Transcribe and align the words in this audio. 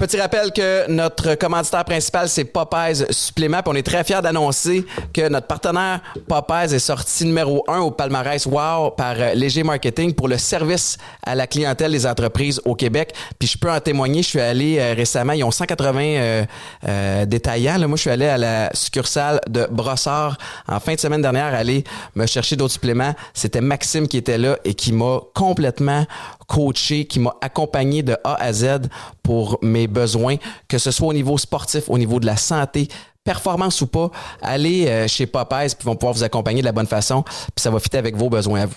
Petit 0.00 0.18
rappel 0.18 0.50
que 0.50 0.90
notre 0.90 1.34
commanditaire 1.34 1.84
principal, 1.84 2.26
c'est 2.26 2.46
Popeyes 2.46 3.04
Supplément. 3.10 3.58
Puis 3.58 3.70
on 3.70 3.74
est 3.74 3.82
très 3.82 4.02
fiers 4.02 4.22
d'annoncer 4.22 4.86
que 5.12 5.28
notre 5.28 5.46
partenaire 5.46 6.00
Popeyes 6.26 6.74
est 6.74 6.78
sorti 6.78 7.26
numéro 7.26 7.62
un 7.68 7.80
au 7.80 7.90
palmarès 7.90 8.46
Wow 8.46 8.92
par 8.92 9.16
euh, 9.18 9.34
Léger 9.34 9.62
Marketing 9.62 10.14
pour 10.14 10.26
le 10.26 10.38
service 10.38 10.96
à 11.22 11.34
la 11.34 11.46
clientèle 11.46 11.92
des 11.92 12.06
entreprises 12.06 12.62
au 12.64 12.74
Québec. 12.74 13.12
Puis 13.38 13.46
je 13.48 13.58
peux 13.58 13.70
en 13.70 13.78
témoigner, 13.78 14.22
je 14.22 14.28
suis 14.28 14.40
allé 14.40 14.78
euh, 14.78 14.94
récemment, 14.94 15.34
ils 15.34 15.44
ont 15.44 15.50
180 15.50 16.00
euh, 16.00 17.26
détaillants. 17.26 17.78
Moi, 17.86 17.96
je 17.96 18.00
suis 18.00 18.10
allé 18.10 18.26
à 18.26 18.38
la 18.38 18.70
succursale 18.72 19.38
de 19.50 19.68
Brossard 19.70 20.38
en 20.66 20.80
fin 20.80 20.94
de 20.94 21.00
semaine 21.00 21.20
dernière, 21.20 21.52
aller 21.52 21.84
me 22.14 22.24
chercher 22.24 22.56
d'autres 22.56 22.72
suppléments. 22.72 23.14
C'était 23.34 23.60
Maxime 23.60 24.08
qui 24.08 24.16
était 24.16 24.38
là 24.38 24.56
et 24.64 24.72
qui 24.72 24.94
m'a 24.94 25.20
complètement 25.34 26.06
coaché, 26.50 27.04
qui 27.04 27.20
m'a 27.20 27.36
accompagné 27.42 28.02
de 28.02 28.16
A 28.24 28.34
à 28.42 28.52
Z 28.52 28.88
pour 29.22 29.58
mes 29.62 29.86
besoins, 29.90 30.36
que 30.68 30.78
ce 30.78 30.90
soit 30.90 31.08
au 31.08 31.12
niveau 31.12 31.36
sportif, 31.38 31.84
au 31.88 31.98
niveau 31.98 32.20
de 32.20 32.26
la 32.26 32.36
santé, 32.36 32.88
performance 33.24 33.80
ou 33.82 33.86
pas, 33.86 34.10
allez 34.40 34.86
euh, 34.86 35.08
chez 35.08 35.26
Popeyes, 35.26 35.68
puis 35.68 35.78
ils 35.82 35.86
vont 35.86 35.96
pouvoir 35.96 36.14
vous 36.14 36.24
accompagner 36.24 36.60
de 36.60 36.66
la 36.66 36.72
bonne 36.72 36.86
façon, 36.86 37.22
puis 37.22 37.62
ça 37.62 37.70
va 37.70 37.78
fitter 37.78 37.98
avec 37.98 38.16
vos 38.16 38.30
besoins 38.30 38.62
à 38.62 38.66
vous. 38.66 38.76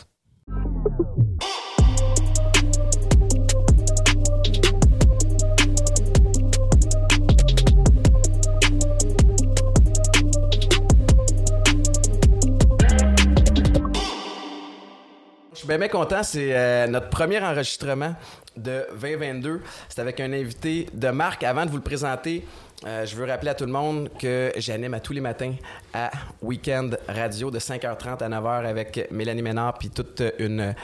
Je 15.64 15.70
suis 15.70 15.78
bien, 15.78 15.88
content. 15.88 16.24
C'est 16.24 16.50
euh, 16.52 16.88
notre 16.88 17.10
premier 17.10 17.40
enregistrement 17.40 18.16
de 18.58 18.86
2022. 19.00 19.62
C'est 19.90 20.02
avec 20.02 20.20
un 20.20 20.32
invité 20.34 20.88
de 20.94 21.10
marque. 21.10 21.44
Avant 21.44 21.66
de 21.66 21.72
vous 21.72 21.78
le 21.78 21.84
présenter, 21.84 22.46
euh, 22.86 23.06
je 23.06 23.16
veux 23.16 23.26
rappeler 23.26 23.50
à 23.50 23.56
tout 23.56 23.66
le 23.66 23.72
monde 23.72 24.10
que 24.20 24.52
j'anime 24.58 24.94
à 24.94 25.00
tous 25.00 25.14
les 25.14 25.22
matins 25.22 25.54
à 25.94 26.12
Weekend 26.42 26.98
Radio 27.08 27.50
de 27.50 27.60
5h30 27.60 28.22
à 28.22 28.30
9h 28.30 28.66
avec 28.66 29.08
Mélanie 29.10 29.42
Ménard 29.42 29.78
puis 29.78 29.90
toute 29.90 30.22
une 30.40 30.76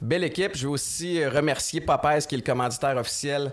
belle 0.00 0.24
équipe. 0.24 0.56
Je 0.56 0.66
veux 0.66 0.72
aussi 0.72 1.26
remercier 1.26 1.80
Popeyes 1.80 2.26
qui 2.28 2.36
est 2.36 2.38
le 2.38 2.44
commanditaire 2.44 2.96
officiel 2.96 3.50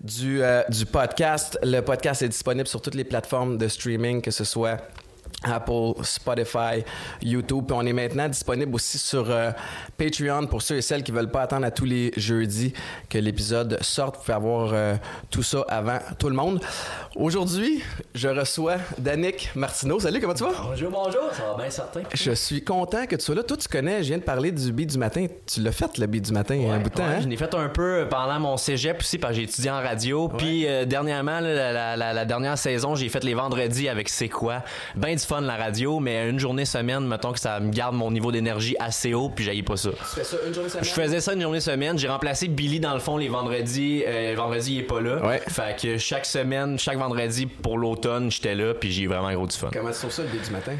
du, 0.00 0.42
euh, 0.42 0.62
du 0.68 0.84
podcast. 0.84 1.58
Le 1.62 1.80
podcast 1.80 2.20
est 2.22 2.28
disponible 2.28 2.68
sur 2.68 2.82
toutes 2.82 2.94
les 2.94 3.04
plateformes 3.04 3.56
de 3.56 3.68
streaming, 3.68 4.20
que 4.20 4.30
ce 4.30 4.44
soit 4.44 4.78
Apple, 5.46 5.92
Spotify, 6.02 6.84
YouTube. 7.22 7.64
Puis 7.66 7.76
on 7.78 7.86
est 7.86 7.92
maintenant 7.92 8.28
disponible 8.28 8.74
aussi 8.74 8.98
sur 8.98 9.30
euh, 9.30 9.50
Patreon 9.96 10.46
pour 10.46 10.62
ceux 10.62 10.76
et 10.76 10.82
celles 10.82 11.02
qui 11.02 11.12
veulent 11.12 11.30
pas 11.30 11.42
attendre 11.42 11.66
à 11.66 11.70
tous 11.70 11.84
les 11.84 12.12
jeudis 12.16 12.72
que 13.08 13.18
l'épisode 13.18 13.78
sorte. 13.82 14.16
Vous 14.16 14.22
pouvez 14.22 14.34
avoir 14.34 14.70
euh, 14.72 14.96
tout 15.30 15.42
ça 15.42 15.64
avant 15.68 15.98
tout 16.18 16.28
le 16.28 16.34
monde. 16.36 16.60
Aujourd'hui, 17.14 17.82
je 18.14 18.28
reçois 18.28 18.76
Danick 18.98 19.50
Martineau. 19.54 19.98
Salut, 20.00 20.20
comment 20.20 20.34
tu 20.34 20.44
vas? 20.44 20.52
Bonjour, 20.62 20.90
bonjour, 20.90 21.22
ça 21.32 21.42
va 21.50 21.62
bien 21.62 21.70
certain. 21.70 22.00
Je 22.12 22.32
suis 22.32 22.62
content 22.62 23.06
que 23.06 23.16
tu 23.16 23.24
sois 23.24 23.34
là. 23.34 23.42
Toi, 23.42 23.56
tu 23.56 23.68
connais, 23.68 24.02
je 24.02 24.08
viens 24.08 24.18
de 24.18 24.22
parler 24.22 24.52
du 24.52 24.72
beat 24.72 24.90
du 24.90 24.98
matin. 24.98 25.26
Tu 25.46 25.60
l'as 25.62 25.72
fait, 25.72 25.96
le 25.98 26.06
beat 26.06 26.24
du 26.26 26.32
matin, 26.32 26.54
un 26.70 26.78
bout 26.78 26.90
de 26.90 26.94
temps, 26.94 27.04
Ouais, 27.04 27.14
hein? 27.16 27.20
Je 27.22 27.28
l'ai 27.28 27.36
fait 27.36 27.54
un 27.54 27.68
peu 27.68 28.06
pendant 28.10 28.38
mon 28.40 28.56
cégep 28.56 28.98
aussi, 29.00 29.18
parce 29.18 29.32
que 29.32 29.36
j'ai 29.38 29.44
étudié 29.44 29.70
en 29.70 29.80
radio. 29.80 30.28
Puis 30.28 30.66
euh, 30.66 30.84
dernièrement, 30.84 31.40
la, 31.40 31.72
la- 31.72 31.96
la- 31.96 32.12
la 32.12 32.24
dernière 32.24 32.58
saison, 32.58 32.94
j'ai 32.94 33.08
fait 33.08 33.24
les 33.24 33.34
vendredis 33.34 33.88
avec 33.88 34.08
C'est 34.08 34.28
quoi? 34.28 34.62
Ben 34.94 35.14
du 35.14 35.22
fun 35.22 35.35
la 35.44 35.56
radio, 35.56 36.00
mais 36.00 36.28
une 36.28 36.38
journée 36.38 36.64
semaine, 36.64 37.06
mettons 37.06 37.32
que 37.32 37.40
ça 37.40 37.60
me 37.60 37.70
garde 37.70 37.94
mon 37.94 38.10
niveau 38.10 38.32
d'énergie 38.32 38.76
assez 38.78 39.14
haut, 39.14 39.28
puis 39.28 39.44
j'aille 39.44 39.62
pas 39.62 39.76
ça. 39.76 39.90
Tu 39.90 40.20
fais 40.20 40.24
ça 40.24 40.36
une 40.46 40.54
journée 40.54 40.68
semaine? 40.68 40.84
Je 40.84 40.90
faisais 40.90 41.20
ça 41.20 41.34
une 41.34 41.42
journée 41.42 41.60
semaine. 41.60 41.98
J'ai 41.98 42.08
remplacé 42.08 42.48
Billy 42.48 42.80
dans 42.80 42.94
le 42.94 43.00
fond 43.00 43.16
les 43.16 43.28
vendredis. 43.28 44.02
Euh, 44.06 44.30
le 44.30 44.36
vendredi, 44.36 44.74
il 44.74 44.78
est 44.80 44.82
pas 44.84 45.00
là. 45.00 45.26
Ouais. 45.26 45.42
Fait 45.48 45.78
que 45.80 45.98
chaque 45.98 46.26
semaine, 46.26 46.78
chaque 46.78 46.98
vendredi 46.98 47.46
pour 47.46 47.78
l'automne, 47.78 48.30
j'étais 48.30 48.54
là, 48.54 48.74
puis 48.74 48.90
j'ai 48.90 49.06
vraiment 49.06 49.32
gros 49.32 49.46
du 49.46 49.56
fun. 49.56 49.68
Comment 49.72 49.90
tu 49.90 49.98
trouves 49.98 50.12
ça, 50.12 50.22
le 50.22 50.28
beat 50.28 50.44
du 50.44 50.50
matin? 50.50 50.72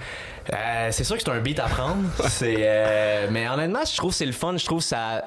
Euh, 0.52 0.88
c'est 0.92 1.04
sûr 1.04 1.16
que 1.16 1.22
c'est 1.22 1.30
un 1.30 1.40
beat 1.40 1.58
à 1.58 1.64
prendre. 1.64 2.04
c'est, 2.28 2.56
euh, 2.58 3.26
mais 3.30 3.48
honnêtement, 3.48 3.84
je 3.84 3.96
trouve 3.96 4.10
que 4.10 4.16
c'est 4.16 4.26
le 4.26 4.32
fun. 4.32 4.56
Je 4.56 4.64
trouve 4.64 4.78
que 4.78 4.84
ça. 4.84 5.24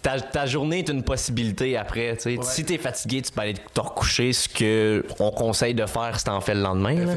Ta, 0.00 0.20
ta 0.20 0.46
journée 0.46 0.80
est 0.80 0.88
une 0.88 1.02
possibilité 1.04 1.76
après. 1.76 2.16
tu 2.16 2.36
sais. 2.36 2.36
Si 2.42 2.64
t'es 2.64 2.78
fatigué, 2.78 3.22
tu 3.22 3.30
peux 3.30 3.40
aller 3.40 3.54
te 3.54 3.80
recoucher, 3.80 4.32
ce 4.32 4.48
que 4.48 5.04
on 5.20 5.30
conseille 5.30 5.74
de 5.74 5.86
faire 5.86 6.18
si 6.18 6.24
t'en 6.24 6.40
fais 6.40 6.54
le 6.54 6.60
lendemain. 6.62 7.04
là. 7.04 7.14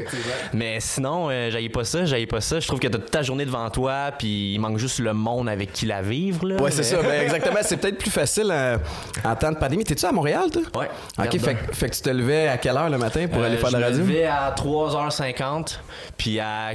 Mais 0.52 0.78
sinon, 0.80 1.28
euh, 1.30 1.50
j'aille 1.50 1.68
pas 1.68 1.84
ça, 1.84 2.04
j'aille 2.04 2.26
pas 2.26 2.40
ça. 2.40 2.60
Je 2.60 2.66
trouve 2.68 2.78
que 2.78 2.86
t'as 2.86 2.98
toute 2.98 3.10
ta 3.10 3.22
journée 3.22 3.44
devant 3.44 3.68
toi, 3.70 4.12
puis 4.16 4.54
il 4.54 4.58
manque 4.60 4.78
juste 4.78 5.00
le 5.00 5.12
monde 5.12 5.48
avec 5.48 5.72
qui 5.72 5.86
la 5.86 6.00
vivre. 6.02 6.46
Là, 6.46 6.56
Ouais, 6.62 6.70
c'est 6.70 6.84
ça. 6.84 7.02
Ben, 7.02 7.22
exactement. 7.22 7.58
C'est 7.62 7.76
peut-être 7.76 7.98
plus 7.98 8.10
facile 8.10 8.48
euh, 8.52 8.78
en 9.24 9.34
temps 9.34 9.50
de 9.50 9.56
pandémie. 9.58 9.82
T'es-tu 9.84 10.06
à 10.06 10.12
Montréal, 10.12 10.50
toi? 10.52 10.62
Ouais. 10.82 10.88
OK, 11.18 11.38
fait, 11.40 11.54
que- 11.54 11.74
fait 11.74 11.90
que 11.90 11.94
tu 11.96 12.02
te 12.02 12.10
levais 12.10 12.46
à 12.48 12.56
quelle 12.58 12.76
heure 12.76 12.90
le 12.90 12.98
matin 12.98 13.26
pour 13.26 13.42
Euh, 13.42 13.46
aller 13.46 13.56
faire 13.56 13.70
de 13.70 13.78
la 13.78 13.80
je 13.80 13.98
radio? 13.98 14.04
me 14.04 14.08
levais 14.12 14.26
à 14.26 14.54
3h50, 14.56 15.80
puis 16.16 16.38
à 16.40 16.72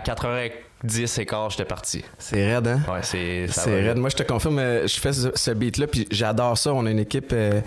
4h10 0.86 1.22
et 1.22 1.26
quart, 1.26 1.50
j'étais 1.50 1.66
parti. 1.66 2.04
C'est 2.18 2.54
raide, 2.56 2.68
hein? 2.68 2.82
Ouais, 2.92 3.00
c'est. 3.04 3.48
C'est 3.48 3.82
raide. 3.82 3.98
Moi, 3.98 4.10
je 4.10 4.16
te 4.16 4.24
confirme, 4.24 4.60
euh, 4.60 4.88
je 4.88 5.00
fais 5.00 5.14
ce, 5.14 5.30
ce 5.34 5.52
beat-là, 5.52 5.88
puis 5.88 6.08
j'adore 6.12 6.58
ça. 6.58 6.74
On 6.74 6.86
a 6.86 6.92
une 6.92 7.00
équipe 7.00 7.32
euh, 7.34 7.62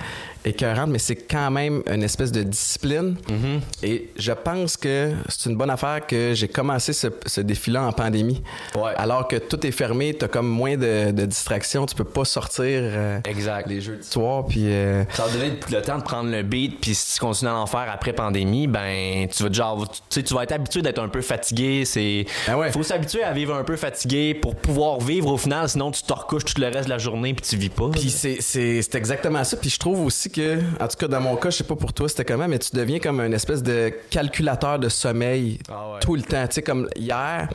écœurante, 0.45 0.91
mais 0.91 0.99
c'est 0.99 1.17
quand 1.17 1.51
même 1.51 1.83
une 1.91 2.03
espèce 2.03 2.33
de 2.33 2.43
discipline. 2.43 3.17
Mm-hmm. 3.29 3.61
Et 3.87 4.11
je 4.17 4.33
pense 4.33 4.77
que 4.77 5.13
c'est 5.29 5.49
une 5.51 5.57
bonne 5.57 5.71
affaire 5.71 6.07
que 6.07 6.33
j'ai 6.35 6.49
commencé 6.49 6.93
ce, 6.93 7.09
ce 7.27 7.41
défi-là 7.41 7.83
en 7.85 7.93
pandémie. 7.93 8.43
Ouais. 8.75 8.93
Alors 8.97 9.29
que 9.29 9.37
tout 9.37 9.67
est 9.67 9.71
fermé, 9.71 10.15
t'as 10.15 10.29
comme 10.29 10.49
moins 10.49 10.77
de, 10.77 11.11
de 11.11 11.25
distractions, 11.27 11.87
tu 11.87 11.95
peux 11.95 12.05
pas 12.05 12.25
sortir 12.25 12.67
euh, 12.71 13.19
Exact. 13.25 13.67
les 13.69 13.81
jeux 13.81 13.97
du 13.97 14.03
soir, 14.03 14.47
puis... 14.47 14.65
euh, 14.67 15.05
Ça 15.13 15.25
va 15.27 15.33
donner 15.33 15.53
le 15.71 15.83
temps 15.83 15.99
de 15.99 16.03
prendre 16.03 16.31
le 16.31 16.43
beat, 16.43 16.81
puis 16.81 16.95
si 16.95 17.15
tu 17.15 17.21
continues 17.21 17.51
à 17.51 17.57
en 17.57 17.67
faire 17.67 17.87
après 17.93 18.13
pandémie, 18.13 18.67
ben 18.67 19.27
tu 19.29 19.43
vas 19.43 19.53
genre, 19.53 19.87
tu 20.11 20.23
tu 20.23 20.35
vas 20.35 20.43
être 20.45 20.53
habitué 20.53 20.83
d'être 20.83 21.01
un 21.01 21.09
peu 21.09 21.21
fatigué. 21.21 21.85
C'est, 21.85 22.25
ouais. 22.55 22.73
faut 22.73 22.83
s'habituer 22.83 23.23
à 23.23 23.33
vivre 23.33 23.55
un 23.55 23.65
peu 23.65 23.77
fatigué 23.77 24.35
pour 24.35 24.55
pouvoir 24.57 25.01
vivre 25.01 25.29
au 25.33 25.37
final. 25.37 25.69
Sinon, 25.69 25.91
tu 25.91 26.03
te 26.03 26.13
recouches 26.13 26.45
tout 26.45 26.61
le 26.61 26.67
reste 26.69 26.85
de 26.85 26.91
la 26.91 26.99
journée 26.99 27.35
puis 27.35 27.47
tu 27.47 27.57
vis 27.57 27.69
pas. 27.69 27.89
Puis 27.91 28.11
c'est, 28.11 28.39
c'est, 28.41 28.81
c'est 28.83 28.95
exactement 28.97 29.45
ça. 29.45 29.57
Puis 29.57 29.71
je 29.71 29.79
trouve 29.79 30.01
aussi 30.05 30.31
que, 30.35 30.59
en 30.83 30.89
tout 30.89 30.97
cas 30.99 31.09
dans 31.09 31.21
mon 31.21 31.37
cas, 31.37 31.51
je 31.51 31.57
sais 31.59 31.65
pas 31.65 31.77
pour 31.77 31.93
toi 31.93 32.09
c'était 32.09 32.25
comment, 32.25 32.49
mais 32.49 32.59
tu 32.59 32.75
deviens 32.75 32.99
comme 32.99 33.21
une 33.21 33.33
espèce 33.35 33.63
de 33.63 33.93
calculateur 34.11 34.79
de 34.79 34.89
sommeil 34.89 35.59
Ah 35.69 35.93
ouais. 35.93 36.01
tout 36.01 36.15
le 36.17 36.23
temps. 36.23 36.47
Tu 36.49 36.55
sais, 36.55 36.63
comme 36.63 36.89
hier, 36.97 37.49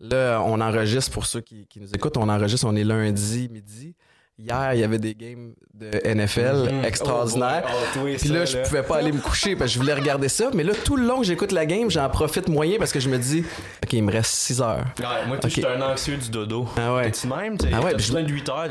là, 0.00 0.42
on 0.44 0.60
enregistre 0.60 1.12
pour 1.12 1.26
ceux 1.26 1.40
qui, 1.40 1.66
qui 1.68 1.80
nous 1.80 1.92
écoutent, 1.94 2.16
on 2.16 2.28
enregistre, 2.28 2.66
on 2.66 2.74
est 2.76 2.84
lundi 2.84 3.48
midi. 3.50 3.94
Hier, 4.38 4.74
il 4.74 4.80
y 4.80 4.84
avait 4.84 4.98
des 4.98 5.14
games 5.14 5.52
de 5.74 5.90
NFL 6.04 6.68
Mhm. 6.72 6.84
extraordinaires. 6.84 7.64
Oh 7.66 7.98
boy. 8.00 8.14
Oh, 8.14 8.18
Puis 8.18 8.28
ça, 8.28 8.34
là, 8.34 8.44
je 8.44 8.56
là. 8.58 8.62
pouvais 8.64 8.82
pas 8.82 8.96
aller 8.96 9.12
me 9.12 9.20
coucher 9.20 9.54
parce 9.56 9.70
que 9.70 9.74
je 9.74 9.78
voulais 9.80 9.94
regarder 9.94 10.28
ça. 10.28 10.50
Mais 10.54 10.64
là, 10.64 10.72
tout 10.84 10.96
le 10.96 11.06
long 11.06 11.20
que 11.20 11.26
j'écoute 11.26 11.52
la 11.52 11.66
game, 11.66 11.90
j'en 11.90 12.08
profite 12.08 12.48
moyen 12.48 12.78
parce 12.78 12.92
que 12.92 12.98
je 13.00 13.08
me 13.10 13.18
dis, 13.18 13.44
OK, 13.84 13.92
il 13.92 14.02
me 14.02 14.10
reste 14.10 14.32
6 14.32 14.60
heures. 14.62 14.84
Ouais, 14.98 15.04
moi, 15.28 15.36
Ok. 15.36 15.42
je 15.44 15.48
suis 15.50 15.66
un 15.66 15.80
anxieux 15.82 16.16
du 16.16 16.30
dodo. 16.30 16.66
Ah 16.76 16.94
ouais. 16.94 17.10
T'es-tu 17.10 17.26
même? 17.28 17.58
T'as 17.58 17.68
Ah 17.72 17.80
ouais, 17.80 17.90
t'as 17.90 17.96
puis 17.98 18.06
je- 18.06 18.12
besoin 18.12 18.22
de 18.22 18.32
8 18.32 18.48
heures. 18.48 18.68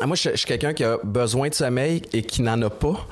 Ah, 0.00 0.06
moi, 0.06 0.16
je, 0.16 0.30
je 0.30 0.36
suis 0.36 0.46
quelqu'un 0.46 0.74
qui 0.74 0.84
a 0.84 0.98
besoin 1.02 1.48
de 1.48 1.54
sommeil 1.54 2.02
et 2.12 2.22
qui 2.22 2.42
n'en 2.42 2.60
a 2.62 2.70
pas. 2.70 3.06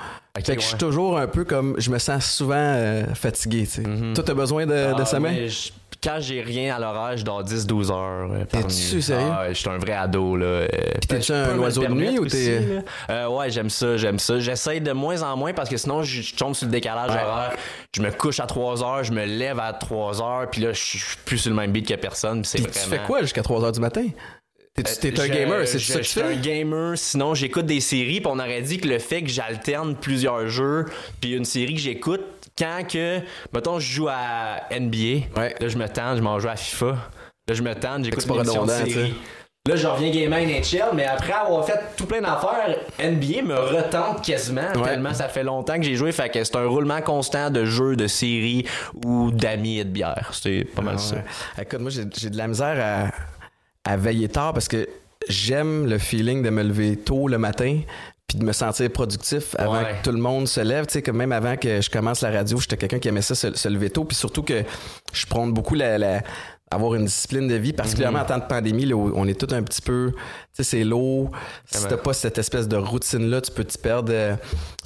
fait 0.45 0.57
que 0.57 0.61
je 0.63 0.67
suis 0.67 0.77
toujours 0.77 1.17
un 1.19 1.29
peu 1.29 1.45
comme. 1.45 1.77
Je 1.79 1.91
me 1.91 1.99
sens 1.99 2.31
souvent 2.31 2.55
euh, 2.57 3.05
fatigué. 3.15 3.63
Tu 3.63 3.83
sais. 3.83 3.83
Toi, 4.15 4.25
t'as 4.25 4.35
besoin 4.35 4.67
de, 4.67 4.73
de 4.73 4.95
Ah, 5.01 5.05
sommeil? 5.07 5.51
Quand 6.07 6.19
j'ai 6.21 6.41
rien 6.41 6.77
à 6.77 6.79
l'horaire, 6.79 7.17
je 7.17 7.25
dors 7.25 7.43
10-12 7.43 7.91
heures. 7.91 8.31
euh, 8.33 8.45
T'es-tu 8.45 9.03
sérieux? 9.03 9.27
Ah, 9.31 9.47
je 9.49 9.55
suis 9.55 9.69
un 9.69 9.79
vrai 9.79 9.93
ado, 9.95 10.37
là. 10.37 10.47
euh, 10.47 10.69
t'es-tu 11.09 11.33
je 11.33 11.45
peux 11.45 11.51
un 11.51 11.59
oiseau 11.59 11.83
de 11.83 11.89
nuit 11.89 12.19
ou 12.21 12.27
t'es-. 12.27 12.63
Euh, 13.11 13.27
ouais, 13.29 13.51
j'aime 13.51 13.71
ça, 13.71 13.97
j'aime 13.97 14.19
ça. 14.21 14.39
J'essaye 14.39 14.81
de 14.81 14.93
moins 14.93 15.23
en 15.23 15.37
moins 15.37 15.53
parce 15.53 15.69
que 15.69 15.77
sinon, 15.77 16.03
je, 16.05 16.35
tombe 16.37 16.55
sur 16.55 16.67
le 16.67 16.73
décalage 16.73 17.11
Ouais. 17.11 17.23
horaire. 17.23 17.57
Je 17.95 18.03
me 18.03 18.11
couche 18.13 18.39
à 18.39 18.47
3 18.47 18.83
heures, 18.85 19.03
je 19.05 19.13
me 19.13 19.25
lève 19.25 19.59
à 19.59 19.73
3 19.73 20.23
heures, 20.23 20.49
puis 20.51 20.61
là, 20.61 20.73
je 20.73 20.79
suis 20.81 21.17
plus 21.25 21.39
sur 21.39 21.51
le 21.51 21.57
même 21.57 21.73
beat 21.73 21.89
que 21.89 21.95
personne. 21.95 22.43
Puis 22.43 22.51
c'est 22.51 22.59
Puis 22.63 22.71
vraiment... 22.71 22.85
tu 22.85 22.91
fais 22.91 23.05
quoi 23.07 23.23
jusqu'à 23.23 23.43
3 23.43 23.61
h 23.69 23.73
du 23.75 23.81
matin? 23.81 24.07
T'es-tu- 24.75 25.11
T'es 25.11 25.21
un 25.21 25.29
gamer, 25.29 25.67
c'est 25.67 25.79
ça 25.79 25.95
que 25.95 26.05
tu 26.05 26.11
suis 26.11 26.21
un 26.21 26.29
fais? 26.29 26.37
gamer, 26.37 26.99
sinon 26.99 27.35
j'écoute 27.35 27.65
des 27.65 27.81
séries, 27.81 28.21
puis 28.21 28.31
on 28.31 28.39
aurait 28.39 28.61
dit 28.61 28.77
que 28.77 28.87
le 28.87 28.99
fait 28.99 29.23
que 29.23 29.31
j'alterne 29.31 29.97
plusieurs 29.97 30.49
jeux, 30.49 30.85
puis 31.19 31.33
une 31.33 31.47
série 31.47 31.73
que 31.75 31.81
j'écoute, 31.81 32.21
quand 32.59 32.83
que, 32.89 33.21
mettons, 33.53 33.79
je 33.79 33.93
joue 33.93 34.09
à 34.09 34.61
NBA, 34.71 35.29
Ouais. 35.41 35.55
là 35.61 35.69
je 35.69 35.77
me 35.77 35.89
tente, 35.89 36.17
je 36.17 36.23
m'en 36.23 36.39
joue 36.39 36.49
à 36.49 36.57
FIFA, 36.57 36.87
là 37.49 37.55
je 37.55 37.63
me 37.63 37.75
tente, 37.75 38.05
j'écoute 38.05 38.27
pas 38.27 38.35
redondant, 38.35 38.67
série. 38.69 39.15
Là, 39.69 39.75
je 39.75 39.85
reviens 39.89 40.11
gamer 40.11 40.47
NHL, 40.47 40.95
mais 40.95 41.05
après 41.07 41.33
avoir 41.33 41.67
fait 41.67 41.81
tout 41.97 42.07
plein 42.07 42.21
d'affaires, 42.21 42.77
NBA 43.01 43.43
me 43.43 43.57
retente 43.59 44.25
quasiment, 44.25 44.71
Ouais. 44.77 44.91
tellement 44.91 45.13
ça 45.13 45.29
fait 45.29 45.43
longtemps 45.43 45.75
que 45.77 45.83
j'ai 45.83 45.97
joué, 45.97 46.13
fait 46.13 46.29
que 46.29 46.45
c'est 46.45 46.55
un 46.55 46.67
roulement 46.69 47.01
constant 47.03 47.51
de 47.51 47.65
jeux, 47.65 47.97
de 47.97 48.07
séries 48.07 48.65
ou 49.05 49.33
d'amis 49.33 49.81
et 49.81 49.85
de 49.85 49.91
bière. 49.91 50.31
C'est 50.33 50.65
pas 50.73 50.83
mal 50.83 50.95
Ah 50.99 51.03
ça. 51.03 51.17
ouais. 51.17 51.25
Écoute, 51.63 51.81
moi, 51.81 51.91
j'ai 51.91 52.05
j'ai 52.17 52.31
de 52.31 52.37
la 52.37 52.47
misère 52.47 53.11
à, 53.85 53.91
à 53.93 53.97
veiller 53.97 54.29
tard 54.29 54.53
parce 54.53 54.69
que 54.69 54.89
j'aime 55.29 55.87
le 55.89 55.99
feeling 55.99 56.45
de 56.45 56.51
me 56.51 56.63
lever 56.63 56.97
tôt 56.97 57.27
le 57.27 57.37
matin 57.39 57.81
puis 58.27 58.39
de 58.39 58.45
me 58.45 58.53
sentir 58.53 58.91
productif 58.91 59.55
avant 59.59 59.75
Ouais. 59.83 59.97
que 60.01 60.05
tout 60.05 60.13
le 60.15 60.21
monde 60.21 60.49
se 60.49 60.61
lève. 60.61 60.87
Tu 60.87 60.95
sais, 60.95 61.03
comme 61.03 61.17
même 61.17 61.33
avant 61.33 61.57
que 61.57 61.81
je 61.81 61.89
commence 61.91 62.23
la 62.23 62.31
radio, 62.31 62.59
j'étais 62.59 62.77
quelqu'un 62.77 62.99
qui 62.99 63.09
aimait 63.09 63.23
ça, 63.23 63.35
se, 63.35 63.55
se 63.55 63.69
lever 63.69 63.91
tôt. 63.91 64.05
Puis 64.05 64.17
surtout 64.17 64.43
que 64.43 64.65
je 65.13 65.27
prône 65.27 65.53
beaucoup 65.53 65.75
la, 65.77 65.97
la- 65.99 66.23
avoir 66.71 66.95
une 66.97 67.05
discipline 67.05 67.47
de 67.47 67.55
vie, 67.55 67.73
particulièrement 67.73 68.19
en 68.21 68.25
temps 68.25 68.39
de 68.39 68.45
pandémie, 68.45 68.87
là, 68.87 68.97
où 68.97 69.13
on 69.15 69.29
est 69.29 69.39
tout 69.39 69.55
un 69.55 69.63
petit 69.63 69.81
peu, 69.81 70.11
tu 70.13 70.19
sais, 70.53 70.63
c'est 70.65 70.85
lourd. 70.85 71.31
Si 71.65 71.87
t'as 71.87 71.97
pas 71.97 72.13
cette 72.13 72.39
espèce 72.39 72.67
de 72.67 72.77
routine-là, 72.77 73.41
tu 73.41 73.53
peux 73.53 73.65
t'y 73.65 73.79
perdre 73.79 74.13
euh, 74.13 74.35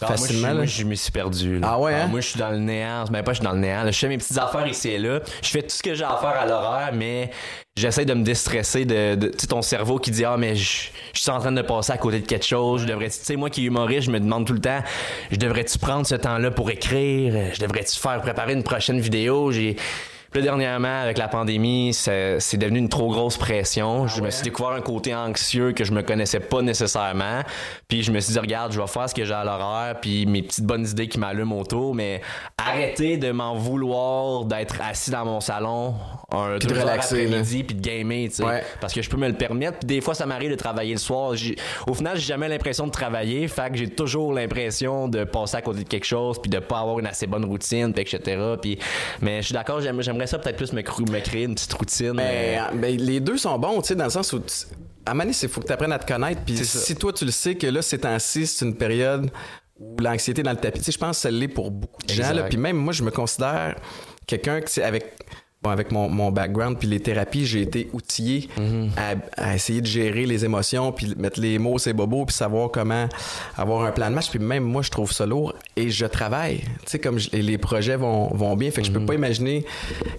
Ah, 0.02 0.08
facilement. 0.08 0.48
Moi, 0.48 0.58
là. 0.60 0.64
je, 0.66 0.84
me 0.84 0.94
suis 0.94 1.10
perdu. 1.10 1.58
là. 1.58 1.68
Ah 1.72 1.80
ouais, 1.80 1.94
hein? 1.94 2.06
moi, 2.08 2.20
je 2.20 2.28
suis 2.28 2.38
dans 2.38 2.50
le 2.50 2.58
néant. 2.58 3.04
Ben, 3.10 3.22
pas 3.22 3.32
je 3.32 3.38
suis 3.38 3.44
dans 3.44 3.52
le 3.54 3.60
néant. 3.60 3.82
là. 3.84 3.90
Je 3.90 3.98
fais 3.98 4.08
mes 4.08 4.18
petites 4.18 4.36
affaires 4.36 4.66
ici 4.66 4.90
et 4.90 4.98
là. 4.98 5.20
Je 5.42 5.48
fais 5.48 5.62
tout 5.62 5.70
ce 5.70 5.82
que 5.82 5.94
j'ai 5.94 6.04
à 6.04 6.16
faire 6.20 6.38
à 6.38 6.44
l'horaire, 6.46 6.90
mais 6.92 7.30
j'essaie 7.76 8.04
de 8.04 8.12
me 8.12 8.24
déstresser 8.24 8.84
de, 8.84 9.14
de- 9.14 9.28
tu 9.28 9.38
sais, 9.38 9.46
ton 9.46 9.62
cerveau 9.62 9.98
qui 9.98 10.10
dit, 10.10 10.24
ah, 10.26 10.36
mais 10.36 10.56
je, 10.56 10.88
je 11.14 11.20
suis 11.20 11.30
en 11.30 11.38
train 11.40 11.52
de 11.52 11.62
passer 11.62 11.92
à 11.92 11.96
côté 11.98 12.20
de 12.20 12.26
quelque 12.26 12.44
chose. 12.46 12.82
Je 12.82 12.86
devrais, 12.88 13.08
tu 13.08 13.16
sais, 13.22 13.36
moi 13.36 13.48
qui 13.48 13.62
est 13.62 13.66
humoriste, 13.68 14.02
je 14.02 14.10
me 14.10 14.20
demande 14.20 14.46
tout 14.46 14.52
le 14.52 14.60
temps, 14.60 14.82
je 15.30 15.36
devrais-tu 15.38 15.78
prendre 15.78 16.06
ce 16.06 16.14
temps-là 16.14 16.50
pour 16.50 16.70
écrire? 16.70 17.54
Je 17.54 17.60
devrais-tu 17.60 17.98
faire 17.98 18.20
préparer 18.20 18.52
une 18.52 18.64
prochaine 18.64 19.00
vidéo? 19.00 19.50
J'ai, 19.50 19.76
puis 20.30 20.40
là, 20.40 20.42
dernièrement, 20.42 21.00
avec 21.02 21.18
la 21.18 21.28
pandémie, 21.28 21.92
c'est 21.92 22.56
devenu 22.56 22.78
une 22.78 22.88
trop 22.88 23.10
grosse 23.10 23.36
pression. 23.36 24.06
je 24.06 24.22
me 24.22 24.30
suis 24.30 24.44
découvert 24.44 24.72
un 24.72 24.80
côté 24.80 25.14
anxieux 25.14 25.72
que 25.72 25.84
je 25.84 25.92
me 25.92 26.02
connaissais 26.02 26.40
pas 26.40 26.62
nécessairement. 26.62 27.42
Puis 27.88 28.02
je 28.02 28.12
me 28.12 28.20
suis 28.20 28.32
dit, 28.32 28.38
regarde, 28.38 28.72
je 28.72 28.80
vais 28.80 28.86
faire 28.86 29.08
ce 29.08 29.14
que 29.14 29.24
j'ai 29.24 29.34
à 29.34 29.44
l'horaire, 29.44 29.96
puis 30.00 30.26
mes 30.26 30.42
petites 30.42 30.64
bonnes 30.64 30.86
idées 30.86 31.08
qui 31.08 31.18
m'allument 31.18 31.58
autour, 31.58 31.94
mais 31.94 32.20
arrêter 32.58 33.16
de 33.16 33.30
m'en 33.30 33.54
vouloir 33.54 34.44
d'être 34.44 34.76
assis 34.80 35.10
dans 35.10 35.24
mon 35.24 35.40
salon 35.40 35.94
un 36.32 36.58
Puis 36.58 36.68
de 36.68 36.74
deux 36.74 36.80
relaxer, 36.80 37.24
après-midi, 37.26 37.64
puis 37.64 37.74
de 37.74 37.80
gamer, 37.80 38.28
tu 38.28 38.36
sais. 38.36 38.44
Ouais. 38.44 38.62
Parce 38.80 38.92
que 38.92 39.02
je 39.02 39.10
peux 39.10 39.16
me 39.16 39.26
le 39.26 39.34
permettre. 39.34 39.78
Puis 39.78 39.86
des 39.86 40.00
fois, 40.00 40.14
ça 40.14 40.26
m'arrive 40.26 40.50
de 40.50 40.56
travailler 40.56 40.92
le 40.92 40.98
soir. 40.98 41.32
Au 41.88 41.94
final, 41.94 42.16
j'ai 42.16 42.26
jamais 42.26 42.48
l'impression 42.48 42.86
de 42.86 42.92
travailler. 42.92 43.48
Fait 43.48 43.70
que 43.70 43.76
j'ai 43.76 43.88
toujours 43.88 44.32
l'impression 44.32 45.08
de 45.08 45.24
passer 45.24 45.56
à 45.56 45.62
côté 45.62 45.82
de 45.82 45.88
quelque 45.88 46.06
chose, 46.06 46.40
puis 46.40 46.48
de 46.50 46.58
pas 46.60 46.78
avoir 46.80 46.98
une 47.00 47.06
assez 47.06 47.26
bonne 47.26 47.44
routine, 47.44 47.92
puis 47.92 48.02
etc. 48.02 48.40
Puis, 48.62 48.78
mais 49.20 49.42
je 49.42 49.46
suis 49.46 49.54
d'accord, 49.54 49.80
j'aime- 49.80 50.00
j'aimerais 50.20 50.26
ça 50.26 50.38
peut-être 50.38 50.56
plus 50.56 50.72
me, 50.72 51.20
créer 51.20 51.44
une 51.44 51.54
petite 51.54 51.72
routine. 51.72 52.12
Mais, 52.12 52.58
euh, 52.60 52.76
ben, 52.76 52.96
les 52.96 53.20
deux 53.20 53.38
sont 53.38 53.58
bons, 53.58 53.80
tu 53.80 53.88
sais, 53.88 53.94
dans 53.94 54.04
le 54.04 54.10
sens 54.10 54.32
où, 54.32 54.42
à 55.06 55.12
donné, 55.14 55.32
il 55.42 55.48
faut 55.48 55.60
que 55.60 55.66
tu 55.66 55.72
apprennes 55.72 55.92
à 55.92 55.98
te 55.98 56.10
connaître. 56.10 56.42
Puis 56.44 56.58
ça. 56.58 56.78
si 56.78 56.94
toi, 56.94 57.12
tu 57.12 57.24
le 57.24 57.30
sais 57.30 57.54
que 57.54 57.66
là, 57.66 57.82
ces 57.82 57.98
temps-ci, 57.98 58.46
c'est 58.46 58.64
une 58.64 58.76
période 58.76 59.30
où 59.78 59.96
l'anxiété 59.98 60.40
est 60.40 60.44
dans 60.44 60.50
le 60.50 60.58
tapis, 60.58 60.80
tu 60.80 60.84
sais, 60.86 60.92
je 60.92 60.98
pense 60.98 61.16
que 61.16 61.22
ça 61.22 61.30
l'est 61.30 61.48
pour 61.48 61.70
beaucoup 61.70 62.02
de 62.02 62.12
gens. 62.12 62.22
Exact. 62.22 62.34
Là. 62.34 62.42
Puis 62.44 62.58
même 62.58 62.76
moi, 62.76 62.92
je 62.92 63.02
me 63.02 63.10
considère 63.10 63.76
quelqu'un 64.26 64.60
qui, 64.60 64.82
avec. 64.82 65.16
Bon, 65.62 65.68
avec 65.68 65.92
mon, 65.92 66.08
mon 66.08 66.30
background 66.30 66.78
puis 66.78 66.88
les 66.88 67.00
thérapies, 67.00 67.44
j'ai 67.44 67.60
été 67.60 67.90
outillé 67.92 68.48
Mm-hmm. 68.56 68.88
à, 69.36 69.50
à 69.50 69.54
essayer 69.54 69.80
de 69.82 69.86
gérer 69.86 70.24
les 70.24 70.44
émotions 70.44 70.90
puis 70.92 71.14
mettre 71.18 71.38
les 71.40 71.58
mots 71.58 71.78
c'est 71.78 71.92
bobos 71.92 72.24
puis 72.26 72.34
savoir 72.34 72.70
comment 72.70 73.08
avoir 73.56 73.84
un 73.84 73.92
plan 73.92 74.08
de 74.08 74.14
match 74.14 74.30
puis 74.30 74.38
même 74.38 74.64
moi 74.64 74.80
je 74.82 74.90
trouve 74.90 75.12
ça 75.12 75.26
lourd 75.26 75.54
et 75.76 75.90
je 75.90 76.06
travaille 76.06 76.58
tu 76.60 76.66
sais 76.86 76.98
comme 76.98 77.18
je- 77.18 77.30
les 77.32 77.58
projets 77.58 77.96
vont, 77.96 78.28
vont 78.34 78.56
bien 78.56 78.70
fait 78.70 78.80
que 78.80 78.86
je 78.86 78.92
Mm-hmm. 78.92 78.94
peux 79.00 79.06
pas 79.06 79.14
imaginer 79.14 79.64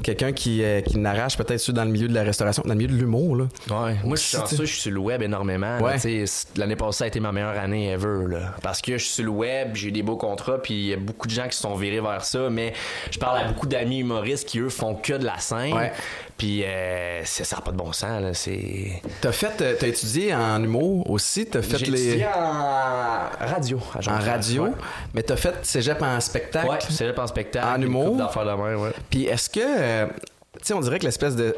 quelqu'un 0.03 0.31
qui, 0.31 0.63
euh, 0.63 0.81
qui 0.81 0.97
n'arrache 0.99 1.38
peut-être 1.38 1.71
dans 1.71 1.85
le 1.85 1.91
milieu 1.91 2.07
de 2.07 2.13
la 2.13 2.23
restauration 2.23 2.61
dans 2.63 2.73
le 2.73 2.77
milieu 2.77 2.89
de 2.91 2.97
l'humour 2.97 3.35
là 3.35 3.43
Ouais, 3.69 3.95
moi 4.03 4.15
je 4.15 4.21
suis 4.21 4.29
Si, 4.29 4.38
chanceux, 4.38 4.55
tu- 4.57 4.65
je 4.67 4.71
suis 4.71 4.81
sur 4.81 4.91
le 4.91 4.99
web 4.99 5.21
énormément. 5.23 5.79
Ouais. 5.79 5.95
tu 5.95 6.01
sais, 6.01 6.25
c- 6.27 6.47
L'année 6.55 6.75
passée 6.75 7.05
a 7.05 7.07
été 7.07 7.19
ma 7.19 7.31
meilleure 7.31 7.57
année 7.57 7.89
ever. 7.89 8.25
Là, 8.29 8.55
parce 8.61 8.81
que 8.81 8.93
je 8.97 9.03
suis 9.03 9.13
sur 9.15 9.23
le 9.25 9.29
web, 9.31 9.69
j'ai 9.75 9.89
des 9.91 10.03
beaux 10.03 10.17
contrats, 10.17 10.61
puis 10.61 10.73
il 10.73 10.85
y 10.88 10.93
a 10.93 10.97
beaucoup 10.97 11.27
de 11.27 11.33
gens 11.33 11.47
qui 11.47 11.55
se 11.55 11.61
sont 11.63 11.75
virés 11.75 11.99
vers 12.01 12.23
ça. 12.23 12.49
Mais 12.49 12.73
je 13.09 13.17
parle 13.17 13.39
à 13.39 13.47
beaucoup 13.47 13.65
d'amis 13.67 13.99
humoristes 13.99 14.47
qui, 14.47 14.59
eux, 14.59 14.69
font 14.69 14.95
que 14.95 15.13
de 15.13 15.25
la 15.25 15.31
scène. 15.39 15.74
Ouais. 15.74 15.92
Puis 16.38 16.63
euh, 16.66 17.24
ça 17.24 17.56
n'a 17.56 17.62
pas 17.62 17.72
de 17.72 17.78
bon 17.78 17.92
sens. 17.94 18.22
là, 18.22 18.33
C'est... 18.33 19.01
t'as 19.22 19.31
fait 19.31 19.62
euh, 19.62 19.75
t'as 19.80 19.88
étudié 19.88 20.33
en 20.33 20.63
humour 20.63 21.10
aussi? 21.10 21.45
T'as 21.45 21.62
fait 21.62 21.78
J'ai 21.78 21.86
les 21.86 22.07
étudié 22.10 22.25
en 22.28 23.45
radio. 23.45 23.80
à 23.94 24.12
en 24.12 24.19
radio? 24.19 24.63
Ouais. 24.66 24.72
mais 25.13 25.24
t'as 25.24 25.36
fait 25.36 25.54
cégep 25.63 26.01
en 26.01 26.19
spectacle? 26.19 26.68
Ouais, 26.69 26.78
c'est 26.89 27.18
en 27.19 27.28
spectacle. 27.28 27.68
En 27.68 27.81
humour? 27.81 28.16
d'affaires 28.18 28.45
de 28.45 28.51
même, 28.63 28.81
ouais. 28.81 28.92
Puis 29.10 29.25
est-ce 29.25 29.50
que, 29.50 29.60
euh, 29.62 30.07
tu 30.54 30.60
sais, 30.63 30.74
on 30.74 30.80
dirait 30.81 31.00
que 31.00 31.06
l'espèce 31.06 31.36
de 31.36 31.56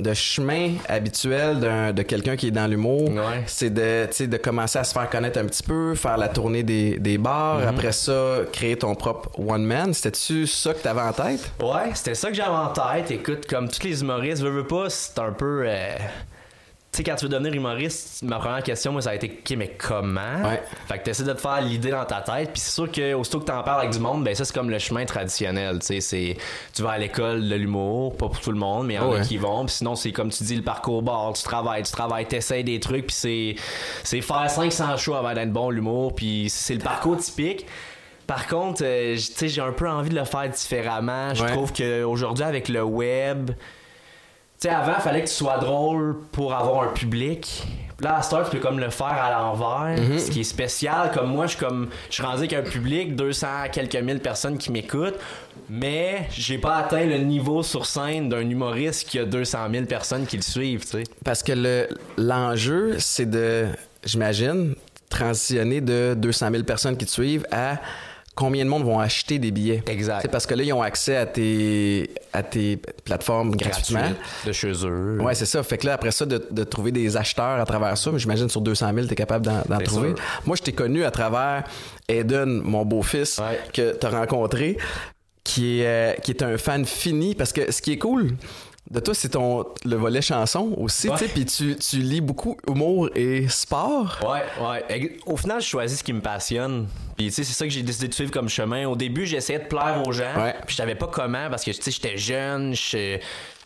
de 0.00 0.14
chemin 0.14 0.72
habituel 0.88 1.92
de 1.94 2.02
quelqu'un 2.02 2.36
qui 2.36 2.48
est 2.48 2.50
dans 2.52 2.66
l'humour, 2.66 3.08
Ouais. 3.10 3.42
c'est 3.46 3.70
de, 3.70 4.06
de 4.26 4.36
commencer 4.36 4.78
à 4.78 4.84
se 4.84 4.92
faire 4.92 5.08
connaître 5.10 5.38
un 5.38 5.44
petit 5.46 5.62
peu, 5.62 5.94
faire 5.94 6.16
la 6.18 6.28
tournée 6.28 6.62
des, 6.62 6.98
des 6.98 7.18
bars, 7.18 7.60
Mm-hmm. 7.60 7.68
après 7.68 7.92
ça, 7.92 8.36
créer 8.52 8.76
ton 8.76 8.94
propre 8.94 9.30
one 9.38 9.64
man. 9.64 9.92
C'était-tu 9.94 10.46
ça 10.46 10.74
que 10.74 10.80
t'avais 10.82 11.00
en 11.00 11.12
tête? 11.12 11.50
Ouais, 11.60 11.90
c'était 11.94 12.14
ça 12.14 12.28
que 12.28 12.34
j'avais 12.34 12.50
en 12.50 12.68
tête. 12.68 13.10
Écoute, 13.10 13.46
comme 13.48 13.68
tous 13.68 13.82
les 13.84 14.00
humoristes, 14.02 14.42
veux, 14.42 14.50
veux 14.50 14.66
pas, 14.66 14.88
c'est 14.90 15.18
un 15.18 15.32
peu. 15.32 15.62
euh, 15.66 15.96
sais, 16.98 17.02
quand 17.04 17.16
tu 17.16 17.24
veux 17.24 17.30
devenir 17.30 17.52
humoriste, 17.54 18.22
ma 18.22 18.38
première 18.38 18.62
question, 18.62 18.92
moi, 18.92 19.02
ça 19.02 19.10
a 19.10 19.14
été, 19.14 19.40
OK, 19.40 19.56
mais 19.56 19.68
comment? 19.78 20.20
Ouais. 20.44 20.62
Fait 20.86 20.98
que 20.98 21.04
t'essaies 21.04 21.24
de 21.24 21.32
te 21.32 21.40
faire 21.40 21.60
l'idée 21.60 21.90
dans 21.90 22.04
ta 22.04 22.20
tête, 22.20 22.50
puis 22.52 22.60
c'est 22.60 22.70
sûr 22.72 22.90
que 22.92 23.14
aussitôt 23.14 23.40
que 23.40 23.46
t'en 23.46 23.62
parles 23.62 23.80
avec 23.80 23.92
du 23.92 23.98
monde, 23.98 24.22
ben 24.24 24.34
ça, 24.34 24.44
c'est 24.44 24.54
comme 24.54 24.70
le 24.70 24.78
chemin 24.78 25.04
traditionnel, 25.04 25.78
tu 25.80 25.86
sais, 25.86 26.00
c'est... 26.00 26.36
Tu 26.74 26.82
vas 26.82 26.90
à 26.92 26.98
l'école 26.98 27.48
de 27.48 27.54
l'humour, 27.54 28.16
pas 28.16 28.26
pour 28.28 28.40
tout 28.40 28.52
le 28.52 28.58
monde, 28.58 28.86
mais 28.86 28.94
il 28.94 28.96
y 28.96 29.00
en 29.00 29.10
Ouais. 29.10 29.20
a 29.20 29.22
qui 29.22 29.36
vont, 29.38 29.64
puis 29.66 29.74
sinon, 29.74 29.94
c'est 29.96 30.12
comme 30.12 30.30
tu 30.30 30.44
dis, 30.44 30.56
le 30.56 30.62
parcours 30.62 31.02
bar, 31.02 31.32
tu 31.32 31.42
travailles, 31.42 31.82
tu 31.82 31.92
travailles, 31.92 32.26
t'essayes 32.26 32.64
des 32.64 32.80
trucs, 32.80 33.06
puis 33.06 33.16
c'est... 33.16 33.54
C'est 34.04 34.20
faire 34.20 34.50
500 34.50 34.96
shows 34.96 35.14
avant 35.14 35.34
d'être 35.34 35.52
bon, 35.52 35.70
l'humour, 35.70 36.14
puis 36.14 36.48
c'est 36.50 36.74
le 36.74 36.80
parcours 36.80 37.16
typique. 37.16 37.66
Par 38.26 38.46
contre, 38.46 38.82
euh, 38.84 39.14
j- 39.14 39.28
tu 39.30 39.34
sais, 39.36 39.48
j'ai 39.48 39.62
un 39.62 39.72
peu 39.72 39.88
envie 39.88 40.10
de 40.10 40.14
le 40.14 40.24
faire 40.24 40.48
différemment. 40.50 41.32
Je 41.34 41.42
Ouais. 41.44 41.50
trouve 41.52 41.72
qu'aujourd'hui, 41.72 42.44
avec 42.44 42.68
le 42.68 42.82
web, 42.82 43.52
sais, 44.60 44.68
avant, 44.70 44.92
il 44.96 45.02
fallait 45.02 45.22
que 45.22 45.28
tu 45.28 45.34
sois 45.34 45.58
drôle 45.58 46.16
pour 46.32 46.54
avoir 46.54 46.84
un 46.88 46.92
public. 46.92 47.64
Là, 48.00 48.20
à 48.20 48.34
heure, 48.34 48.48
tu 48.48 48.56
peux 48.56 48.62
comme 48.62 48.78
le 48.78 48.90
faire 48.90 49.06
à 49.06 49.32
l'envers, 49.32 50.00
Mhm. 50.00 50.18
ce 50.20 50.30
qui 50.30 50.40
est 50.40 50.44
spécial. 50.44 51.10
Comme 51.12 51.30
moi, 51.30 51.46
je 51.46 51.56
suis 51.56 51.64
comme, 51.64 51.88
je 52.08 52.14
suis 52.14 52.22
rendu 52.22 52.38
avec 52.38 52.52
un 52.52 52.62
public, 52.62 53.16
200 53.16 53.46
quelques 53.72 53.96
mille 53.96 54.20
personnes 54.20 54.56
qui 54.56 54.70
m'écoutent, 54.70 55.18
mais 55.68 56.28
j'ai 56.30 56.58
pas 56.58 56.76
atteint 56.76 57.04
le 57.04 57.18
niveau 57.18 57.64
sur 57.64 57.86
scène 57.86 58.28
d'un 58.28 58.48
humoriste 58.48 59.08
qui 59.08 59.18
a 59.18 59.24
200 59.24 59.58
000 59.72 59.86
personnes 59.86 60.26
qui 60.26 60.36
le 60.36 60.42
suivent, 60.42 60.82
tu 60.84 60.98
sais. 60.98 61.04
Parce 61.24 61.42
que 61.42 61.52
le 61.52 61.88
l'enjeu, 62.16 62.94
c'est 63.00 63.28
de, 63.28 63.66
j'imagine, 64.04 64.74
transitionner 65.10 65.80
de 65.80 66.14
200 66.16 66.50
000 66.52 66.62
personnes 66.62 66.96
qui 66.96 67.04
te 67.06 67.10
suivent 67.10 67.46
à 67.50 67.78
combien 68.38 68.64
de 68.64 68.70
monde 68.70 68.84
vont 68.84 69.00
acheter 69.00 69.40
des 69.40 69.50
billets. 69.50 69.82
Exact. 69.88 70.20
C'est 70.22 70.28
parce 70.30 70.46
que 70.46 70.54
là, 70.54 70.62
ils 70.62 70.72
ont 70.72 70.80
accès 70.80 71.16
à 71.16 71.26
tes, 71.26 72.08
à 72.32 72.44
tes 72.44 72.76
plateformes 73.04 73.56
gratuitement. 73.56 73.98
Gratuit, 73.98 74.16
de 74.46 74.52
chez 74.52 74.72
eux. 74.86 75.18
Ouais, 75.20 75.34
c'est 75.34 75.44
ça. 75.44 75.60
Fait 75.64 75.76
que 75.76 75.86
là, 75.86 75.94
après 75.94 76.12
ça, 76.12 76.24
de, 76.24 76.46
de 76.48 76.62
trouver 76.62 76.92
des 76.92 77.16
acheteurs 77.16 77.58
à 77.60 77.64
travers 77.64 77.98
ça, 77.98 78.12
mais 78.12 78.20
j'imagine 78.20 78.48
sur 78.48 78.60
200 78.60 78.92
000, 78.94 79.06
t'es 79.08 79.16
capable 79.16 79.44
d'en, 79.44 79.78
trouver. 79.80 80.10
sûr. 80.10 80.18
Moi, 80.46 80.54
je 80.56 80.62
t'ai 80.62 80.72
connu 80.72 81.02
à 81.04 81.10
travers 81.10 81.64
Eden, 82.08 82.60
mon 82.62 82.84
beau-fils, 82.84 83.38
Ouais. 83.40 83.58
que 83.72 83.92
t'as 83.94 84.10
rencontré, 84.10 84.78
qui 85.42 85.80
est, 85.80 85.86
euh, 85.86 86.12
qui 86.22 86.30
est 86.30 86.42
un 86.44 86.56
fan 86.58 86.84
fini. 86.84 87.34
Parce 87.34 87.52
que 87.52 87.72
ce 87.72 87.82
qui 87.82 87.92
est 87.92 87.98
cool 87.98 88.36
de 88.90 89.00
toi, 89.00 89.14
c'est 89.14 89.28
ton 89.30 89.64
le 89.84 89.96
volet 89.96 90.22
chanson 90.22 90.72
aussi, 90.78 91.08
Ouais. 91.08 91.16
tu 91.18 91.26
sais, 91.26 91.30
puis 91.32 91.44
tu, 91.44 91.96
lis 91.98 92.20
beaucoup 92.20 92.56
humour 92.68 93.10
et 93.14 93.46
sport. 93.48 94.18
Ouais, 94.22 94.64
ouais. 94.88 95.16
Au 95.26 95.36
final, 95.36 95.60
je 95.60 95.66
choisis 95.66 95.98
ce 95.98 96.04
qui 96.04 96.12
me 96.12 96.20
passionne. 96.20 96.86
Puis, 97.16 97.26
tu 97.26 97.32
sais, 97.32 97.44
c'est 97.44 97.52
ça 97.52 97.64
que 97.66 97.70
j'ai 97.70 97.82
décidé 97.82 98.08
de 98.08 98.14
suivre 98.14 98.30
comme 98.30 98.48
chemin. 98.48 98.86
Au 98.86 98.96
début, 98.96 99.26
j'essayais 99.26 99.58
de 99.58 99.66
plaire 99.66 100.02
aux 100.06 100.12
gens. 100.12 100.34
Ouais. 100.40 100.54
Puis, 100.66 100.70
je 100.70 100.76
savais 100.76 100.94
pas 100.94 101.08
comment 101.08 101.50
parce 101.50 101.64
que, 101.64 101.70
tu 101.72 101.82
sais, 101.82 101.90
j'étais 101.90 102.16
jeune. 102.16 102.74
je- 102.74 103.18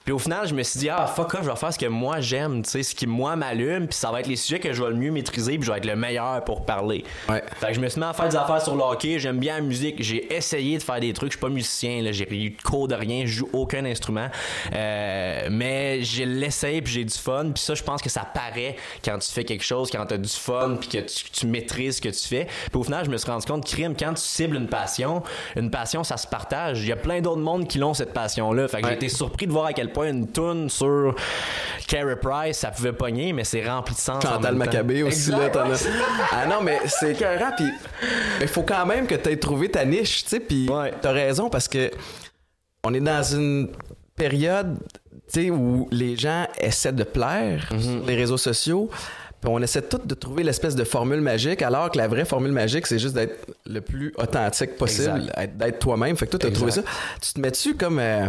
Puis, 0.04 0.12
au 0.12 0.18
final, 0.18 0.46
je 0.46 0.54
me 0.54 0.62
suis 0.62 0.80
dit, 0.80 0.88
ah, 0.88 1.06
fuck 1.06 1.34
off, 1.34 1.42
je 1.44 1.50
vais 1.50 1.56
faire 1.56 1.72
ce 1.72 1.78
que 1.78 1.86
moi 1.86 2.20
j'aime, 2.20 2.62
tu 2.62 2.70
sais, 2.70 2.82
ce 2.82 2.94
qui 2.94 3.06
moi 3.06 3.36
m'allume. 3.36 3.86
Puis, 3.88 3.96
ça 3.98 4.10
va 4.10 4.20
être 4.20 4.26
les 4.26 4.36
sujets 4.36 4.60
que 4.60 4.72
je 4.72 4.82
vais 4.82 4.90
le 4.90 4.96
mieux 4.96 5.10
maîtriser. 5.10 5.58
Puis, 5.58 5.66
je 5.66 5.70
vais 5.72 5.78
être 5.78 5.86
le 5.86 5.96
meilleur 5.96 6.42
pour 6.44 6.64
parler. 6.64 7.04
Ouais. 7.28 7.42
Fait 7.60 7.68
que 7.68 7.74
je 7.74 7.80
me 7.80 7.88
suis 7.88 8.00
mis 8.00 8.06
à 8.06 8.12
faire 8.12 8.28
des 8.28 8.36
affaires 8.36 8.60
sur 8.62 8.74
le 8.74 8.82
hockey. 8.82 9.18
J'aime 9.18 9.38
bien 9.38 9.56
la 9.56 9.60
musique. 9.60 10.02
J'ai 10.02 10.32
essayé 10.34 10.78
de 10.78 10.82
faire 10.82 11.00
des 11.00 11.12
trucs. 11.12 11.30
Je 11.32 11.36
suis 11.36 11.40
pas 11.40 11.48
musicien, 11.48 12.02
là. 12.02 12.12
J'ai 12.12 12.32
eu 12.34 12.50
de 12.50 12.62
cours 12.62 12.88
de 12.88 12.94
rien. 12.94 13.22
Je 13.26 13.32
joue 13.32 13.48
aucun 13.52 13.84
instrument. 13.84 14.28
Euh, 14.74 15.48
mais 15.50 16.02
j'ai 16.02 16.24
l'essayé 16.26 16.82
puis 16.82 16.92
j'ai 16.92 17.04
du 17.04 17.14
fun. 17.16 17.50
Puis 17.54 17.62
ça, 17.62 17.74
je 17.74 17.82
pense 17.82 18.02
que 18.02 18.08
ça 18.10 18.22
paraît 18.32 18.76
quand 19.04 19.18
tu 19.18 19.30
fais 19.30 19.44
quelque 19.44 19.64
chose, 19.64 19.90
quand 19.90 20.04
tu 20.06 20.14
as 20.14 20.18
du 20.18 20.28
fun 20.28 20.76
puis 20.80 20.88
que 20.88 20.98
tu, 20.98 21.24
tu 21.30 21.46
maîtrises 21.46 21.96
ce 21.96 22.00
que 22.00 22.08
tu 22.08 22.26
fais. 22.28 22.46
Puis 22.70 22.80
au 22.80 22.82
final, 22.82 23.04
je 23.04 23.10
me 23.10 23.16
suis 23.16 23.30
rendu 23.30 23.46
compte, 23.46 23.64
crime, 23.66 23.94
quand 23.98 24.14
tu 24.14 24.22
cibles 24.22 24.56
une 24.56 24.68
passion, 24.68 25.22
une 25.56 25.70
passion, 25.70 26.04
ça 26.04 26.16
se 26.16 26.26
partage. 26.26 26.82
Il 26.82 26.88
y 26.88 26.92
a 26.92 26.96
plein 26.96 27.20
d'autres 27.20 27.40
mondes 27.40 27.68
qui 27.68 27.78
l'ont, 27.78 27.94
cette 27.94 28.12
passion-là. 28.12 28.68
Fait 28.68 28.78
que 28.80 28.82
Ouais. 28.86 28.90
j'ai 28.90 28.96
été 28.96 29.08
surpris 29.08 29.46
de 29.46 29.52
voir 29.52 29.66
à 29.66 29.72
quel 29.72 29.91
point 29.92 30.08
une 30.10 30.28
toune 30.28 30.68
sur 30.70 31.14
Carey 31.86 32.16
Price, 32.20 32.58
ça 32.58 32.70
pouvait 32.70 32.92
pogner, 32.92 33.32
mais 33.32 33.44
c'est 33.44 33.66
rempli 33.68 33.94
de 33.94 34.00
sens. 34.00 34.24
en 34.24 34.28
Chantal. 34.32 34.54
Maccabé 34.54 35.02
aussi, 35.02 35.30
là, 35.30 35.48
t'en 35.50 35.66
ouais. 35.68 35.74
as- 35.74 35.88
Ah 36.32 36.46
non, 36.46 36.62
mais 36.62 36.78
c'est 36.86 37.12
écœurant, 37.12 37.50
puis 37.56 37.66
il 38.40 38.48
faut 38.48 38.62
quand 38.62 38.86
même 38.86 39.06
que 39.06 39.14
tu 39.14 39.30
aies 39.30 39.36
trouvé 39.36 39.70
ta 39.70 39.84
niche, 39.84 40.24
tu 40.24 40.30
sais, 40.30 40.40
puis 40.40 40.68
Ouais. 40.68 40.92
t'as 41.00 41.12
raison, 41.12 41.48
parce 41.50 41.68
que 41.68 41.90
on 42.84 42.94
est 42.94 43.00
dans 43.00 43.22
une 43.22 43.68
période, 44.16 44.78
tu 45.32 45.44
sais, 45.44 45.50
où 45.50 45.88
les 45.90 46.16
gens 46.16 46.46
essaient 46.58 46.92
de 46.92 47.04
plaire 47.04 47.68
Mhm. 47.72 47.80
sur 47.80 48.06
les 48.06 48.14
réseaux 48.16 48.36
sociaux, 48.38 48.88
puis 49.40 49.50
on 49.52 49.60
essaie 49.60 49.82
tout 49.82 50.00
de 50.04 50.14
trouver 50.14 50.44
l'espèce 50.44 50.76
de 50.76 50.84
formule 50.84 51.20
magique, 51.20 51.62
alors 51.62 51.90
que 51.90 51.98
la 51.98 52.06
vraie 52.08 52.24
formule 52.24 52.52
magique, 52.52 52.86
c'est 52.86 52.98
juste 53.00 53.14
d'être 53.14 53.46
le 53.66 53.80
plus 53.80 54.12
authentique 54.16 54.76
possible, 54.76 55.32
d'être 55.56 55.78
toi-même. 55.80 56.16
Fait 56.16 56.26
que 56.26 56.30
toi, 56.32 56.38
t'as 56.40 56.50
trouvé 56.52 56.70
ça. 56.70 56.82
Tu 57.20 57.32
te 57.34 57.40
mets-tu 57.40 57.74
comme... 57.76 57.98
euh, 57.98 58.28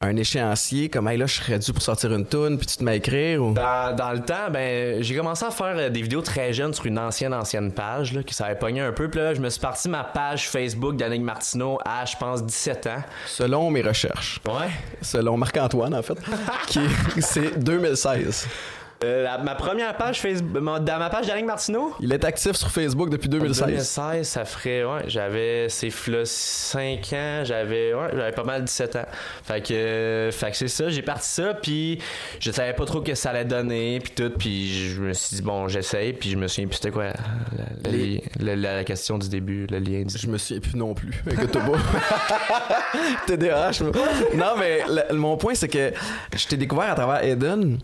un 0.00 0.16
échéancier 0.16 0.88
comme 0.88 1.08
hey, 1.08 1.18
là 1.18 1.26
je 1.26 1.34
serais 1.34 1.58
dû 1.58 1.72
pour 1.72 1.82
sortir 1.82 2.12
une 2.14 2.24
tune 2.24 2.56
puis 2.56 2.66
tu 2.68 2.76
te 2.76 2.84
mets 2.84 2.92
à 2.92 2.94
écrire 2.94 3.42
ou? 3.42 3.52
Dans, 3.52 3.96
dans 3.96 4.12
le 4.12 4.20
temps, 4.20 4.48
ben, 4.48 5.02
j'ai 5.02 5.16
commencé 5.16 5.44
à 5.44 5.50
faire 5.50 5.74
euh, 5.76 5.88
des 5.90 6.02
vidéos 6.02 6.22
très 6.22 6.52
jeunes 6.52 6.72
sur 6.72 6.86
une 6.86 6.98
ancienne, 7.00 7.34
ancienne 7.34 7.72
page 7.72 8.12
là, 8.12 8.22
qui 8.22 8.32
s'avait 8.32 8.54
pogné 8.54 8.80
un 8.80 8.92
peu. 8.92 9.08
Puis 9.10 9.18
là, 9.18 9.34
je 9.34 9.40
me 9.40 9.50
suis 9.50 9.60
parti 9.60 9.88
ma 9.88 10.04
page 10.04 10.48
Facebook 10.48 10.96
d'Annick 10.96 11.22
Martineau 11.22 11.78
à, 11.84 12.04
je 12.04 12.16
pense, 12.16 12.44
17 12.44 12.86
ans. 12.86 13.02
selon 13.26 13.70
mes 13.72 13.82
recherches 13.82 14.40
Ouais. 14.46 14.68
selon 15.02 15.36
Marc-Antoine 15.36 15.94
en 15.94 16.02
fait 16.02 16.18
qui 16.68 16.78
est- 16.78 17.20
c'est 17.20 17.58
2016 17.58 18.46
Euh, 19.04 19.22
la- 19.22 19.38
ma 19.38 19.54
première 19.54 19.96
page 19.96 20.20
Facebook, 20.20 20.60
ma- 20.60 20.80
dans 20.80 20.98
ma 20.98 21.08
page 21.08 21.28
d'Annick 21.28 21.46
Martineau, 21.46 21.94
il 22.00 22.12
est 22.12 22.24
actif 22.24 22.56
sur 22.56 22.68
Facebook 22.68 23.10
depuis 23.10 23.28
2016 23.28 23.66
2016, 23.66 24.26
ça 24.28 24.44
ferait, 24.44 24.82
ouais, 24.82 25.04
j'avais, 25.06 25.68
c'est 25.68 25.88
là 26.08 26.22
5 26.24 27.12
ans, 27.12 27.42
j'avais, 27.44 27.94
ouais, 27.94 28.08
j'avais 28.12 28.32
pas 28.32 28.42
mal 28.42 28.64
17 28.64 28.96
ans. 28.96 29.04
Fait 29.44 29.60
que, 29.64 29.72
euh, 29.72 30.32
fait 30.32 30.50
que 30.50 30.56
c'est 30.56 30.66
ça, 30.66 30.88
j'ai 30.88 31.02
parti 31.02 31.28
ça, 31.28 31.54
puis 31.54 32.00
je 32.40 32.50
savais 32.50 32.72
pas 32.72 32.86
trop 32.86 33.00
que 33.00 33.14
ça 33.14 33.30
allait 33.30 33.44
donner, 33.44 34.00
puis 34.00 34.12
tout, 34.16 34.32
puis 34.36 34.68
je 34.94 35.00
me 35.00 35.12
suis 35.12 35.36
dit, 35.36 35.42
bon, 35.42 35.68
j'essaye, 35.68 36.12
puis 36.12 36.30
je 36.30 36.36
me 36.36 36.48
souviens 36.48 36.66
plus 36.66 36.76
c'était 36.78 36.90
quoi 36.90 37.04
la, 37.04 37.12
la- 37.12 37.90
Les- 37.92 38.22
la- 38.40 38.56
la- 38.56 38.74
la 38.78 38.84
question 38.84 39.16
du 39.16 39.28
début, 39.28 39.68
le 39.70 39.78
lien 39.78 40.02
du 40.02 40.18
Je 40.18 40.26
me 40.26 40.38
souviens 40.38 40.60
plus 40.60 40.76
non 40.76 40.94
plus. 40.94 41.12
Écoute-toi 41.30 41.62
pas. 41.62 42.82
TDAH. 43.28 43.82
moi. 43.82 43.92
Non, 44.34 44.56
mais 44.58 44.80
le- 44.88 45.14
mon 45.16 45.36
point, 45.36 45.54
c'est 45.54 45.68
que 45.68 45.92
je 46.36 46.46
t'ai 46.48 46.56
découvert 46.56 46.90
à 46.90 46.94
travers 46.96 47.22
Eden. 47.22 47.78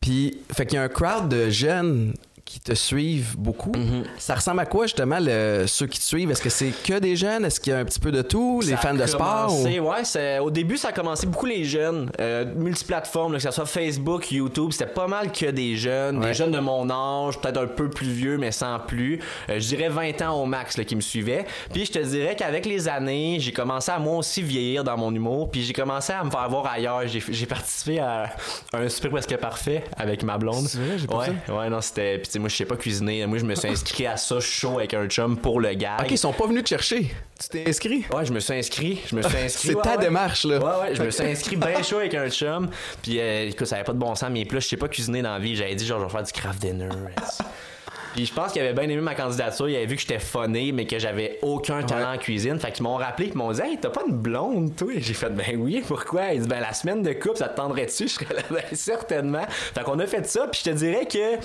Puis, 0.00 0.38
fait 0.50 0.64
qu'il 0.64 0.76
y 0.76 0.78
a 0.78 0.82
un 0.82 0.88
crowd 0.88 1.28
de 1.28 1.50
jeunes 1.50 2.14
qui 2.50 2.58
te 2.58 2.74
suivent 2.74 3.36
beaucoup. 3.38 3.70
Mhm. 3.76 4.02
Ça 4.18 4.34
ressemble 4.34 4.58
à 4.60 4.66
quoi, 4.66 4.86
justement, 4.86 5.18
le- 5.20 5.66
ceux 5.68 5.86
qui 5.86 6.00
te 6.00 6.04
suivent? 6.04 6.32
Est-ce 6.32 6.42
que 6.42 6.48
c'est 6.50 6.72
que 6.84 6.98
des 6.98 7.14
jeunes? 7.14 7.44
Est-ce 7.44 7.60
qu'il 7.60 7.72
y 7.72 7.76
a 7.76 7.78
un 7.78 7.84
petit 7.84 8.00
peu 8.00 8.10
de 8.10 8.22
tout? 8.22 8.60
Les 8.62 8.70
Ça 8.72 8.76
fans 8.78 8.94
de 8.94 9.06
sport? 9.06 9.54
ou- 9.56 9.64
Ouais, 9.68 10.38
au 10.40 10.50
début, 10.50 10.76
ça 10.76 10.88
a 10.88 10.92
commencé 10.92 11.26
beaucoup 11.28 11.46
les 11.46 11.64
jeunes, 11.64 12.10
euh, 12.18 12.44
multiplateformes, 12.56 13.34
que 13.34 13.38
ce 13.38 13.52
soit 13.52 13.66
Facebook, 13.66 14.32
YouTube, 14.32 14.70
c'était 14.72 14.86
pas 14.90 15.06
mal 15.06 15.30
que 15.30 15.46
des 15.50 15.76
jeunes, 15.76 16.18
Ouais. 16.18 16.26
des 16.28 16.34
jeunes 16.34 16.50
de 16.50 16.58
mon 16.58 16.90
âge, 16.90 17.38
peut-être 17.40 17.58
un 17.62 17.66
peu 17.68 17.88
plus 17.88 18.10
vieux, 18.10 18.36
mais 18.36 18.50
sans 18.50 18.80
plus. 18.80 19.20
Euh, 19.48 19.60
je 19.60 19.68
dirais 19.68 19.88
20 19.88 20.20
ans 20.22 20.42
au 20.42 20.46
max 20.46 20.76
là, 20.76 20.82
qui 20.84 20.96
me 20.96 21.00
suivaient. 21.00 21.46
Puis 21.72 21.86
je 21.86 21.92
te 21.92 21.98
dirais 22.00 22.34
qu'avec 22.36 22.66
les 22.66 22.88
années, 22.88 23.36
j'ai 23.38 23.52
commencé 23.52 23.92
à 23.92 23.98
moi 24.00 24.16
aussi 24.16 24.42
vieillir 24.42 24.82
dans 24.82 24.96
mon 24.96 25.14
humour, 25.14 25.50
puis 25.50 25.62
j'ai 25.62 25.72
commencé 25.72 26.12
à 26.12 26.24
me 26.24 26.30
faire 26.30 26.48
voir 26.48 26.66
ailleurs. 26.66 27.02
J'ai 27.06 27.46
participé 27.46 28.00
à 28.00 28.30
un 28.72 28.88
super 28.88 29.10
presque 29.12 29.36
parfait 29.36 29.84
avec 29.96 30.22
ma 30.24 30.36
blonde. 30.38 30.66
Vrai, 30.66 31.06
pas 31.06 31.16
ouais, 31.18 31.26
ça. 31.46 31.54
ouais, 31.54 31.70
non, 31.70 31.80
c'était. 31.80 32.18
Puis 32.18 32.39
moi, 32.40 32.48
je 32.48 32.56
sais 32.56 32.64
pas 32.64 32.76
cuisiner. 32.76 33.24
Moi, 33.26 33.38
je 33.38 33.44
me 33.44 33.54
suis 33.54 33.68
inscrit 33.68 34.06
à 34.06 34.16
ça 34.16 34.40
chaud 34.40 34.78
avec 34.78 34.94
un 34.94 35.06
chum 35.06 35.36
pour 35.36 35.60
le 35.60 35.72
gag. 35.74 36.00
OK, 36.00 36.10
ils 36.10 36.18
sont 36.18 36.32
pas 36.32 36.46
venus 36.46 36.64
te 36.64 36.68
chercher. 36.70 37.14
Tu 37.40 37.48
t'es 37.48 37.68
inscrit? 37.68 38.04
Ouais, 38.12 38.24
je 38.24 38.32
me 38.32 38.40
suis 38.40 38.54
inscrit. 38.54 39.00
Je 39.08 39.14
me 39.14 39.22
suis 39.22 39.38
inscrit. 39.44 39.68
C'est 39.68 39.74
ouais, 39.74 39.82
ta 39.82 39.96
ouais. 39.96 40.04
démarche, 40.04 40.44
là. 40.44 40.58
Ouais, 40.58 40.88
ouais, 40.88 40.94
je 40.94 41.02
me 41.02 41.10
suis 41.10 41.24
inscrit 41.30 41.56
bien 41.56 41.82
chaud 41.82 41.98
avec 41.98 42.14
un 42.14 42.28
chum. 42.28 42.70
Puis, 43.02 43.20
euh, 43.20 43.48
écoute, 43.48 43.66
ça 43.66 43.76
avait 43.76 43.84
pas 43.84 43.92
de 43.92 43.98
bon 43.98 44.14
sens, 44.14 44.30
mais 44.30 44.44
plus, 44.44 44.60
je 44.60 44.68
sais 44.68 44.76
pas 44.76 44.88
cuisiner 44.88 45.22
dans 45.22 45.32
la 45.32 45.38
vie. 45.38 45.54
J'avais 45.54 45.74
dit, 45.74 45.86
genre, 45.86 46.00
je 46.00 46.04
vais 46.04 46.10
faire 46.10 46.22
du 46.22 46.32
craft 46.32 46.60
dinner. 46.60 46.88
Puis 48.14 48.26
je 48.26 48.32
pense 48.32 48.52
qu'il 48.52 48.60
avait 48.62 48.72
bien 48.72 48.84
aimé 48.84 49.00
ma 49.00 49.14
candidature. 49.14 49.68
Il 49.68 49.76
avait 49.76 49.86
vu 49.86 49.96
que 49.96 50.02
j'étais 50.02 50.18
funné, 50.18 50.72
mais 50.72 50.86
que 50.86 50.98
j'avais 50.98 51.38
aucun 51.42 51.82
talent 51.82 52.14
en 52.14 52.18
cuisine. 52.18 52.58
Fait 52.58 52.72
qu'ils 52.72 52.82
m'ont 52.82 52.96
rappelé, 52.96 53.28
puis 53.28 53.34
ils 53.34 53.38
m'ont 53.38 53.52
dit, 53.52 53.60
hey, 53.60 53.78
t'as 53.80 53.90
pas 53.90 54.02
une 54.08 54.16
blonde, 54.16 54.74
toi? 54.76 54.92
Et 54.92 55.00
J'ai 55.00 55.14
fait, 55.14 55.30
ben 55.30 55.56
oui, 55.58 55.82
pourquoi? 55.86 56.32
Il 56.32 56.42
dit, 56.42 56.48
ben 56.48 56.60
la 56.60 56.72
semaine 56.72 57.02
de 57.02 57.12
coupe, 57.12 57.36
ça 57.36 57.48
te 57.48 57.56
tendrait 57.56 57.86
dessus? 57.86 58.08
Je 58.08 58.14
serais 58.14 58.34
là, 58.34 58.42
ben 58.50 58.62
certainement. 58.72 59.44
Fait 59.48 59.82
qu'on 59.84 59.98
a 59.98 60.06
fait 60.06 60.26
ça, 60.26 60.46
puis 60.48 60.60
je 60.64 60.70
te 60.70 60.74
dirais 60.76 61.06
que, 61.06 61.36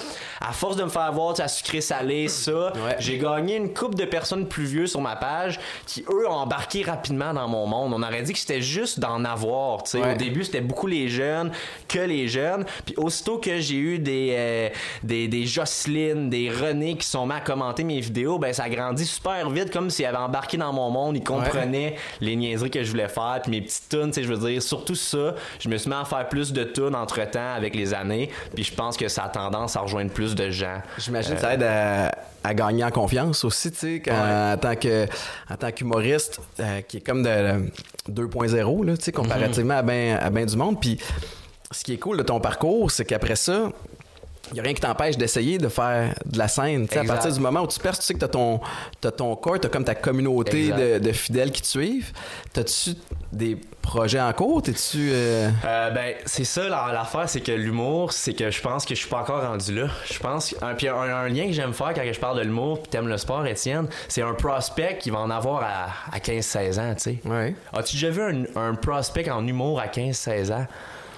à 0.41 0.51
force 0.53 0.75
de 0.75 0.83
me 0.83 0.89
faire 0.89 1.11
voir, 1.13 1.39
à 1.39 1.47
sucré 1.47 1.81
salé, 1.81 2.27
ça, 2.27 2.73
Ouais. 2.75 2.95
j'ai 2.99 3.17
gagné 3.17 3.55
une 3.55 3.73
couple 3.73 3.95
de 3.95 4.05
personnes 4.05 4.47
plus 4.47 4.65
vieux 4.65 4.87
sur 4.87 5.01
ma 5.01 5.15
page 5.15 5.59
qui, 5.85 6.03
eux, 6.11 6.27
ont 6.27 6.33
embarqué 6.33 6.83
rapidement 6.83 7.33
dans 7.33 7.47
mon 7.47 7.65
monde. 7.67 7.93
On 7.93 8.01
aurait 8.03 8.21
dit 8.23 8.33
que 8.33 8.39
c'était 8.39 8.61
juste 8.61 8.99
d'en 8.99 9.23
avoir. 9.25 9.83
tu 9.83 9.91
sais. 9.91 9.99
Ouais. 9.99 10.13
Au 10.13 10.17
début, 10.17 10.43
c'était 10.43 10.61
beaucoup 10.61 10.87
les 10.87 11.07
jeunes, 11.07 11.51
que 11.87 11.99
les 11.99 12.27
jeunes. 12.27 12.65
Puis 12.85 12.95
aussitôt 12.97 13.37
que 13.37 13.59
j'ai 13.59 13.75
eu 13.77 13.99
des, 13.99 14.33
euh, 14.37 14.69
des, 15.03 15.27
des 15.27 15.45
Jocelyne, 15.45 16.29
des 16.29 16.49
René 16.61 16.95
qui 16.97 17.05
sont 17.07 17.25
mis 17.25 17.33
à 17.33 17.39
commenter 17.39 17.83
mes 17.83 17.99
vidéos, 17.99 18.39
ben 18.39 18.53
ça 18.53 18.63
a 18.63 18.69
grandi 18.69 19.05
super 19.05 19.49
vite, 19.49 19.71
comme 19.71 19.89
s'ils 19.89 20.05
avaient 20.05 20.17
embarqué 20.17 20.57
dans 20.57 20.71
mon 20.73 20.89
monde. 20.89 21.15
Ils 21.17 21.23
comprenaient 21.23 21.95
les 22.21 22.35
niaiseries 22.35 22.69
que 22.71 22.83
je 22.83 22.89
voulais 22.91 23.07
faire, 23.07 23.39
puis 23.41 23.51
mes 23.51 23.61
petites 23.61 23.89
tunes, 23.89 24.07
tu 24.07 24.13
sais, 24.13 24.23
je 24.23 24.33
veux 24.33 24.49
dire. 24.49 24.61
Surtout 24.61 24.95
ça, 24.95 25.35
je 25.59 25.69
me 25.69 25.77
suis 25.77 25.89
mis 25.89 25.95
à 25.95 26.05
faire 26.05 26.27
plus 26.29 26.53
de 26.53 26.63
tunes 26.63 26.95
entre-temps 26.95 27.53
avec 27.55 27.75
les 27.75 27.93
années. 27.93 28.29
Puis 28.53 28.63
je 28.63 28.73
pense 28.73 28.97
que 28.97 29.07
ça 29.07 29.23
a 29.25 29.29
tendance 29.29 29.75
à 29.75 29.81
rejoindre 29.81 30.11
plus 30.11 30.35
de 30.35 30.49
gens. 30.49 30.81
J'imagine 30.97 31.35
que 31.35 31.41
ça 31.41 31.53
aide 31.53 31.63
à, 31.63 32.11
à 32.43 32.53
gagner 32.53 32.83
en 32.83 32.91
confiance 32.91 33.43
aussi, 33.43 33.71
tu 33.71 33.77
sais, 33.77 34.01
quand- 34.03 34.13
en 34.53 34.57
tant 34.57 34.75
que 34.75 35.05
en 35.49 35.55
tant 35.57 35.71
qu'humoriste, 35.71 36.39
euh, 36.59 36.81
qui 36.81 36.97
est 36.97 37.01
comme 37.01 37.23
de, 37.23 37.69
de 38.09 38.27
2.0, 38.27 38.83
là, 38.85 38.97
tu 38.97 39.03
sais, 39.03 39.11
comparativement 39.11 39.77
à 39.77 39.81
ben 39.81 40.17
à 40.21 40.29
ben 40.29 40.45
du 40.45 40.55
monde. 40.55 40.79
Puis 40.79 40.99
ce 41.71 41.83
qui 41.83 41.93
est 41.93 41.97
cool 41.97 42.17
de 42.17 42.23
ton 42.23 42.39
parcours, 42.39 42.91
c'est 42.91 43.05
qu'après 43.05 43.35
ça, 43.35 43.69
il 44.51 44.53
n'y 44.55 44.59
a 44.59 44.63
rien 44.63 44.73
qui 44.73 44.81
t'empêche 44.81 45.17
d'essayer 45.17 45.57
de 45.57 45.67
faire 45.69 46.13
de 46.25 46.37
la 46.37 46.47
scène. 46.47 46.87
À 46.95 47.03
partir 47.07 47.31
du 47.33 47.39
moment 47.39 47.61
où 47.61 47.67
tu 47.67 47.79
perces, 47.79 47.99
tu 47.99 48.05
sais 48.05 48.13
que 48.13 48.19
tu 48.19 48.25
as 48.25 48.29
ton, 48.29 48.59
t'as 49.01 49.11
ton 49.11 49.35
corps, 49.35 49.59
tu 49.59 49.67
as 49.67 49.69
comme 49.69 49.83
ta 49.85 49.95
communauté 49.95 50.71
de, 50.77 50.99
de 50.99 51.11
fidèles 51.11 51.51
qui 51.51 51.61
te 51.61 51.67
suivent. 51.67 52.11
T'as-tu 52.53 52.91
des 53.31 53.57
projets 53.81 54.21
en 54.21 54.31
cours? 54.33 54.61
T'es-tu. 54.61 55.09
euh, 55.11 55.49
Euh, 55.65 55.89
ben, 55.91 56.13
c'est 56.25 56.43
ça 56.45 56.67
la- 56.69 56.91
l'affaire, 56.93 57.27
c'est 57.27 57.41
que 57.41 57.51
l'humour, 57.51 58.13
c'est 58.13 58.33
que 58.33 58.49
je 58.49 58.61
pense 58.61 58.85
que 58.85 58.95
je 58.95 58.99
suis 59.01 59.09
pas 59.09 59.19
encore 59.19 59.41
rendu 59.41 59.73
là. 59.75 59.87
Je 60.11 60.17
pense 60.19 60.55
un, 60.61 60.73
puis 60.73 60.87
un, 60.87 60.95
un 60.95 61.27
lien 61.29 61.45
que 61.47 61.51
j'aime 61.53 61.73
faire 61.73 61.93
quand 61.93 62.01
je 62.11 62.19
parle 62.19 62.37
de 62.37 62.43
l'humour, 62.43 62.81
puis 62.81 62.89
t'aimes 62.89 63.07
le 63.07 63.17
sport, 63.17 63.45
Étienne, 63.45 63.87
c'est 64.07 64.21
un 64.21 64.33
prospect 64.33 64.97
qui 64.99 65.09
va 65.09 65.19
en 65.19 65.29
avoir 65.29 65.63
à, 65.63 66.15
à 66.15 66.19
15-16 66.19 66.79
ans, 66.79 66.93
tu 66.95 67.01
sais. 67.01 67.19
Ouais. 67.25 67.55
As-tu 67.73 67.95
déjà 67.95 68.09
vu 68.09 68.21
un, 68.55 68.59
un 68.61 68.75
prospect 68.75 69.29
en 69.29 69.45
humour 69.45 69.79
à 69.79 69.87
15-16 69.87 70.51
ans? 70.53 70.65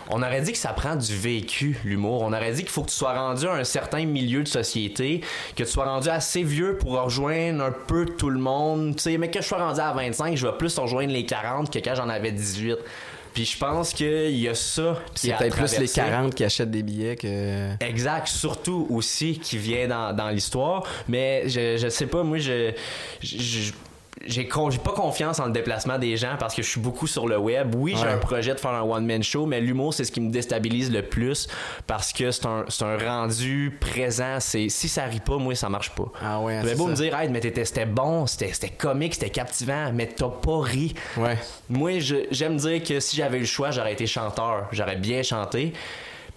On 0.09 0.21
aurait 0.23 0.41
dit 0.41 0.51
que 0.53 0.57
ça 0.57 0.73
prend 0.73 0.95
du 0.95 1.15
vécu, 1.15 1.77
l'humour. 1.83 2.21
On 2.21 2.33
aurait 2.33 2.51
dit 2.53 2.61
qu'il 2.61 2.69
faut 2.71 2.83
que 2.83 2.89
tu 2.89 2.95
sois 2.95 3.13
rendu 3.13 3.45
à 3.47 3.53
un 3.53 3.63
certain 3.63 4.05
milieu 4.05 4.43
de 4.43 4.47
société, 4.47 5.21
que 5.55 5.63
tu 5.63 5.69
sois 5.69 5.85
rendu 5.85 6.09
assez 6.09 6.43
vieux 6.43 6.77
pour 6.77 6.93
rejoindre 7.01 7.63
un 7.63 7.71
peu 7.71 8.05
tout 8.05 8.29
le 8.29 8.39
monde. 8.39 8.95
Tu 8.95 9.03
sais, 9.03 9.17
mais 9.17 9.29
que 9.29 9.41
je 9.41 9.47
sois 9.47 9.57
rendu 9.57 9.79
à 9.79 9.91
25, 9.93 10.35
je 10.37 10.47
vais 10.47 10.53
plus 10.57 10.77
rejoindre 10.77 11.11
les 11.11 11.25
40 11.25 11.71
que 11.71 11.79
quand 11.79 11.95
j'en 11.95 12.09
avais 12.09 12.31
18. 12.31 12.77
Puis 13.33 13.45
je 13.45 13.57
pense 13.57 13.93
qu'il 13.93 14.31
y 14.37 14.47
a 14.47 14.55
ça 14.55 14.97
C'est 15.13 15.31
peut-être 15.37 15.55
plus 15.55 15.77
les 15.77 15.87
traverser. 15.87 16.01
40 16.01 16.33
qui 16.35 16.43
achètent 16.43 16.71
des 16.71 16.81
billets 16.81 17.15
que. 17.15 17.73
Exact, 17.83 18.27
surtout 18.27 18.87
aussi 18.89 19.37
qui 19.37 19.57
vient 19.59 19.87
dans, 19.87 20.11
dans 20.15 20.29
l'histoire. 20.29 20.83
Mais 21.07 21.47
je, 21.47 21.77
je 21.77 21.87
sais 21.89 22.07
pas, 22.07 22.23
moi, 22.23 22.39
je. 22.39 22.71
je- 23.21 23.37
je- 23.37 23.73
j'ai 24.25 24.47
con- 24.47 24.69
pas 24.69 24.91
confiance 24.93 25.39
en 25.39 25.45
le 25.45 25.51
déplacement 25.51 25.97
des 25.97 26.17
gens 26.17 26.35
parce 26.39 26.53
que 26.55 26.61
je 26.61 26.67
suis 26.69 26.79
beaucoup 26.79 27.07
sur 27.07 27.27
le 27.27 27.37
web. 27.37 27.75
Oui, 27.75 27.93
j'ai 27.95 28.03
Ouais. 28.05 28.11
un 28.13 28.17
projet 28.17 28.53
de 28.53 28.59
faire 28.59 28.71
un 28.71 28.81
one-man 28.81 29.21
show, 29.23 29.45
mais 29.45 29.59
l'humour, 29.61 29.93
c'est 29.93 30.03
ce 30.03 30.11
qui 30.11 30.21
me 30.21 30.31
déstabilise 30.31 30.91
le 30.91 31.01
plus 31.03 31.47
parce 31.85 32.11
que 32.13 32.31
c'est 32.31 32.45
un, 32.45 32.65
un 32.81 32.97
rendu 32.97 33.77
présent. 33.79 34.37
C'est 34.39 34.69
Si 34.69 34.89
ça 34.89 35.03
rit 35.05 35.19
pas, 35.19 35.37
moi, 35.37 35.55
ça 35.55 35.69
marche 35.69 35.91
pas. 35.91 36.11
Ah 36.21 36.39
ouais, 36.41 36.61
Vous 36.61 36.67
c'est 36.69 36.75
beau 36.75 36.85
ça. 36.85 36.89
me 36.91 36.95
dire, 36.95 37.15
hey, 37.19 37.29
mais 37.29 37.41
c'était 37.41 37.85
bon, 37.85 38.25
c'était 38.27 38.69
comique, 38.69 39.13
c'était 39.15 39.29
captivant, 39.29 39.91
mais 39.93 40.07
t'as 40.07 40.29
pas 40.29 40.61
ri. 40.61 40.93
Ouais. 41.17 41.37
Moi, 41.69 41.99
j'aime 42.31 42.57
dire 42.57 42.83
que 42.83 42.99
si 42.99 43.15
j'avais 43.17 43.37
eu 43.37 43.41
le 43.41 43.45
choix, 43.45 43.71
j'aurais 43.71 43.93
été 43.93 44.07
chanteur. 44.07 44.67
J'aurais 44.71 44.95
bien 44.97 45.23
chanté. 45.23 45.73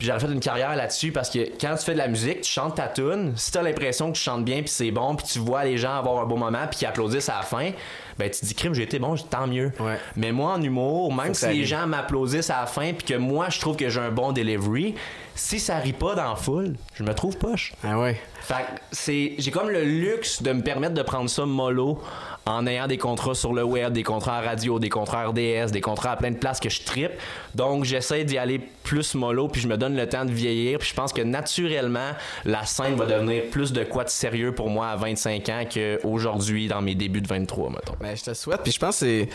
Puis 0.00 0.06
j'aurais 0.06 0.18
fait 0.18 0.32
une 0.32 0.40
carrière 0.40 0.74
là-dessus 0.76 1.12
parce 1.12 1.28
que 1.28 1.40
quand 1.60 1.74
tu 1.76 1.84
fais 1.84 1.92
de 1.92 1.98
la 1.98 2.08
musique, 2.08 2.40
tu 2.40 2.50
chantes 2.50 2.76
ta 2.76 2.88
tune. 2.88 3.34
Si 3.36 3.52
t'as 3.52 3.60
l'impression 3.60 4.10
que 4.10 4.16
tu 4.16 4.22
chantes 4.22 4.46
bien 4.46 4.60
puis 4.60 4.70
c'est 4.70 4.90
bon, 4.90 5.14
puis 5.14 5.26
tu 5.30 5.40
vois 5.40 5.64
les 5.64 5.76
gens 5.76 5.98
avoir 5.98 6.22
un 6.22 6.24
beau 6.24 6.36
moment 6.36 6.66
puis 6.70 6.78
qu'ils 6.78 6.88
applaudissent 6.88 7.28
à 7.28 7.36
la 7.36 7.42
fin, 7.42 7.72
ben 8.18 8.30
tu 8.30 8.40
te 8.40 8.46
dis 8.46 8.54
crime, 8.54 8.72
j'ai 8.72 8.84
été 8.84 8.98
bon, 8.98 9.14
tant 9.16 9.46
mieux. 9.46 9.72
Ouais. 9.78 9.98
Mais 10.16 10.32
moi 10.32 10.54
en 10.54 10.62
humour, 10.62 11.14
même 11.14 11.34
si 11.34 11.46
les 11.48 11.66
gens 11.66 11.86
m'applaudissent 11.86 12.48
à 12.48 12.60
la 12.60 12.66
fin 12.66 12.94
puis 12.94 13.08
que 13.08 13.14
moi 13.18 13.50
je 13.50 13.60
trouve 13.60 13.76
que 13.76 13.90
j'ai 13.90 14.00
un 14.00 14.10
bon 14.10 14.32
delivery, 14.32 14.94
si 15.34 15.60
ça 15.60 15.76
rit 15.76 15.92
pas 15.92 16.14
dans 16.14 16.30
la 16.30 16.36
foule, 16.36 16.76
je 16.94 17.02
me 17.02 17.12
trouve 17.12 17.36
poche. 17.36 17.74
Ah 17.84 17.98
ouais. 17.98 18.18
Fait 18.50 18.64
c'est 18.90 19.34
j'ai 19.38 19.50
comme 19.52 19.68
le 19.70 19.84
luxe 19.84 20.42
de 20.42 20.52
me 20.52 20.60
permettre 20.62 20.94
de 20.94 21.02
prendre 21.02 21.30
ça 21.30 21.46
mollo 21.46 22.00
en 22.46 22.66
ayant 22.66 22.88
des 22.88 22.98
contrats 22.98 23.34
sur 23.36 23.52
le 23.52 23.62
web, 23.62 23.92
des 23.92 24.02
contrats 24.02 24.38
à 24.38 24.40
radio, 24.40 24.80
des 24.80 24.88
contrats 24.88 25.26
RDS, 25.28 25.70
des 25.70 25.80
contrats 25.80 26.12
à 26.12 26.16
plein 26.16 26.32
de 26.32 26.36
places 26.38 26.58
que 26.58 26.68
je 26.68 26.82
tripe. 26.82 27.12
Donc 27.54 27.84
j'essaie 27.84 28.24
d'y 28.24 28.38
aller 28.38 28.58
plus 28.82 29.14
mollo 29.14 29.46
puis 29.46 29.60
je 29.60 29.68
me 29.68 29.76
donne 29.76 29.96
le 29.96 30.08
temps 30.08 30.24
de 30.24 30.32
vieillir 30.32 30.78
puis 30.80 30.88
je 30.88 30.94
pense 30.94 31.12
que 31.12 31.22
naturellement 31.22 32.10
la 32.44 32.64
scène 32.66 32.96
va 32.96 33.06
devenir 33.06 33.44
plus 33.52 33.72
de 33.72 33.84
quoi 33.84 34.02
de 34.02 34.08
sérieux 34.10 34.52
pour 34.52 34.68
moi 34.68 34.88
à 34.88 34.96
25 34.96 35.48
ans 35.48 35.64
qu'aujourd'hui 35.72 36.66
dans 36.66 36.82
mes 36.82 36.96
débuts 36.96 37.20
de 37.20 37.28
23 37.28 37.70
mettons. 37.70 37.94
Ben, 38.00 38.16
je 38.16 38.24
te 38.24 38.34
souhaite. 38.34 38.62
Puis 38.64 38.72
je 38.72 38.80
pense 38.80 38.98
que 38.98 39.06
c'est. 39.06 39.28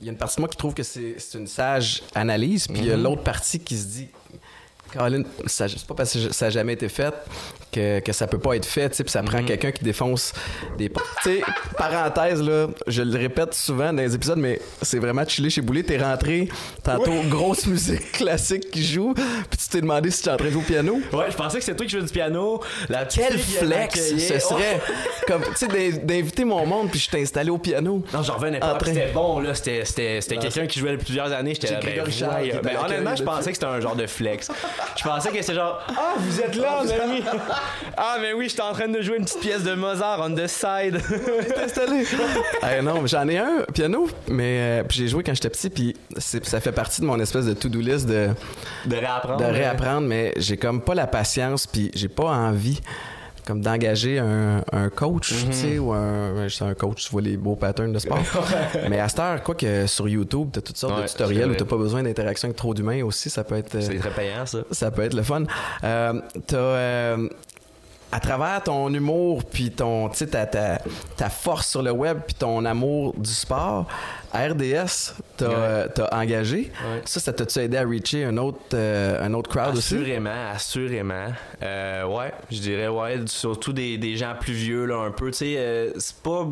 Il 0.00 0.04
y 0.06 0.08
a 0.08 0.12
une 0.12 0.18
partie 0.18 0.36
de 0.36 0.40
moi 0.42 0.48
qui 0.50 0.56
trouve 0.58 0.74
que 0.74 0.82
c'est 0.82 1.14
c'est 1.18 1.38
une 1.38 1.46
sage 1.46 2.02
analyse. 2.14 2.66
Puis 2.68 2.78
il 2.80 2.86
y 2.88 2.92
a 2.92 2.96
Mhm. 2.96 3.04
l'autre 3.04 3.22
partie 3.22 3.58
qui 3.60 3.76
se 3.78 3.86
dit. 3.86 4.08
Caroline, 4.92 5.24
c'est 5.46 5.86
pas 5.86 5.94
parce 5.94 6.12
que 6.14 6.32
ça 6.32 6.46
n'a 6.46 6.50
jamais 6.50 6.72
été 6.72 6.88
fait 6.88 7.14
que, 7.72 8.00
que 8.00 8.12
ça 8.12 8.26
peut 8.26 8.38
pas 8.40 8.56
être 8.56 8.64
fait, 8.66 8.90
tu 8.90 8.96
sais, 8.96 9.04
puis 9.04 9.12
ça 9.12 9.22
Mhm. 9.22 9.28
prend 9.28 9.42
quelqu'un 9.44 9.70
qui 9.70 9.84
défonce 9.84 10.32
des 10.76 10.88
portes. 10.88 11.06
Tu 11.22 11.30
sais, 11.36 11.42
parenthèse, 11.78 12.42
là, 12.42 12.66
je 12.88 13.02
le 13.02 13.16
répète 13.16 13.54
souvent 13.54 13.92
dans 13.92 14.02
les 14.02 14.14
épisodes, 14.14 14.38
mais 14.38 14.60
c'est 14.82 14.98
vraiment 14.98 15.22
chillé 15.26 15.50
chez 15.50 15.60
Boulet. 15.60 15.84
T'es 15.84 15.98
rentré, 16.02 16.48
tantôt, 16.82 17.12
grosse 17.28 17.66
musique 17.66 18.10
classique 18.12 18.70
qui 18.72 18.84
joue, 18.84 19.14
puis 19.14 19.58
tu 19.58 19.68
t'es 19.68 19.80
demandé 19.80 20.10
si 20.10 20.22
tu 20.22 20.28
es 20.28 20.32
en 20.32 20.36
train 20.36 20.46
de 20.46 20.50
jouer 20.50 20.62
au 20.62 20.66
piano. 20.66 21.00
Ouais, 21.12 21.26
je 21.30 21.36
pensais 21.36 21.58
que 21.58 21.64
c'était 21.64 21.76
toi 21.76 21.86
qui 21.86 21.92
jouais 21.92 22.02
du 22.02 22.12
piano. 22.12 22.60
La 22.88 23.04
Quel 23.04 23.38
flex 23.38 24.16
ce 24.18 24.38
serait, 24.40 24.80
comme, 25.28 25.42
tu 25.42 25.48
sais, 25.54 25.68
d'in- 25.68 25.98
d'inviter 26.02 26.44
mon 26.44 26.66
monde, 26.66 26.90
puis 26.90 26.98
je 26.98 27.08
t'ai 27.08 27.22
installé 27.22 27.50
au 27.50 27.58
piano. 27.58 28.02
Non, 28.12 28.22
j'en 28.24 28.34
revenais 28.34 28.62
En 28.62 28.74
pas. 28.76 28.84
C'était 28.84 29.12
bon, 29.12 29.38
là. 29.38 29.54
C'était, 29.54 29.84
c'était, 29.84 30.20
c'était 30.20 30.34
Non, 30.36 30.42
quelqu'un 30.42 30.66
qui 30.66 30.80
jouait 30.80 30.92
depuis 30.92 31.04
plusieurs 31.04 31.30
années. 31.32 31.54
J'étais 31.54 31.72
là, 31.72 31.80
ben, 31.80 32.44
était 32.44 32.58
Ben, 32.62 32.76
honnêtement, 32.84 33.14
je 33.16 33.22
pensais 33.22 33.50
que 33.50 33.54
c'était 33.56 33.66
un 33.66 33.80
genre 33.80 33.94
de 33.96 34.06
flex. 34.08 34.50
Je 34.96 35.02
pensais 35.04 35.30
que 35.30 35.40
c'était 35.40 35.54
genre, 35.54 35.80
ah, 35.88 36.14
vous 36.18 36.40
êtes 36.40 36.56
là, 36.56 36.82
ben 36.86 37.00
oui. 37.10 37.24
Ah, 37.96 38.16
mais 38.20 38.32
oui, 38.32 38.48
j'étais 38.48 38.62
en 38.62 38.72
train 38.72 38.88
de 38.88 39.00
jouer 39.02 39.16
une 39.16 39.24
petite 39.24 39.40
pièce 39.40 39.62
de 39.62 39.74
Mozart 39.74 40.20
on 40.20 40.34
the 40.34 40.46
side. 40.46 41.00
Installé. 41.64 42.04
Eh 42.78 42.82
non, 42.82 43.00
mais 43.00 43.08
j'en 43.08 43.26
ai 43.28 43.38
un 43.38 43.64
piano, 43.72 44.08
mais 44.28 44.80
euh, 44.80 44.84
puis 44.84 44.98
j'ai 44.98 45.08
joué 45.08 45.22
quand 45.22 45.34
j'étais 45.34 45.50
petit, 45.50 45.70
puis 45.70 45.96
ça 46.18 46.60
fait 46.60 46.72
partie 46.72 47.00
de 47.00 47.06
mon 47.06 47.18
espèce 47.20 47.46
de 47.46 47.54
to-do 47.54 47.80
list 47.80 48.06
de, 48.06 48.28
de 48.86 48.96
réapprendre. 48.96 49.38
de 49.38 49.44
réapprendre, 49.44 50.06
mais 50.06 50.32
j'ai 50.36 50.56
comme 50.56 50.80
pas 50.82 50.94
la 50.94 51.06
patience, 51.06 51.66
puis 51.66 51.90
j'ai 51.94 52.08
pas 52.08 52.24
envie 52.24 52.80
comme 53.50 53.60
d'engager 53.62 54.20
un, 54.20 54.62
un 54.72 54.88
coach, 54.90 55.34
tu 55.46 55.52
sais, 55.52 55.78
ou 55.80 55.92
un, 55.92 56.46
un 56.60 56.74
coach, 56.74 57.04
tu 57.06 57.10
vois 57.10 57.20
les 57.20 57.36
beaux 57.36 57.56
patterns 57.56 57.92
de 57.92 57.98
sport. 57.98 58.20
mais 58.88 59.00
à 59.00 59.08
cette 59.08 59.18
heure, 59.18 59.42
quoi 59.42 59.56
que 59.56 59.88
sur 59.88 60.08
YouTube, 60.08 60.50
t'as 60.52 60.60
toutes 60.60 60.76
sortes 60.76 60.94
Ouais, 60.96 61.02
de 61.02 61.08
tutoriels 61.08 61.50
où 61.50 61.54
t'as 61.56 61.64
pas 61.64 61.76
besoin 61.76 62.04
d'interaction 62.04 62.46
avec 62.46 62.56
trop 62.56 62.74
d'humains 62.74 63.02
aussi, 63.02 63.28
ça 63.28 63.42
peut 63.42 63.56
être... 63.56 63.74
euh, 63.74 63.80
C'est 63.80 63.98
très 63.98 64.10
payant, 64.10 64.46
ça. 64.46 64.58
ça 64.70 64.92
peut 64.92 65.02
être 65.02 65.14
le 65.14 65.22
fun. 65.24 65.42
Euh, 65.82 66.20
t'as, 66.46 66.56
euh, 66.56 67.28
à 68.12 68.18
travers 68.20 68.62
ton 68.64 68.92
humour, 68.92 69.44
puis 69.44 69.70
ton, 69.70 70.08
tu 70.08 70.16
sais, 70.18 70.26
ta, 70.26 70.44
ta, 70.46 70.80
ta 71.16 71.30
force 71.30 71.68
sur 71.68 71.82
le 71.82 71.92
web, 71.92 72.18
puis 72.26 72.34
ton 72.34 72.64
amour 72.64 73.14
du 73.16 73.30
sport, 73.30 73.86
RDS, 74.34 75.14
t'as, 75.36 75.48
Ouais. 75.48 75.54
euh, 75.56 76.06
engagé. 76.12 76.72
Ouais. 76.84 77.02
Ça, 77.04 77.20
ça 77.20 77.32
t'a-tu 77.32 77.58
aidé 77.60 77.76
à 77.76 77.84
reacher 77.84 78.24
un 78.24 78.36
autre, 78.36 78.58
euh, 78.74 79.24
un 79.24 79.32
autre 79.34 79.48
crowd 79.50 79.76
aussi? 79.76 79.94
Assurément, 79.94 80.50
assurément. 80.52 81.26
Euh, 81.62 82.04
ouais, 82.06 82.32
je 82.50 82.58
dirais, 82.60 82.88
ouais, 82.88 83.20
surtout 83.26 83.72
des, 83.72 83.96
des 83.98 84.16
gens 84.16 84.34
plus 84.38 84.54
vieux, 84.54 84.86
là, 84.86 84.96
un 85.06 85.10
peu. 85.12 85.30
Tu 85.30 85.38
sais, 85.38 85.54
euh, 85.58 85.90
c'est 85.98 86.16
pas. 86.16 86.46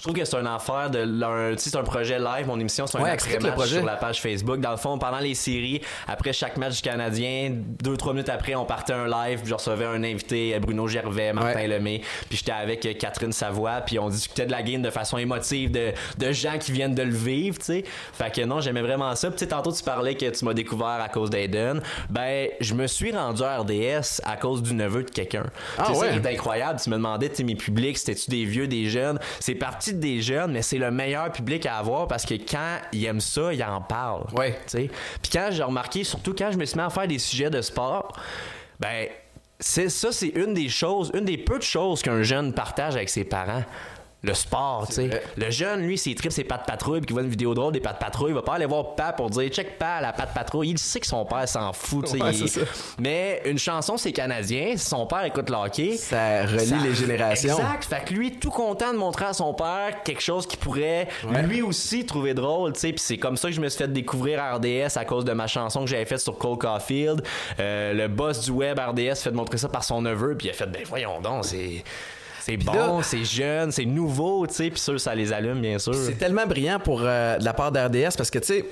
Je 0.00 0.04
trouve 0.06 0.16
que 0.16 0.24
c'est 0.24 0.36
un 0.38 0.46
affaire 0.46 0.88
de. 0.88 1.00
leur- 1.00 1.54
Tu 1.56 1.62
sais, 1.64 1.68
c'est 1.70 1.76
un 1.76 1.82
projet 1.82 2.18
live, 2.18 2.46
mon 2.46 2.58
émission, 2.58 2.86
c'est 2.86 2.96
un 2.96 3.02
Ouais, 3.02 3.10
après-match 3.10 3.52
projet. 3.52 3.76
sur 3.76 3.84
la 3.84 3.96
page 3.96 4.22
Facebook. 4.22 4.58
Dans 4.58 4.70
le 4.70 4.78
fond, 4.78 4.96
pendant 4.96 5.18
les 5.18 5.34
séries, 5.34 5.82
après 6.08 6.32
chaque 6.32 6.56
match 6.56 6.76
du 6.76 6.80
Canadien, 6.82 7.50
deux, 7.82 7.98
trois 7.98 8.14
minutes 8.14 8.30
après, 8.30 8.54
on 8.54 8.64
partait 8.64 8.94
un 8.94 9.06
live, 9.06 9.40
puis 9.40 9.50
je 9.50 9.54
recevais 9.54 9.84
un 9.84 10.02
invité, 10.02 10.58
Bruno 10.58 10.88
Gervais, 10.88 11.34
Martin 11.34 11.50
Ouais. 11.60 11.66
Lemay, 11.68 12.00
puis 12.30 12.38
j'étais 12.38 12.52
avec 12.52 12.86
euh, 12.86 12.94
Catherine 12.94 13.32
Savoie, 13.32 13.82
puis 13.82 13.98
on 13.98 14.08
discutait 14.08 14.46
de 14.46 14.50
la 14.52 14.62
game 14.62 14.80
de 14.80 14.88
façon 14.88 15.18
émotive, 15.18 15.70
de, 15.70 15.92
de 16.16 16.32
gens 16.32 16.56
qui 16.58 16.72
viennent 16.72 16.94
de 16.94 17.02
le 17.02 17.14
vivre, 17.14 17.58
tu 17.58 17.64
sais. 17.66 17.84
Fait 18.14 18.34
que 18.34 18.40
non, 18.40 18.60
j'aimais 18.62 18.80
vraiment 18.80 19.14
ça. 19.16 19.30
Puis 19.30 19.46
tantôt, 19.46 19.70
tu 19.70 19.82
parlais 19.82 20.14
que 20.14 20.30
tu 20.30 20.44
m'as 20.46 20.54
découvert 20.54 20.86
à 21.02 21.10
cause 21.10 21.28
d'Aiden. 21.28 21.82
Ben, 22.08 22.48
je 22.58 22.72
me 22.72 22.86
suis 22.86 23.12
rendu 23.12 23.42
à 23.42 23.58
RDS 23.58 24.22
à 24.24 24.38
cause 24.38 24.62
du 24.62 24.72
neveu 24.72 25.02
de 25.02 25.10
quelqu'un. 25.10 25.44
Ah 25.76 25.84
c'est 25.88 25.94
ça 25.94 26.00
ouais? 26.00 26.10
qui 26.18 26.26
est 26.26 26.32
incroyable. 26.32 26.80
Tu 26.82 26.88
me 26.88 26.94
demandais, 26.96 27.28
tu 27.28 27.44
mes 27.44 27.54
publics, 27.54 27.98
c'était-tu 27.98 28.30
des 28.30 28.46
vieux, 28.46 28.66
des 28.66 28.88
jeunes? 28.88 29.18
C'est 29.40 29.54
parti 29.54 29.89
de 29.92 30.00
des 30.00 30.22
jeunes, 30.22 30.52
mais 30.52 30.62
c'est 30.62 30.78
le 30.78 30.90
meilleur 30.90 31.30
public 31.32 31.66
à 31.66 31.76
avoir 31.76 32.08
parce 32.08 32.24
que 32.24 32.34
quand 32.34 32.78
ils 32.92 33.04
aiment 33.04 33.20
ça, 33.20 33.52
ils 33.52 33.62
en 33.62 33.80
parlent. 33.80 34.26
Ouais. 34.36 34.58
Puis 34.72 35.30
quand 35.32 35.48
j'ai 35.50 35.62
remarqué, 35.62 36.04
surtout 36.04 36.34
quand 36.36 36.50
je 36.52 36.58
me 36.58 36.64
suis 36.64 36.76
mis 36.76 36.84
à 36.84 36.90
faire 36.90 37.06
des 37.06 37.18
sujets 37.18 37.50
de 37.50 37.62
sport, 37.62 38.12
ben, 38.78 39.08
c'est 39.58 39.90
ça, 39.90 40.10
c'est 40.10 40.28
une 40.28 40.54
des 40.54 40.68
choses, 40.68 41.10
une 41.14 41.24
des 41.24 41.36
peu 41.36 41.58
de 41.58 41.62
choses 41.62 42.02
qu'un 42.02 42.22
jeune 42.22 42.52
partage 42.54 42.96
avec 42.96 43.10
ses 43.10 43.24
parents. 43.24 43.64
Le 44.22 44.34
sport, 44.34 44.86
tu 44.88 44.94
sais. 44.96 45.22
Le 45.38 45.50
jeune, 45.50 45.80
lui, 45.80 45.96
s'il 45.96 46.14
tripe 46.14 46.30
ses 46.30 46.44
pattes 46.44 46.66
patrouilles 46.66 47.00
puis 47.00 47.06
qu'il 47.06 47.14
voit 47.14 47.22
une 47.22 47.30
vidéo 47.30 47.54
drôle 47.54 47.72
des 47.72 47.80
pattes 47.80 47.98
patrouilles, 47.98 48.32
il 48.32 48.34
va 48.34 48.42
pas 48.42 48.54
aller 48.54 48.66
voir 48.66 48.94
papa 48.94 49.14
pour 49.14 49.30
dire 49.30 49.48
check 49.48 49.78
pas 49.78 50.00
la 50.02 50.12
patte 50.12 50.34
patrouille. 50.34 50.68
Il 50.70 50.78
sait 50.78 51.00
que 51.00 51.06
son 51.06 51.24
père 51.24 51.48
s'en 51.48 51.72
fout, 51.72 52.04
tu 52.04 52.18
sais. 52.18 52.22
Ouais, 52.22 52.34
il-. 52.34 52.66
Mais 52.98 53.40
une 53.46 53.58
chanson, 53.58 53.96
c'est 53.96 54.12
canadien. 54.12 54.74
Si 54.76 54.84
son 54.86 55.06
père 55.06 55.24
écoute 55.24 55.48
le 55.48 55.56
hockey, 55.56 55.96
Ça 55.96 56.42
relie 56.44 56.66
ça- 56.66 56.76
les 56.82 56.94
générations. 56.94 57.56
Exact. 57.56 57.84
Fait 57.84 58.04
que 58.04 58.12
lui, 58.12 58.32
tout 58.32 58.50
content 58.50 58.92
de 58.92 58.98
montrer 58.98 59.24
à 59.24 59.32
son 59.32 59.54
père 59.54 60.02
quelque 60.04 60.20
chose 60.22 60.46
qui 60.46 60.58
pourrait 60.58 61.08
lui 61.44 61.62
aussi 61.62 62.04
trouver 62.04 62.34
drôle, 62.34 62.74
tu 62.74 62.80
sais. 62.80 62.90
Puis 62.92 63.00
c'est 63.00 63.16
comme 63.18 63.38
ça 63.38 63.48
que 63.48 63.54
je 63.54 63.60
me 63.62 63.68
suis 63.70 63.78
fait 63.78 63.90
découvrir 63.90 64.40
RDS 64.56 64.96
à 64.98 65.06
cause 65.06 65.24
de 65.24 65.32
ma 65.32 65.46
chanson 65.46 65.80
que 65.80 65.86
j'avais 65.90 66.04
faite 66.04 66.20
sur 66.20 66.36
Cole 66.36 66.58
Caulfield. 66.58 67.22
Euh, 67.58 67.94
le 67.94 68.06
boss 68.08 68.40
du 68.40 68.50
web 68.50 68.78
RDS 68.78 69.16
fait 69.22 69.30
de 69.30 69.36
montrer 69.36 69.56
ça 69.56 69.70
par 69.70 69.82
son 69.82 70.02
neveu, 70.02 70.36
puis 70.36 70.48
il 70.48 70.50
a 70.50 70.52
fait, 70.52 70.66
ben 70.66 70.82
voyons 70.86 71.20
donc, 71.22 71.46
c'est. 71.46 71.82
C'est 72.40 72.56
bon, 72.56 73.02
c'est 73.02 73.24
jeune, 73.24 73.70
c'est 73.70 73.84
nouveau, 73.84 74.46
tu 74.46 74.54
sais, 74.54 74.70
puis 74.70 74.80
sûr, 74.80 74.98
ça 75.00 75.14
les 75.14 75.32
allume, 75.32 75.60
bien 75.60 75.78
sûr. 75.78 75.94
C'est 75.94 76.18
tellement 76.18 76.46
brillant 76.46 76.78
pour 76.78 77.02
euh, 77.02 77.38
de 77.38 77.44
la 77.44 77.52
part 77.52 77.72
d'RDS 77.72 78.16
parce 78.16 78.30
que, 78.30 78.38
tu 78.38 78.46
sais, 78.46 78.64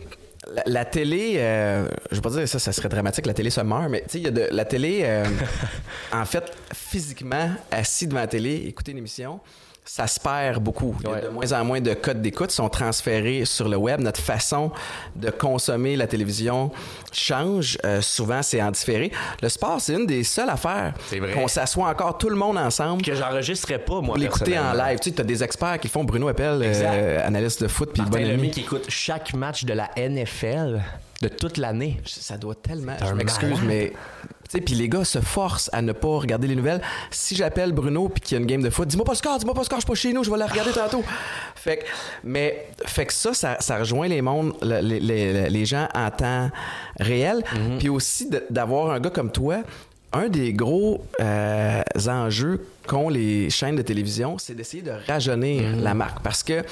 la, 0.55 0.63
la 0.67 0.85
télé, 0.85 1.35
euh, 1.37 1.89
je 2.11 2.17
vais 2.17 2.23
pas 2.23 2.31
dire 2.31 2.49
ça, 2.49 2.59
ça 2.59 2.73
serait 2.73 2.89
dramatique, 2.89 3.27
la 3.27 3.35
télé 3.35 3.51
se 3.51 3.61
meurt, 3.61 3.89
mais 3.89 4.03
tu 4.03 4.11
sais, 4.11 4.19
il 4.19 4.25
y 4.25 4.29
a 4.29 4.31
de 4.31 4.49
la 4.51 4.65
télé, 4.65 5.01
euh, 5.03 5.25
en 6.13 6.25
fait, 6.25 6.53
physiquement, 6.75 7.51
assis 7.71 8.07
devant 8.07 8.21
la 8.21 8.27
télé, 8.27 8.65
écouter 8.67 8.93
une 8.93 8.99
émission, 8.99 9.41
ça 9.89 10.07
se 10.07 10.21
perd 10.21 10.63
beaucoup. 10.63 10.95
Il 11.01 11.09
y 11.09 11.13
a 11.13 11.21
de 11.23 11.29
moins 11.29 11.53
en 11.53 11.65
moins 11.65 11.81
de 11.81 11.95
codes 11.95 12.21
d'écoute 12.21 12.51
sont 12.51 12.69
transférés 12.69 13.47
sur 13.47 13.71
le 13.71 13.79
web. 13.79 14.01
Notre 14.01 14.21
façon 14.21 14.71
de 15.17 15.31
consommer 15.31 15.97
la 15.97 16.07
télévision 16.07 16.71
change. 17.11 17.79
Euh, 17.87 18.03
souvent, 18.03 18.43
c'est 18.43 18.61
en 18.63 18.71
différé. 18.71 19.11
Le 19.43 19.49
sport, 19.49 19.81
c'est 19.81 19.95
une 19.95 20.05
des 20.07 20.25
seules 20.25 20.51
affaires 20.51 20.93
qu'on 21.35 21.49
s'assoit 21.49 21.89
encore 21.89 22.19
tout 22.19 22.29
le 22.29 22.37
monde 22.37 22.59
ensemble 22.59 23.03
Que 23.03 23.15
j'enregistrerais 23.15 23.79
pas, 23.79 24.03
moi, 24.03 24.19
l'écouter 24.19 24.59
en 24.59 24.75
live. 24.75 24.99
Tu 25.01 25.09
sais, 25.09 25.17
t'as 25.17 25.25
des 25.25 25.43
experts 25.43 25.81
qui 25.81 25.89
font 25.89 26.05
Bruno 26.05 26.29
Appel, 26.29 26.61
euh, 26.63 27.27
analyste 27.27 27.63
de 27.63 27.69
foot, 27.69 27.91
puis 27.93 28.03
Martin 28.03 28.19
bon 28.19 28.25
Lemay 28.25 28.35
ami. 28.35 28.51
qui 28.51 28.61
écoute 28.61 28.85
chaque 28.89 29.33
match 29.33 29.65
de 29.65 29.73
la 29.73 29.89
NFL 29.97 30.83
de 31.23 31.29
toute 31.29 31.57
l'année. 31.57 31.99
Ça 32.05 32.37
doit 32.37 32.55
tellement. 32.55 32.97
Je 33.05 33.15
m'excuse, 33.15 33.61
mais. 33.67 33.95
Puis 34.51 34.75
les 34.75 34.89
gars 34.89 35.05
se 35.05 35.21
forcent 35.21 35.69
à 35.73 35.83
ne 35.83 35.93
pas 35.93 36.09
regarder 36.19 36.47
les 36.49 36.57
nouvelles. 36.57 36.81
Si 37.11 37.37
j'appelle 37.37 37.73
Bruno 37.73 38.09
puis 38.09 38.21
qu'il 38.21 38.35
y 38.37 38.39
a 38.39 38.41
une 38.41 38.47
game 38.47 38.63
de 38.63 38.71
foot, 38.71 38.89
dis-moi 38.89 39.05
pas 39.05 39.13
le 39.13 39.19
score, 39.19 39.39
dis-moi 39.39 39.55
pas 39.55 39.61
le 39.61 39.65
score, 39.67 39.79
je 39.79 39.85
suis 39.85 39.89
pas 39.91 39.95
chez 39.95 40.13
nous, 40.13 40.25
je 40.25 40.31
vais 40.31 40.39
la 40.39 40.47
regarder 40.47 40.73
tantôt. 40.73 41.03
Fait 41.55 41.79
que, 41.79 41.85
mais, 42.25 42.67
fait 42.87 43.07
que 43.07 43.13
ça, 43.13 43.35
ça, 43.35 43.57
ça 43.61 43.79
rejoint 43.79 44.09
les 44.09 44.23
mondes, 44.23 44.55
le- 44.63 44.81
les, 44.81 45.01
les- 45.01 45.51
les 45.51 45.65
gens 45.67 45.89
en 45.95 46.11
temps 46.11 46.51
réel. 46.99 47.43
Mhm. 47.55 47.79
Puis 47.79 47.89
aussi 47.89 48.31
d'avoir 48.51 48.91
un 48.91 49.01
gars 49.01 49.11
comme 49.11 49.31
toi. 49.31 49.59
Un 50.15 50.29
des 50.31 50.55
gros 50.55 51.05
euh, 51.21 51.83
enjeux 52.09 52.65
qu'ont 52.87 53.11
les 53.11 53.51
chaînes 53.51 53.77
de 53.77 53.83
télévision, 53.83 54.39
c'est 54.39 54.55
d'essayer 54.55 54.83
de 54.83 54.93
rajeunir 55.07 55.63
Mhm. 55.77 55.83
la 55.83 55.93
marque. 55.93 56.23
Parce 56.23 56.43
que, 56.43 56.65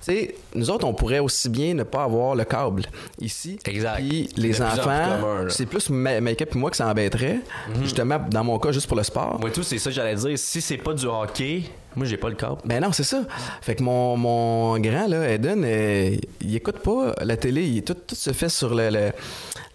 sais, 0.00 0.34
nous 0.54 0.70
autres, 0.70 0.86
on 0.86 0.94
pourrait 0.94 1.18
aussi 1.18 1.48
bien 1.48 1.74
ne 1.74 1.82
pas 1.82 2.04
avoir 2.04 2.34
le 2.34 2.44
câble 2.44 2.82
ici. 3.20 3.58
Exact. 3.66 3.96
Puis 3.96 4.30
les 4.36 4.60
enfants, 4.62 5.18
c'est 5.48 5.66
plus 5.66 5.90
ma- 5.90 6.20
Make-up 6.20 6.50
et 6.54 6.58
moi 6.58 6.70
que 6.70 6.76
ça 6.76 6.86
embêterait. 6.88 7.40
Justement, 7.82 8.18
dans 8.30 8.44
mon 8.44 8.58
cas, 8.58 8.72
juste 8.72 8.86
pour 8.86 8.96
le 8.96 9.02
sport. 9.02 9.38
Moi, 9.40 9.50
tout, 9.50 9.62
c'est 9.62 9.78
ça 9.78 9.90
que 9.90 9.96
j'allais 9.96 10.14
dire. 10.14 10.38
Si 10.38 10.60
c'est 10.60 10.76
pas 10.78 10.94
du 10.94 11.06
hockey, 11.06 11.62
moi, 11.96 12.06
j'ai 12.06 12.16
pas 12.16 12.28
le 12.28 12.34
câble. 12.36 12.58
Ben 12.64 12.80
non, 12.82 12.92
c'est 12.92 13.02
ça. 13.04 13.22
Fait 13.60 13.74
que 13.74 13.82
mon, 13.82 14.16
mon 14.16 14.78
grand, 14.78 15.06
là, 15.08 15.30
Eden, 15.32 15.62
euh, 15.64 16.16
il 16.40 16.54
écoute 16.56 16.78
pas 16.78 17.14
la 17.22 17.36
télé. 17.36 17.64
Il, 17.66 17.82
tout, 17.82 17.94
tout 17.94 18.14
se 18.14 18.32
fait 18.32 18.48
sur 18.48 18.74
le, 18.74 18.90
le- 18.90 19.12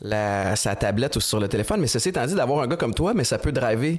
la, 0.01 0.55
sa 0.55 0.75
tablette 0.75 1.15
ou 1.15 1.21
sur 1.21 1.39
le 1.39 1.47
téléphone. 1.47 1.79
Mais 1.79 1.88
ceci 1.88 2.09
étant 2.09 2.25
dit, 2.25 2.36
d'avoir 2.36 2.62
un 2.63 2.67
gars 2.67 2.75
comme 2.75 2.93
toi, 2.93 3.13
mais 3.13 3.23
ça 3.23 3.38
peut 3.38 3.51
driver 3.51 3.97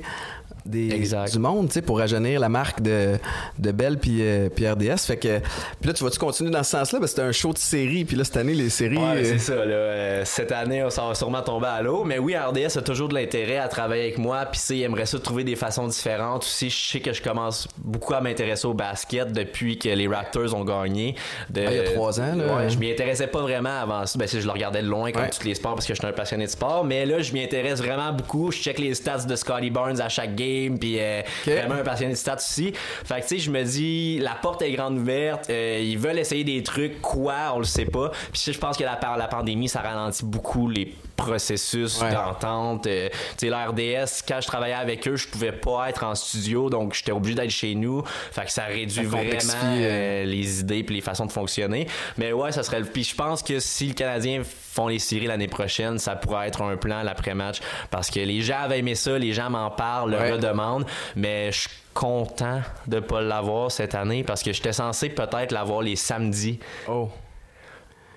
des, 0.66 0.90
Exact. 0.92 1.30
du 1.32 1.38
monde, 1.38 1.68
tu 1.68 1.74
sais, 1.74 1.82
pour 1.82 1.98
rajeunir 1.98 2.40
la 2.40 2.48
marque 2.48 2.80
de, 2.80 3.18
de 3.58 3.72
Bell 3.72 3.98
puis, 3.98 4.18
euh, 4.22 4.48
puis 4.48 4.68
RDS. 4.68 4.98
Fait 5.06 5.16
que, 5.16 5.38
puis 5.38 5.88
là, 5.88 5.92
tu 5.92 6.02
vas-tu 6.04 6.18
continuer 6.18 6.50
dans 6.50 6.62
ce 6.62 6.70
sens-là? 6.70 7.00
Ben, 7.00 7.06
c'était 7.06 7.22
un 7.22 7.32
show 7.32 7.52
de 7.52 7.58
série. 7.58 8.04
Puis 8.04 8.16
là, 8.16 8.24
cette 8.24 8.36
année, 8.38 8.54
les 8.54 8.70
séries... 8.70 8.96
Ouais, 8.96 9.16
euh, 9.18 9.24
c'est 9.24 9.38
ça. 9.38 9.54
Là, 9.56 9.74
Euh, 9.74 10.22
cette 10.24 10.52
année, 10.52 10.84
ça 10.90 11.06
va 11.06 11.14
sûrement 11.14 11.42
tomber 11.42 11.66
à 11.66 11.82
l'eau. 11.82 12.04
Mais 12.04 12.18
oui, 12.18 12.34
RDS 12.36 12.78
a 12.78 12.82
toujours 12.82 13.08
de 13.08 13.14
l'intérêt 13.14 13.58
à 13.58 13.68
travailler 13.68 14.02
avec 14.04 14.18
moi. 14.18 14.46
Puis, 14.46 14.60
sais, 14.60 14.76
il 14.78 14.82
aimerait 14.82 15.06
ça 15.06 15.18
trouver 15.18 15.44
des 15.44 15.56
façons 15.56 15.86
différentes. 15.86 16.42
Aussi, 16.44 16.70
je 16.70 16.76
sais 16.92 17.00
que 17.00 17.12
je 17.12 17.22
commence 17.22 17.68
beaucoup 17.78 18.14
à 18.14 18.20
m'intéresser 18.20 18.66
au 18.66 18.74
basket 18.74 19.32
depuis 19.32 19.78
que 19.78 19.88
les 19.88 20.06
Raptors 20.08 20.54
ont 20.54 20.64
gagné. 20.64 21.14
De- 21.50 21.62
Ah, 21.66 21.70
il 21.70 21.76
y 21.76 21.80
a 21.80 21.84
trois 21.84 22.20
ans, 22.20 22.34
là. 22.34 22.56
Ouais, 22.56 22.70
je 22.70 22.78
m'y 22.78 22.90
intéressais 22.90 23.26
pas 23.26 23.40
vraiment 23.42 23.80
avant 23.80 24.06
ça. 24.06 24.18
Ben, 24.18 24.26
si 24.26 24.40
je 24.40 24.46
le 24.46 24.52
regardais 24.52 24.82
de 24.82 24.88
loin 24.88 25.12
comme 25.12 25.22
Ouais. 25.24 25.30
tous 25.30 25.44
les 25.44 25.54
sports 25.54 25.74
parce 25.74 25.86
que 25.86 25.94
je 25.94 25.98
suis 25.98 26.06
un 26.08 26.12
passionné 26.12 26.44
de 26.46 26.50
sport. 26.50 26.84
Mais 26.84 27.04
là, 27.06 27.20
je 27.20 27.32
m'y 27.32 27.42
intéresse 27.42 27.80
vraiment 27.80 28.12
beaucoup. 28.12 28.50
Je 28.50 28.58
check 28.58 28.78
les 28.78 28.94
stats 28.94 29.24
de 29.24 29.36
Scotty 29.36 29.70
Barnes 29.70 30.00
à 30.00 30.08
chaque 30.08 30.34
game. 30.34 30.53
Game, 30.54 30.78
puis 30.78 30.96
euh, 30.98 31.22
vraiment 31.46 31.74
un 31.74 31.82
passionné 31.82 32.12
de 32.12 32.18
stats 32.18 32.36
aussi. 32.36 32.72
Fait 33.04 33.16
que 33.16 33.22
tu 33.22 33.28
sais, 33.28 33.38
je 33.38 33.50
me 33.50 33.62
dis, 33.62 34.18
la 34.20 34.34
porte 34.34 34.62
est 34.62 34.72
grande 34.72 34.98
ouverte, 34.98 35.50
euh, 35.50 35.80
ils 35.82 35.98
veulent 35.98 36.18
essayer 36.18 36.44
des 36.44 36.62
trucs, 36.62 37.00
quoi, 37.00 37.52
on 37.54 37.58
le 37.58 37.64
sait 37.64 37.86
pas. 37.86 38.10
Puis 38.32 38.52
je 38.52 38.58
pense 38.58 38.76
que 38.76 38.84
la, 38.84 38.98
la 39.16 39.28
pandémie, 39.28 39.68
ça 39.68 39.80
ralentit 39.80 40.24
beaucoup 40.24 40.68
les 40.68 40.94
processus 41.16 42.00
d'entente. 42.00 42.86
Euh, 42.86 43.08
tu 43.10 43.46
sais, 43.46 43.48
la 43.48 43.66
RDS, 43.66 44.22
quand 44.26 44.40
je 44.40 44.46
travaillais 44.46 44.74
avec 44.74 45.06
eux, 45.08 45.16
je 45.16 45.28
pouvais 45.28 45.52
pas 45.52 45.88
être 45.88 46.04
en 46.04 46.14
studio, 46.14 46.70
donc 46.70 46.94
j'étais 46.94 47.12
obligé 47.12 47.34
d'être 47.34 47.50
chez 47.50 47.74
nous. 47.74 48.02
Fait 48.32 48.44
que 48.44 48.52
ça 48.52 48.64
réduit 48.64 49.04
vraiment 49.04 49.34
euh, 49.64 50.24
les 50.24 50.60
idées 50.60 50.82
puis 50.82 50.96
les 50.96 51.00
façons 51.00 51.26
de 51.26 51.32
fonctionner. 51.32 51.86
Mais 52.18 52.32
ouais, 52.32 52.52
ça 52.52 52.62
serait. 52.62 52.82
Puis 52.82 53.04
je 53.04 53.14
pense 53.14 53.42
que 53.42 53.60
si 53.60 53.88
le 53.88 53.94
Canadien 53.94 54.42
font 54.74 54.88
les 54.88 54.98
séries 54.98 55.26
l'année 55.26 55.48
prochaine, 55.48 55.98
ça 55.98 56.16
pourrait 56.16 56.48
être 56.48 56.62
un 56.62 56.76
plan 56.76 57.02
l'après-match 57.02 57.60
parce 57.90 58.10
que 58.10 58.20
les 58.20 58.40
gens 58.40 58.60
avaient 58.62 58.80
aimé 58.80 58.94
ça, 58.94 59.18
les 59.18 59.32
gens 59.32 59.50
m'en 59.50 59.70
parlent, 59.70 60.10
le 60.10 60.32
redemandent, 60.32 60.86
mais 61.16 61.52
je 61.52 61.60
suis 61.60 61.70
content 61.94 62.60
de 62.86 62.98
pas 62.98 63.20
l'avoir 63.20 63.70
cette 63.70 63.94
année 63.94 64.24
parce 64.24 64.42
que 64.42 64.52
j'étais 64.52 64.72
censé 64.72 65.08
peut-être 65.08 65.52
l'avoir 65.52 65.82
les 65.82 65.96
samedis. 65.96 66.58
Oh. 66.88 67.08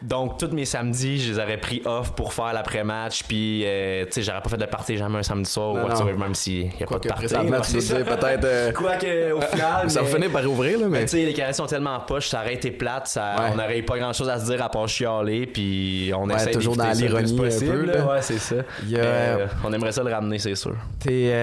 Donc, 0.02 0.38
tous 0.38 0.50
mes 0.50 0.66
samedis, 0.66 1.20
je 1.20 1.34
les 1.34 1.40
aurais 1.40 1.58
pris 1.58 1.82
off 1.86 2.14
pour 2.14 2.32
faire 2.32 2.54
l'après-match. 2.54 3.24
Puis, 3.24 3.64
euh, 3.66 4.06
tu 4.06 4.12
sais, 4.12 4.22
j'aurais 4.22 4.42
pas 4.42 4.50
fait 4.50 4.58
de 4.58 4.66
party 4.66 4.96
jamais 4.96 5.20
un 5.20 5.24
samedi 5.24 5.50
soir 5.50 5.74
ou 5.74 6.18
même 6.18 6.36
s'il 6.36 6.66
n'y 6.66 6.84
a 6.84 6.86
pas 6.86 7.00
de 7.00 7.08
party. 7.08 7.28
peut-être. 7.28 8.44
Euh, 8.44 8.72
Quoi 8.74 8.98
que, 8.98 9.32
au 9.32 9.42
final. 9.42 9.90
ça 9.90 10.02
va 10.02 10.08
finir 10.08 10.32
par 10.32 10.46
ouvrir, 10.46 10.80
là, 10.80 10.88
mais. 10.88 11.02
Tu 11.02 11.10
sais, 11.10 11.26
les 11.26 11.34
carrés 11.34 11.54
sont 11.54 11.66
tellement 11.66 12.00
poches, 12.02 12.28
ça 12.28 12.42
aurait 12.42 12.54
été 12.54 12.72
plate. 12.72 13.08
Ça, 13.08 13.36
On 13.52 13.56
n'aurait 13.56 13.82
pas 13.82 13.98
grand 13.98 14.14
chose 14.14 14.30
à 14.30 14.40
se 14.40 14.46
dire 14.46 14.64
à 14.64 14.70
part 14.70 14.88
chialer. 14.88 15.48
Puis, 15.48 16.12
on 16.16 16.30
essaie 16.30 16.52
toujours 16.52 16.76
dans 16.76 16.92
l'ironie 16.92 17.34
un 17.34 17.60
peu. 17.60 17.86
Là. 17.86 18.06
Ouais, 18.06 18.22
c'est 18.22 18.40
ça. 18.40 18.56
Euh, 18.94 19.48
on 19.64 19.74
aimerait 19.74 19.92
ça 19.92 20.04
le 20.04 20.12
ramener, 20.12 20.40
c'est 20.40 20.56
sûr. 20.56 20.76
T'es 21.00 21.34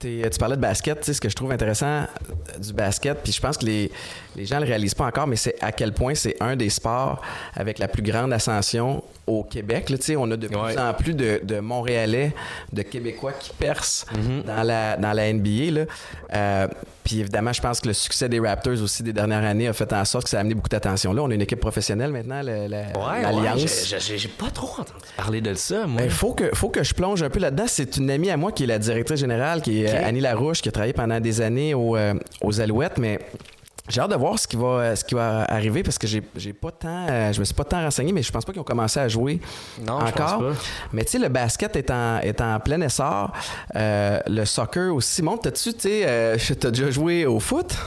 tu 0.00 0.38
parlais 0.38 0.56
de 0.56 0.60
basket, 0.60 1.04
ce 1.04 1.20
que 1.20 1.28
je 1.28 1.36
trouve 1.36 1.52
intéressant 1.52 1.86
euh, 1.86 2.58
du 2.58 2.72
basket, 2.72 3.18
puis 3.22 3.32
je 3.32 3.40
pense 3.40 3.58
que 3.58 3.66
les, 3.66 3.90
les 4.36 4.46
gens 4.46 4.56
ne 4.56 4.62
le 4.62 4.68
réalisent 4.68 4.94
pas 4.94 5.06
encore, 5.06 5.26
mais 5.26 5.36
c'est 5.36 5.56
à 5.60 5.72
quel 5.72 5.92
point 5.92 6.14
c'est 6.14 6.36
un 6.40 6.56
des 6.56 6.70
sports 6.70 7.22
avec 7.54 7.78
la 7.78 7.88
plus 7.88 8.02
grande 8.02 8.32
ascension 8.32 9.02
au 9.26 9.44
Québec. 9.44 9.90
Là, 9.90 9.96
on 10.18 10.30
a 10.30 10.36
de 10.36 10.48
plus 10.48 10.78
en 10.78 10.94
plus 10.94 11.14
de, 11.14 11.40
de, 11.42 11.60
Montréalais, 11.60 12.32
de 12.72 12.82
Québécois 12.82 13.32
qui 13.32 13.50
percent 13.52 14.06
mm-hmm. 14.12 14.44
dans, 14.44 14.62
la, 14.62 14.96
dans 14.96 15.12
la 15.12 15.32
NBA. 15.32 15.70
Là. 15.70 15.84
Euh, 16.34 16.68
puis 17.04 17.20
évidemment, 17.20 17.52
je 17.52 17.60
pense 17.60 17.80
que 17.80 17.88
le 17.88 17.94
succès 17.94 18.28
des 18.28 18.40
Raptors 18.40 18.80
aussi 18.82 19.02
des 19.02 19.12
dernières 19.12 19.44
années 19.44 19.68
a 19.68 19.72
fait 19.72 19.92
en 19.92 20.04
sorte 20.04 20.24
que 20.24 20.30
ça 20.30 20.38
a 20.38 20.40
amené 20.40 20.54
beaucoup 20.54 20.68
d'attention. 20.68 21.12
Là, 21.12 21.22
on 21.22 21.30
a 21.30 21.34
une 21.34 21.40
équipe 21.42 21.60
professionnelle 21.60 22.12
maintenant, 22.12 22.42
l'Alliance. 22.42 23.92
Ouais, 23.92 24.16
j'ai 24.16 24.28
pas 24.28 24.50
trop 24.50 24.80
entendu 24.80 25.04
parler 25.16 25.40
de 25.40 25.54
ça, 25.54 25.86
moi. 25.86 26.02
Il 26.02 26.08
ben, 26.08 26.10
faut, 26.10 26.34
que, 26.34 26.54
faut 26.54 26.68
que 26.68 26.82
je 26.82 26.94
plonge 26.94 27.22
un 27.22 27.30
peu 27.30 27.40
là-dedans. 27.40 27.64
C'est 27.66 27.96
une 27.96 28.10
amie 28.10 28.30
à 28.30 28.36
moi 28.36 28.52
qui 28.52 28.64
est 28.64 28.66
la 28.66 28.78
directrice 28.78 29.20
générale, 29.20 29.62
qui 29.62 29.82
est 29.82 29.88
Annie 29.90 30.20
Larouche, 30.20 30.60
qui 30.60 30.68
a 30.68 30.72
travaillé 30.72 30.92
pendant 30.92 31.20
des 31.20 31.40
années 31.40 31.74
euh, 31.74 32.14
aux 32.42 32.60
Alouettes, 32.60 32.98
mais 32.98 33.18
j'ai 33.90 34.00
hâte 34.00 34.10
de 34.10 34.16
voir 34.16 34.38
ce 34.38 34.46
qui 34.46 34.56
va, 34.56 34.94
ce 34.94 35.04
qui 35.04 35.14
va 35.14 35.44
arriver 35.44 35.82
parce 35.82 35.98
que 35.98 36.06
j'ai, 36.06 36.22
j'ai 36.36 36.52
pas 36.52 36.70
tant, 36.70 37.06
euh, 37.08 37.32
je 37.32 37.40
me 37.40 37.44
suis 37.44 37.54
pas 37.54 37.64
tant 37.64 37.82
renseigné, 37.82 38.12
mais 38.12 38.22
je 38.22 38.30
pense 38.30 38.44
pas 38.44 38.52
qu'ils 38.52 38.60
ont 38.60 38.64
commencé 38.64 39.00
à 39.00 39.08
jouer 39.08 39.40
non, 39.82 39.94
encore. 39.94 40.06
Je 40.06 40.12
pense 40.12 40.56
pas. 40.56 40.62
Mais 40.92 41.04
tu 41.04 41.12
sais, 41.12 41.18
le 41.18 41.28
basket 41.28 41.76
est 41.76 41.90
en, 41.90 42.18
est 42.18 42.40
en 42.40 42.58
plein 42.60 42.80
essor. 42.80 43.32
Euh, 43.74 44.20
le 44.26 44.44
soccer 44.44 44.94
aussi. 44.94 45.22
Monte, 45.22 45.42
t'as-tu, 45.42 45.74
tu 45.74 45.80
sais, 45.80 46.02
euh, 46.06 46.36
t'as 46.58 46.70
déjà 46.70 46.90
joué 46.90 47.26
au 47.26 47.40
foot? 47.40 47.76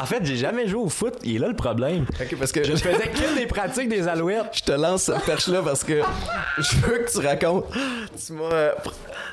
En 0.00 0.06
fait, 0.06 0.24
j'ai 0.24 0.36
jamais 0.36 0.66
joué 0.66 0.80
au 0.80 0.88
foot. 0.88 1.14
Il 1.24 1.36
est 1.36 1.38
là 1.38 1.48
le 1.48 1.54
problème. 1.54 2.06
parce 2.38 2.52
que 2.52 2.64
je 2.64 2.74
faisais 2.74 3.06
que 3.06 3.38
des 3.38 3.44
pratiques 3.44 3.90
des 3.90 4.08
alouettes. 4.08 4.46
Je 4.52 4.62
te 4.62 4.72
lance 4.72 5.02
cette 5.02 5.22
perche-là 5.26 5.60
parce 5.62 5.84
que 5.84 6.00
je 6.56 6.76
veux 6.76 6.98
que 7.00 7.12
tu 7.12 7.18
racontes. 7.18 7.66
Tu 8.26 8.32
m'as 8.32 8.70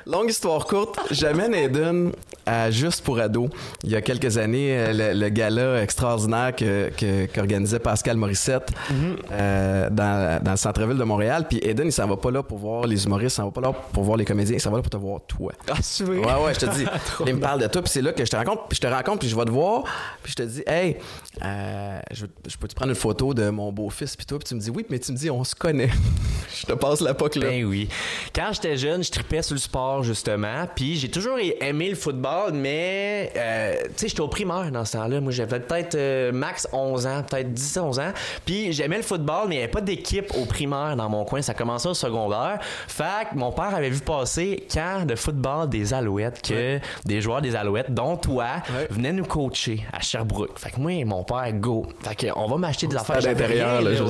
Longue 0.05 0.29
histoire 0.29 0.65
courte, 0.65 0.99
j'amène 1.11 1.53
Eden 1.53 2.11
à 2.51 2.71
Juste 2.71 3.03
pour 3.03 3.19
ado. 3.19 3.49
Il 3.83 3.91
y 3.91 3.95
a 3.95 4.01
quelques 4.01 4.37
années, 4.37 4.77
euh, 4.77 5.13
le, 5.13 5.29
gala 5.29 5.81
extraordinaire 5.81 6.53
qu'organisait 6.55 7.77
que, 7.77 7.83
Pascal 7.83 8.17
Morissette 8.17 8.71
mhm. 8.89 9.15
euh, 9.31 9.89
dans, 9.89 10.43
dans, 10.43 10.51
le 10.51 10.57
centre-ville 10.57 10.97
de 10.97 11.03
Montréal. 11.03 11.45
Puis 11.49 11.59
Eden, 11.63 11.87
il 11.87 11.91
s'en 11.91 12.07
va 12.07 12.17
pas 12.17 12.31
là 12.31 12.43
pour 12.43 12.57
voir 12.57 12.85
les 12.87 13.05
humoristes, 13.05 13.35
il 13.35 13.37
s'en 13.37 13.45
va 13.45 13.51
pas 13.51 13.61
là 13.61 13.73
pour 13.93 14.03
voir 14.03 14.17
les 14.17 14.25
comédiens, 14.25 14.55
il 14.55 14.59
s'en 14.59 14.69
va 14.69 14.77
là 14.77 14.83
pour 14.83 14.89
te 14.89 14.97
voir 14.97 15.21
toi. 15.27 15.53
Ah, 15.69 15.75
c'est 15.81 16.03
vrai? 16.03 16.17
Ouais, 16.17 16.45
ouais, 16.45 16.53
je 16.53 16.59
te 16.59 16.65
dis. 16.65 16.85
il 17.25 17.35
me 17.35 17.39
parle 17.39 17.61
de 17.61 17.67
toi, 17.67 17.81
puis 17.81 17.91
c'est 17.91 18.01
là 18.01 18.11
que 18.11 18.25
je 18.25 18.31
te 18.31 18.35
rencontre, 18.35 18.67
puis 18.67 18.75
je 18.75 18.81
te 18.81 18.93
rencontre, 18.93 19.19
puis 19.19 19.29
je 19.29 19.35
vais 19.35 19.45
te 19.45 19.51
voir, 19.51 19.83
puis 20.21 20.31
je 20.31 20.43
te 20.43 20.43
dis, 20.43 20.63
hey, 20.67 20.97
euh, 21.43 21.99
je, 22.11 22.25
peux 22.57 22.67
te 22.67 22.75
prendre 22.75 22.91
une 22.91 22.95
photo 22.97 23.33
de 23.33 23.49
mon 23.49 23.71
beau-fils, 23.71 24.15
puis 24.15 24.25
toi, 24.25 24.39
puis 24.39 24.47
tu 24.47 24.55
me 24.55 24.59
dis, 24.59 24.69
oui, 24.69 24.85
mais 24.89 24.99
tu 24.99 25.11
me 25.11 25.17
dis, 25.17 25.29
on 25.29 25.43
se 25.43 25.55
connaît. 25.55 25.89
je 26.59 26.65
te 26.65 26.73
passe 26.73 27.01
la 27.01 27.13
poque 27.13 27.35
là. 27.35 27.47
Ben 27.47 27.65
oui. 27.65 27.87
Quand 28.33 28.49
j'étais 28.53 28.77
jeune, 28.77 29.03
je 29.03 29.11
tripais 29.11 29.41
sur 29.41 29.55
le 29.55 29.59
sport 29.59 30.03
justement. 30.03 30.67
Puis 30.75 30.97
j'ai 30.97 31.09
toujours 31.09 31.37
aimé 31.59 31.89
le 31.89 31.95
football, 31.95 32.40
mais 32.53 33.31
euh, 33.35 33.75
tu 33.87 33.91
sais, 33.95 34.07
j'étais 34.09 34.21
au 34.21 34.27
primaire 34.27 34.71
dans 34.71 34.85
ce 34.85 34.93
temps-là. 34.93 35.21
Moi, 35.21 35.31
j'avais 35.31 35.59
peut-être 35.59 35.95
euh, 35.95 36.31
max 36.31 36.67
11 36.71 37.07
ans, 37.07 37.23
peut-être 37.23 37.53
10, 37.53 37.77
11 37.77 37.99
ans. 37.99 38.11
Puis 38.45 38.71
j'aimais 38.73 38.97
le 38.97 39.03
football, 39.03 39.47
mais 39.47 39.55
il 39.55 39.57
n'y 39.57 39.63
avait 39.63 39.71
pas 39.71 39.81
d'équipe 39.81 40.31
au 40.35 40.45
primaire 40.45 40.95
dans 40.95 41.09
mon 41.09 41.25
coin. 41.25 41.41
Ça 41.41 41.53
commençait 41.53 41.89
au 41.89 41.93
secondaire. 41.93 42.59
Fait 42.87 43.29
que 43.31 43.35
mon 43.35 43.51
père 43.51 43.75
avait 43.75 43.89
vu 43.89 43.99
passer 43.99 44.65
camp 44.71 45.05
de 45.05 45.15
football 45.15 45.69
des 45.69 45.93
Alouettes, 45.93 46.41
que 46.41 46.79
des 47.05 47.21
joueurs 47.21 47.41
des 47.41 47.55
Alouettes, 47.55 47.93
dont 47.93 48.17
toi, 48.17 48.47
venaient 48.89 49.13
nous 49.13 49.25
coacher 49.25 49.85
à 49.93 50.01
Sherbrooke. 50.01 50.57
Fait 50.57 50.71
que 50.71 50.79
moi, 50.79 51.03
mon 51.05 51.23
père, 51.23 51.51
go. 51.53 51.85
Fait 52.03 52.15
que 52.15 52.27
on 52.35 52.47
va 52.47 52.57
m'acheter 52.57 52.87
des 52.87 52.95
affaires. 52.95 53.21
d'intérieur, 53.21 53.81
là, 53.81 53.93
je 53.93 54.03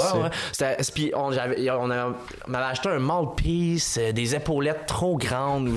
sais. 0.53 0.77
Puis 0.93 1.11
on, 1.15 1.31
on, 1.31 1.91
on 1.91 2.15
m'avait 2.47 2.65
acheté 2.65 2.89
un 2.89 2.99
mouthpiece, 2.99 3.97
euh, 3.99 4.11
des 4.11 4.35
épaulettes 4.35 4.85
trop 4.85 5.17
grandes 5.17 5.71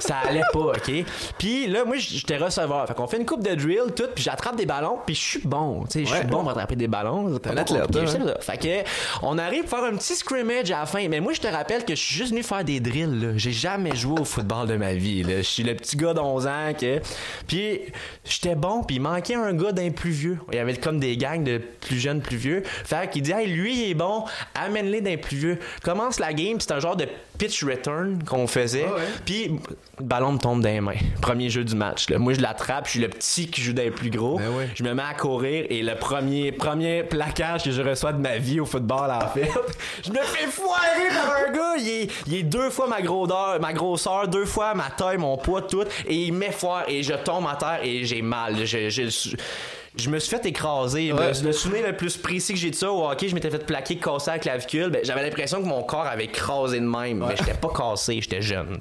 ça 0.00 0.16
allait 0.28 0.42
pas, 0.52 0.58
OK? 0.58 0.92
Puis 1.38 1.65
là, 1.66 1.84
moi, 1.84 1.96
j'étais 1.96 2.36
receveur. 2.36 2.86
Fait 2.86 2.94
qu'on 2.94 3.06
fait 3.06 3.18
une 3.18 3.26
coupe 3.26 3.42
de 3.42 3.54
drill, 3.54 3.92
tout, 3.94 4.08
puis 4.14 4.24
j'attrape 4.24 4.56
des 4.56 4.66
ballons, 4.66 4.98
puis 5.04 5.14
je 5.14 5.20
suis 5.20 5.40
bon. 5.40 5.84
Tu 5.84 6.00
sais, 6.00 6.04
je 6.04 6.14
suis 6.14 6.26
bon 6.26 6.40
pour 6.40 6.50
attraper 6.50 6.76
des 6.76 6.88
ballons. 6.88 7.38
T'es 7.38 7.50
un 7.50 7.56
athlète, 7.56 7.96
hein? 7.96 8.34
Fait 8.40 8.58
que, 8.58 8.88
on 9.22 9.38
arrive 9.38 9.64
à 9.64 9.68
faire 9.68 9.84
un 9.84 9.96
petit 9.96 10.14
scrimmage 10.14 10.70
à 10.70 10.80
la 10.80 10.86
fin. 10.86 11.06
Mais 11.08 11.20
moi, 11.20 11.32
je 11.32 11.40
te 11.40 11.48
rappelle 11.48 11.84
que 11.84 11.94
je 11.94 12.00
suis 12.00 12.16
juste 12.16 12.30
venu 12.30 12.42
faire 12.42 12.64
des 12.64 12.80
drills, 12.80 13.20
là. 13.20 13.28
J'ai 13.36 13.52
jamais 13.52 13.94
joué 13.94 14.20
au 14.20 14.24
football 14.24 14.66
de 14.68 14.76
ma 14.76 14.94
vie, 14.94 15.22
là. 15.22 15.38
Je 15.38 15.42
suis 15.42 15.62
le 15.62 15.74
petit 15.74 15.96
gars 15.96 16.14
d'11 16.14 16.48
ans, 16.48 16.74
que. 16.78 17.00
Puis, 17.46 17.80
j'étais 18.24 18.54
bon, 18.54 18.82
puis 18.82 18.96
il 18.96 19.02
manquait 19.02 19.34
un 19.34 19.52
gars 19.54 19.72
d'un 19.72 19.90
plus 19.90 20.10
vieux. 20.10 20.38
Il 20.52 20.56
y 20.56 20.58
avait 20.58 20.76
comme 20.76 21.00
des 21.00 21.16
gangs 21.16 21.44
de 21.44 21.58
plus 21.58 21.98
jeunes, 21.98 22.20
plus 22.20 22.36
vieux. 22.36 22.62
Fait 22.64 23.10
qu'il 23.10 23.22
dit, 23.22 23.32
hey, 23.32 23.46
lui, 23.46 23.84
il 23.84 23.90
est 23.90 23.94
bon, 23.94 24.24
amène-les 24.54 25.00
d'un 25.00 25.16
plus 25.16 25.36
vieux. 25.36 25.58
Commence 25.82 26.18
la 26.20 26.32
game, 26.32 26.60
c'est 26.60 26.72
un 26.72 26.80
genre 26.80 26.96
de 26.96 27.06
pitch 27.38 27.64
return 27.64 28.22
qu'on 28.24 28.46
faisait. 28.46 28.86
Ah 28.86 29.00
puis 29.24 29.58
le 29.98 30.04
ballon 30.04 30.32
me 30.32 30.38
tombe 30.38 30.62
dans 30.62 30.68
les 30.68 30.80
mains. 30.80 30.94
Premier 31.20 31.50
jeu 31.50 31.55
du 31.64 31.74
match. 31.74 32.08
Là. 32.10 32.18
Moi, 32.18 32.34
je 32.34 32.40
l'attrape, 32.40 32.86
je 32.86 32.92
suis 32.92 33.00
le 33.00 33.08
petit 33.08 33.48
qui 33.48 33.60
joue 33.60 33.72
les 33.74 33.90
plus 33.90 34.10
gros. 34.10 34.38
Ben 34.38 34.68
je 34.74 34.82
me 34.82 34.94
mets 34.94 35.02
à 35.02 35.14
courir 35.14 35.66
et 35.70 35.82
le 35.82 35.94
premier, 35.94 36.52
premier 36.52 37.02
plaquage 37.02 37.64
que 37.64 37.70
je 37.70 37.82
reçois 37.82 38.12
de 38.12 38.20
ma 38.20 38.38
vie 38.38 38.60
au 38.60 38.66
football, 38.66 39.10
en 39.10 39.28
fait, 39.28 39.50
je 40.04 40.10
me 40.10 40.22
fais 40.22 40.46
foirer 40.46 41.08
par 41.10 41.36
un 41.36 41.52
gars. 41.52 42.08
Il 42.26 42.34
est, 42.34 42.42
deux 42.42 42.70
fois 42.70 42.86
ma 42.86 43.02
grosseur, 43.02 43.60
ma 43.60 43.72
grosseur, 43.72 44.28
deux 44.28 44.44
fois 44.44 44.74
ma 44.74 44.90
taille, 44.90 45.18
mon 45.18 45.36
poids, 45.36 45.62
tout. 45.62 45.84
Et 46.06 46.14
il 46.14 46.32
met 46.32 46.52
foire 46.52 46.84
et 46.88 47.02
je 47.02 47.14
tombe 47.14 47.46
à 47.46 47.56
terre 47.56 47.80
et 47.82 48.04
j'ai 48.04 48.22
mal. 48.22 48.66
Je, 48.66 48.88
je 48.88 49.36
me 50.10 50.18
suis 50.18 50.30
fait 50.30 50.46
écraser. 50.46 51.12
Le, 51.42 51.52
souvenir 51.52 51.86
le 51.86 51.96
plus 51.96 52.16
précis 52.16 52.52
que 52.52 52.58
j'ai 52.58 52.70
de 52.70 52.74
ça 52.74 52.90
au 52.90 53.08
hockey, 53.08 53.28
je 53.28 53.34
m'étais 53.34 53.50
fait 53.50 53.64
plaquer, 53.64 53.96
casser 53.96 54.30
la 54.30 54.38
clavicule. 54.38 54.90
Ben, 54.90 55.00
j'avais 55.04 55.22
l'impression 55.22 55.62
que 55.62 55.66
mon 55.66 55.82
corps 55.82 56.06
avait 56.06 56.24
écrasé 56.24 56.80
de 56.80 56.86
même. 56.86 57.24
Mais 57.26 57.36
j'étais 57.36 57.54
pas 57.54 57.70
cassé, 57.74 58.20
j'étais 58.20 58.42
jeune. 58.42 58.78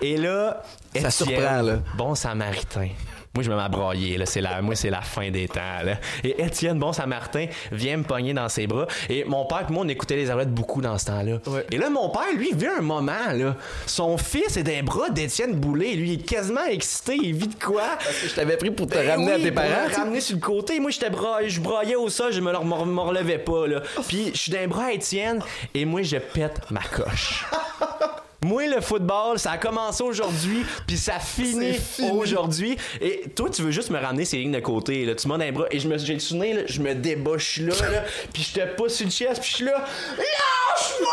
Et 0.00 0.16
là, 0.16 0.62
ça 0.98 1.10
surprend, 1.10 1.62
là. 1.62 1.78
Bon 1.96 2.14
samaritain. 2.14 2.88
Moi, 3.36 3.42
je 3.42 3.50
me 3.50 3.56
mets 3.56 3.68
broyer. 3.68 4.16
Là. 4.16 4.24
C'est 4.24 4.40
la, 4.40 4.62
moi, 4.62 4.74
c'est 4.74 4.88
la 4.88 5.02
fin 5.02 5.30
des 5.30 5.46
temps. 5.46 5.82
Là. 5.84 5.98
Et 6.24 6.42
Étienne, 6.42 6.78
bon 6.78 6.94
Saint-Martin, 6.94 7.48
vient 7.70 7.98
me 7.98 8.02
pogner 8.02 8.32
dans 8.32 8.48
ses 8.48 8.66
bras. 8.66 8.86
Et 9.10 9.24
mon 9.24 9.44
père 9.44 9.66
et 9.68 9.72
moi, 9.74 9.84
on 9.84 9.88
écoutait 9.88 10.16
les 10.16 10.30
arrêts 10.30 10.46
beaucoup 10.46 10.80
dans 10.80 10.96
ce 10.96 11.04
temps-là. 11.04 11.40
Et 11.70 11.76
là, 11.76 11.90
mon 11.90 12.08
père, 12.08 12.32
lui, 12.34 12.52
vit 12.54 12.66
un 12.66 12.80
moment. 12.80 13.12
Là. 13.34 13.54
Son 13.84 14.16
fils 14.16 14.56
est 14.56 14.62
des 14.62 14.80
bras 14.80 15.10
d'Étienne 15.10 15.52
Boulay. 15.54 15.96
Lui, 15.96 16.12
il 16.12 16.20
est 16.20 16.24
quasiment 16.24 16.64
excité. 16.64 17.18
Il 17.22 17.34
vit 17.34 17.48
de 17.48 17.62
quoi? 17.62 17.82
Parce 17.98 18.20
que 18.22 18.28
je 18.28 18.34
t'avais 18.34 18.56
pris 18.56 18.70
pour 18.70 18.86
te 18.86 18.94
ben 18.94 19.06
ramener 19.06 19.32
à 19.32 19.38
tes 19.38 19.52
parents. 19.52 19.86
Pour 19.90 19.98
ramener 19.98 20.20
sur 20.20 20.36
le 20.36 20.40
côté. 20.40 20.80
Moi, 20.80 20.90
j'étais 20.90 21.10
bra... 21.10 21.46
je 21.46 21.60
broyais 21.60 21.96
au 21.96 22.08
sol. 22.08 22.32
Je 22.32 22.40
me, 22.40 22.50
me 22.50 23.00
relevais 23.00 23.38
pas. 23.38 23.66
Là. 23.66 23.82
Puis, 24.08 24.30
je 24.32 24.38
suis 24.38 24.52
d'un 24.52 24.66
bras 24.66 24.86
à 24.86 24.92
Étienne. 24.92 25.42
Et 25.74 25.84
moi, 25.84 26.00
je 26.00 26.16
pète 26.16 26.70
ma 26.70 26.80
coche. 26.80 27.44
Moi, 28.46 28.68
le 28.68 28.80
football, 28.80 29.40
ça 29.40 29.50
a 29.50 29.58
commencé 29.58 30.04
aujourd'hui, 30.04 30.64
puis 30.86 30.96
ça 30.96 31.18
finit, 31.18 31.80
aujourd'hui. 32.12 32.76
Et 33.00 33.24
toi, 33.34 33.50
tu 33.50 33.62
veux 33.62 33.72
juste 33.72 33.90
me 33.90 33.98
ramener 33.98 34.24
ces 34.24 34.38
lignes 34.38 34.52
de 34.52 34.60
côté. 34.60 35.04
Là. 35.04 35.16
Tu 35.16 35.26
m'as 35.26 35.36
dans 35.36 35.44
les 35.44 35.50
bras. 35.50 35.66
Et 35.72 35.80
je 35.80 35.88
me, 35.88 35.98
j'ai 35.98 36.14
le 36.14 36.54
là, 36.54 36.62
je 36.66 36.80
me 36.80 36.94
déboche 36.94 37.58
là, 37.58 37.74
là 37.90 38.04
puis 38.32 38.44
je 38.44 38.60
te 38.60 38.74
pousse 38.76 39.00
le 39.00 39.10
chest, 39.10 39.40
puis 39.40 39.50
je 39.50 39.54
suis 39.56 39.64
là. 39.64 39.84
Lâche-moi! 40.16 41.08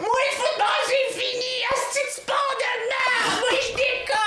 Moi, 0.00 0.18
le 0.18 0.36
football, 0.36 0.82
c'est 0.86 1.20
fini! 1.20 1.62
Est-ce 1.70 2.00
que 2.00 2.20
tu 2.20 2.26
pars 2.26 2.56
de 2.58 2.72
merde? 2.90 3.40
Moi, 3.40 3.60
je 3.60 3.76
décolle! 3.76 4.22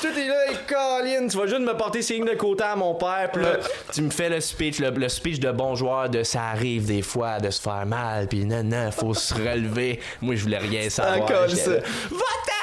Tout 0.00 0.18
est 0.18 0.28
là, 0.28 0.51
Colin, 0.72 1.28
tu 1.28 1.36
vas 1.36 1.46
juste 1.46 1.60
me 1.60 1.76
porter 1.76 2.02
ces 2.02 2.14
lignes 2.14 2.24
de 2.24 2.34
côté 2.34 2.64
à 2.64 2.76
mon 2.76 2.94
père, 2.94 3.30
puis 3.32 3.42
là, 3.42 3.58
tu 3.92 4.02
me 4.02 4.10
fais 4.10 4.28
le 4.28 4.40
speech, 4.40 4.78
le, 4.78 5.08
speech 5.08 5.38
de 5.40 5.50
bon 5.52 5.74
joueur 5.74 6.08
de 6.08 6.22
ça 6.22 6.44
arrive 6.44 6.86
des 6.86 7.02
fois 7.02 7.40
de 7.40 7.50
se 7.50 7.60
faire 7.60 7.84
mal, 7.86 8.28
puis 8.28 8.44
non, 8.44 8.62
non, 8.62 8.90
faut 8.90 9.14
se 9.14 9.34
relever. 9.34 10.00
Moi, 10.20 10.36
je 10.36 10.42
voulais 10.42 10.58
rien 10.58 10.88
savoir. 10.88 11.28
ça. 11.28 11.70
Va-t'en! 11.70 12.62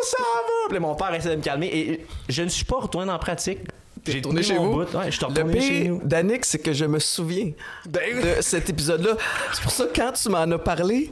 on 0.00 0.04
s'en 0.04 0.22
va! 0.22 0.68
Puis 0.68 0.78
mon 0.78 0.94
père 0.94 1.14
essaie 1.14 1.30
de 1.30 1.36
me 1.36 1.42
calmer. 1.42 1.66
Et 1.66 2.06
je 2.28 2.42
ne 2.42 2.48
suis 2.48 2.64
pas 2.64 2.76
retourné 2.76 3.10
en 3.10 3.18
pratique. 3.18 3.60
J'ai 4.06 4.22
tourné 4.22 4.42
chez 4.42 4.56
vous? 4.56 4.72
Bout. 4.72 4.94
Ouais, 4.94 5.10
je 5.10 5.20
le 5.20 5.50
pire 5.50 5.98
d'Annick, 6.04 6.44
c'est 6.44 6.58
que 6.58 6.72
je 6.72 6.84
me 6.84 6.98
souviens 6.98 7.52
de 7.86 8.40
cet 8.40 8.70
épisode-là. 8.70 9.16
C'est 9.52 9.62
pour 9.62 9.72
ça 9.72 9.86
que 9.86 9.94
quand 9.94 10.12
tu 10.12 10.28
m'en 10.28 10.50
as 10.50 10.58
parlé, 10.58 11.10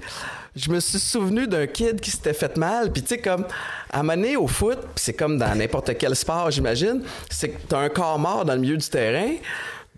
je 0.56 0.70
me 0.70 0.80
suis 0.80 0.98
souvenu 0.98 1.46
d'un 1.46 1.66
kid 1.66 2.00
qui 2.00 2.10
s'était 2.10 2.32
fait 2.32 2.56
mal. 2.56 2.90
Puis 2.90 3.02
tu 3.02 3.08
sais, 3.08 3.18
comme 3.18 3.44
à 3.90 4.02
mener 4.02 4.36
au 4.36 4.46
foot, 4.46 4.78
c'est 4.96 5.12
comme 5.12 5.38
dans 5.38 5.54
n'importe 5.54 5.96
quel 5.98 6.16
sport, 6.16 6.50
j'imagine, 6.50 7.02
c'est 7.30 7.50
que 7.50 7.66
t'as 7.68 7.78
un 7.78 7.88
corps 7.90 8.18
mort 8.18 8.44
dans 8.44 8.54
le 8.54 8.60
milieu 8.60 8.76
du 8.76 8.88
terrain. 8.88 9.34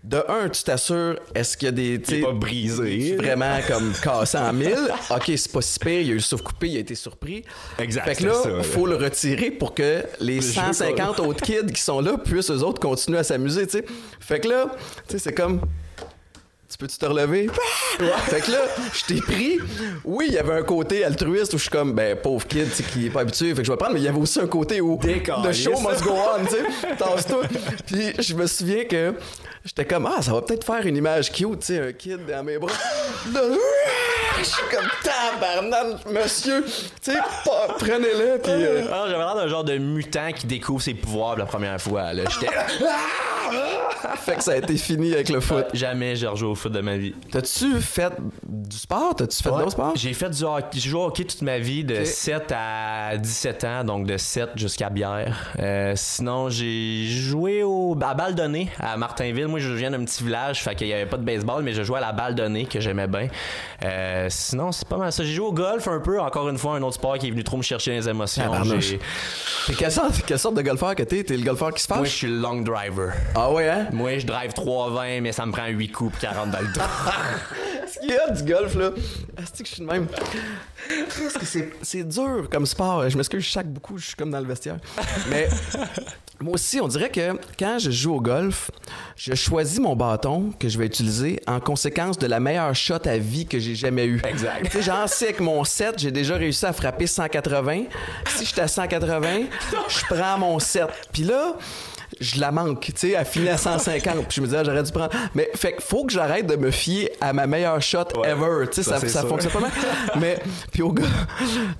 De 0.01 0.23
un, 0.29 0.47
tu 0.47 0.63
t'assures, 0.63 1.19
est-ce 1.35 1.57
qu'il 1.57 1.65
y 1.65 1.69
a 1.69 1.71
des. 1.73 2.01
tu 2.01 2.15
Il 2.15 2.21
pas 2.23 2.31
brisé. 2.31 3.17
Vraiment 3.17 3.57
comme 3.67 3.91
cassé 4.01 4.37
en 4.37 4.53
mille? 4.53 4.89
Ok, 5.09 5.23
c'est 5.35 5.51
pas 5.51 5.61
si 5.61 5.77
pire, 5.77 6.01
il 6.01 6.09
a 6.09 6.11
eu 6.11 6.13
le 6.15 6.19
souffle 6.21 6.43
coupé, 6.43 6.69
il 6.69 6.77
a 6.77 6.79
été 6.79 6.95
surpris. 6.95 7.43
Exact, 7.77 8.05
Fait 8.05 8.15
que 8.15 8.23
là, 8.25 8.33
là. 8.45 8.63
faut 8.63 8.85
le 8.87 8.95
retirer 8.95 9.51
pour 9.51 9.73
que 9.73 10.03
les 10.21 10.39
jeu 10.39 10.53
150 10.53 11.19
autres 11.19 11.41
kids 11.41 11.73
qui 11.73 11.81
sont 11.81 11.99
là 11.99 12.17
puissent 12.17 12.49
eux 12.49 12.63
autres 12.63 12.79
continuer 12.79 13.17
à 13.19 13.23
s'amuser, 13.23 13.67
tu 13.67 13.79
sais. 13.79 13.85
Fait 14.21 14.39
que 14.39 14.47
là, 14.47 14.67
tu 15.09 15.13
sais, 15.13 15.19
c'est 15.19 15.33
comme. 15.33 15.59
Tu 16.69 16.77
peux-tu 16.77 16.97
te 16.99 17.05
relever? 17.05 17.49
Fait 18.27 18.41
que 18.41 18.51
là, 18.51 18.59
je 18.93 19.05
t'ai 19.05 19.21
pris. 19.21 19.57
Oui, 20.05 20.25
il 20.27 20.35
y 20.35 20.37
avait 20.37 20.53
un 20.53 20.61
côté 20.61 21.03
altruiste 21.03 21.53
où 21.55 21.57
je 21.57 21.63
suis 21.63 21.71
comme, 21.71 21.93
ben, 21.93 22.15
pauvre 22.15 22.45
kid, 22.45 22.69
tu 22.69 22.75
sais, 22.75 22.83
qui 22.83 23.07
est 23.07 23.09
pas 23.09 23.21
habitué, 23.21 23.49
fait 23.55 23.61
que 23.61 23.63
je 23.63 23.71
vais 23.71 23.77
prendre, 23.77 23.93
mais 23.95 23.99
il 23.99 24.03
y 24.03 24.07
avait 24.07 24.19
aussi 24.19 24.39
un 24.39 24.45
côté 24.45 24.79
où. 24.79 24.97
The 24.97 25.51
show 25.51 25.79
must 25.79 26.03
go 26.03 26.11
on, 26.11 26.45
tu 26.45 26.51
sais. 26.51 26.95
Tasse-toi. 26.95 27.43
Puis 27.87 28.13
je 28.19 28.35
me 28.35 28.45
souviens 28.45 28.85
que 28.85 29.15
j'étais 29.65 29.85
comme, 29.85 30.05
ah, 30.05 30.21
ça 30.21 30.31
va 30.31 30.43
peut-être 30.43 30.63
faire 30.63 30.85
une 30.85 30.97
image 30.97 31.31
cute, 31.31 31.59
tu 31.61 31.65
sais, 31.65 31.79
un 31.79 31.91
kid 31.91 32.19
dans 32.27 32.43
mes 32.43 32.59
bras. 32.59 32.71
Je 34.39 34.43
suis 34.45 34.63
comme, 34.71 34.87
tabarnak, 35.03 36.05
monsieur. 36.09 36.63
Tu 36.65 37.11
sais, 37.11 37.17
prenez-le, 37.77 38.39
puis. 38.41 38.51
euh, 38.51 38.83
Ah, 38.91 39.05
J'avais 39.09 39.23
l'air 39.23 39.35
d'un 39.35 39.47
genre 39.47 39.63
de 39.63 39.77
mutant 39.77 40.31
qui 40.33 40.47
découvre 40.47 40.81
ses 40.81 40.93
pouvoirs 40.93 41.31
pour 41.31 41.39
la 41.39 41.45
première 41.45 41.81
fois. 41.81 42.13
là. 42.13 42.23
J'étais 42.29 42.53
fait 44.17 44.35
que 44.35 44.43
ça 44.43 44.51
a 44.51 44.55
été 44.57 44.77
fini 44.77 45.13
avec 45.13 45.29
le 45.29 45.39
foot. 45.39 45.65
jamais 45.73 46.15
j'ai 46.15 46.27
rejoué 46.27 46.49
au 46.49 46.55
foot 46.55 46.71
de 46.71 46.81
ma 46.81 46.97
vie. 46.97 47.13
T'as-tu 47.31 47.81
fait 47.81 48.13
du 48.47 48.77
sport? 48.77 49.15
T'as-tu 49.15 49.41
fait 49.43 49.49
d'autres 49.49 49.71
sports? 49.71 49.93
J'ai 49.95 50.13
fait 50.13 50.29
du 50.29 50.43
hockey. 50.43 50.67
J'ai 50.79 50.89
joué 50.89 50.99
au 51.01 51.05
hockey 51.05 51.23
toute 51.25 51.41
ma 51.41 51.57
vie, 51.57 51.83
de 51.83 51.95
Ok. 51.99 52.05
7 52.05 52.53
à 52.55 53.17
17 53.17 53.63
ans, 53.63 53.83
donc 53.83 54.05
de 54.05 54.17
7 54.17 54.51
jusqu'à 54.55 54.89
bière. 54.89 55.51
Euh, 55.59 55.93
sinon, 55.95 56.49
j'ai 56.49 57.05
joué 57.07 57.63
au, 57.63 57.97
à 58.01 58.13
balle 58.13 58.35
donnée 58.35 58.69
à 58.79 58.95
Martinville. 58.97 59.47
Moi, 59.47 59.59
je 59.59 59.71
viens 59.73 59.91
d'un 59.91 60.05
petit 60.05 60.23
village, 60.23 60.63
fait 60.63 60.75
qu'il 60.75 60.87
n'y 60.87 60.93
avait 60.93 61.05
pas 61.07 61.17
de 61.17 61.23
baseball, 61.25 61.63
mais 61.63 61.73
je 61.73 61.83
jouais 61.83 61.97
à 61.97 62.01
la 62.01 62.11
balle 62.13 62.35
donnée 62.35 62.65
que 62.65 62.79
j'aimais 62.79 63.07
bien. 63.07 63.27
Euh, 63.83 64.27
sinon, 64.29 64.71
c'est 64.71 64.87
pas 64.87 64.97
mal 64.97 65.11
ça. 65.11 65.23
J'ai 65.23 65.33
joué 65.33 65.47
au 65.47 65.53
golf 65.53 65.87
un 65.87 65.99
peu, 65.99 66.19
encore 66.19 66.49
une 66.49 66.57
fois, 66.57 66.75
un 66.75 66.81
autre 66.81 66.95
sport 66.95 67.17
qui 67.17 67.27
est 67.27 67.31
venu 67.31 67.43
trop 67.43 67.57
me 67.57 67.61
chercher 67.61 67.91
les 67.91 68.07
émotions. 68.09 68.51
T'es 69.67 69.73
quelle 69.73 69.91
sorte, 69.91 70.23
quelle 70.25 70.39
sorte 70.39 70.55
de 70.55 70.61
golfeur 70.61 70.95
que 70.95 71.03
t'es? 71.03 71.23
T'es 71.23 71.37
le 71.37 71.43
golfeur 71.43 71.73
qui 71.73 71.83
se 71.83 71.93
Moi, 71.93 72.05
je 72.05 72.09
suis 72.09 72.27
le 72.27 72.37
long 72.37 72.61
driver. 72.61 73.13
Ah 73.35 73.51
ouais, 73.51 73.69
hein? 73.69 73.87
Moi, 73.91 74.17
je 74.19 74.25
drive 74.25 74.51
3,20, 74.51 75.21
mais 75.21 75.31
ça 75.31 75.45
me 75.45 75.51
prend 75.51 75.67
8 75.67 75.91
coups 75.91 76.11
pour 76.11 76.21
40 76.21 76.51
dans 76.51 76.59
le 76.59 76.67
dos. 76.67 76.81
Ce 77.91 77.99
qu'il 77.99 78.09
y 78.09 78.17
a 78.17 78.29
du 78.29 78.43
golf, 78.43 78.75
là? 78.75 78.91
Est-ce 79.37 79.63
que 79.63 79.67
je 79.67 79.73
suis 79.73 79.81
de 79.81 79.87
même? 79.87 80.07
C'est, 81.81 82.07
dur 82.07 82.47
comme 82.51 82.65
sport? 82.65 83.09
Je 83.09 83.17
m'excuse, 83.17 83.43
je 83.43 83.51
sac 83.51 83.67
beaucoup, 83.67 83.97
je 83.97 84.07
suis 84.07 84.15
comme 84.15 84.31
dans 84.31 84.39
le 84.39 84.45
vestiaire. 84.45 84.77
Mais 85.29 85.49
moi 86.41 86.53
aussi, 86.53 86.79
on 86.79 86.87
dirait 86.87 87.09
que 87.09 87.37
quand 87.57 87.79
je 87.79 87.91
joue 87.91 88.15
au 88.15 88.21
golf, 88.21 88.71
je 89.15 89.33
choisis 89.33 89.79
mon 89.79 89.95
bâton 89.95 90.51
que 90.57 90.69
je 90.69 90.77
vais 90.77 90.85
utiliser 90.85 91.41
en 91.47 91.59
conséquence 91.59 92.17
de 92.17 92.27
la 92.27 92.39
meilleure 92.39 92.73
shot 92.73 93.05
à 93.05 93.17
vie 93.17 93.45
que 93.45 93.59
j'ai 93.59 93.75
jamais 93.75 94.05
eue. 94.05 94.21
Exact. 94.25 94.63
Tu 94.65 94.71
sais, 94.71 94.81
genre, 94.83 95.09
si 95.09 95.25
avec 95.25 95.41
mon 95.41 95.63
7, 95.63 95.99
j'ai 95.99 96.11
déjà 96.11 96.35
réussi 96.35 96.65
à 96.65 96.71
frapper 96.71 97.07
180, 97.07 97.83
si 98.27 98.45
j'étais 98.45 98.61
à 98.61 98.67
180, 98.67 99.27
je 99.89 100.15
prends 100.15 100.37
mon 100.37 100.59
7. 100.59 100.85
Puis 101.11 101.23
là, 101.23 101.55
je 102.19 102.39
la 102.39 102.51
manque, 102.51 102.81
tu 102.81 102.93
sais, 102.95 103.11
elle 103.11 103.25
finit 103.25 103.49
à 103.49 103.57
150. 103.57 104.15
Puis 104.27 104.37
je 104.37 104.41
me 104.41 104.47
dis, 104.47 104.55
ah, 104.55 104.63
j'aurais 104.63 104.83
dû 104.83 104.91
prendre. 104.91 105.11
Mais 105.35 105.49
fait 105.55 105.75
faut 105.79 106.05
que 106.05 106.11
j'arrête 106.11 106.47
de 106.47 106.55
me 106.55 106.71
fier 106.71 107.09
à 107.21 107.33
ma 107.33 107.47
meilleure 107.47 107.81
shot 107.81 107.99
Ouais. 108.17 108.29
ever. 108.29 108.67
Tu 108.71 108.83
sais, 108.83 108.89
Ça, 108.89 108.99
ça, 108.99 109.23
fonctionne 109.23 109.51
pas 109.51 109.59
mal. 109.59 109.71
Mais, 110.19 110.39
puis 110.71 110.81
au 110.81 110.91
gars, 110.91 111.05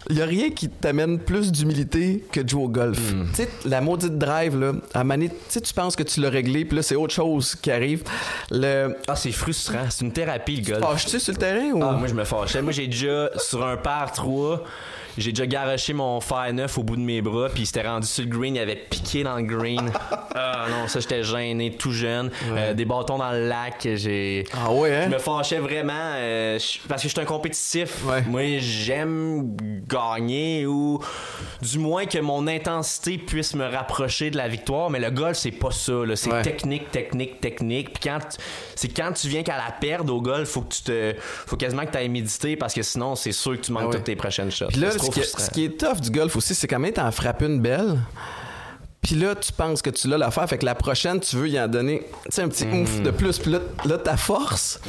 il 0.09 0.17
y 0.17 0.21
a 0.21 0.25
rien 0.25 0.49
qui 0.51 0.69
t'amène 0.69 1.19
plus 1.19 1.51
d'humilité 1.51 2.23
que 2.31 2.39
de 2.41 2.47
jouer 2.49 2.63
au 2.63 2.69
golf. 2.69 2.99
Hmm. 3.13 3.25
Tu 3.31 3.43
sais, 3.43 3.49
la 3.65 3.81
maudite 3.81 4.17
drive, 4.17 4.57
là, 4.59 4.73
à 4.93 5.03
maner, 5.03 5.29
tu 5.29 5.35
sais, 5.49 5.61
tu 5.61 5.73
penses 5.73 5.95
que 5.95 6.03
tu 6.03 6.21
l'as 6.21 6.29
réglé, 6.29 6.65
puis 6.65 6.77
là, 6.77 6.83
c'est 6.83 6.95
autre 6.95 7.13
chose 7.13 7.55
qui 7.55 7.71
arrive. 7.71 8.03
Le. 8.51 8.95
Ah, 9.07 9.15
c'est 9.15 9.31
frustrant. 9.31 9.85
C'est 9.89 10.05
une 10.05 10.11
thérapie, 10.13 10.57
le 10.57 10.71
golf. 10.73 10.85
Fâches-tu 10.85 11.19
sur 11.19 11.33
le 11.33 11.39
terrain 11.39 11.71
ou? 11.71 11.83
Ah, 11.83 11.91
moi, 11.93 12.07
je 12.07 12.13
me 12.13 12.23
fâchais. 12.23 12.61
Moi, 12.61 12.71
j'ai 12.71 12.87
déjà, 12.87 13.29
sur 13.37 13.65
un 13.65 13.77
par 13.77 14.11
3, 14.11 14.63
j'ai 15.17 15.31
déjà 15.31 15.45
garoché 15.47 15.93
mon 15.93 16.19
fer 16.21 16.51
neuf 16.53 16.77
au 16.77 16.83
bout 16.83 16.95
de 16.95 17.01
mes 17.01 17.21
bras, 17.21 17.49
puis 17.49 17.63
il 17.63 17.65
s'était 17.65 17.87
rendu 17.87 18.07
sur 18.07 18.23
le 18.23 18.29
green, 18.29 18.55
il 18.55 18.59
avait 18.59 18.75
piqué 18.75 19.23
dans 19.23 19.35
le 19.37 19.43
green. 19.43 19.91
Ah 20.41 20.67
non, 20.69 20.87
ça, 20.87 20.99
j'étais 20.99 21.23
gêné, 21.23 21.71
tout 21.71 21.91
jeune. 21.91 22.29
Euh, 22.51 22.73
des 22.73 22.85
bâtons 22.85 23.17
dans 23.17 23.31
le 23.31 23.47
lac, 23.47 23.87
j'ai... 23.95 24.45
Ah 24.53 24.71
ouais, 24.71 24.93
hein? 24.95 25.01
Je 25.05 25.09
me 25.09 25.17
fâchais 25.17 25.57
vraiment 25.57 25.91
euh, 25.95 26.57
parce 26.87 27.01
que 27.01 27.07
je 27.09 27.13
suis 27.13 27.19
un 27.21 27.25
compétitif. 27.25 28.05
Ouais. 28.05 28.21
Moi, 28.27 28.59
j'aime 28.59 29.55
gagner 29.87 30.65
ou 30.65 30.99
du 31.61 31.79
moins 31.79 32.05
que 32.05 32.19
mon 32.19 32.47
intensité 32.47 33.17
puisse 33.17 33.55
me 33.55 33.65
rapprocher 33.65 34.29
de 34.29 34.37
la 34.37 34.47
victoire. 34.47 34.89
Mais 34.89 34.99
le 34.99 35.09
golf, 35.09 35.35
c'est 35.37 35.51
pas 35.51 35.71
ça. 35.71 35.93
là. 36.05 36.15
C'est 36.15 36.31
Ouais. 36.31 36.41
technique, 36.43 36.91
technique, 36.91 37.41
technique. 37.41 37.93
Puis 37.99 38.09
quand 38.09 38.19
c'est 38.75 38.89
quand 38.89 39.11
tu 39.13 39.27
viens 39.27 39.41
qu'à 39.43 39.57
la 39.57 39.71
perdre 39.71 40.13
au 40.13 40.21
golf, 40.21 40.47
faut 40.47 40.61
que 40.61 40.73
tu 40.75 40.83
te, 40.83 41.15
faut 41.19 41.57
quasiment 41.57 41.85
que 41.85 41.91
tu 41.91 41.97
ailles 41.97 42.07
méditer 42.09 42.55
parce 42.55 42.73
que 42.73 42.83
sinon, 42.83 43.15
c'est 43.15 43.31
sûr 43.31 43.53
que 43.53 43.61
tu 43.65 43.71
manques 43.71 43.85
Ah 43.89 43.95
toutes 43.95 44.03
tes 44.03 44.15
prochaines 44.15 44.51
shots. 44.51 44.67
Puis 44.67 44.79
là, 44.79 44.91
C'est 44.91 44.99
ce 45.11 45.15
qui, 45.15 45.19
est, 45.19 45.23
frustrant. 45.23 45.45
ce 45.45 45.49
qui 45.51 45.65
est 45.65 45.79
tough 45.79 45.99
du 46.01 46.11
golf 46.11 46.35
aussi, 46.35 46.55
c'est 46.55 46.67
quand 46.67 46.79
même 46.79 46.93
t'en 46.93 47.11
frappes 47.11 47.41
une 47.41 47.59
belle. 47.61 47.99
Puis 49.01 49.15
là, 49.15 49.33
tu 49.33 49.53
penses 49.53 49.81
que 49.81 49.89
tu 49.89 50.07
l'as 50.09 50.17
l'affaire. 50.17 50.47
Fait 50.47 50.57
que 50.57 50.65
la 50.65 50.75
prochaine, 50.75 51.19
tu 51.21 51.37
veux 51.37 51.47
y 51.47 51.59
en 51.59 51.67
donner 51.69 52.05
un 52.37 52.47
petit 52.49 52.65
oomph 52.65 53.01
de 53.01 53.11
plus. 53.11 53.39
Puis 53.39 53.49
là, 53.51 53.59
là 53.85 53.97
ta 53.97 54.17
force, 54.17 54.79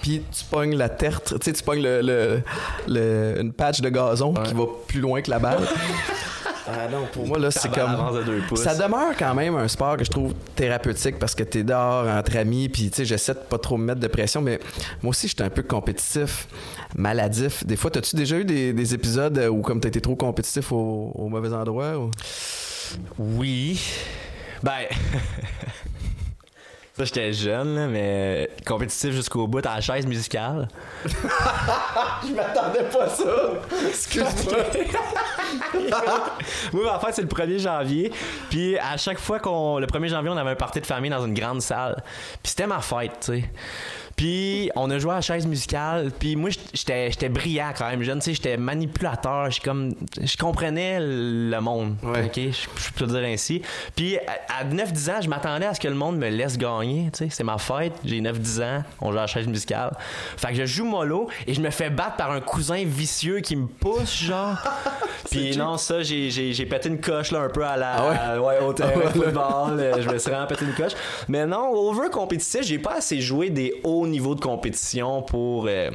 puis 0.00 0.22
tu 0.32 0.44
pognes 0.50 0.74
la 0.74 0.88
tertre. 0.88 1.38
Tu 1.38 1.44
sais, 1.44 1.52
tu 1.52 1.62
pognes 1.62 1.82
le, 1.82 2.00
le- 2.00 2.42
le- 2.88 3.40
une 3.40 3.52
patch 3.52 3.80
de 3.80 3.90
gazon 3.90 4.32
qui 4.32 4.54
va 4.54 4.64
plus 4.86 5.00
loin 5.00 5.20
que 5.20 5.30
la 5.30 5.38
balle. 5.38 5.60
ah 6.66 6.88
non, 6.90 7.06
pour 7.12 7.26
moi, 7.26 7.38
là, 7.38 7.50
c'est 7.50 7.70
comme... 7.70 7.94
de. 8.50 8.56
Ça 8.56 8.74
demeure 8.74 9.14
quand 9.18 9.34
même 9.34 9.54
un 9.56 9.68
sport 9.68 9.96
que 9.98 10.04
je 10.04 10.10
trouve 10.10 10.32
thérapeutique 10.56 11.18
parce 11.18 11.34
que 11.34 11.42
t'es 11.42 11.62
dehors 11.62 12.08
entre 12.08 12.36
amis, 12.38 12.70
puis 12.70 12.88
tu 12.88 12.96
sais, 12.96 13.04
j'essaie 13.04 13.34
de 13.34 13.38
pas 13.38 13.58
trop 13.58 13.76
me 13.76 13.84
mettre 13.84 14.00
de 14.00 14.08
pression, 14.08 14.40
mais 14.40 14.58
moi 15.02 15.10
aussi, 15.10 15.28
j'étais 15.28 15.44
un 15.44 15.50
peu 15.50 15.62
compétitif, 15.62 16.48
maladif. 16.96 17.64
Des 17.66 17.76
fois, 17.76 17.90
t'as-tu 17.90 18.16
déjà 18.16 18.36
eu 18.38 18.44
des, 18.44 18.72
des 18.72 18.94
épisodes 18.94 19.38
où 19.50 19.60
comme 19.62 19.80
t'as 19.80 19.88
été 19.88 20.00
trop 20.00 20.16
compétitif 20.16 20.72
au, 20.72 21.12
au 21.14 21.28
mauvais 21.28 21.52
endroit? 21.52 21.98
ou- 21.98 22.10
Oui. 23.18 23.80
Ben. 24.62 24.72
Ça, 26.96 27.04
j'étais 27.04 27.32
jeune, 27.32 27.76
là, 27.76 27.86
mais 27.86 28.50
compétitif 28.66 29.12
jusqu'au 29.12 29.46
bout 29.46 29.64
à 29.64 29.76
la 29.76 29.80
chaise 29.80 30.04
musicale. 30.04 30.66
Je 31.06 32.32
m'attendais 32.34 32.82
pas 32.92 33.04
à 33.04 33.08
ça! 33.08 33.24
Excuse-moi! 33.88 34.32
Oui, 36.72 36.80
en 36.92 36.98
fait, 37.00 37.12
c'est 37.12 37.22
le 37.22 37.28
1er 37.28 37.58
janvier. 37.58 38.12
Puis 38.50 38.78
à 38.78 38.96
chaque 38.96 39.18
fois 39.18 39.38
qu'on. 39.38 39.78
Le 39.78 39.86
1er 39.86 40.08
janvier, 40.08 40.30
on 40.30 40.36
avait 40.36 40.50
un 40.50 40.56
party 40.56 40.80
de 40.80 40.86
famille 40.86 41.10
dans 41.10 41.24
une 41.24 41.34
grande 41.34 41.62
salle. 41.62 42.02
Puis 42.42 42.50
c'était 42.50 42.66
ma 42.66 42.80
fête, 42.80 43.12
tu 43.20 43.40
sais. 43.40 43.44
Puis 44.18 44.68
on 44.74 44.90
a 44.90 44.98
joué 44.98 45.12
à 45.12 45.14
la 45.14 45.20
chaise 45.20 45.46
musicale. 45.46 46.10
Puis 46.18 46.34
moi, 46.34 46.50
j'étais 46.74 47.08
j'étais 47.12 47.28
brillant 47.28 47.70
quand 47.76 47.88
même 47.88 48.02
jeune. 48.02 48.18
Tu 48.18 48.24
sais, 48.26 48.34
j'étais 48.34 48.56
manipulateur. 48.56 49.48
Je 49.50 49.60
comme. 49.60 49.94
Je 50.20 50.36
comprenais 50.36 50.98
le 51.00 51.58
monde. 51.60 51.94
Ouais. 52.02 52.24
OK? 52.24 52.34
Je, 52.34 52.90
peux 52.96 53.04
le 53.06 53.12
dire 53.12 53.28
ainsi. 53.28 53.62
Puis 53.94 54.18
à, 54.18 54.58
à 54.60 54.64
9-10 54.64 55.10
ans, 55.10 55.20
je 55.22 55.28
m'attendais 55.28 55.66
à 55.66 55.74
ce 55.74 55.78
que 55.78 55.86
le 55.86 55.94
monde 55.94 56.18
me 56.18 56.28
laisse 56.28 56.58
gagner. 56.58 57.10
Tu 57.12 57.18
sais, 57.18 57.28
c'est 57.30 57.44
ma 57.44 57.58
fête. 57.58 57.92
J'ai 58.04 58.20
9-10 58.20 58.62
ans. 58.64 58.84
On 59.00 59.12
joue 59.12 59.18
à 59.18 59.22
la 59.22 59.26
chaise 59.28 59.46
musicale. 59.46 59.96
Fait 60.36 60.48
que 60.48 60.54
je 60.56 60.66
joue 60.66 60.84
mollo 60.84 61.28
et 61.46 61.54
je 61.54 61.60
me 61.60 61.70
fais 61.70 61.88
battre 61.88 62.16
par 62.16 62.32
un 62.32 62.40
cousin 62.40 62.82
vicieux 62.84 63.38
qui 63.38 63.54
me 63.54 63.68
pousse, 63.68 64.20
genre. 64.20 64.56
Puis 65.30 65.56
non, 65.56 65.76
ça, 65.76 66.02
j'ai, 66.02 66.30
j'ai, 66.30 66.52
j'ai 66.52 66.66
pété 66.66 66.88
une 66.88 67.00
coche 67.00 67.30
là, 67.30 67.40
un 67.42 67.48
peu 67.50 67.64
à 67.64 67.76
la. 67.76 67.92
Ah 67.92 68.08
ouais? 68.08 68.16
à- 68.16 68.40
ouais, 68.42 68.66
au 68.66 68.72
terrain 68.72 68.90
Ah 68.96 69.08
de 69.10 69.12
football. 69.12 69.78
euh, 69.78 70.02
je 70.02 70.08
me 70.10 70.18
suis 70.18 70.30
vraiment 70.30 70.46
pété 70.46 70.64
une 70.64 70.74
coche. 70.74 70.92
Mais 71.28 71.46
non, 71.46 71.68
over 71.70 72.08
compétitif, 72.10 72.62
j'ai 72.62 72.78
pas 72.78 72.94
assez 72.96 73.20
joué 73.20 73.50
des 73.50 73.80
hauts 73.84 74.07
niveaux 74.08 74.34
de 74.34 74.40
compétition 74.40 75.22
pour. 75.22 75.66
euh, 75.68 75.90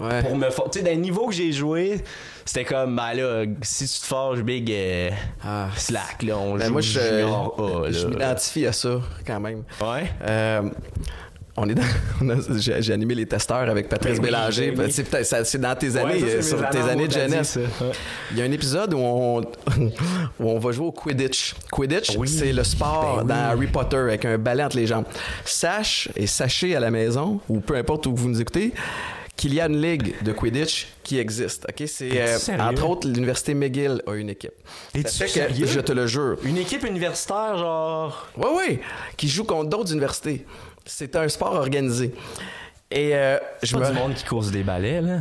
Ouais. 0.00 0.22
pour 0.22 0.36
me. 0.36 0.46
Tu 0.46 0.78
sais, 0.78 0.82
des 0.84 0.94
niveaux 0.94 1.26
que 1.26 1.34
j'ai 1.34 1.50
joué, 1.50 2.00
c'était 2.44 2.64
comme, 2.64 2.94
ben 2.94 3.14
là, 3.14 3.44
si 3.62 3.84
tu 3.88 3.98
te 3.98 4.06
forges 4.06 4.42
big, 4.44 4.70
euh, 4.70 5.10
Ah. 5.44 5.70
slack, 5.76 6.22
là, 6.22 6.38
on 6.38 6.54
Ben, 6.56 6.66
joue 6.66 6.72
moi, 6.74 6.80
je, 6.82 7.00
junior 7.00 7.56
A, 7.84 7.90
je 7.90 8.06
m'identifie 8.06 8.64
à 8.66 8.72
ça 8.72 9.00
quand 9.26 9.40
même. 9.40 9.64
Ouais. 9.80 10.08
On 11.60 11.68
est 11.68 11.74
dans, 11.74 11.82
j'ai, 12.58 12.92
animé 12.92 13.14
les 13.14 13.26
testeurs 13.26 13.68
avec 13.68 13.88
Patrice 13.88 14.18
Ben 14.18 14.24
oui, 14.24 14.30
Bélanger. 14.30 14.70
ben 14.70 14.86
oui. 14.86 14.92
C'est, 14.92 15.58
dans 15.58 15.74
tes 15.74 15.96
années, 15.96 16.14
Ouais, 16.14 16.20
ça, 16.20 16.26
c'est 16.28 16.36
euh, 16.36 16.42
sur 16.42 16.68
tes 16.70 16.78
années 16.78 17.08
de 17.08 17.12
jeunesse. 17.12 17.56
Ouais. 17.56 17.90
Il 18.30 18.38
y 18.38 18.42
a 18.42 18.44
un 18.44 18.52
épisode 18.52 18.94
où 18.94 18.98
on, 18.98 19.40
où 20.40 20.50
on 20.50 20.58
va 20.58 20.72
jouer 20.72 20.86
au 20.86 20.92
Quidditch. 20.92 21.54
Quidditch, 21.70 22.16
c'est 22.26 22.52
le 22.52 22.64
sport 22.64 23.24
Ben 23.24 23.34
dans. 23.34 23.50
Harry 23.50 23.66
Potter 23.66 23.96
avec 23.96 24.24
un 24.24 24.38
balai 24.38 24.64
entre 24.64 24.76
les 24.76 24.86
jambes. 24.86 25.06
Sache 25.44 26.08
et 26.16 26.26
sachez 26.26 26.76
à 26.76 26.80
la 26.80 26.90
maison, 26.90 27.40
ou 27.48 27.60
peu 27.60 27.76
importe 27.76 28.06
où 28.06 28.14
vous 28.14 28.28
nous 28.28 28.40
écoutez, 28.40 28.72
qu'il 29.38 29.54
y 29.54 29.60
a 29.60 29.66
une 29.66 29.80
ligue 29.80 30.20
de 30.22 30.32
Quidditch 30.32 30.88
qui 31.04 31.18
existe. 31.18 31.64
Ok, 31.68 31.86
c'est 31.86 32.10
euh, 32.12 32.58
entre 32.58 32.86
autres 32.86 33.08
l'université 33.08 33.54
McGill 33.54 34.02
a 34.06 34.14
une 34.14 34.30
équipe. 34.30 34.52
Es-tu 34.94 35.08
Ça 35.08 35.26
fait 35.26 35.48
que, 35.54 35.64
je 35.64 35.80
te 35.80 35.92
le 35.92 36.06
jure. 36.08 36.36
Une 36.42 36.58
équipe 36.58 36.84
universitaire, 36.84 37.56
genre? 37.56 38.26
Oui, 38.36 38.48
oui, 38.56 38.78
qui 39.16 39.28
joue 39.28 39.44
contre 39.44 39.70
d'autres 39.70 39.92
universités. 39.92 40.44
C'est 40.88 41.14
un 41.16 41.28
sport 41.28 41.52
organisé. 41.52 42.14
Et 42.90 43.14
euh, 43.14 43.38
je 43.62 43.76
Pas 43.76 43.90
me 43.90 43.94
du 43.94 43.98
monde 44.00 44.14
qui 44.14 44.24
course 44.24 44.50
des 44.50 44.62
balais, 44.62 45.02
là. 45.02 45.18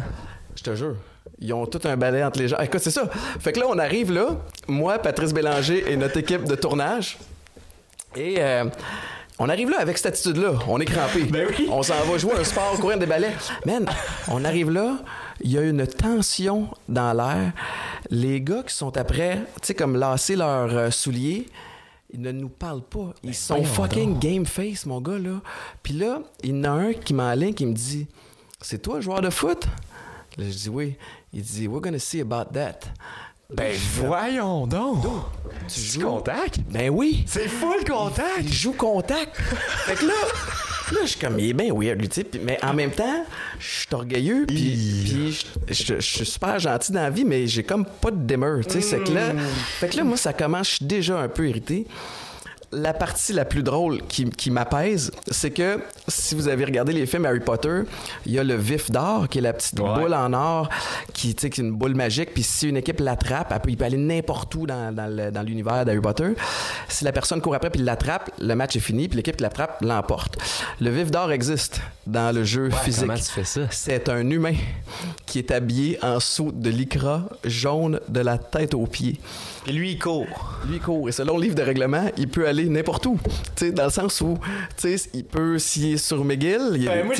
Je 0.56 0.64
te 0.64 0.74
jure. 0.76 0.96
Ils 1.40 1.54
ont 1.54 1.66
tout 1.66 1.82
un 1.84 1.98
balai 1.98 2.24
entre 2.24 2.40
les 2.40 2.48
gens. 2.48 2.58
Écoute, 2.60 2.80
c'est 2.80 2.92
ça. 2.92 3.08
Fait 3.40 3.52
que 3.52 3.60
là, 3.60 3.66
on 3.70 3.78
arrive 3.78 4.12
là, 4.12 4.38
moi, 4.68 4.98
Patrice 4.98 5.34
Bélanger 5.34 5.92
et 5.92 5.98
notre 5.98 6.18
équipe 6.18 6.46
de 6.46 6.56
tournage. 6.56 7.18
Et 8.16 8.36
euh, 8.40 8.64
on 9.40 9.50
arrive 9.50 9.70
là 9.70 9.80
avec 9.80 9.98
cette 9.98 10.14
attitude-là. 10.14 10.54
On 10.70 10.80
est 10.80 10.86
crampé. 10.86 11.24
Ben 11.26 11.46
oui. 11.50 11.68
On 11.70 11.84
s'en 11.84 12.02
va 12.10 12.18
jouer 12.18 12.34
un 12.40 12.46
sport, 12.46 12.80
courir 12.80 12.98
des 12.98 13.06
balais. 13.06 13.34
Man, 13.66 13.86
on 14.30 14.46
arrive 14.46 14.72
là, 14.72 15.00
il 15.42 15.52
y 15.52 15.58
a 15.58 15.64
une 15.64 15.86
tension 15.86 16.70
dans 16.88 17.12
l'air. 17.12 17.52
Les 18.10 18.40
gars 18.40 18.64
qui 18.66 18.74
sont 18.74 18.96
après, 18.98 19.36
tu 19.62 19.68
sais, 19.68 19.76
comme 19.76 19.98
lasser 19.98 20.38
leurs 20.38 20.76
euh, 20.76 20.92
souliers, 20.92 21.46
ils 22.12 22.22
ne 22.22 22.32
nous 22.32 22.50
parlent 22.50 22.84
pas. 22.84 23.14
Ils 23.24 23.36
sont 23.36 23.56
Ben, 23.56 23.64
voyons 23.64 23.74
fucking 23.74 24.20
game 24.20 24.46
face, 24.46 24.86
mon 24.86 25.02
gars, 25.02 25.20
là. 25.20 25.42
Puis 25.84 25.94
là, 25.94 26.22
il 26.44 26.56
y 26.56 26.60
en 26.60 26.64
a 26.64 26.70
un 26.70 26.94
qui 26.94 27.14
m'enligne 27.14 27.54
qui 27.54 27.66
me 27.66 27.74
dit 27.74 28.08
C'est 28.62 28.82
toi, 28.82 29.02
joueur 29.02 29.22
de 29.22 29.30
foot? 29.30 29.66
Là, 30.38 30.46
je 30.46 30.56
dis 30.56 30.70
oui. 30.70 30.96
Il 31.34 31.42
dit 31.42 31.68
We're 31.68 31.82
gonna 31.82 32.00
see 32.00 32.22
about 32.22 32.52
that. 32.54 32.80
Ben 33.54 33.74
voyons 33.96 34.68
donc. 34.68 35.06
Tu 35.68 35.76
Tu 35.76 35.80
joues? 36.00 36.02
contact? 36.02 36.60
Ben 36.70 36.90
oui. 36.90 37.24
C'est 37.28 37.48
full 37.48 37.84
contact. 37.86 38.42
Il 38.44 38.52
joue 38.54 38.74
contact. 38.74 39.36
fait 39.86 39.96
que 39.96 40.06
là, 40.06 40.14
là, 40.96 41.02
je 41.04 41.08
suis 41.08 41.20
comme, 41.20 41.40
il 41.40 41.50
est 41.50 41.54
bien 41.54 41.74
weird, 41.74 42.00
lui, 42.00 42.10
tu 42.10 42.22
sais. 42.22 42.28
Mais 42.44 42.58
en 42.64 42.74
même 42.74 42.92
temps, 42.92 43.26
je 43.60 43.66
suis 43.66 43.88
orgueilleux, 43.92 44.46
puis, 44.48 45.46
je, 45.70 46.00
suis 46.00 46.26
super 46.26 46.60
gentil 46.60 46.92
dans 46.92 47.02
la 47.02 47.10
vie, 47.10 47.26
mais 47.26 47.48
j'ai 47.48 47.64
comme 47.64 47.86
pas 47.86 48.12
de 48.12 48.26
demeure, 48.26 48.66
tu 48.66 48.74
sais. 48.74 48.82
C'est 48.82 49.04
que 49.04 49.12
là, 49.12 49.34
fait 49.80 49.90
que 49.90 49.98
là, 49.98 50.04
moi, 50.04 50.18
ça 50.18 50.34
commence, 50.34 50.70
je 50.70 50.76
suis 50.78 50.86
déjà 50.86 51.20
un 51.20 51.28
peu 51.28 51.50
irrité. 51.50 51.86
La 52.74 52.94
partie 52.94 53.32
la 53.32 53.46
plus 53.46 53.64
drôle 53.64 54.02
qui, 54.10 54.30
qui 54.30 54.52
m'apaise, 54.52 55.12
c'est 55.32 55.52
que 55.52 55.80
si 56.10 56.36
vous 56.36 56.50
avez 56.50 56.66
regardé 56.66 56.92
les 56.92 57.06
films 57.06 57.26
Harry 57.26 57.40
Potter, 57.40 57.84
il 58.26 58.34
y 58.34 58.40
a 58.40 58.44
le 58.44 58.56
vif 58.56 58.92
d'or, 58.92 59.30
qui 59.30 59.38
est 59.38 59.42
la 59.42 59.54
petite 59.54 59.80
Ouais. 59.80 59.94
boule 59.96 60.14
en 60.14 60.34
or, 60.34 60.70
qui, 61.14 61.34
qui 61.34 61.46
est 61.46 61.58
une 61.60 61.72
boule 61.72 61.96
magique. 61.96 62.34
Puis 62.34 62.44
si 62.44 62.68
une 62.68 62.76
équipe 62.76 63.00
l'attrape, 63.00 63.54
elle 63.54 63.62
peut, 63.62 63.70
il 63.70 63.78
peut 63.78 63.86
aller 63.86 63.96
n'importe 63.98 64.54
où 64.56 64.68
dans, 64.68 64.94
dans 64.94 65.44
l'univers 65.46 65.86
d'Harry 65.86 66.02
Potter. 66.02 66.34
Si 66.90 67.06
la 67.06 67.14
personne 67.14 67.40
court 67.40 67.56
après 67.56 67.70
puis 67.70 67.82
l'attrape, 67.82 68.32
le 68.40 68.54
match 68.54 68.76
est 68.76 68.82
fini, 68.82 69.08
puis 69.08 69.16
l'équipe 69.16 69.38
qui 69.38 69.44
l'attrape 69.44 69.78
l'emporte. 69.82 70.36
Le 70.82 70.90
vif 70.90 71.10
d'or 71.10 71.32
existe 71.32 71.80
dans 72.06 72.36
le 72.36 72.44
jeu 72.44 72.70
physique. 72.70 73.02
Comment 73.08 73.16
tu 73.16 73.24
fais 73.24 73.46
ça? 73.46 73.62
C'est 73.72 74.10
un 74.10 74.30
humain 74.30 74.56
qui 75.26 75.40
est 75.40 75.52
habillé 75.52 76.00
en 76.04 76.20
saut 76.20 76.52
de 76.52 76.70
lycra 76.70 77.24
jaune 77.46 78.02
de 78.10 78.20
la 78.20 78.38
tête 78.38 78.74
aux 78.74 78.88
pieds. 78.88 79.20
Et 79.68 79.74
lui, 79.74 79.92
il 79.92 80.00
court. 80.00 80.26
Lui, 80.66 80.76
il 80.78 80.82
court. 80.82 81.10
Et 81.10 81.12
selon 81.12 81.38
le 81.38 81.44
livre 81.44 81.56
de 81.56 81.62
règlement, 81.62 82.10
il 82.18 82.30
peut 82.30 82.48
aller 82.48 82.70
n'importe 82.70 83.06
où. 83.06 83.20
Tu 83.56 83.66
sais, 83.66 83.72
dans 83.72 83.86
le 83.86 83.90
sens 83.90 84.22
où, 84.22 84.38
tu 84.78 84.98
sais, 84.98 85.10
il 85.14 85.26
peut, 85.26 85.60
s'il 85.60 85.94
est 85.94 85.98
sur 85.98 86.24
McGill, 86.24 86.76
il, 86.76 86.86
Ben, 86.86 87.06
moi, 87.06 87.16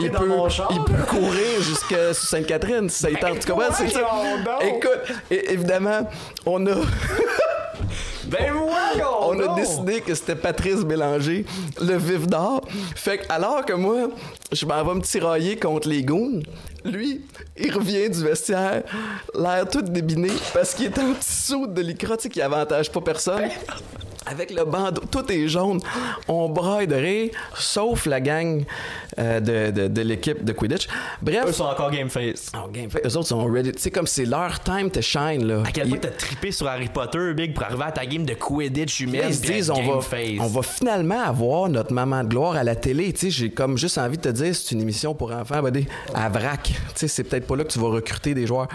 il 0.00 0.10
dans 0.10 0.18
peut, 0.18 0.28
il 0.72 0.84
peut 0.84 1.02
courir 1.06 1.62
jusqu'à 1.62 2.12
sous 2.12 2.26
Sainte-Catherine, 2.26 2.88
si 2.88 3.02
ça 3.02 3.10
y 3.10 3.16
tente. 3.16 3.38
Tu 3.38 3.52
comprends? 3.52 3.68
Donc. 3.68 4.62
Écoute, 4.62 5.16
évidemment, 5.30 6.08
on 6.44 6.66
a, 6.66 6.74
Ben 8.28 8.52
on 9.20 9.38
a 9.40 9.54
décidé 9.54 10.00
que 10.00 10.14
c'était 10.14 10.34
Patrice 10.34 10.84
Bélanger, 10.84 11.44
le 11.80 11.96
vif 11.96 12.26
d'or. 12.26 12.62
Fait 12.94 13.18
que, 13.18 13.32
alors 13.32 13.64
que 13.64 13.72
moi, 13.72 14.08
je 14.52 14.66
m'en 14.66 14.84
vais 14.84 14.94
me 14.94 15.00
tirailler 15.00 15.56
contre 15.56 15.88
les 15.88 16.02
goons, 16.02 16.40
lui, 16.84 17.22
il 17.56 17.72
revient 17.72 18.08
du 18.10 18.22
vestiaire, 18.24 18.82
l'air 19.34 19.68
tout 19.68 19.82
débiné, 19.82 20.30
parce 20.52 20.74
qu'il 20.74 20.86
est 20.86 20.98
en 20.98 21.12
petit 21.12 21.32
saut 21.32 21.66
de 21.66 21.80
lycra, 21.80 22.16
tu 22.16 22.24
sais, 22.24 22.28
qui 22.28 22.40
avantage 22.40 22.90
pas 22.90 23.00
personne. 23.00 23.48
Avec 24.26 24.50
le 24.50 24.64
bandeau, 24.64 25.02
tout 25.10 25.30
est 25.30 25.48
jaune. 25.48 25.80
On 26.28 26.48
braille 26.48 26.86
de 26.88 26.96
rire, 26.96 27.30
sauf 27.56 28.06
la 28.06 28.20
gang 28.20 28.64
euh, 29.18 29.40
de, 29.40 29.70
de- 29.70 29.88
de 29.88 30.02
l'équipe 30.02 30.44
de 30.44 30.52
Quidditch. 30.52 30.88
Bref, 31.22 31.44
Eux 31.46 31.52
sont 31.52 31.64
encore 31.64 31.90
game 31.90 32.10
face. 32.10 32.50
oh, 32.56 32.68
game, 32.68 32.90
fait, 32.90 33.06
eux 33.06 33.16
autres 33.16 33.28
sont 33.28 33.44
ready. 33.44 33.72
Tu 33.72 33.80
sais, 33.82 33.90
comme 33.90 34.06
c'est 34.06 34.24
leur 34.24 34.60
time 34.62 34.90
to 34.90 35.00
shine, 35.00 35.46
là. 35.46 35.62
À 35.66 35.70
quel 35.70 35.88
point 35.88 35.98
t'as 35.98 36.08
trippé 36.10 36.50
sur 36.52 36.66
Harry 36.66 36.88
Potter, 36.88 37.34
Big, 37.34 37.54
pour 37.54 37.64
arriver 37.64 37.84
à 37.84 37.92
ta 37.92 38.04
game 38.04 38.24
de 38.24 38.34
Quidditch 38.34 39.00
humaine. 39.00 39.26
ils 39.28 39.34
se 39.34 39.42
disent, 39.42 39.70
on 39.70 39.82
va, 39.94 40.00
face. 40.00 40.40
on 40.40 40.46
va 40.46 40.62
finalement 40.62 41.22
avoir 41.22 41.68
notre 41.68 41.92
maman 41.92 42.24
de 42.24 42.28
gloire 42.28 42.56
à 42.56 42.64
la 42.64 42.74
télé. 42.76 43.12
Tu 43.12 43.18
sais, 43.26 43.30
j'ai 43.30 43.50
comme 43.50 43.78
juste 43.78 43.98
envie 43.98 44.16
de 44.16 44.22
te 44.22 44.28
dire, 44.30 44.54
c'est 44.54 44.72
une 44.74 44.80
émission 44.82 45.14
pour 45.14 45.30
enfants, 45.32 45.62
buddy, 45.62 45.86
à 46.14 46.28
vrac. 46.28 46.62
Tu 46.64 46.74
sais, 46.96 47.08
c'est 47.08 47.24
peut-être 47.24 47.46
pas 47.46 47.56
là 47.56 47.64
que 47.64 47.72
tu 47.72 47.78
vas 47.78 47.88
recruter 47.88 48.34
des 48.34 48.46
joueurs. 48.46 48.68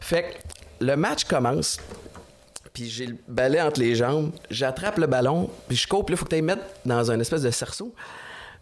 Fait 0.00 0.22
que 0.80 0.84
le 0.84 0.96
match 0.96 1.24
commence. 1.24 1.78
Puis 2.72 2.88
j'ai 2.88 3.06
le 3.06 3.16
balai 3.26 3.60
entre 3.60 3.80
les 3.80 3.94
jambes, 3.94 4.30
j'attrape 4.50 4.98
le 4.98 5.06
ballon, 5.06 5.50
puis 5.68 5.76
je 5.76 5.86
puis 5.86 5.96
là, 5.96 6.04
il 6.08 6.16
faut 6.16 6.24
que 6.24 6.34
tu 6.34 6.42
mettre 6.42 6.62
dans 6.84 7.10
un 7.10 7.18
espèce 7.20 7.42
de 7.42 7.50
cerceau. 7.50 7.94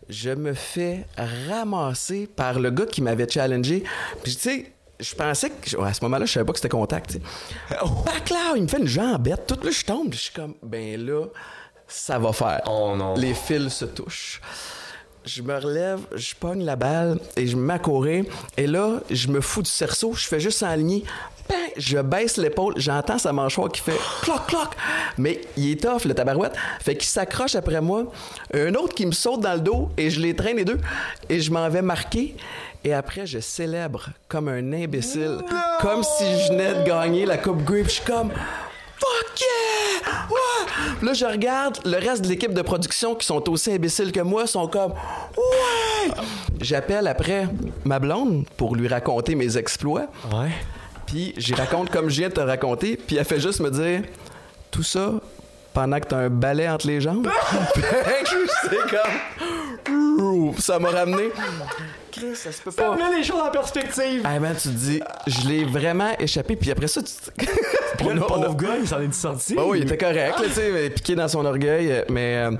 Je 0.09 0.31
me 0.31 0.55
fais 0.55 1.05
ramasser 1.49 2.29
par 2.29 2.61
le 2.61 2.71
gars 2.71 2.87
qui 2.87 3.03
m'avait 3.03 3.29
challengé. 3.29 3.83
Puis 4.23 4.37
tu 4.37 4.41
sais, 4.41 4.73
je 5.01 5.15
pensais 5.15 5.51
que. 5.51 5.81
à 5.83 5.93
ce 5.93 6.03
moment-là, 6.05 6.27
je 6.27 6.33
savais 6.33 6.47
pas 6.47 6.53
que 6.53 6.59
c'était 6.59 6.69
contact. 6.69 7.19
Bac 7.71 8.31
là, 8.31 8.53
il 8.57 8.63
me 8.63 8.69
fait 8.69 8.79
une 8.79 8.87
jambette. 8.87 9.47
Tout 9.47 9.59
là, 9.63 9.71
je 9.71 9.85
tombe. 9.85 10.13
Je 10.13 10.19
suis 10.19 10.33
comme, 10.33 10.55
ben 10.63 11.05
là, 11.05 11.27
ça 11.89 12.19
va 12.19 12.33
faire. 12.33 12.63
Oh 12.67 12.95
non. 12.97 13.15
Les 13.15 13.35
fils 13.35 13.75
se 13.75 13.85
touchent. 13.85 14.41
Je 15.25 15.43
me 15.43 15.57
relève, 15.57 16.01
je 16.15 16.35
pogne 16.37 16.65
la 16.65 16.77
balle 16.77 17.19
et 17.35 17.49
je 17.49 17.57
me 17.57 17.63
mets 17.63 17.75
à 17.75 17.79
courir. 17.81 18.25
Et 18.57 18.69
là, 18.69 19.01
je 19.11 19.27
me 19.27 19.41
fous 19.41 19.63
du 19.63 19.71
cerceau, 19.71 20.13
je 20.13 20.27
fais 20.27 20.39
juste 20.39 20.59
s'aligner. 20.59 21.03
Je 21.77 21.99
baisse 21.99 22.37
l'épaule, 22.39 22.75
j'entends 22.77 23.19
sa 23.19 23.33
mâchoire 23.33 23.71
qui 23.71 23.81
fait 23.81 23.99
cloc 24.23 24.47
cloc. 24.47 24.69
Mais 25.19 25.41
il 25.57 25.73
est 25.73 25.83
tough, 25.83 26.05
le 26.07 26.15
tabarouette. 26.15 26.55
Fait 26.81 26.97
qu'il 26.97 27.09
s'accroche 27.09 27.55
après 27.55 27.81
moi. 27.81 28.05
Un 28.55 28.75
autre 28.75 28.95
qui 28.95 29.07
me 29.07 29.13
saute 29.13 29.41
dans 29.41 29.55
le 29.55 29.61
dos 29.61 29.91
et 29.97 30.11
je 30.11 30.21
les 30.21 30.35
traîne 30.35 30.57
les 30.57 30.65
deux. 30.65 30.81
Et 31.29 31.41
je 31.41 31.51
m'en 31.51 31.69
vais 31.69 31.83
marquer. 31.83 32.35
Et 32.85 32.93
après, 32.93 33.27
je 33.27 33.41
célèbre 33.41 34.11
comme 34.29 34.49
un 34.49 34.73
imbécile. 34.73 35.39
Comme 35.81 36.03
si 36.03 36.25
je 36.25 36.53
venais 36.53 36.75
de 36.75 36.85
gagner 36.85 37.27
la 37.27 37.37
Coupe 37.37 37.63
Grip. 37.65 37.87
Je 37.87 37.93
suis 37.93 38.05
comme 38.05 38.31
Fuck 38.99 39.41
yeah! 39.41 40.27
Ouais! 40.31 41.07
Là, 41.07 41.13
je 41.13 41.27
regarde 41.27 41.79
le 41.85 41.99
reste 41.99 42.23
de 42.23 42.29
l'équipe 42.29 42.55
de 42.55 42.63
production 42.63 43.15
qui 43.15 43.27
sont 43.27 43.47
aussi 43.51 43.73
imbéciles 43.73 44.13
que 44.13 44.21
moi, 44.21 44.47
sont 44.47 44.69
comme 44.69 44.93
Ouais! 44.93 46.15
J'appelle 46.61 47.07
après 47.07 47.49
ma 47.85 47.99
blonde 47.99 48.47
pour 48.57 48.75
lui 48.75 48.89
raconter 48.89 49.35
mes 49.35 49.59
exploits. 49.59 50.07
Ouais. 50.33 50.51
Puis 51.07 51.35
j'y 51.37 51.55
raconte 51.55 51.91
comme 51.91 52.09
je 52.11 52.19
viens 52.21 52.29
de 52.29 52.35
te 52.35 52.41
raconter. 52.41 52.97
Puis 52.97 53.17
elle 53.17 53.25
fait 53.25 53.41
juste 53.41 53.61
me 53.61 53.71
dire 53.71 54.03
Tout 54.71 54.83
ça 54.83 55.13
pendant 55.73 56.01
que 56.01 56.07
t'as 56.07 56.17
un 56.17 56.31
balai 56.31 56.69
entre 56.69 56.87
les 56.87 57.01
jambes? 57.01 57.29
C'est 58.63 58.77
comme. 58.91 60.55
Ça 60.59 60.79
m'a 60.79 60.91
ramené. 60.91 61.31
Chris, 62.11 62.35
ça 62.35 62.51
se 62.51 62.63
peut 62.63 62.71
Ça 62.71 62.85
pas. 62.85 62.97
met 62.97 63.19
les 63.19 63.23
choses 63.25 63.41
en 63.41 63.51
perspective. 63.51 64.23
Ah 64.25 64.41
man, 64.41 64.55
tu 64.55 64.69
te 64.69 64.75
dis, 64.75 65.01
je 65.27 65.47
l'ai 65.49 65.65
vraiment 65.65 66.13
échappé. 66.19 66.57
Puis 66.57 66.71
après 66.71 66.87
ça, 66.89 67.03
tu. 67.03 67.13
Puis 67.99 68.07
là, 68.09 68.15
le 68.15 68.21
pauvre 68.21 68.55
gars, 68.57 68.77
il 68.81 68.89
s'en 68.89 69.01
est 69.01 69.13
sorti. 69.13 69.55
bah 69.55 69.63
oui, 69.67 69.79
il 69.81 69.85
était 69.85 69.99
correct, 69.99 70.39
là, 70.39 70.47
tu 70.47 70.53
sais, 70.53 70.91
piqué 70.91 71.15
dans 71.15 71.29
son 71.29 71.45
orgueil, 71.45 72.05
mais 72.09 72.37
euh, 72.37 72.51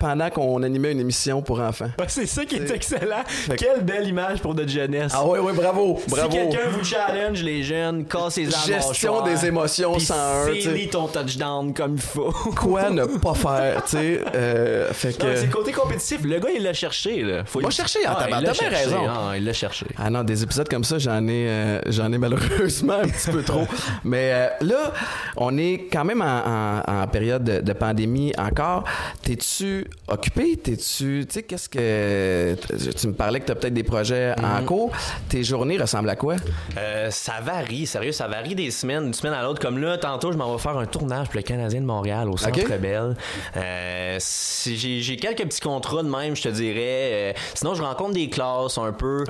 pendant 0.00 0.28
qu'on 0.30 0.62
animait 0.64 0.90
une 0.92 0.98
émission 1.00 1.42
pour 1.42 1.60
enfants. 1.60 1.90
Ouais, 1.98 2.06
c'est 2.08 2.26
ça 2.26 2.44
qui 2.44 2.56
est 2.56 2.70
excellent. 2.70 3.22
que- 3.48 3.54
Quelle 3.54 3.82
belle 3.82 4.08
image 4.08 4.40
pour 4.40 4.54
notre 4.54 4.70
jeunesse. 4.70 5.12
Ah 5.14 5.24
oui, 5.26 5.38
oui, 5.40 5.52
bravo, 5.54 6.00
bravo. 6.08 6.30
Si 6.32 6.36
quelqu'un 6.38 6.68
vous 6.70 6.82
challenge, 6.84 7.42
les 7.42 7.62
jeunes, 7.62 8.04
cassez 8.06 8.44
les 8.46 8.50
Gestion 8.50 9.22
des 9.22 9.46
émotions 9.46 9.98
101, 9.98 10.46
tu 10.54 10.60
sais. 10.62 10.70
C'est 10.80 10.86
ton 10.90 11.06
touchdown 11.06 11.72
comme 11.74 11.94
il 11.94 12.00
faut. 12.00 12.32
Quoi 12.56 12.90
ne 12.90 13.04
pas 13.04 13.34
faire, 13.34 13.84
tu 13.84 13.90
sais. 13.90 14.20
euh, 14.34 14.92
fait 14.92 15.12
C'est 15.20 15.46
le 15.46 15.52
côté 15.52 15.72
compétitif. 15.72 16.22
Le 16.24 16.38
gars, 16.40 16.48
il 16.56 16.62
l'a 16.62 16.72
cherché. 16.72 17.22
Là. 17.22 17.44
Faut 17.44 17.60
Il 17.60 17.64
l'a 17.64 17.70
cherché, 17.70 17.98
en 18.08 18.14
tabarnak. 18.14 18.40
il 18.40 18.44
l'a 18.46 18.52
T'as 18.54 18.68
bien 18.68 18.78
raison. 18.78 19.06
Ah, 19.08 19.32
il 19.36 19.44
l'a 19.44 19.52
cherché. 19.52 19.86
Ah 19.98 20.08
non, 20.08 20.24
des 20.24 20.42
épisodes 20.42 20.68
comme 20.68 20.84
ça, 20.84 20.98
j'en 20.98 21.26
ai, 21.28 21.46
euh, 21.48 21.80
j'en 21.88 22.10
ai 22.12 22.18
malheureusement 22.18 22.94
un 23.02 23.08
petit 23.08 23.30
peu 23.30 23.42
trop. 23.42 23.66
Mais 24.04 24.30
euh, 24.32 24.48
là, 24.62 24.92
on 25.36 25.58
est 25.58 25.88
quand 25.92 26.04
même 26.04 26.22
en, 26.22 26.82
en- 26.86 27.02
en 27.02 27.06
période 27.08 27.44
de, 27.44 27.60
de 27.60 27.72
pandémie 27.74 28.32
encore. 28.38 28.84
T'es-tu 29.22 29.86
occupé? 30.08 30.56
T'es-tu, 30.56 31.24
tu 31.26 31.34
sais, 31.34 31.42
qu'est-ce 31.42 31.68
que 31.68 32.56
tu 32.98 33.06
me 33.08 33.12
parlais 33.12 33.40
que 33.40 33.46
t'as 33.46 33.54
peut-être 33.54 33.74
des 33.74 33.82
projets 33.82 34.34
en 34.42 34.64
cours. 34.64 34.90
Tes 35.28 35.44
journées 35.44 35.78
ressemblent 35.78 36.10
à 36.10 36.16
quoi? 36.16 36.36
Euh, 36.76 37.10
ça 37.10 37.34
varie, 37.42 37.86
sérieux, 37.86 38.12
ça 38.12 38.26
varie 38.28 38.54
des 38.54 38.70
semaines, 38.70 39.04
d'une 39.04 39.14
semaine 39.14 39.34
à 39.34 39.42
l'autre. 39.42 39.60
Comme 39.60 39.78
là, 39.78 39.98
tantôt, 39.98 40.32
je 40.32 40.36
m'en 40.36 40.52
vais 40.54 40.60
faire 40.60 40.76
un 40.76 40.86
tournage 40.86 41.26
pour 41.28 41.36
le 41.36 41.42
Canadien 41.42 41.80
de 41.80 41.86
Montréal 41.86 42.28
au 42.28 42.36
Centre 42.36 42.60
Ok. 42.60 42.78
Bell. 42.78 43.16
Euh, 43.56 44.16
si- 44.18 44.76
j'ai, 44.76 45.16
quelques 45.16 45.44
petits 45.44 45.60
contrats 45.60 46.02
de 46.02 46.08
même, 46.08 46.34
je 46.36 46.42
te 46.42 46.48
dirais. 46.48 46.80
Euh, 46.80 47.32
sinon, 47.54 47.74
je 47.74 47.82
rencontre 47.82 48.12
des 48.14 48.28
classes 48.28 48.78
un 48.78 48.92
peu. 48.92 49.24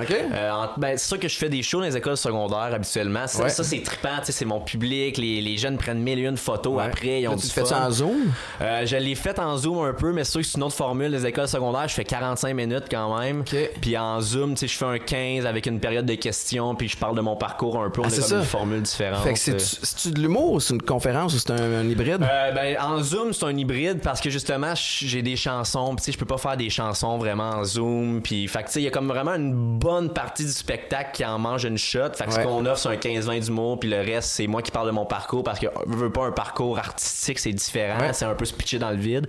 Ben, 0.77 0.97
c'est 0.97 1.07
sûr 1.07 1.19
que 1.19 1.27
je 1.27 1.37
fais 1.37 1.49
des 1.49 1.61
shows 1.63 1.79
dans 1.79 1.85
les 1.85 1.97
écoles 1.97 2.17
secondaires 2.17 2.73
habituellement. 2.73 3.27
Ça, 3.27 3.43
Ouais. 3.43 3.49
ça, 3.49 3.63
c'est 3.63 3.81
trippant, 3.81 4.19
tu 4.25 4.31
c'est 4.31 4.45
mon 4.45 4.61
public. 4.61 5.17
Les, 5.17 5.41
les 5.41 5.57
jeunes 5.57 5.77
prennent 5.77 5.99
mille 6.01 6.19
et 6.19 6.23
une 6.23 6.37
photos 6.37 6.81
après. 6.81 7.21
Ils 7.21 7.27
ont 7.27 7.31
Là, 7.31 7.37
du 7.37 7.43
tu 7.43 7.49
fais 7.49 7.65
ça 7.65 7.85
en 7.87 7.91
Zoom? 7.91 8.31
Je 8.59 8.95
l'ai 8.97 9.15
fait 9.15 9.37
en 9.39 9.57
Zoom 9.57 9.83
un 9.85 9.93
peu, 9.93 10.11
mais 10.11 10.23
c'est 10.23 10.31
sûr 10.31 10.41
que 10.41 10.47
c'est 10.51 10.57
une 10.57 10.63
autre 10.63 10.75
formule 10.75 11.11
des 11.11 11.25
écoles 11.25 11.47
secondaires, 11.47 11.87
je 11.87 11.93
fais 11.93 12.03
45 12.03 12.53
minutes 12.53 12.85
quand 12.89 13.17
même. 13.19 13.43
Puis 13.81 13.97
en 13.97 14.19
Zoom, 14.21 14.51
tu 14.53 14.59
sais, 14.61 14.67
je 14.67 14.77
fais 14.77 14.85
un 14.85 14.99
15 14.99 15.45
avec 15.45 15.65
une 15.65 15.79
période 15.79 16.05
de 16.05 16.15
questions, 16.15 16.75
puis 16.75 16.87
je 16.89 16.97
parle 16.97 17.15
de 17.15 17.21
mon 17.21 17.35
parcours 17.35 17.81
un 17.81 17.89
peu. 17.89 18.01
On 18.01 18.05
Ah, 18.05 18.09
c'est 18.09 18.19
comme 18.21 18.29
ça. 18.29 18.35
une 18.39 18.43
formule 18.43 18.81
différente. 18.81 19.23
Fait 19.23 19.33
que 19.33 19.39
c'est- 19.39 19.59
c'est-tu 19.59 20.11
de 20.11 20.19
l'humour 20.19 20.51
ou 20.53 20.59
c'est 20.59 20.73
une 20.73 20.81
conférence 20.81 21.33
ou 21.33 21.37
c'est 21.39 21.51
un, 21.51 21.79
un 21.79 21.87
hybride? 21.87 22.21
Euh, 22.23 22.51
ben, 22.51 22.77
en 22.81 23.01
Zoom, 23.01 23.33
c'est 23.33 23.45
un 23.45 23.55
hybride 23.57 24.01
parce 24.01 24.19
que 24.21 24.29
justement, 24.29 24.73
j'ai 24.75 25.21
des 25.21 25.35
chansons. 25.35 25.95
puis 25.95 25.97
Tu 25.97 26.03
sais, 26.05 26.11
je 26.13 26.17
peux 26.17 26.25
pas 26.25 26.37
faire 26.37 26.57
des 26.57 26.69
chansons 26.69 27.17
vraiment 27.17 27.49
en 27.51 27.63
Zoom. 27.63 28.21
Puis, 28.21 28.47
fait 28.47 28.59
que, 28.63 28.67
tu 28.67 28.73
sais, 28.73 28.81
il 28.81 28.83
y 28.85 28.87
a 28.87 28.91
comme 28.91 29.07
vraiment 29.07 29.35
une 29.35 29.53
bonne 29.77 30.11
partie 30.11 30.43
du 30.45 30.51
spectacle 30.51 31.11
qui 31.13 31.23
en 31.25 31.37
mange 31.39 31.63
une 31.65 31.77
shot. 31.77 32.13
Fait 32.15 32.25
que 32.25 32.33
ce 32.33 32.39
qu'on 32.39 32.65
offre, 32.65 32.79
c'est 32.79 32.89
un 32.89 32.95
15-20 32.97 33.39
d'humour. 33.39 33.79
Puis 33.79 33.89
le 33.89 33.97
reste, 33.99 34.29
c'est 34.31 34.47
moi 34.47 34.61
qui 34.61 34.71
parle 34.71 34.87
de 34.87 34.91
mon 34.91 35.05
parcours 35.05 35.43
parce 35.43 35.59
que 35.59 35.67
je 35.87 35.95
veux 35.95 36.11
pas 36.11 36.25
un 36.25 36.31
parcours 36.31 36.77
artistique, 36.79 37.39
c'est 37.39 37.53
différent. 37.53 37.99
Ouais. 37.99 38.13
C'est 38.13 38.25
un 38.25 38.33
peu 38.33 38.45
se 38.45 38.53
pitcher 38.53 38.79
dans 38.79 38.89
le 38.89 38.97
vide. 38.97 39.27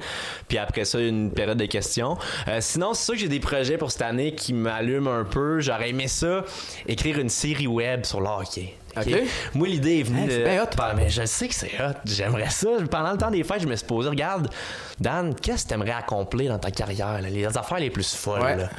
Puis 0.49 0.59
après 0.59 0.85
ça, 0.85 0.99
une 1.01 1.12
période 1.35 1.59
de 1.59 1.67
questions. 1.67 2.17
Euh, 2.49 2.59
sinon, 2.61 2.95
c'est 2.95 3.05
sûr 3.05 3.15
que 3.15 3.21
j'ai 3.21 3.29
des 3.29 3.41
projets 3.41 3.79
pour 3.79 3.91
cette 3.91 4.03
année 4.03 4.35
qui 4.35 4.53
m'allument 4.53 5.13
un 5.13 5.25
peu. 5.25 5.61
J'aurais 5.61 5.91
aimé 5.91 6.09
ça, 6.09 6.45
écrire 6.87 7.19
une 7.19 7.29
série 7.29 7.67
web 7.67 8.05
sur 8.05 8.21
le 8.21 8.29
hockey. 8.29 8.75
Moi, 9.55 9.69
l'idée 9.69 10.01
est 10.01 10.03
venue 10.03 10.21
Hey, 10.31 10.39
de. 10.41 10.45
bien 10.45 10.63
hot. 10.65 10.67
Ben, 10.77 10.93
mais 10.95 11.09
je 11.09 11.25
sais 11.25 11.49
que 11.49 11.55
c'est 11.55 11.71
hot. 11.81 11.95
J'aimerais 12.05 12.51
ça. 12.51 12.69
Pendant 12.91 13.13
le 13.13 13.17
temps 13.19 13.31
des 13.31 13.43
fêtes, 13.43 13.63
je 13.63 13.67
me 13.67 13.75
suis 13.75 13.87
posé, 13.87 14.11
regarde, 14.11 14.51
Dan, 15.03 15.35
qu'est-ce 15.35 15.65
que 15.65 15.69
tu 15.69 15.75
aimerais 15.75 15.91
accomplir 15.93 16.53
dans 16.53 16.59
ta 16.59 16.71
carrière? 16.71 17.21
là? 17.21 17.29
Les 17.29 17.45
affaires 17.47 17.79
les 17.79 17.91
plus 17.91 18.15
folles. 18.15 18.41
Ouais. 18.43 18.57
là? 18.57 18.71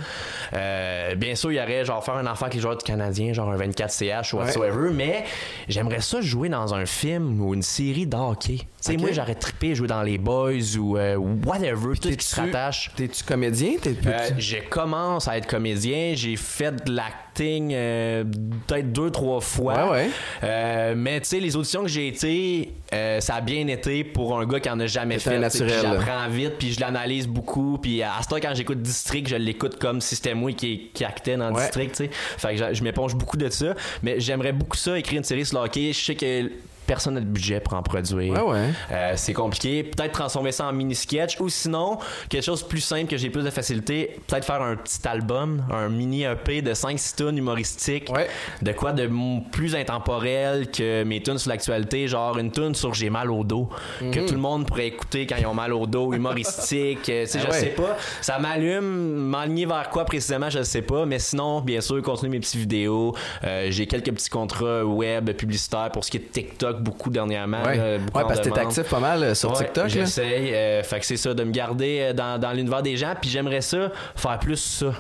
Euh, 0.54 1.16
bien 1.16 1.36
sûr, 1.36 1.52
il 1.52 1.56
y 1.56 1.62
aurait 1.62 1.86
genre 1.86 2.04
faire 2.04 2.16
un 2.16 2.26
enfant 2.28 2.46
avec 2.46 2.56
les 2.56 2.62
joueurs 2.62 2.78
du 2.78 2.84
Canadien, 2.84 3.34
genre 3.34 3.50
un 3.52 3.58
24 3.58 3.92
CH 3.92 4.34
ou 4.34 4.38
Ouais. 4.38 4.44
whatsoever, 4.46 4.90
mais 4.94 5.24
j'aimerais 5.68 6.02
ça 6.02 6.22
jouer 6.22 6.50
dans 6.50 6.74
un 6.74 6.86
film 6.86 7.42
ou 7.42 7.54
une 7.54 7.62
série 7.62 8.08
de 8.08 8.16
hockey. 8.16 8.58
Tu 8.58 8.92
sais, 8.92 8.98
moi, 8.98 9.12
j'aurais 9.14 9.36
trippé 9.36 9.76
jouer 9.76 9.88
dans 9.88 10.02
les 10.04 10.18
Boys 10.18 10.76
ou 10.78 10.98
euh, 10.98 11.16
whatever, 11.16 11.96
tout 12.00 12.10
ce 12.10 12.16
qui 12.16 12.26
se 12.26 12.36
T'es-tu- 12.36 12.48
rattache. 12.48 12.92
T'es-tu 12.96 13.24
comédien? 13.24 13.72
T'es 13.82 13.96
Euh, 14.06 14.30
je 14.38 14.58
commence 14.70 15.28
à 15.28 15.38
être 15.38 15.48
comédien. 15.48 16.14
J'ai 16.16 16.36
fait 16.36 16.84
de 16.86 16.92
l'acting 16.94 17.72
euh, 17.74 18.26
peut-être 18.68 18.92
deux, 18.92 19.10
trois 19.10 19.40
fois. 19.40 19.92
Ouais, 19.92 20.10
ouais. 20.42 20.96
Mais 20.96 21.20
tu 21.22 21.28
sais, 21.30 21.40
les 21.40 21.56
auditions 21.56 21.82
que 21.84 21.88
j'ai 21.88 22.10
été, 22.10 22.74
ça 23.22 23.36
a 23.36 23.42
bien 23.42 23.66
été 23.68 24.04
pour 24.04 24.38
un 24.38 24.46
gars 24.46 24.60
qui 24.60 24.70
en 24.70 24.80
a 24.82 24.86
jamais 24.86 25.18
fait. 25.20 25.40
naturel, 25.40 25.98
vite, 26.30 26.54
puis 26.58 26.74
je 26.74 26.80
l'analyse 26.80 27.28
beaucoup. 27.28 27.78
Puis 27.82 28.02
à 28.04 28.14
ce 28.24 28.28
temps, 28.28 28.38
quand 28.38 28.54
j'écoute 28.54 28.82
District, 28.82 29.28
je 29.28 29.36
l'écoute 29.36 29.78
comme 29.80 30.02
si 30.02 30.16
c'était 30.16 30.34
moi 30.34 30.52
qui, 30.54 30.90
qui 30.94 31.04
actais 31.06 31.38
dans 31.38 31.54
Ouais. 31.54 31.62
District. 31.62 31.92
tu 31.92 32.06
sais. 32.06 32.10
Fait 32.12 32.56
que 32.56 32.58
je, 32.70 32.74
je 32.74 32.84
m'éponge 32.84 33.16
beaucoup 33.16 33.38
de 33.38 33.50
ça. 33.50 33.74
Mais 34.02 34.20
j'aimerais 34.20 34.54
beaucoup 34.54 34.78
ça, 34.78 34.98
écrire 34.98 35.18
une 35.20 35.24
série 35.24 35.46
sur 35.46 35.60
le 35.60 35.66
hockey. 35.66 35.92
Je 35.94 36.00
sais 36.04 36.16
que 36.16 36.52
personne 36.86 37.16
n'a 37.16 37.22
de 37.22 37.26
budget 37.26 37.60
pour 37.60 37.74
en 37.74 37.84
produire. 37.84 38.34
Ouais, 38.34 38.42
ouais. 38.52 38.70
Euh, 38.92 39.14
c'est 39.16 39.34
compliqué. 39.34 39.84
Peut-être 39.84 40.12
transformer 40.12 40.52
ça 40.52 40.68
en 40.68 40.74
mini-sketch 40.74 41.40
ou 41.40 41.50
sinon, 41.50 41.98
quelque 42.30 42.44
chose 42.44 42.64
de 42.64 42.68
plus 42.68 42.82
simple 42.82 43.08
que 43.10 43.18
j'ai 43.18 43.30
plus 43.30 43.44
de 43.44 43.50
facilité, 43.50 44.18
peut-être 44.28 44.46
faire 44.46 44.62
un 44.62 44.76
petit 44.76 45.06
album, 45.08 45.64
un 45.72 45.90
mini 45.90 46.24
EP 46.24 46.62
de 46.62 46.74
5-6 46.74 47.16
tunes 47.16 47.38
humoristiques. 47.38 48.10
Ouais. 48.14 48.28
De 48.62 48.72
quoi 48.72 48.92
de 48.94 49.10
plus 49.52 49.76
intemporel 49.76 50.70
que 50.72 51.04
mes 51.04 51.22
tunes 51.22 51.38
sur 51.38 51.50
l'actualité, 51.50 52.08
genre 52.08 52.38
une 52.38 52.52
tune 52.52 52.76
sur 52.76 52.94
J'ai 52.94 53.10
mal 53.10 53.32
au 53.32 53.44
dos, 53.44 53.70
que 54.00 54.26
tout 54.28 54.34
le 54.34 54.40
monde 54.40 54.68
pourrait 54.68 54.88
écouter 54.88 55.26
quand 55.26 55.36
ils 55.40 55.46
ont 55.48 55.54
mal 55.54 55.74
au 55.74 55.86
dos, 55.88 56.14
humoristique. 56.14 57.10
euh, 57.10 57.26
Ah 57.34 57.40
je 57.48 57.52
sais 57.54 57.66
pas. 57.68 57.98
Ça 58.22 58.40
m'allume, 58.40 58.84
m'aligner 58.84 59.66
vers 59.66 59.90
quoi 59.90 60.06
précisément, 60.06 60.50
je 60.50 60.62
sais 60.64 60.82
pas. 60.82 61.06
Mais 61.06 61.20
sinon, 61.20 61.62
bien 61.62 61.82
sûr, 61.82 62.02
continuer 62.02 62.32
mes 62.32 62.40
petites 62.40 62.60
vidéos. 62.60 63.16
Euh, 63.44 63.68
j'ai 63.70 63.88
quelques 63.88 64.12
petits 64.12 64.30
contrats 64.30 64.84
web 64.86 65.32
publicitaires 65.32 65.90
pour 65.92 66.04
ce 66.04 66.12
qui 66.12 66.18
est 66.18 66.22
de 66.22 66.26
TikTok, 66.74 66.84
beaucoup 66.84 67.10
dernièrement. 67.10 67.64
Ouais, 67.64 67.78
là, 67.78 67.98
beaucoup 68.00 68.18
ouais 68.18 68.24
en 68.24 68.28
parce 68.28 68.40
que 68.42 68.50
t'es 68.50 68.60
actif 68.60 68.84
pas 68.90 69.00
mal 69.00 69.24
euh, 69.24 69.36
sur 69.36 69.52
Ouais, 69.52 69.58
TikTok. 69.58 69.88
J'essaye. 69.88 70.54
euh, 70.54 70.84
fait 70.84 71.00
que 71.00 71.06
c'est 71.06 71.18
ça, 71.18 71.34
de 71.34 71.44
me 71.44 71.52
garder 71.52 72.00
euh, 72.02 72.14
dans, 72.14 72.40
dans 72.40 72.52
l'univers 72.52 72.82
des 72.82 72.98
gens. 72.98 73.14
Puis 73.20 73.30
j'aimerais 73.30 73.62
ça, 73.62 73.92
faire 74.16 74.40
plus 74.40 74.58
ça. 74.58 74.94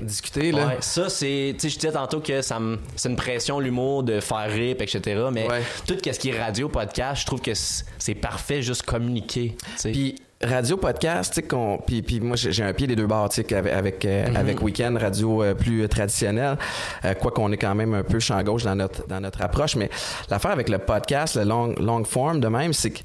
Discuter, 0.00 0.52
là. 0.52 0.66
Ouais, 0.68 0.76
ça, 0.80 1.10
c'est. 1.10 1.52
Tu 1.52 1.60
sais, 1.60 1.68
je 1.68 1.74
disais 1.78 1.92
tantôt 1.92 2.20
que 2.20 2.40
ça 2.40 2.58
me- 2.58 2.78
c'est 2.96 3.10
une 3.10 3.16
pression, 3.16 3.60
l'humour, 3.60 4.02
de 4.04 4.20
faire 4.20 4.50
rire, 4.50 4.74
etc. 4.80 5.00
Mais 5.30 5.46
Ouais. 5.46 5.60
tout 5.86 5.94
ce 6.02 6.18
qui 6.18 6.30
est 6.30 6.40
radio, 6.42 6.70
podcast, 6.70 7.20
je 7.20 7.26
trouve 7.26 7.42
que 7.42 7.52
c'est 7.54 8.14
parfait, 8.14 8.62
juste 8.62 8.84
communiquer. 8.84 9.54
Puis 9.82 10.16
radio 10.42 10.76
podcast, 10.76 11.32
tu 11.32 11.40
sais 11.40 11.46
qu'on 11.46 11.78
puis 11.78 12.02
puis 12.02 12.20
moi 12.20 12.36
j'ai 12.36 12.62
un 12.62 12.72
pied 12.74 12.86
des 12.86 12.94
deux 12.96 13.06
bords, 13.06 13.30
tu 13.30 13.42
sais 13.42 13.54
avec 13.54 13.72
avec, 13.72 14.04
euh, 14.04 14.28
Mhm. 14.28 14.36
avec 14.36 14.62
Weekend 14.62 14.98
radio 14.98 15.42
euh, 15.42 15.54
plus 15.54 15.88
traditionnel, 15.88 16.58
euh, 17.04 17.14
quoi 17.14 17.30
qu'on 17.30 17.50
est 17.52 17.56
quand 17.56 17.74
même 17.74 17.94
un 17.94 18.02
peu 18.02 18.18
champ 18.20 18.42
gauche 18.42 18.62
dans 18.64 18.74
notre 18.74 19.06
dans 19.06 19.20
notre 19.20 19.40
approche, 19.42 19.76
mais 19.76 19.88
l'affaire 20.30 20.50
avec 20.50 20.68
le 20.68 20.78
podcast, 20.78 21.36
le 21.36 21.44
long 21.44 21.74
long 21.78 22.04
form 22.04 22.40
de 22.40 22.48
même, 22.48 22.72
c'est 22.74 22.90
que 22.90 23.00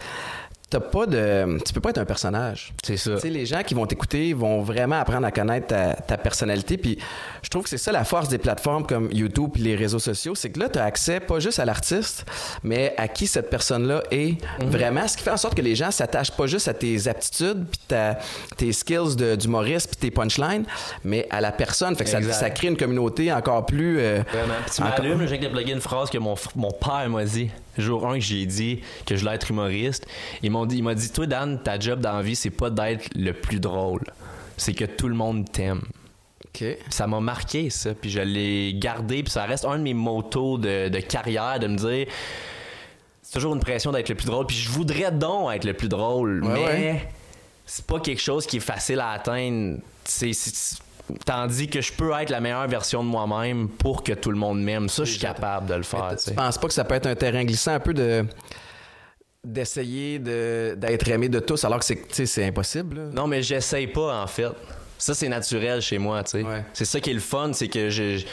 t'as 0.72 0.80
pas 0.80 1.06
de 1.06 1.60
tu 1.64 1.74
peux 1.74 1.82
pas 1.82 1.92
être 1.92 2.00
un 2.00 2.06
personnage. 2.06 2.74
c'est 2.84 2.98
ça. 2.98 3.16
Tu 3.16 3.20
sais, 3.22 3.30
les 3.30 3.46
gens 3.46 3.62
qui 3.62 3.76
vont 3.76 3.86
t'écouter 3.86 4.34
vont 4.34 4.62
vraiment 4.62 5.00
apprendre 5.00 5.28
à 5.28 5.32
connaître 5.32 5.68
ta, 5.68 5.94
ta 5.94 6.18
personnalité. 6.18 6.78
Puis 6.78 6.98
je 7.44 7.50
trouve 7.50 7.64
que 7.64 7.70
c'est 7.70 7.78
ça 7.78 7.92
la 7.92 8.04
force 8.06 8.30
des 8.30 8.38
plateformes 8.40 8.88
comme 8.88 9.10
YouTube 9.12 9.52
et 9.58 9.60
les 9.60 9.76
réseaux 9.76 10.00
sociaux, 10.00 10.34
c'est 10.34 10.50
que 10.50 10.60
là, 10.60 10.70
tu 10.70 10.80
as 10.80 10.86
accès 10.86 11.20
pas 11.20 11.40
juste 11.40 11.60
à 11.60 11.66
l'artiste, 11.66 12.26
mais 12.64 12.94
à 12.98 13.08
qui 13.08 13.28
cette 13.28 13.50
personne-là 13.50 14.02
est 14.12 14.38
vraiment. 14.62 15.08
Ce 15.08 15.18
qui 15.18 15.24
fait 15.24 15.32
en 15.32 15.38
sorte 15.38 15.56
que 15.56 15.62
les 15.62 15.76
gens 15.76 15.92
s'attachent 15.92 16.32
pas 16.32 16.48
juste 16.48 16.68
à 16.70 16.74
tes 16.74 17.08
aptitudes, 17.08 17.66
puis 17.70 17.80
ta- 17.90 18.18
tes 18.58 18.72
skills 18.72 19.16
de- 19.18 19.36
d'humoriste, 19.36 19.88
puis 19.90 19.98
tes 19.98 20.12
punchlines, 20.12 20.64
mais 21.04 21.28
à 21.30 21.42
la 21.42 21.52
personne. 21.52 21.96
Fait 21.98 22.06
que 22.06 22.10
ça, 22.10 22.22
ça 22.32 22.50
crée 22.50 22.68
une 22.70 22.78
communauté 22.78 23.32
encore 23.34 23.66
plus. 23.66 24.00
euh, 24.00 24.22
Vraiment. 24.32 24.54
Puis 24.66 24.76
tu 24.76 24.82
encore- 24.82 25.00
m'allumes, 25.00 25.28
j'ai 25.28 25.38
de 25.38 25.48
plugger 25.50 25.74
une 25.74 25.82
phrase 25.82 26.10
que 26.10 26.18
mon, 26.18 26.36
mon 26.56 26.72
père 26.72 27.10
m'a 27.10 27.26
dit. 27.26 27.50
Jour 27.78 28.08
1 28.08 28.16
que 28.16 28.20
j'ai 28.20 28.46
dit 28.46 28.82
que 29.06 29.16
je 29.16 29.22
voulais 29.22 29.36
être 29.36 29.50
humoriste. 29.50 30.06
Ils 30.44 30.52
m'ont 30.52 30.66
dit, 30.66 30.78
il 30.78 30.84
m'a 30.84 30.96
dit, 30.96 31.12
toi, 31.12 31.26
Dan, 31.26 31.62
ta 31.62 31.80
job 31.80 32.00
dans 32.00 32.18
la 32.18 32.22
vie, 32.22 32.36
c'est 32.36 32.50
pas 32.50 32.70
d'être 32.70 33.10
le 33.16 33.34
plus 33.34 33.60
drôle. 33.60 34.04
C'est 34.58 34.74
que 34.74 34.86
tout 34.86 35.08
le 35.08 35.16
monde 35.16 35.52
t'aime. 35.52 35.82
Ça 36.90 37.08
m'a 37.08 37.20
marqué, 37.20 37.70
ça. 37.70 37.94
Puis 37.94 38.10
je 38.10 38.20
l'ai 38.20 38.74
gardé. 38.74 39.24
Puis 39.24 39.32
ça 39.32 39.46
reste 39.46 39.66
un 39.66 39.78
de 39.78 39.84
mes 39.84 39.94
motos 39.94 40.58
de, 40.58 40.90
de 40.90 41.00
carrière, 41.00 41.60
de 41.60 41.68
me 41.68 41.78
dire... 41.78 42.08
C'est 43.24 43.40
toujours 43.40 43.54
une 43.54 43.62
pression 43.62 43.94
d'être 43.94 44.10
le 44.10 44.16
plus 44.16 44.26
drôle. 44.26 44.46
Puis 44.46 44.58
je 44.58 44.70
voudrais 44.70 45.12
donc 45.12 45.54
être 45.54 45.64
le 45.64 45.74
plus 45.74 45.88
drôle. 45.88 46.44
Ouais, 46.44 46.54
mais 46.54 46.66
ouais. 46.66 47.10
c'est 47.66 47.86
pas 47.86 48.02
quelque 48.02 48.22
chose 48.22 48.46
qui 48.46 48.58
est 48.58 48.62
facile 48.62 49.00
à 49.00 49.12
atteindre. 49.12 49.78
C'est... 50.04 50.32
Tandis 51.26 51.68
que 51.68 51.82
je 51.82 51.94
peux 51.94 52.12
être 52.14 52.30
la 52.30 52.40
meilleure 52.40 52.68
version 52.68 53.04
de 53.04 53.10
moi-même 53.10 53.70
pour 53.70 54.04
que 54.04 54.14
tout 54.14 54.32
le 54.32 54.38
monde 54.38 54.62
m'aime. 54.62 54.90
Ça, 54.90 55.04
je 55.04 55.12
suis 55.12 55.20
capable 55.20 55.68
de 55.68 55.76
le 55.76 55.84
faire. 55.84 56.16
Tu 56.24 56.34
penses 56.34 56.58
pas 56.58 56.68
que 56.68 56.74
ça 56.74 56.84
peut 56.84 56.96
être 56.96 57.08
un 57.08 57.16
terrain 57.16 57.44
glissant 57.44 57.74
un 57.74 57.80
peu 57.80 57.94
de 57.94 58.26
d'essayer 59.44 60.20
de 60.20 60.76
d'être 60.78 61.10
aimé 61.10 61.28
de 61.28 61.40
tous 61.40 61.66
alors 61.66 61.80
que 61.80 61.86
c'est 61.86 62.46
impossible 62.46 62.98
là? 62.98 63.04
Non, 63.12 63.26
mais 63.28 63.42
j'essaye 63.42 63.88
pas, 63.88 64.22
en 64.22 64.28
fait. 64.28 64.52
Ça, 65.02 65.14
c'est 65.16 65.30
naturel 65.30 65.82
chez 65.82 65.98
moi, 65.98 66.24
tu 66.24 66.32
sais. 66.32 66.44
Ouais. 66.44 66.64
C'est 66.74 66.86
ça 66.86 67.00
qui 67.00 67.10
est 67.10 67.14
le 67.14 67.20
fun, 67.20 67.52
c'est 67.54 67.68
que 67.68 67.90
je, 67.90 68.18
je, 68.18 68.18
je 68.20 68.26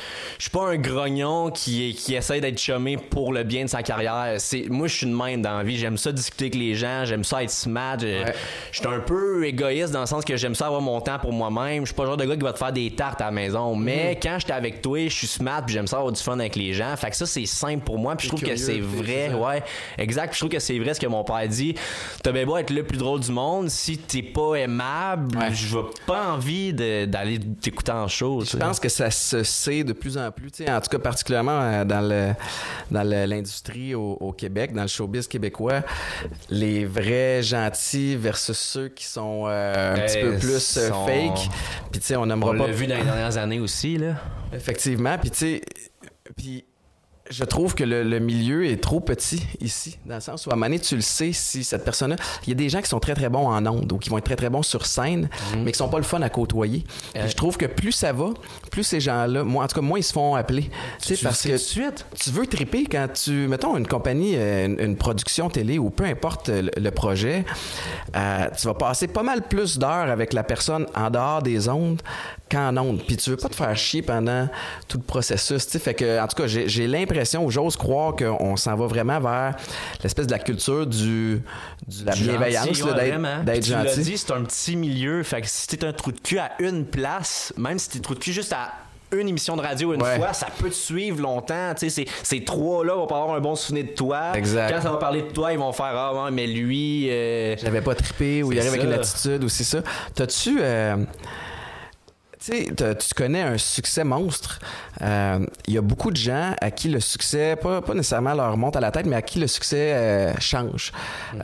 suis 0.43 0.51
pas 0.51 0.69
un 0.69 0.77
grognon 0.77 1.51
qui, 1.51 1.95
qui 1.95 2.15
essaie 2.15 2.41
d'être 2.41 2.59
chumé 2.59 2.97
pour 2.99 3.33
le 3.33 3.43
bien 3.43 3.65
de 3.65 3.71
sa 3.71 3.83
carrière. 3.83 4.35
C'est, 4.39 4.67
moi, 4.69 4.87
je 4.87 4.95
suis 4.97 5.07
de 5.07 5.15
même 5.15 5.41
dans 5.41 5.57
la 5.59 5.63
vie. 5.65 5.79
J'aime 5.79 5.97
ça 5.97 6.13
discuter 6.13 6.45
avec 6.45 6.55
les 6.57 6.75
gens, 6.75 7.05
j'aime 7.07 7.25
ça 7.25 7.43
être 7.43 7.51
smart. 7.51 7.97
Je, 7.99 8.07
Ouais. 8.07 8.35
je 8.73 8.79
suis 8.81 8.87
un 8.87 9.01
peu 9.01 9.47
égoïste 9.47 9.93
dans 9.93 10.01
le 10.01 10.07
sens 10.07 10.25
que 10.25 10.37
j'aime 10.37 10.55
ça 10.55 10.67
avoir 10.67 10.81
mon 10.83 11.01
temps 11.01 11.19
pour 11.19 11.33
moi-même. 11.33 11.83
Je 11.85 11.87
suis 11.87 11.95
pas 11.95 12.03
le 12.03 12.09
genre 12.09 12.17
de 12.19 12.25
gars 12.27 12.37
qui 12.37 12.43
va 12.43 12.53
te 12.53 12.59
faire 12.59 12.73
des 12.73 12.91
tartes 12.91 13.21
à 13.23 13.27
la 13.27 13.31
maison. 13.31 13.75
Mais 13.75 14.15
Mm. 14.15 14.21
quand 14.23 14.37
j'étais 14.41 14.53
avec 14.53 14.83
toi, 14.83 14.99
je 15.09 15.15
suis 15.15 15.27
smart 15.27 15.63
puis 15.65 15.75
j'aime 15.75 15.87
ça 15.87 15.97
avoir 15.97 16.13
du 16.13 16.23
fun 16.23 16.39
avec 16.39 16.55
les 16.57 16.75
gens. 16.75 16.95
Fait 16.97 17.09
que 17.11 17.17
ça, 17.17 17.25
c'est 17.27 17.47
simple 17.47 17.85
pour 17.85 17.99
moi. 17.99 18.15
Puis 18.17 18.27
je 18.29 18.37
trouve 18.37 18.43
que 18.47 18.57
c'est 18.57 18.81
vrai. 18.81 19.33
Ouais, 19.33 19.63
exact. 19.97 20.29
Puis 20.33 20.35
je 20.37 20.41
trouve 20.41 20.51
que 20.53 20.59
c'est 20.59 20.79
vrai 20.79 20.93
ce 20.95 21.01
que 21.01 21.07
mon 21.07 21.25
père 21.25 21.47
dit. 21.49 21.75
T'as 22.23 22.33
bien 22.33 22.45
beau 22.45 22.57
être 22.59 22.71
le 22.71 22.83
plus 22.83 22.99
drôle 22.99 23.21
du 23.21 23.33
monde, 23.33 23.71
si 23.71 23.97
t'es 23.99 24.23
pas 24.23 24.55
aimable, 24.57 25.37
Ouais. 25.39 25.55
je 25.55 25.77
n'ai 25.79 25.83
pas 26.07 26.33
envie 26.33 26.58
d'aller 26.73 27.39
t'écouter 27.61 27.93
en 27.93 28.09
show. 28.09 28.43
Je 28.45 28.57
pense 28.57 28.79
que 28.81 28.89
ça 28.89 29.11
se 29.11 29.43
sait 29.43 29.85
de 29.85 29.93
plus 29.93 30.17
en 30.19 30.31
plus, 30.31 30.51
en 30.69 30.81
tout 30.81 30.91
cas 30.91 30.99
particulièrement 30.99 31.61
euh, 31.61 31.85
dans 31.85 32.01
le 32.01 32.33
dans 32.91 33.03
l'industrie 33.03 33.95
au, 33.95 34.13
au 34.21 34.33
Québec, 34.33 34.73
dans 34.73 34.83
le 34.83 34.89
showbiz 34.89 35.27
québécois, 35.29 35.83
les 36.51 36.85
vrais 36.85 37.43
gentils 37.43 38.17
versus 38.17 38.59
ceux 38.59 38.89
qui 38.89 39.05
sont 39.05 39.45
euh, 39.47 39.95
un 39.95 39.97
Eh, 39.97 40.07
petit 40.07 40.21
peu 40.21 40.39
plus 40.39 40.77
euh, 40.79 40.89
sont- 40.91 41.07
fake. 41.07 41.49
Puis 41.91 42.01
tu 42.01 42.07
sais, 42.07 42.17
on 42.17 42.27
n'aimera 42.27 42.51
On 42.53 42.59
pas 42.59 42.67
l'a 42.67 42.73
vu 42.73 42.87
dans 42.87 42.97
les 42.97 43.05
dernières 43.05 43.37
années 43.37 43.61
aussi. 43.61 43.97
Là. 43.99 44.15
Effectivement. 44.53 45.17
Puis, 45.19 45.31
tu 45.31 45.39
sais, 45.39 45.61
puis 46.37 46.65
je 47.31 47.45
trouve 47.45 47.75
que 47.75 47.85
le, 47.85 48.03
le 48.03 48.19
milieu 48.19 48.67
est 48.67 48.83
trop 48.83 49.01
petit 49.01 49.43
ici, 49.61 49.99
dans 50.07 50.17
le 50.17 50.21
sens 50.21 50.47
où 50.47 50.51
à 50.51 50.57
donné, 50.57 50.79
tu 50.79 50.97
le 50.97 51.03
sais 51.03 51.33
si 51.33 51.65
cette 51.65 51.85
personne-là. 51.85 52.17
Il 52.45 52.51
y 52.51 52.53
a 52.53 52.55
des 52.55 52.69
gens 52.69 52.81
qui 52.81 52.89
sont 52.89 53.01
très 53.01 53.15
très 53.15 53.29
bons 53.29 53.47
en 53.47 53.65
ondes 53.67 53.91
ou 53.93 53.99
qui 53.99 54.11
vont 54.11 54.19
être 54.19 54.25
très 54.25 54.37
très 54.37 54.51
bons 54.51 54.63
sur 54.63 54.87
scène, 54.87 55.29
mais 55.59 55.73
qui 55.73 55.79
sont 55.79 55.89
pas 55.89 55.99
le 55.99 56.05
fun 56.05 56.21
à 56.23 56.29
côtoyer. 56.29 56.85
Je 57.15 57.35
trouve 57.35 57.57
que 57.57 57.67
plus 57.67 57.93
ça 57.93 58.13
va, 58.13 58.31
plus 58.71 58.85
ces 58.85 59.01
gens-là, 59.01 59.45
moi, 59.45 59.65
en 59.65 59.67
tout 59.67 59.77
cas, 59.77 59.81
moins 59.81 59.99
ils 59.99 60.03
se 60.05 60.13
font 60.13 60.35
appeler. 60.35 60.71
Tu 61.03 61.17
sais, 61.17 61.23
parce 61.23 61.43
que 61.43 61.53
de 61.53 61.57
suite. 61.57 62.07
tu 62.19 62.31
veux 62.31 62.47
triper 62.47 62.85
quand 62.85 63.09
tu, 63.13 63.49
mettons, 63.49 63.77
une 63.77 63.87
compagnie, 63.87 64.35
euh, 64.37 64.67
une, 64.67 64.81
une 64.81 64.97
production 64.97 65.49
télé 65.51 65.79
ou 65.79 65.91
peu 65.91 66.05
importe 66.05 66.49
euh, 66.49 66.63
le, 66.63 66.71
le 66.77 66.91
projet, 66.91 67.45
euh, 68.17 68.47
tu 68.59 68.67
vas 68.67 68.75
passer 68.75 69.09
pas 69.09 69.23
mal 69.23 69.43
plus 69.43 69.79
d'heures 69.79 70.11
avec 70.11 70.33
la 70.33 70.43
personne 70.43 70.87
en 70.95 71.11
dehors 71.11 71.43
des 71.43 71.69
ondes 71.69 72.03
qu'en 72.49 72.77
ondes. 72.77 73.03
Puis 73.07 73.17
tu 73.17 73.31
veux 73.31 73.37
pas 73.37 73.49
te 73.49 73.55
faire 73.55 73.77
chier 73.77 74.03
pendant 74.03 74.49
tout 74.89 74.99
le 74.99 75.03
processus. 75.05 75.67
tu 75.67 75.73
sais. 75.73 75.79
Fait 75.79 75.95
que, 75.95 76.21
en 76.21 76.27
tout 76.27 76.37
cas, 76.37 76.47
j'ai 76.47 76.87
l'impression, 76.87 77.45
ou 77.45 77.51
j'ose 77.51 77.77
croire 77.77 78.15
qu'on 78.17 78.57
s'en 78.57 78.75
va 78.77 78.87
vraiment 78.87 79.21
vers 79.21 79.55
l'espèce 80.03 80.27
de 80.27 80.33
la 80.33 80.39
culture 80.39 80.87
du, 80.87 81.41
la 82.05 82.13
bienveillance, 82.15 82.83
ouais, 82.83 83.19
d'être- 83.45 83.63
Tu 83.65 83.71
gentil. 83.71 84.01
dit, 84.03 84.19
c'est 84.19 84.33
un 84.33 84.43
petit 84.45 84.77
milieu. 84.77 85.23
Fait 85.23 85.41
que 85.41 85.47
si 85.49 85.67
t'es 85.67 85.85
un 85.85 85.93
trou 85.93 86.13
de 86.13 86.21
cul 86.21 86.39
à 86.39 86.53
une 86.61 86.85
place, 86.85 87.53
même 87.57 87.79
si 87.79 87.91
t'es 87.91 87.99
trou 88.01 88.15
de 88.15 88.21
cul 88.21 88.33
juste 88.33 88.53
à 88.53 88.73
une 89.11 89.27
émission 89.27 89.57
de 89.57 89.63
radio 89.63 89.95
une 89.95 90.03
Ouais. 90.03 90.17
fois, 90.19 90.35
ça 90.35 90.49
peut 90.59 90.69
te 90.69 90.75
suivre 90.75 91.23
longtemps. 91.23 91.73
Tu 91.75 91.89
sais, 91.89 92.05
ces, 92.05 92.07
ces 92.23 92.45
trois-là 92.45 92.95
vont 92.95 93.07
pas 93.07 93.17
avoir 93.23 93.35
un 93.37 93.41
bon 93.41 93.55
souvenir 93.57 93.85
de 93.87 93.91
toi. 93.93 94.33
Exact. 94.37 94.71
Quand 94.71 94.83
ça 94.83 94.91
va 94.91 94.99
parler 94.99 95.23
de 95.23 95.29
toi, 95.31 95.51
ils 95.51 95.59
vont 95.59 95.73
faire 95.73 95.87
Ah, 95.95 96.25
ouais, 96.25 96.31
mais 96.31 96.47
lui. 96.47 97.09
euh, 97.11 97.57
J'avais 97.57 97.81
pas 97.81 97.95
trippé 97.95 98.43
ou 98.43 98.53
il 98.53 98.59
arrive 98.59 98.73
avec 98.73 98.85
une 98.85 98.93
attitude 98.93 99.43
ou 99.45 99.49
c'est 99.49 99.65
ça. 99.65 99.79
T'as-tu. 100.15 100.59
euh, 100.61 100.97
tu 102.51 102.65
sais, 102.65 102.97
tu 102.97 103.15
connais 103.15 103.43
un 103.43 103.59
succès 103.59 104.05
monstre. 104.05 104.59
Euh, 105.03 105.41
Il 105.67 105.75
y 105.75 105.79
a 105.79 105.83
beaucoup 105.83 106.11
de 106.11 106.17
gens 106.17 106.55
à 106.61 106.71
qui 106.71 106.89
le 106.89 107.01
succès, 107.01 107.57
pas, 107.57 107.83
pas 107.83 107.95
nécessairement 107.95 108.35
leur 108.35 108.57
monte 108.57 108.77
à 108.77 108.81
la 108.81 108.91
tête, 108.91 109.07
mais 109.07 109.17
à 109.17 109.23
qui 109.23 109.39
le 109.39 109.47
succès 109.47 109.93
euh, 109.95 110.35
change. 110.39 110.93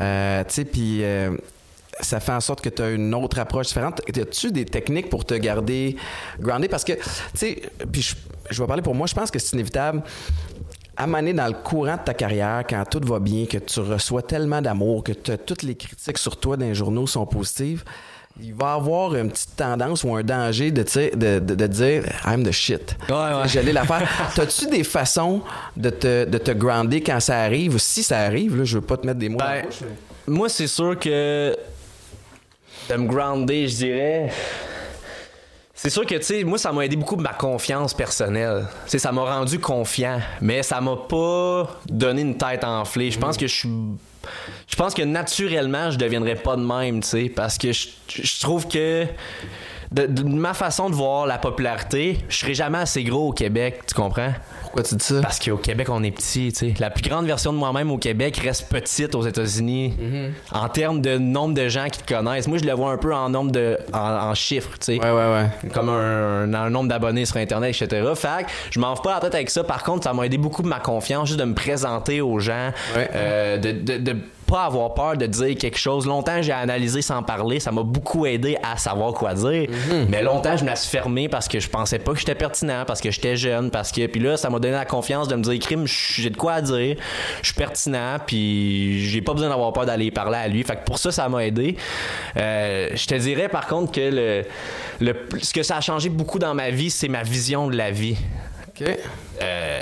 Euh, 0.00 0.42
tu 0.44 0.55
sais, 0.55 0.64
puis 0.64 1.05
euh, 1.05 1.36
ça 2.00 2.20
fait 2.20 2.32
en 2.32 2.40
sorte 2.40 2.61
que 2.61 2.68
tu 2.68 2.82
as 2.82 2.90
une 2.90 3.14
autre 3.14 3.38
approche 3.38 3.68
différente. 3.68 4.00
As-tu 4.09 4.50
des 4.50 4.64
techniques 4.64 5.11
pour 5.11 5.24
te 5.24 5.34
garder 5.34 5.96
groundé? 6.40 6.68
Parce 6.68 6.84
que, 6.84 6.92
tu 6.92 7.00
sais, 7.34 7.62
puis 7.92 8.02
je, 8.02 8.14
je 8.50 8.62
vais 8.62 8.66
parler 8.66 8.82
pour 8.82 8.94
moi, 8.94 9.07
je 9.07 9.14
pense 9.14 9.30
que 9.30 9.38
c'est 9.38 9.52
inévitable 9.55 10.02
à 10.96 11.07
maner 11.07 11.32
dans 11.32 11.48
le 11.48 11.55
courant 11.55 11.96
de 11.96 12.05
ta 12.05 12.14
carrière, 12.14 12.62
quand 12.68 12.84
tout 12.88 13.00
va 13.05 13.18
bien, 13.18 13.46
que 13.46 13.59
tu 13.59 13.80
reçois 13.80 14.22
tellement 14.22 14.62
d'amour, 14.62 15.02
que 15.02 15.12
toutes 15.12 15.62
les 15.62 15.74
critiques 15.74 16.18
sur 16.18 16.38
toi 16.38 16.57
dans 16.57 16.66
les 16.66 16.74
journaux 16.74 17.09
sont 17.09 17.26
positives, 17.26 17.82
il 18.41 18.53
va 18.55 18.72
y 18.72 18.76
avoir 18.76 19.14
une 19.14 19.30
petite 19.30 19.55
tendance 19.57 20.03
ou 20.03 20.14
un 20.14 20.22
danger 20.22 20.70
de, 20.72 20.82
de, 20.82 21.39
de, 21.39 21.55
de 21.55 21.66
dire 21.66 22.05
I'm 22.26 22.43
the 22.43 22.51
shit. 22.51 22.97
Ouais, 23.09 23.14
ouais. 23.14 23.47
J'allais 23.49 23.72
la 23.72 23.85
faire. 23.85 24.09
T'as-tu 24.35 24.66
des 24.66 24.82
façons 24.82 25.43
de 25.76 25.91
te, 25.91 26.24
de 26.24 26.39
te 26.39 26.51
grounder 26.51 27.01
quand 27.01 27.20
ça 27.20 27.41
arrive? 27.41 27.78
Si 27.78 28.03
ça 28.03 28.18
arrive, 28.20 28.57
là, 28.57 28.64
je 28.64 28.78
veux 28.78 28.85
pas 28.85 28.97
te 28.97 29.07
mettre 29.07 29.20
des 29.20 29.28
mots 29.28 29.39
dans 29.39 29.45
la 29.45 29.62
Ben. 29.62 29.68
Moi, 30.26 30.49
c'est 30.49 30.66
sûr 30.66 30.99
que 30.99 31.57
de 32.91 32.95
me 32.97 33.07
grounder, 33.07 33.68
je 33.68 33.76
dirais. 33.76 34.32
C'est 35.76 35.91
sûr 35.91 36.07
que, 36.07 36.14
tu 36.14 36.22
sais, 36.22 36.45
moi, 36.45 36.57
ça 36.57 36.72
m'a 36.72 36.85
aidé 36.87 36.97
beaucoup 36.97 37.16
de 37.16 37.22
ma 37.22 37.35
confiance 37.35 37.93
personnelle. 37.95 38.66
Sais, 38.87 38.99
ça 38.99 39.12
m'a 39.12 39.22
rendu 39.22 39.59
confiant, 39.59 40.18
mais 40.41 40.62
ça 40.62 40.80
m'a 40.80 40.97
pas 40.97 41.78
donné 41.87 42.22
une 42.22 42.37
tête 42.37 42.64
enflée. 42.64 43.11
Je 43.11 43.18
pense 43.18 43.37
que 43.37 43.47
je 43.47 43.55
suis. 43.55 43.68
Je 44.68 44.77
pense 44.77 44.95
que 44.95 45.03
naturellement, 45.03 45.91
je 45.91 45.99
deviendrais 45.99 46.37
pas 46.37 46.57
de 46.57 46.62
même, 46.62 47.01
tu 47.01 47.09
sais, 47.09 47.29
parce 47.29 47.59
que 47.59 47.72
je, 47.72 48.41
trouve 48.41 48.68
que. 48.68 49.07
De, 49.93 50.07
de 50.07 50.25
ma 50.25 50.55
façon 50.55 50.91
de 50.91 50.95
voir 50.95 51.27
la 51.27 51.39
popularité, 51.39 52.18
je 52.29 52.39
serais 52.39 52.55
jamais 52.55 52.79
assez 52.79 53.05
gros 53.05 53.29
au 53.29 53.33
Québec, 53.33 53.83
tu 53.87 53.95
comprends? 53.95 54.33
Pourquoi 54.75 54.89
tu 54.89 54.97
dis 54.97 55.05
ça? 55.05 55.20
Parce 55.22 55.39
qu'au 55.39 55.57
Québec, 55.57 55.87
on 55.89 56.03
est 56.03 56.11
petit, 56.11 56.53
tu 56.53 56.59
sais. 56.70 56.75
La 56.81 56.91
plus 56.91 57.09
grande 57.09 57.27
version 57.27 57.53
de 57.53 57.59
moi-même 57.59 57.93
au 57.93 57.97
Québec 57.99 58.37
reste 58.39 58.68
petite 58.68 59.14
aux 59.14 59.22
États-Unis 59.25 59.95
en 60.51 60.68
termes 60.68 61.01
de 61.01 61.16
nombre 61.16 61.55
de 61.55 61.68
gens 61.68 61.87
qui 61.89 62.03
te 62.03 62.12
connaissent. 62.12 62.49
Moi, 62.49 62.59
je 62.59 62.64
le 62.64 62.72
vois 62.72 62.91
un 62.91 62.97
peu 62.97 63.14
en 63.14 63.29
nombre 63.29 63.53
de. 63.53 63.79
en, 63.93 63.99
en 63.99 64.35
chiffres, 64.35 64.70
tu 64.81 64.87
sais. 64.87 64.99
Ouais, 64.99 65.12
ouais, 65.12 65.33
ouais. 65.62 65.70
Comme 65.72 65.91
un, 65.91 66.53
un 66.53 66.70
nombre 66.70 66.89
d'abonnés 66.89 67.25
sur 67.25 67.37
Internet, 67.37 67.70
etc. 67.81 68.03
Fait 68.16 68.45
que 68.47 68.51
je 68.72 68.81
m'en 68.81 68.97
fous 68.97 69.03
pas 69.03 69.14
la 69.14 69.20
tête 69.20 69.37
avec 69.37 69.51
ça. 69.51 69.62
Par 69.62 69.85
contre, 69.85 70.03
ça 70.03 70.12
m'a 70.12 70.27
aidé 70.27 70.39
beaucoup 70.39 70.62
de 70.62 70.68
ma 70.68 70.81
confiance, 70.81 71.29
juste 71.29 71.39
de 71.39 71.45
me 71.45 71.55
présenter 71.55 72.20
aux 72.20 72.41
gens, 72.41 72.72
Ouais. 72.97 73.09
euh, 73.14 73.59
de, 73.59 73.70
de, 73.70 73.99
de 73.99 74.16
pas 74.47 74.64
avoir 74.64 74.95
peur 74.95 75.16
de 75.16 75.26
dire 75.26 75.57
quelque 75.57 75.78
chose. 75.78 76.07
Longtemps, 76.07 76.42
j'ai 76.42 76.53
analysé 76.53 77.03
sans 77.03 77.22
parler. 77.22 77.61
Ça 77.61 77.72
m'a 77.72 77.82
beaucoup 77.82 78.26
aidé 78.26 78.57
à 78.62 78.76
savoir 78.76 79.12
quoi 79.12 79.34
dire. 79.34 79.68
Mais 80.09 80.22
longtemps, 80.22 80.57
je 80.57 80.64
me 80.64 80.74
suis 80.74 80.90
fermé 80.90 81.28
parce 81.28 81.49
que 81.49 81.61
je 81.61 81.68
pensais 81.68 81.99
pas 81.99 82.12
que 82.12 82.18
j'étais 82.18 82.34
pertinent, 82.34 82.84
parce 82.86 83.01
que 83.01 83.11
j'étais 83.11 83.36
jeune, 83.36 83.70
parce 83.70 83.92
que. 83.92 84.07
Puis 84.07 84.20
là, 84.20 84.36
ça 84.36 84.51
m'a 84.51 84.59
donné 84.59 84.74
la 84.74 84.84
confiance 84.84 85.28
de 85.28 85.36
me 85.36 85.42
dire, 85.42 85.59
crime, 85.59 85.86
j'ai 85.86 86.30
de 86.30 86.36
quoi 86.36 86.55
à 86.55 86.61
dire. 86.61 86.97
Je 87.42 87.47
suis 87.47 87.55
pertinent, 87.55 88.18
puis 88.26 89.07
j'ai 89.09 89.22
pas 89.22 89.32
besoin 89.32 89.49
d'avoir 89.49 89.72
peur 89.72 89.86
d'aller 89.86 90.11
parler 90.11 90.38
à 90.38 90.49
lui. 90.49 90.62
Fait 90.62 90.76
que 90.76 90.84
pour 90.84 90.99
ça, 90.99 91.11
ça 91.11 91.28
m'a 91.28 91.45
aidé. 91.45 91.76
Euh, 92.36 92.90
je 92.95 93.07
te 93.07 93.14
dirais 93.14 93.49
par 93.49 93.66
contre 93.66 93.92
que 93.92 94.01
le, 94.01 94.42
le, 95.01 95.14
ce 95.42 95.53
que 95.53 95.62
ça 95.62 95.76
a 95.76 95.80
changé 95.80 96.09
beaucoup 96.09 96.38
dans 96.38 96.55
ma 96.55 96.70
vie, 96.70 96.90
c'est 96.90 97.09
ma 97.09 97.22
vision 97.22 97.68
de 97.68 97.76
la 97.76 97.90
vie. 97.90 98.16
OK. 98.68 98.88
Euh, 99.43 99.80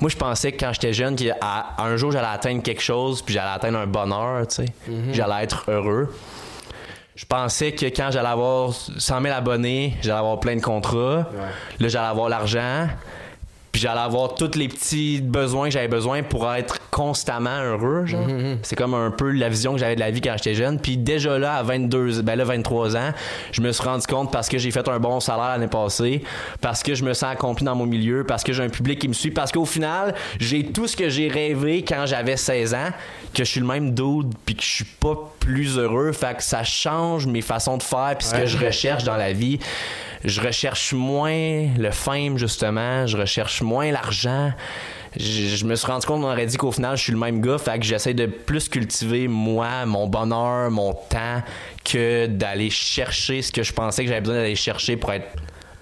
moi, 0.00 0.10
je 0.10 0.16
pensais 0.16 0.52
que 0.52 0.64
quand 0.64 0.72
j'étais 0.72 0.92
jeune, 0.92 1.16
qu'un 1.16 1.34
un 1.78 1.96
jour, 1.96 2.10
j'allais 2.12 2.26
atteindre 2.26 2.62
quelque 2.62 2.82
chose, 2.82 3.22
puis 3.22 3.34
j'allais 3.34 3.52
atteindre 3.54 3.78
un 3.78 3.86
bonheur, 3.86 4.46
tu 4.46 4.56
sais. 4.56 4.64
J'allais 5.12 5.44
être 5.44 5.64
heureux. 5.70 6.14
Je 7.16 7.24
pensais 7.26 7.72
que 7.72 7.86
quand 7.86 8.10
j'allais 8.10 8.28
avoir 8.28 8.72
100 8.72 9.20
000 9.22 9.34
abonnés, 9.34 9.94
j'allais 10.02 10.18
avoir 10.18 10.40
plein 10.40 10.56
de 10.56 10.60
contrats. 10.60 11.28
Là, 11.78 11.88
j'allais 11.88 12.08
avoir 12.08 12.28
l'argent. 12.28 12.88
Puis 13.74 13.80
j'allais 13.80 14.02
avoir 14.02 14.36
tous 14.36 14.54
les 14.54 14.68
petits 14.68 15.20
besoins 15.20 15.66
que 15.66 15.72
j'avais 15.72 15.88
besoin 15.88 16.22
pour 16.22 16.48
être 16.52 16.78
constamment 16.92 17.60
heureux. 17.60 18.06
genre. 18.06 18.24
C'est 18.62 18.76
comme 18.76 18.94
un 18.94 19.10
peu 19.10 19.32
la 19.32 19.48
vision 19.48 19.72
que 19.72 19.78
j'avais 19.78 19.96
de 19.96 20.00
la 20.00 20.12
vie 20.12 20.20
quand 20.20 20.34
j'étais 20.36 20.54
jeune. 20.54 20.78
Puis 20.78 20.96
déjà 20.96 21.40
là, 21.40 21.56
à 21.56 21.64
22, 21.64 22.22
ben 22.22 22.36
là, 22.36 22.44
23 22.44 22.96
ans, 22.96 23.10
je 23.50 23.60
me 23.62 23.72
suis 23.72 23.82
rendu 23.82 24.06
compte 24.06 24.30
parce 24.30 24.48
que 24.48 24.58
j'ai 24.58 24.70
fait 24.70 24.86
un 24.88 25.00
bon 25.00 25.18
salaire 25.18 25.48
l'année 25.48 25.66
passée, 25.66 26.22
parce 26.60 26.84
que 26.84 26.94
je 26.94 27.02
me 27.02 27.14
sens 27.14 27.32
accompli 27.32 27.64
dans 27.64 27.74
mon 27.74 27.86
milieu, 27.86 28.22
parce 28.22 28.44
que 28.44 28.52
j'ai 28.52 28.62
un 28.62 28.68
public 28.68 29.00
qui 29.00 29.08
me 29.08 29.12
suit, 29.12 29.32
parce 29.32 29.50
qu'au 29.50 29.64
final, 29.64 30.14
j'ai 30.38 30.66
tout 30.66 30.86
ce 30.86 30.96
que 30.96 31.08
j'ai 31.08 31.26
rêvé 31.26 31.82
quand 31.82 32.06
j'avais 32.06 32.36
16 32.36 32.74
ans, 32.74 32.90
que 33.34 33.42
je 33.42 33.50
suis 33.50 33.60
le 33.60 33.66
même 33.66 33.92
dude, 33.92 34.32
puis 34.46 34.54
que 34.54 34.62
je 34.62 34.68
suis 34.68 34.84
pas 34.84 35.18
plus 35.40 35.78
heureux. 35.78 36.12
Fait 36.12 36.36
que 36.36 36.44
ça 36.44 36.62
change 36.62 37.26
mes 37.26 37.42
façons 37.42 37.76
de 37.76 37.82
faire, 37.82 38.14
puis 38.16 38.28
ce 38.28 38.34
que 38.36 38.46
je 38.46 38.56
recherche 38.56 39.02
dans 39.02 39.16
la 39.16 39.32
vie. 39.32 39.58
Je 40.24 40.40
recherche 40.40 40.94
moins 40.94 41.68
le 41.76 41.90
fame, 41.90 42.38
justement. 42.38 43.06
Je 43.06 43.16
recherche 43.16 43.60
moins 43.60 43.92
l'argent. 43.92 44.52
Je, 45.16 45.64
me 45.64 45.76
suis 45.76 45.86
rendu 45.86 46.06
compte, 46.06 46.24
on 46.24 46.30
aurait 46.30 46.46
dit 46.46 46.56
qu'au 46.56 46.72
final, 46.72 46.96
je 46.96 47.02
suis 47.02 47.12
le 47.12 47.18
même 47.18 47.40
gars. 47.40 47.58
Fait 47.58 47.78
que 47.78 47.84
j'essaie 47.84 48.14
de 48.14 48.26
plus 48.26 48.68
cultiver 48.68 49.28
moi, 49.28 49.84
mon 49.86 50.06
bonheur, 50.06 50.70
mon 50.70 50.94
temps, 50.94 51.42
que 51.84 52.26
d'aller 52.26 52.70
chercher 52.70 53.42
ce 53.42 53.52
que 53.52 53.62
je 53.62 53.72
pensais 53.72 54.02
que 54.02 54.08
j'avais 54.08 54.22
besoin 54.22 54.36
d'aller 54.36 54.56
chercher 54.56 54.96
pour 54.96 55.12
être 55.12 55.26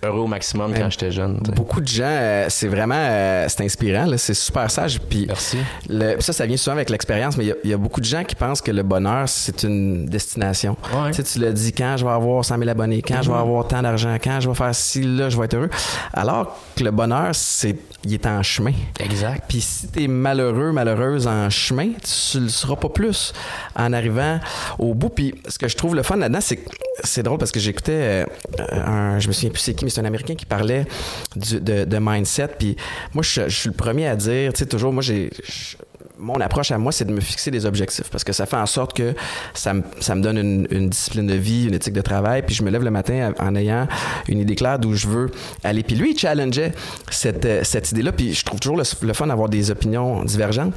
heureux 0.04 0.20
au 0.22 0.26
maximum 0.26 0.74
quand 0.74 0.90
j'étais 0.90 1.12
jeune. 1.12 1.40
tu. 1.44 1.52
Beaucoup 1.52 1.80
de 1.80 1.86
gens, 1.86 2.02
euh, 2.04 2.46
c'est 2.48 2.66
vraiment 2.66 2.96
euh, 2.98 3.46
c'est 3.48 3.62
inspirant, 3.62 4.06
là, 4.06 4.18
c'est 4.18 4.34
super 4.34 4.68
sage. 4.70 5.00
Puis 5.00 5.26
Merci. 5.28 5.58
le- 5.88 6.20
ça, 6.20 6.32
ça 6.32 6.44
vient 6.44 6.56
souvent 6.56 6.74
avec 6.76 6.90
l'expérience, 6.90 7.36
mais 7.36 7.44
il 7.44 7.48
y 7.48 7.52
a- 7.52 7.56
il 7.64 7.70
y, 7.70 7.72
a 7.72 7.76
beaucoup 7.76 8.00
de 8.00 8.04
gens 8.06 8.24
qui 8.24 8.34
pensent 8.34 8.60
que 8.60 8.72
le 8.72 8.82
bonheur, 8.82 9.28
c'est 9.28 9.62
une 9.62 10.06
destination. 10.06 10.76
Ouais. 10.92 11.10
Tu 11.12 11.16
sais, 11.18 11.22
tu 11.22 11.38
l'as 11.38 11.52
dit, 11.52 11.72
quand 11.72 11.96
je 11.96 12.04
vais 12.04 12.10
avoir 12.10 12.44
100 12.44 12.58
000 12.58 12.68
abonnés, 12.68 13.00
quand 13.02 13.22
je 13.22 13.30
vais 13.30 13.36
avoir 13.38 13.66
tant 13.68 13.80
d'argent, 13.82 14.16
quand 14.22 14.40
je 14.40 14.48
vais 14.48 14.54
faire 14.56 14.74
ci, 14.74 15.02
là, 15.02 15.28
je 15.30 15.38
vais 15.38 15.44
être 15.44 15.54
heureux. 15.54 15.70
Alors 16.12 16.58
que 16.76 16.82
le 16.82 16.90
bonheur, 16.90 17.28
c'est, 17.32 17.76
il 18.04 18.14
est 18.14 18.26
en 18.26 18.42
chemin. 18.42 18.72
Exact. 18.98 19.44
Puis 19.48 19.60
si 19.60 19.86
t'es 19.86 20.08
malheureux, 20.08 20.72
malheureuse 20.72 21.28
en 21.28 21.48
chemin, 21.48 21.90
tu 22.02 22.40
le 22.40 22.48
seras 22.48 22.74
pas 22.76 22.88
plus 22.88 23.32
en 23.76 23.92
arrivant 23.92 24.40
au 24.80 24.94
bout. 24.94 25.10
Puis 25.10 25.34
ce 25.48 25.58
que 25.58 25.68
je 25.68 25.76
trouve 25.76 25.94
le 25.94 26.02
fun 26.02 26.16
là-dedans, 26.16 26.40
c'est 26.40 26.56
que 26.56 26.68
c'est 27.04 27.22
drôle 27.22 27.38
parce 27.38 27.52
que 27.52 27.60
j'écoutais 27.60 27.92
euh, 27.92 28.26
un, 28.70 29.18
je 29.18 29.28
me 29.28 29.32
souviens 29.32 29.50
plus 29.50 29.60
c'est 29.60 29.74
qui, 29.74 29.84
mais 29.84 29.90
c'est 29.90 30.00
un 30.00 30.04
Américain 30.04 30.34
qui 30.34 30.46
parlait 30.46 30.84
du- 31.36 31.60
de, 31.60 31.84
de 31.84 31.98
mindset. 32.00 32.48
Puis 32.58 32.76
moi, 33.14 33.22
je, 33.22 33.48
je 33.48 33.56
suis 33.56 33.68
le 33.70 33.74
premier 33.74 34.06
à 34.08 34.16
dire, 34.16 34.52
tu 34.52 34.58
sais, 34.60 34.66
toujours, 34.66 34.92
moi, 34.92 35.02
j'ai 35.02 35.30
mon 36.22 36.40
approche 36.40 36.70
à 36.70 36.78
moi, 36.78 36.92
c'est 36.92 37.04
de 37.04 37.12
me 37.12 37.20
fixer 37.20 37.50
des 37.50 37.66
objectifs 37.66 38.08
parce 38.08 38.22
que 38.22 38.32
ça 38.32 38.46
fait 38.46 38.56
en 38.56 38.66
sorte 38.66 38.96
que 38.96 39.14
ça 39.54 39.74
me, 39.74 39.82
ça 40.00 40.14
me 40.14 40.22
donne 40.22 40.38
une, 40.38 40.68
une 40.70 40.88
discipline 40.88 41.26
de 41.26 41.34
vie, 41.34 41.66
une 41.66 41.74
éthique 41.74 41.94
de 41.94 42.00
travail, 42.00 42.42
puis 42.42 42.54
je 42.54 42.62
me 42.62 42.70
lève 42.70 42.84
le 42.84 42.90
matin 42.92 43.32
en 43.40 43.54
ayant 43.56 43.88
une 44.28 44.38
idée 44.38 44.54
claire 44.54 44.78
d'où 44.78 44.94
je 44.94 45.08
veux 45.08 45.30
aller. 45.64 45.82
Puis 45.82 45.96
lui, 45.96 46.12
il 46.12 46.18
challengeait 46.18 46.72
cette, 47.10 47.44
euh, 47.44 47.64
cette 47.64 47.90
idée-là, 47.90 48.12
puis 48.12 48.34
je 48.34 48.44
trouve 48.44 48.60
toujours 48.60 48.76
le, 48.76 48.84
le 49.02 49.12
fun 49.12 49.26
d'avoir 49.26 49.48
des 49.48 49.72
opinions 49.72 50.24
divergentes. 50.24 50.74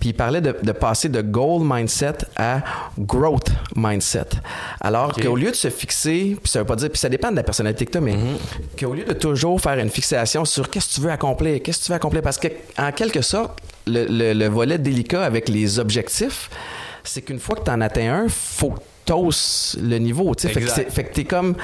Puis 0.00 0.10
il 0.10 0.14
parlait 0.14 0.40
de, 0.40 0.54
de 0.60 0.72
passer 0.72 1.08
de 1.08 1.22
goal 1.22 1.62
mindset 1.64 2.18
à 2.36 2.62
growth 2.98 3.50
mindset. 3.76 4.30
Alors 4.80 5.12
qu'au 5.12 5.36
lieu 5.36 5.50
de 5.50 5.56
se 5.56 5.70
fixer, 5.70 6.36
puis 6.42 6.50
ça 6.50 6.58
veut 6.58 6.66
pas 6.66 6.76
dire, 6.76 6.90
puis 6.90 6.98
ça 6.98 7.08
dépend 7.08 7.30
de 7.30 7.36
la 7.36 7.44
personnalité 7.44 7.86
que 7.86 7.92
tu 7.92 7.98
as, 7.98 8.00
mais 8.00 8.16
qu'au 8.78 8.94
lieu 8.94 9.04
de 9.04 9.12
toujours 9.12 9.60
faire 9.60 9.78
une 9.78 9.90
fixation 9.90 10.44
sur 10.44 10.68
qu'est-ce 10.68 10.88
que 10.88 10.94
tu 10.94 11.00
veux 11.02 11.12
accomplir, 11.12 11.62
qu'est-ce 11.62 11.78
que 11.78 11.84
tu 11.84 11.92
veux 11.92 11.96
accomplir, 11.96 12.22
parce 12.22 12.38
que 12.38 12.48
en 12.76 12.90
quelque 12.90 13.22
sorte, 13.22 13.60
le, 13.88 14.06
le- 14.08 14.32
le 14.34 14.46
volet 14.48 14.78
délicat 14.78 15.24
avec 15.24 15.48
les 15.48 15.78
objectifs, 15.78 16.50
c'est 17.04 17.22
qu'une 17.22 17.38
fois 17.40 17.56
que 17.56 17.64
tu 17.64 17.70
en 17.70 17.80
atteins 17.80 18.12
un, 18.24 18.26
faut 18.28 18.74
le 19.80 19.96
niveau. 19.96 20.34
Fait 20.38 20.60
que, 20.60 20.66
fait 20.90 21.04
que 21.04 21.14
t'es 21.14 21.24
comme 21.24 21.54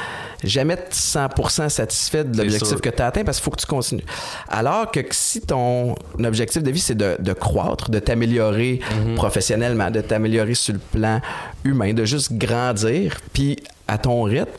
jamais 0.43 0.77
100% 0.91 1.69
satisfait 1.69 2.25
de 2.25 2.39
l'objectif 2.39 2.81
que 2.81 2.89
tu 2.89 3.03
as 3.03 3.07
atteint 3.09 3.23
parce 3.23 3.37
qu'il 3.37 3.45
faut 3.45 3.51
que 3.51 3.61
tu 3.61 3.67
continues. 3.67 4.05
Alors 4.49 4.91
que 4.91 5.01
si 5.11 5.43
ton 5.43 5.95
objectif 6.25 6.63
de 6.63 6.71
vie, 6.71 6.81
c'est 6.81 6.95
de, 6.95 7.17
de 7.19 7.33
croître, 7.35 7.91
de 7.91 7.99
t'améliorer 7.99 8.81
Mhm. 9.07 9.15
professionnellement, 9.17 9.91
de 9.91 10.01
t'améliorer 10.01 10.55
sur 10.55 10.73
le 10.73 10.79
plan 10.79 11.21
humain, 11.65 11.93
de 11.93 12.07
juste 12.07 12.33
grandir, 12.33 13.19
puis 13.35 13.59
à 13.87 13.99
ton 13.99 14.23
rythme, 14.23 14.51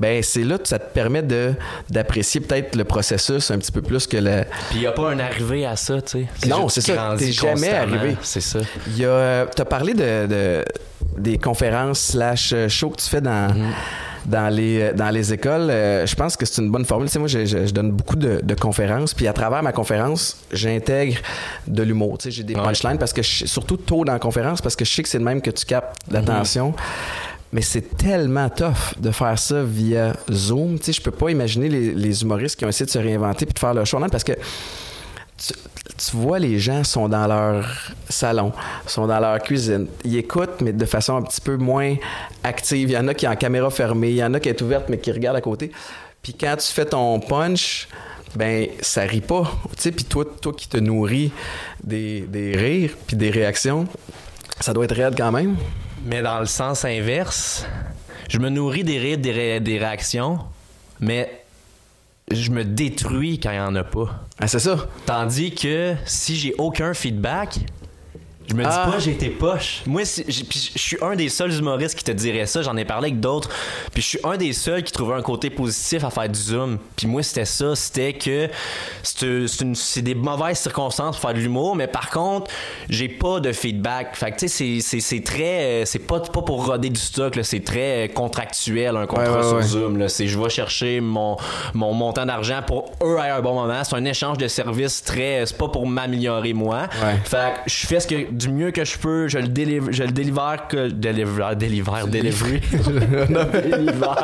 ben 0.00 0.22
c'est 0.22 0.42
là 0.44 0.58
que 0.58 0.66
ça 0.66 0.78
te 0.78 0.92
permet 0.92 1.22
de 1.22 1.54
d'apprécier 1.88 2.40
peut-être 2.40 2.74
le 2.74 2.84
processus 2.84 3.50
un 3.52 3.58
petit 3.58 3.70
peu 3.72 3.80
plus 3.82 4.06
que 4.08 4.16
le, 4.16 4.42
Puis 4.70 4.78
il 4.78 4.80
n'y 4.80 4.86
a 4.86 4.92
pas 4.92 5.10
un 5.10 5.18
arrivé 5.20 5.64
à 5.66 5.76
ça, 5.76 6.02
tu 6.02 6.26
sais. 6.42 6.48
Non, 6.48 6.68
c'est 6.68 6.80
ça. 6.80 7.14
T'es 7.18 7.30
jamais 7.32 7.70
arrivé. 7.72 8.16
C'est 8.22 8.40
ça. 8.40 8.58
Il 8.88 8.98
y 8.98 9.04
a, 9.04 9.46
t'as 9.46 9.64
parlé 9.64 9.94
de, 9.94 10.26
de- 10.26 10.64
des 11.16 11.38
conférences 11.38 12.00
slash 12.00 12.52
euh, 12.54 12.68
shows 12.68 12.90
que 12.90 13.00
tu 13.02 13.08
fais 13.08 13.20
dans, 13.20 13.54
dans 14.24 14.52
les, 14.54 14.92
dans 14.92 15.10
les 15.10 15.32
écoles, 15.32 15.68
euh, 15.70 16.06
je 16.06 16.14
pense 16.14 16.36
que 16.36 16.46
c'est 16.46 16.62
une 16.62 16.70
bonne 16.70 16.84
formule. 16.84 17.08
Tu 17.08 17.12
sais, 17.14 17.18
moi, 17.18 17.28
je, 17.28 17.44
je- 17.44 17.66
je 17.66 17.72
donne 17.72 17.90
beaucoup 17.92 18.16
de, 18.16 18.40
de 18.42 18.54
conférences, 18.54 19.12
puis 19.14 19.26
à 19.28 19.32
travers 19.32 19.62
ma 19.62 19.72
conférence, 19.72 20.38
j'intègre 20.52 21.18
de 21.66 21.82
l'humour. 21.82 22.18
Tu 22.18 22.24
sais, 22.24 22.30
j'ai 22.30 22.42
des 22.44 22.54
Ouais. 22.54 22.62
punchlines, 22.62 22.98
parce 22.98 23.12
que 23.12 23.22
je- 23.22 23.46
surtout 23.46 23.76
tôt 23.76 24.04
dans 24.04 24.12
la 24.12 24.18
conférence, 24.20 24.60
parce 24.62 24.74
que 24.76 24.84
je 24.84 24.92
sais 24.92 25.02
que 25.02 25.08
c'est 25.08 25.18
le 25.18 25.24
même 25.24 25.42
que 25.42 25.50
tu 25.50 25.66
captes 25.66 25.96
l'attention. 26.10 26.72
Mais 27.52 27.60
c'est 27.60 27.96
tellement 27.96 28.48
tough 28.48 28.98
de 28.98 29.10
faire 29.10 29.38
ça 29.38 29.62
via 29.62 30.14
Zoom. 30.30 30.78
Tu 30.78 30.86
sais, 30.86 30.92
je 30.94 31.02
peux 31.02 31.10
pas 31.10 31.30
imaginer 31.30 31.68
les, 31.68 32.22
humoristes 32.22 32.56
qui 32.56 32.64
ont 32.64 32.68
essayé 32.68 32.86
de 32.86 32.90
se 32.90 32.98
réinventer 32.98 33.44
puis 33.44 33.52
de 33.52 33.58
faire 33.58 33.74
leur 33.74 33.84
show 33.84 33.98
parce 34.10 34.24
que 34.24 34.32
tu, 35.36 36.16
vois, 36.16 36.38
les 36.38 36.58
gens 36.58 36.84
sont 36.84 37.08
dans 37.08 37.26
leur 37.26 37.68
salon, 38.08 38.52
sont 38.86 39.06
dans 39.06 39.20
leur 39.20 39.38
cuisine. 39.40 39.86
Ils 40.04 40.16
écoutent, 40.16 40.60
mais 40.60 40.72
de 40.72 40.84
façon 40.86 41.16
un 41.16 41.22
petit 41.22 41.40
peu 41.40 41.56
moins 41.56 41.96
active. 42.42 42.88
Il 42.88 42.92
y 42.92 42.96
en 42.96 43.08
a 43.08 43.14
qui 43.14 43.26
ont 43.26 43.32
en 43.32 43.36
caméra 43.36 43.68
fermée, 43.70 44.10
il 44.10 44.16
y 44.16 44.24
en 44.24 44.32
a 44.34 44.40
qui 44.40 44.48
est 44.48 44.62
ouverte, 44.62 44.88
mais 44.88 44.98
qui 44.98 45.12
regardent 45.12 45.36
à 45.36 45.42
côté. 45.42 45.72
Puis 46.22 46.34
quand 46.34 46.56
tu 46.56 46.72
fais 46.72 46.86
ton 46.86 47.18
punch, 47.20 47.88
ben 48.36 48.68
ça 48.80 49.02
rit 49.02 49.20
pas. 49.20 49.50
Tu 49.76 49.82
sais, 49.82 49.92
puis 49.92 50.04
toi, 50.04 50.24
toi 50.40 50.52
qui 50.52 50.68
te 50.68 50.78
nourris 50.78 51.32
des, 51.82 52.22
des 52.22 52.56
rires 52.56 52.96
puis 53.06 53.16
des 53.16 53.30
réactions, 53.30 53.86
ça 54.60 54.72
doit 54.72 54.84
être 54.84 54.94
raide 54.94 55.14
quand 55.16 55.32
même. 55.32 55.56
Mais 56.04 56.22
dans 56.22 56.40
le 56.40 56.46
sens 56.46 56.84
inverse, 56.84 57.66
je 58.28 58.38
me 58.38 58.48
nourris 58.48 58.84
des 58.84 58.98
rires, 58.98 59.18
des, 59.18 59.32
ré- 59.32 59.60
des 59.60 59.78
réactions, 59.78 60.40
mais 61.00 61.42
je 62.30 62.50
me 62.50 62.64
détruis 62.64 63.38
quand 63.38 63.50
il 63.50 63.54
n'y 63.58 63.60
en 63.60 63.74
a 63.76 63.84
pas. 63.84 64.24
Ah, 64.40 64.48
c'est 64.48 64.58
ça. 64.58 64.76
Tandis 65.06 65.54
que 65.54 65.94
si 66.04 66.36
j'ai 66.36 66.54
aucun 66.58 66.94
feedback, 66.94 67.58
je 68.52 68.56
me 68.56 68.62
dis 68.64 68.68
Ah. 68.70 68.88
pas 68.92 68.98
j'ai 68.98 69.12
été 69.12 69.28
poche. 69.30 69.82
Moi, 69.86 70.04
si- 70.04 70.24
je 70.28 70.78
suis 70.78 70.98
un 71.00 71.16
des 71.16 71.28
seuls 71.28 71.52
humoristes 71.52 71.96
qui 71.96 72.04
te 72.04 72.10
dirait 72.12 72.46
ça. 72.46 72.62
J'en 72.62 72.76
ai 72.76 72.84
parlé 72.84 73.08
avec 73.08 73.20
d'autres. 73.20 73.48
Puis 73.92 74.02
je 74.02 74.08
suis 74.08 74.18
un 74.24 74.36
des 74.36 74.52
seuls 74.52 74.82
qui 74.82 74.92
trouvait 74.92 75.14
un 75.14 75.22
côté 75.22 75.48
positif 75.50 76.04
à 76.04 76.10
faire 76.10 76.28
du 76.28 76.38
zoom. 76.38 76.78
Puis 76.96 77.06
moi, 77.06 77.22
c'était 77.22 77.44
ça. 77.46 77.74
C'était 77.74 78.12
que 78.12 78.48
c'est 79.02 80.02
des 80.02 80.14
mauvaises 80.14 80.58
circonstances 80.58 81.16
pour 81.18 81.28
faire 81.30 81.36
de 81.36 81.40
l'humour. 81.42 81.76
Mais 81.76 81.86
par 81.86 82.10
contre, 82.10 82.50
j'ai 82.88 83.08
pas 83.08 83.40
de 83.40 83.52
feedback. 83.52 84.14
Fait 84.16 84.30
que 84.32 84.36
tu 84.40 84.48
sais, 84.48 84.80
c'est- 85.00 85.24
très. 85.24 85.82
euh, 85.82 85.84
C'est 85.86 85.98
pas, 86.00 86.20
pas 86.20 86.42
pour 86.42 86.66
roder 86.66 86.90
du 86.90 87.00
stock. 87.00 87.38
C'est 87.42 87.64
très 87.64 88.06
euh, 88.06 88.08
contractuel, 88.12 88.96
un 88.96 89.06
contrat 89.06 89.30
Ouais, 89.30 89.36
ouais, 89.38 89.42
sur 89.42 89.56
ouais. 89.56 89.62
Zoom. 89.62 90.08
C'est 90.08 90.26
je 90.26 90.38
vais 90.38 90.48
chercher 90.50 91.00
mon, 91.00 91.36
mon 91.74 91.92
montant 91.92 92.26
d'argent 92.26 92.60
pour 92.66 92.92
eux 93.02 93.16
à 93.18 93.36
un 93.36 93.40
bon 93.40 93.54
moment. 93.54 93.82
C'est 93.84 93.96
un 93.96 94.04
échange 94.04 94.38
de 94.38 94.48
services 94.48 95.02
très. 95.02 95.44
C'est 95.46 95.56
pas 95.56 95.68
pour 95.68 95.86
m'améliorer 95.86 96.52
moi. 96.52 96.88
Fait 97.24 97.54
que 97.64 97.70
je 97.70 97.86
fais 97.86 98.00
ce 98.00 98.06
que 98.06 98.30
du 98.42 98.48
mieux 98.50 98.70
que 98.70 98.84
je 98.84 98.96
peux, 98.98 99.28
je 99.28 99.38
le 99.38 99.48
délivre, 99.48 99.88
je 99.90 100.02
le 100.04 100.10
délivre 100.12 100.56
que 100.68 100.88
délivre, 100.88 101.54
délivre, 101.54 102.06
delivery. 102.06 102.60
Délivre. 102.90 104.16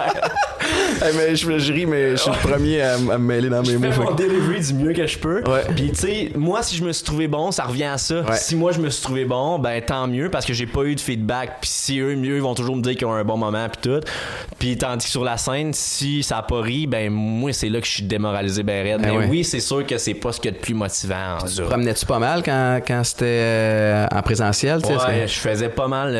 Eh, 1.02 1.12
mais 1.16 1.36
je, 1.36 1.58
je 1.58 1.72
ris, 1.72 1.86
mais 1.86 2.12
je 2.12 2.16
suis 2.16 2.30
le 2.30 2.36
premier 2.48 2.80
à, 2.82 2.94
à 2.94 2.98
me 2.98 3.18
mêler 3.18 3.48
dans 3.48 3.62
mes 3.62 3.72
Je 3.72 3.76
mots. 3.78 3.92
fait 3.92 4.00
mon 4.00 4.14
delivery 4.14 4.60
du 4.60 4.74
mieux 4.74 4.92
que 4.92 5.06
je 5.06 5.18
peux. 5.18 5.42
Ouais. 5.44 5.62
Puis 5.74 5.90
tu 5.90 5.96
sais, 6.00 6.32
moi 6.34 6.62
si 6.62 6.76
je 6.76 6.84
me 6.84 6.92
suis 6.92 7.04
trouvé 7.04 7.28
bon, 7.28 7.50
ça 7.52 7.64
revient 7.64 7.84
à 7.84 7.98
ça. 7.98 8.20
Ouais. 8.22 8.36
Si 8.36 8.56
moi 8.56 8.72
je 8.72 8.80
me 8.80 8.90
suis 8.90 9.02
trouvé 9.02 9.24
bon, 9.24 9.58
ben 9.58 9.80
tant 9.82 10.06
mieux 10.06 10.30
parce 10.30 10.44
que 10.44 10.52
j'ai 10.52 10.66
pas 10.66 10.82
eu 10.84 10.94
de 10.94 11.00
feedback. 11.00 11.58
Puis 11.60 11.70
si 11.70 12.00
eux 12.00 12.16
mieux, 12.16 12.36
ils 12.36 12.42
vont 12.42 12.54
toujours 12.54 12.76
me 12.76 12.82
dire 12.82 12.96
qu'ils 12.96 13.06
ont 13.06 13.12
un 13.14 13.24
bon 13.24 13.36
moment 13.36 13.66
puis 13.68 13.90
tout. 13.90 14.00
Puis 14.58 14.76
tandis 14.76 15.06
que 15.06 15.10
sur 15.12 15.24
la 15.24 15.36
scène, 15.36 15.72
si 15.72 16.22
ça 16.22 16.38
a 16.38 16.42
pas 16.42 16.60
ri, 16.60 16.86
ben 16.86 17.10
moi 17.10 17.52
c'est 17.52 17.68
là 17.68 17.80
que 17.80 17.86
je 17.86 17.92
suis 17.92 18.02
démoralisé 18.02 18.62
ben 18.62 18.82
raide. 18.84 19.00
Ben 19.02 19.12
Mais 19.12 19.18
ouais. 19.18 19.26
oui, 19.30 19.44
c'est 19.44 19.60
sûr 19.60 19.86
que 19.86 19.98
c'est 19.98 20.14
pas 20.14 20.32
ce 20.32 20.40
qu'il 20.40 20.50
y 20.50 20.54
a 20.54 20.56
de 20.56 20.62
plus 20.62 20.74
motivant 20.74 21.38
Tu 21.54 21.62
promenais-tu 21.62 22.06
pas 22.06 22.18
mal 22.18 22.42
quand, 22.42 22.80
quand 22.86 23.02
c'était 23.04 23.24
euh, 23.26 23.97
en 24.10 24.22
présentiel? 24.22 24.80
je 25.26 25.38
faisais 25.40 25.68
pas 25.68 25.88
mal. 25.88 26.14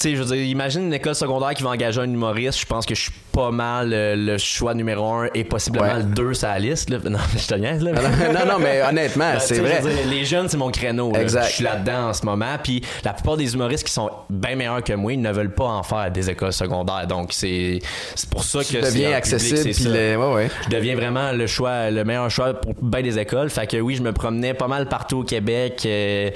Tu 0.00 0.08
sais, 0.08 0.16
je 0.16 0.22
veux 0.22 0.34
dire, 0.34 0.42
imagine 0.46 0.84
une 0.84 0.94
école 0.94 1.14
secondaire 1.14 1.52
qui 1.52 1.62
va 1.62 1.70
engager 1.70 2.00
un 2.00 2.04
humoriste. 2.04 2.58
Je 2.58 2.64
pense 2.64 2.86
que 2.86 2.94
je 2.94 3.02
suis 3.02 3.12
pas 3.32 3.50
mal 3.50 3.92
euh, 3.92 4.16
le 4.16 4.38
choix 4.38 4.72
numéro 4.72 5.04
un 5.12 5.28
et 5.34 5.44
possiblement 5.44 5.84
Ouais. 5.92 5.98
le 5.98 6.04
deux 6.04 6.32
sur 6.32 6.48
la 6.48 6.58
liste. 6.58 6.88
Là. 6.88 6.96
Non, 7.10 7.18
je 7.36 7.46
te 7.46 7.54
niaise, 7.54 7.82
là. 7.82 7.92
non, 7.92 8.52
non, 8.52 8.58
mais 8.58 8.80
honnêtement, 8.82 9.32
Ben, 9.34 9.38
c'est 9.40 9.48
tu 9.48 9.54
sais, 9.56 9.60
vrai. 9.60 9.78
je 9.82 9.88
veux 9.88 9.94
dire, 9.94 10.06
les 10.08 10.24
jeunes, 10.24 10.48
c'est 10.48 10.56
mon 10.56 10.70
créneau. 10.70 11.12
là. 11.12 11.20
Exact. 11.20 11.48
Je 11.48 11.52
suis 11.56 11.64
là-dedans 11.64 12.08
en 12.08 12.12
ce 12.14 12.24
moment. 12.24 12.56
Puis 12.62 12.80
la 13.04 13.12
plupart 13.12 13.36
des 13.36 13.52
humoristes 13.52 13.84
qui 13.86 13.92
sont 13.92 14.08
bien 14.30 14.56
meilleurs 14.56 14.82
que 14.82 14.94
moi, 14.94 15.12
ils 15.12 15.20
ne 15.20 15.30
veulent 15.32 15.54
pas 15.54 15.64
en 15.66 15.82
faire 15.82 16.10
des 16.10 16.30
écoles 16.30 16.52
secondaires. 16.54 17.06
Donc 17.06 17.32
c'est 17.34 17.80
c'est 18.14 18.30
pour 18.30 18.42
ça 18.42 18.60
Tu 18.64 18.74
que 18.76 18.82
c'est 18.82 18.92
deviens 18.92 19.12
accessible. 19.12 19.58
public, 19.58 19.74
c'est 19.74 19.82
puis 19.84 19.92
ça. 19.92 19.98
le- 19.98 20.16
ouais, 20.16 20.34
ouais. 20.34 20.50
Je 20.64 20.70
deviens 20.74 20.94
vraiment 20.96 21.32
le 21.32 21.46
choix, 21.46 21.90
le 21.90 22.04
meilleur 22.04 22.30
choix 22.30 22.54
pour 22.54 22.72
bien 22.80 23.02
des 23.02 23.18
écoles. 23.18 23.50
Fait 23.50 23.66
que 23.66 23.76
oui, 23.76 23.96
je 23.96 24.02
me 24.02 24.12
promenais 24.12 24.54
pas 24.54 24.66
mal 24.68 24.86
partout 24.88 25.18
au 25.18 25.24
Québec. 25.24 25.82
Euh, 25.84 26.30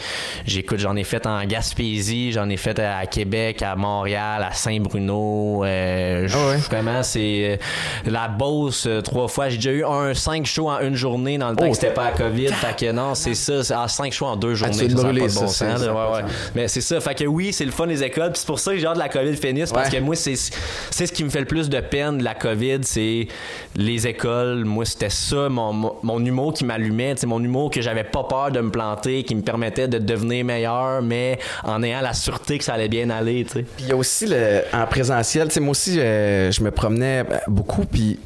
J'écoute, 0.44 0.78
j'en 0.80 0.96
ai 0.96 1.04
fait 1.04 1.26
en 1.26 1.42
Gaspésie, 1.46 2.32
j'en 2.32 2.48
ai 2.50 2.56
fait 2.58 2.78
à 2.78 3.06
Québec, 3.06 3.53
à 3.62 3.76
Montréal, 3.76 4.46
à 4.48 4.52
Saint-Bruno. 4.52 5.64
Euh, 5.64 6.28
Ah 6.32 6.48
ouais. 6.48 6.56
Vraiment, 6.56 7.02
c'est 7.02 7.58
euh, 8.06 8.10
la 8.10 8.28
Beauce 8.28 8.86
euh, 8.86 9.00
trois 9.00 9.28
fois. 9.28 9.48
J'ai 9.48 9.56
déjà 9.56 9.70
eu 9.72 9.84
un 9.84 10.14
cinq 10.14 10.46
shows 10.46 10.68
en 10.70 10.80
une 10.80 10.94
journée 10.94 11.38
dans 11.38 11.50
le 11.50 11.56
temps 11.56 11.64
Oh. 11.66 11.70
que 11.70 11.74
c'était 11.76 11.92
pas 11.94 12.04
la 12.04 12.10
COVID. 12.12 12.48
Fait 12.48 12.76
que 12.76 12.92
non, 12.92 13.14
c'est 13.14 13.34
ça. 13.34 13.60
Ah, 13.82 13.88
cinq 13.88 14.12
shows 14.12 14.26
en 14.26 14.36
deux 14.36 14.54
journées. 14.54 14.88
tu 14.88 14.90
ça, 14.96 15.02
brûlé, 15.02 15.20
pas 15.22 15.28
de 15.28 15.34
bon 15.34 15.48
sens, 15.48 15.80
Ouais, 15.80 15.88
ouais. 15.88 16.30
Mais 16.54 16.68
c'est 16.68 16.80
ça. 16.80 17.00
Fait 17.00 17.14
que 17.14 17.24
oui, 17.24 17.52
c'est 17.52 17.64
le 17.64 17.70
fun 17.72 17.86
des 17.86 18.02
écoles. 18.02 18.30
Puis 18.32 18.40
c'est 18.40 18.46
pour 18.46 18.58
ça 18.58 18.72
que 18.72 18.78
j'ai 18.78 18.86
hâte 18.86 18.94
de 18.94 18.98
la 18.98 19.08
COVID 19.08 19.36
finisse. 19.36 19.72
Parce 19.72 19.88
que 19.90 19.98
moi, 19.98 20.16
c'est 20.16 20.34
c'est 20.36 21.06
ce 21.06 21.12
qui 21.12 21.24
me 21.24 21.30
fait 21.30 21.40
le 21.40 21.46
plus 21.46 21.68
de 21.68 21.80
peine 21.80 22.18
de 22.18 22.24
la 22.24 22.34
COVID, 22.34 22.80
c'est 22.82 23.28
les 23.76 24.06
écoles. 24.06 24.64
Moi, 24.64 24.84
c'était 24.84 25.10
ça, 25.10 25.48
mon, 25.48 25.72
mon, 25.72 25.94
mon 26.02 26.24
humour 26.24 26.52
qui 26.54 26.64
m'allumait. 26.64 27.14
Mon 27.26 27.42
humour 27.42 27.70
que 27.70 27.80
j'avais 27.80 28.04
pas 28.04 28.24
peur 28.24 28.50
de 28.50 28.60
me 28.60 28.70
planter, 28.70 29.22
qui 29.24 29.34
me 29.34 29.42
permettait 29.42 29.88
de 29.88 29.98
devenir 29.98 30.44
meilleur, 30.44 31.00
mais 31.02 31.38
en 31.64 31.82
ayant 31.82 32.00
la 32.00 32.12
sûreté 32.12 32.58
que 32.58 32.64
ça 32.64 32.74
allait 32.74 32.88
bien 32.88 33.10
aller. 33.10 33.43
Puis 33.52 33.64
il 33.80 33.88
y 33.88 33.92
a 33.92 33.96
aussi 33.96 34.26
le, 34.26 34.62
en 34.72 34.86
présentiel, 34.86 35.48
tu 35.48 35.54
sais, 35.54 35.60
moi 35.60 35.72
aussi, 35.72 36.00
euh, 36.00 36.50
je 36.50 36.62
me 36.62 36.70
promenais 36.70 37.24
beaucoup, 37.46 37.84
puis 37.84 38.18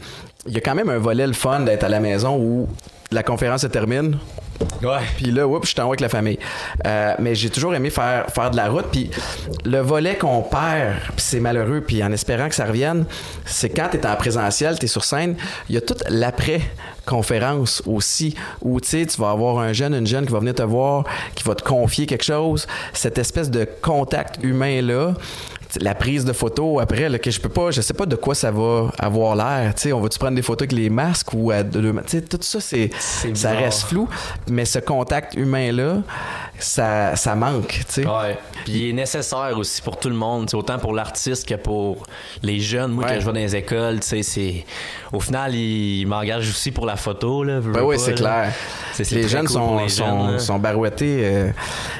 il 0.47 0.53
y 0.53 0.57
a 0.57 0.61
quand 0.61 0.75
même 0.75 0.89
un 0.89 0.99
volet 0.99 1.27
le 1.27 1.33
fun 1.33 1.61
d'être 1.61 1.85
à 1.85 1.89
la 1.89 2.01
maison 2.01 2.37
où 2.39 2.69
la 3.11 3.23
conférence 3.23 3.63
se 3.63 3.67
termine, 3.67 4.19
Ouais. 4.83 4.99
puis 5.17 5.31
là, 5.31 5.47
oups, 5.47 5.67
je 5.67 5.73
suis 5.73 5.81
en 5.81 5.85
haut 5.85 5.89
avec 5.89 6.01
la 6.01 6.09
famille. 6.09 6.39
Euh, 6.87 7.15
mais 7.19 7.35
j'ai 7.35 7.51
toujours 7.51 7.75
aimé 7.75 7.91
faire, 7.91 8.27
faire 8.27 8.51
de 8.51 8.57
la 8.57 8.69
route. 8.69 8.87
Puis 8.91 9.11
le 9.65 9.79
volet 9.79 10.17
qu'on 10.17 10.43
perd, 10.43 10.97
c'est 11.17 11.41
malheureux, 11.41 11.81
puis 11.81 12.03
en 12.03 12.13
espérant 12.13 12.49
que 12.49 12.55
ça 12.55 12.65
revienne, 12.65 13.05
c'est 13.45 13.71
quand 13.71 13.89
tu 13.91 13.97
es 13.97 14.07
en 14.07 14.17
présentiel, 14.17 14.79
tu 14.79 14.85
es 14.85 14.89
sur 14.89 15.05
scène, 15.05 15.37
il 15.69 15.75
y 15.75 15.79
a 15.79 15.81
toute 15.81 16.05
l'après-conférence 16.09 17.83
aussi, 17.87 18.35
où 18.63 18.81
tu 18.81 19.07
vas 19.19 19.31
avoir 19.31 19.59
un 19.59 19.73
jeune, 19.73 19.95
une 19.95 20.07
jeune 20.07 20.27
qui 20.27 20.33
va 20.33 20.39
venir 20.39 20.55
te 20.55 20.63
voir, 20.63 21.05
qui 21.35 21.45
va 21.45 21.55
te 21.55 21.63
confier 21.63 22.07
quelque 22.07 22.25
chose. 22.25 22.67
Cette 22.93 23.19
espèce 23.19 23.51
de 23.51 23.67
contact 23.83 24.39
humain-là, 24.43 25.15
la 25.81 25.95
prise 25.95 26.25
de 26.25 26.33
photos 26.33 26.81
après, 26.83 27.09
là, 27.09 27.19
que 27.19 27.31
je 27.31 27.41
peux 27.41 27.49
pas, 27.49 27.71
je 27.71 27.81
sais 27.81 27.95
pas 27.95 28.07
de 28.07 28.17
quoi 28.17 28.35
ça 28.35 28.51
va 28.51 28.91
avoir 28.99 29.37
l'air. 29.37 29.75
Tu 29.75 29.83
sais, 29.83 29.93
on 29.93 30.01
va-tu 30.01 30.19
prendre 30.19 30.35
des 30.37 30.43
photos 30.43 30.63
avec 30.67 30.73
les 30.73 30.91
masques 30.91 31.33
ou 31.35 31.51
à 31.51 31.63
deux, 31.63 31.93
tu 31.93 31.99
sais, 32.07 32.23
tout 32.23 32.39
ça, 32.41 32.61
c'est, 32.61 32.91
ça 33.35 33.51
reste 33.53 33.83
flou, 33.85 34.09
mais 34.49 34.65
ce 34.65 34.79
contact 34.79 35.35
humain-là, 35.35 35.99
ça, 36.59 37.15
ça 37.17 37.35
manque, 37.35 37.69
tu 37.87 38.03
sais. 38.03 38.07
Ouais. 38.07 38.39
Puis 38.65 38.73
il 38.73 38.91
est 38.91 38.93
nécessaire 38.93 39.57
aussi 39.57 39.81
pour 39.83 39.99
tout 39.99 40.09
le 40.09 40.15
monde, 40.17 40.49
tu 40.49 40.57
autant 40.57 40.79
pour 40.79 40.93
l'artiste 40.93 41.49
que 41.49 41.55
pour 41.55 42.05
les 42.43 42.61
jeunes. 42.61 42.93
Moi, 42.93 43.05
Ouais. 43.05 43.15
que 43.15 43.21
je 43.21 43.27
vais 43.27 43.33
dans 43.33 43.39
les 43.39 43.57
écoles, 43.57 44.01
tu 44.01 44.09
sais, 44.09 44.23
c'est. 44.23 44.65
Au 45.13 45.21
final, 45.21 45.55
ils 45.55 46.05
m'engagent 46.07 46.51
aussi 46.51 46.71
pour 46.71 46.85
la 46.85 46.97
photo, 46.97 47.43
là. 47.43 47.61
Ben 47.61 47.83
oui, 47.83 47.97
c'est 47.99 48.15
clair. 48.15 48.53
C'est- 48.93 49.11
Les 49.13 49.27
jeunes 49.29 49.47
cool 49.47 49.55
sont, 49.55 49.67
pour 49.69 49.81
les 49.81 49.89
sont, 49.89 50.05
jeunes, 50.05 50.33
là. 50.33 50.39
sont 50.39 50.59
barouettés 50.59 51.21
euh, 51.23 51.51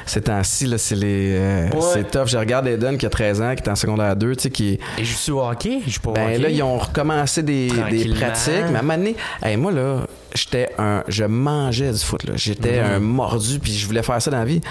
ces 0.05 0.21
temps-ci. 0.21 0.71
C'est, 0.77 0.95
les, 0.95 1.31
euh, 1.35 1.69
Ouais. 1.69 1.79
c'est 1.93 2.11
tough. 2.11 2.27
Je 2.27 2.37
regarde 2.37 2.67
Eden 2.67 2.97
qui 2.97 3.05
a 3.05 3.09
13 3.09 3.41
ans, 3.41 3.55
qui 3.55 3.63
est 3.63 3.69
en 3.69 3.75
secondaire 3.75 4.15
2, 4.15 4.35
tu 4.35 4.43
sais, 4.43 4.49
qui 4.51 4.79
Et 4.97 5.03
je 5.05 5.13
suis 5.15 5.31
au 5.31 5.41
hockey, 5.41 5.79
je 5.85 5.91
suis 5.91 5.99
pas 5.99 6.11
au 6.11 6.13
Ben 6.13 6.25
hockey? 6.27 6.37
là, 6.37 6.49
ils 6.49 6.61
ont 6.63 6.77
recommencé 6.77 7.41
des, 7.41 7.69
pratiques. 8.15 8.53
Mais 8.69 8.75
à 8.75 8.79
un 8.79 8.81
moment 8.83 8.97
donné, 8.97 9.15
hey, 9.43 9.57
moi, 9.57 9.71
là, 9.71 10.01
j'étais 10.35 10.69
un. 10.77 11.03
Je 11.07 11.23
mangeais 11.23 11.91
du 11.91 11.99
foot. 11.99 12.21
J'étais 12.35 12.81
Mhm. 12.81 12.91
un 12.93 12.99
mordu, 12.99 13.59
puis 13.59 13.73
je 13.73 13.85
voulais 13.87 14.03
faire 14.03 14.21
ça 14.21 14.29
dans 14.29 14.37
la 14.39 14.45
vie. 14.45 14.61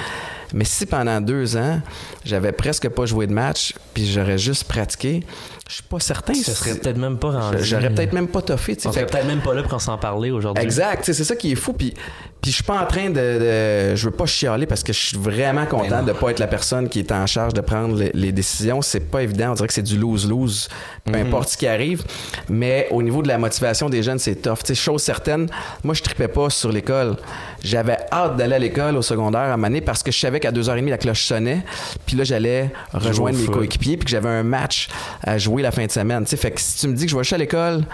Mais 0.55 0.65
si 0.65 0.87
pendant 0.87 1.21
deux 1.21 1.57
ans, 1.57 1.81
j'avais 2.25 2.53
presque 2.53 2.89
pas 2.89 3.05
joué 3.05 3.27
de 3.27 3.33
match, 3.35 3.75
puis 3.99 4.07
j'aurais 4.13 4.39
juste 4.39 4.65
pratiqué, 4.65 5.25
je 5.69 5.75
suis 5.75 5.83
pas 5.83 5.99
certain. 5.99 6.33
Ce 6.35 6.45
si- 6.45 6.51
serait 6.53 6.75
peut-être 6.77 6.99
même 6.99 7.19
pas 7.19 7.31
rendu. 7.33 7.57
J'aurais 7.65 7.91
peut-être 7.91 8.13
même 8.13 8.29
pas 8.29 8.43
toffé, 8.43 8.77
tu 8.77 8.83
sais. 8.83 8.89
On 8.89 8.93
serait 8.93 9.07
peut-être 9.07 9.27
même 9.27 9.41
pas 9.41 9.55
là 9.55 9.63
pour 9.65 9.81
s'en 9.81 9.99
parler 9.99 10.31
aujourd'hui. 10.31 10.63
Exact, 10.63 11.05
tu 11.05 11.13
c'est 11.13 11.25
ça 11.25 11.35
qui 11.35 11.51
est 11.51 11.57
fou. 11.57 11.73
Puis, 11.73 11.95
puis 12.41 12.51
je 12.53 12.55
suis 12.57 12.63
pas 12.65 12.81
en 12.81 12.87
train 12.87 13.11
de, 13.11 13.15
de- 13.15 13.97
Je 13.97 14.05
veux 14.05 14.13
pas 14.15 14.27
chialer 14.27 14.67
parce 14.67 14.85
que 14.85 14.93
je 14.93 14.99
suis 15.01 15.17
vraiment 15.19 15.67
content 15.67 16.03
de 16.05 16.13
pas 16.13 16.31
être 16.31 16.39
la 16.39 16.47
personne 16.47 16.89
qui 16.89 17.01
est 17.01 17.11
en 17.11 17.27
charge 17.27 17.55
de 17.55 17.61
prendre 17.61 17.97
les, 17.97 18.13
les 18.15 18.31
décisions. 18.31 18.83
C'est 18.83 19.01
pas 19.11 19.23
évident. 19.25 19.51
On 19.51 19.55
dirait 19.55 19.67
que 19.69 19.75
c'est 19.75 19.83
du 19.83 19.99
lose-lose, 19.99 20.69
peu 21.05 21.15
importe 21.19 21.49
ce 21.49 21.57
qui 21.57 21.67
arrive. 21.67 22.05
Mais 22.49 22.87
au 22.93 23.03
niveau 23.03 23.21
de 23.23 23.29
la 23.29 23.39
motivation 23.39 23.89
des 23.91 24.05
jeunes, 24.05 24.21
c'est 24.21 24.37
tough. 24.37 24.59
Tu 24.61 24.67
sais, 24.69 24.75
chose 24.77 25.03
certaine, 25.03 25.49
moi, 25.83 25.95
je 25.95 26.03
tripais 26.05 26.29
pas 26.29 26.51
sur 26.51 26.71
l'école. 26.71 27.17
J'avais 27.63 27.97
hâte 28.13 28.37
d'aller 28.37 28.55
à 28.55 28.59
l'école 28.59 28.97
au 28.97 29.03
secondaire 29.03 29.41
à 29.53 29.57
Mané 29.57 29.81
parce 29.81 30.03
que 30.03 30.13
je 30.13 30.19
savais 30.19 30.39
qu'à 30.41 30.53
2h30, 30.53 30.89
la 30.89 30.99
cloche 30.99 31.23
sonnait. 31.25 31.63
Puis 32.07 32.17
là, 32.17 32.25
j'allais 32.25 32.71
rejoindre 32.93 33.37
mes 33.39 33.47
coéquipiers 33.47 33.97
puis 33.97 34.05
que 34.05 34.11
j'avais 34.11 34.29
un 34.29 34.43
match 34.45 34.89
à 35.23 35.39
jouer 35.39 35.63
la 35.63 35.71
fin 35.73 35.85
de 35.85 35.91
semaine. 35.91 36.23
Tu 36.25 36.31
sais, 36.31 36.37
fait 36.37 36.53
que 36.53 36.61
si 36.61 36.79
tu 36.79 36.89
me 36.89 36.95
dis 36.95 37.05
que 37.07 37.11
je 37.11 37.17
vais 37.17 37.23
juste 37.23 37.33
à 37.33 37.39
l'école 37.39 37.85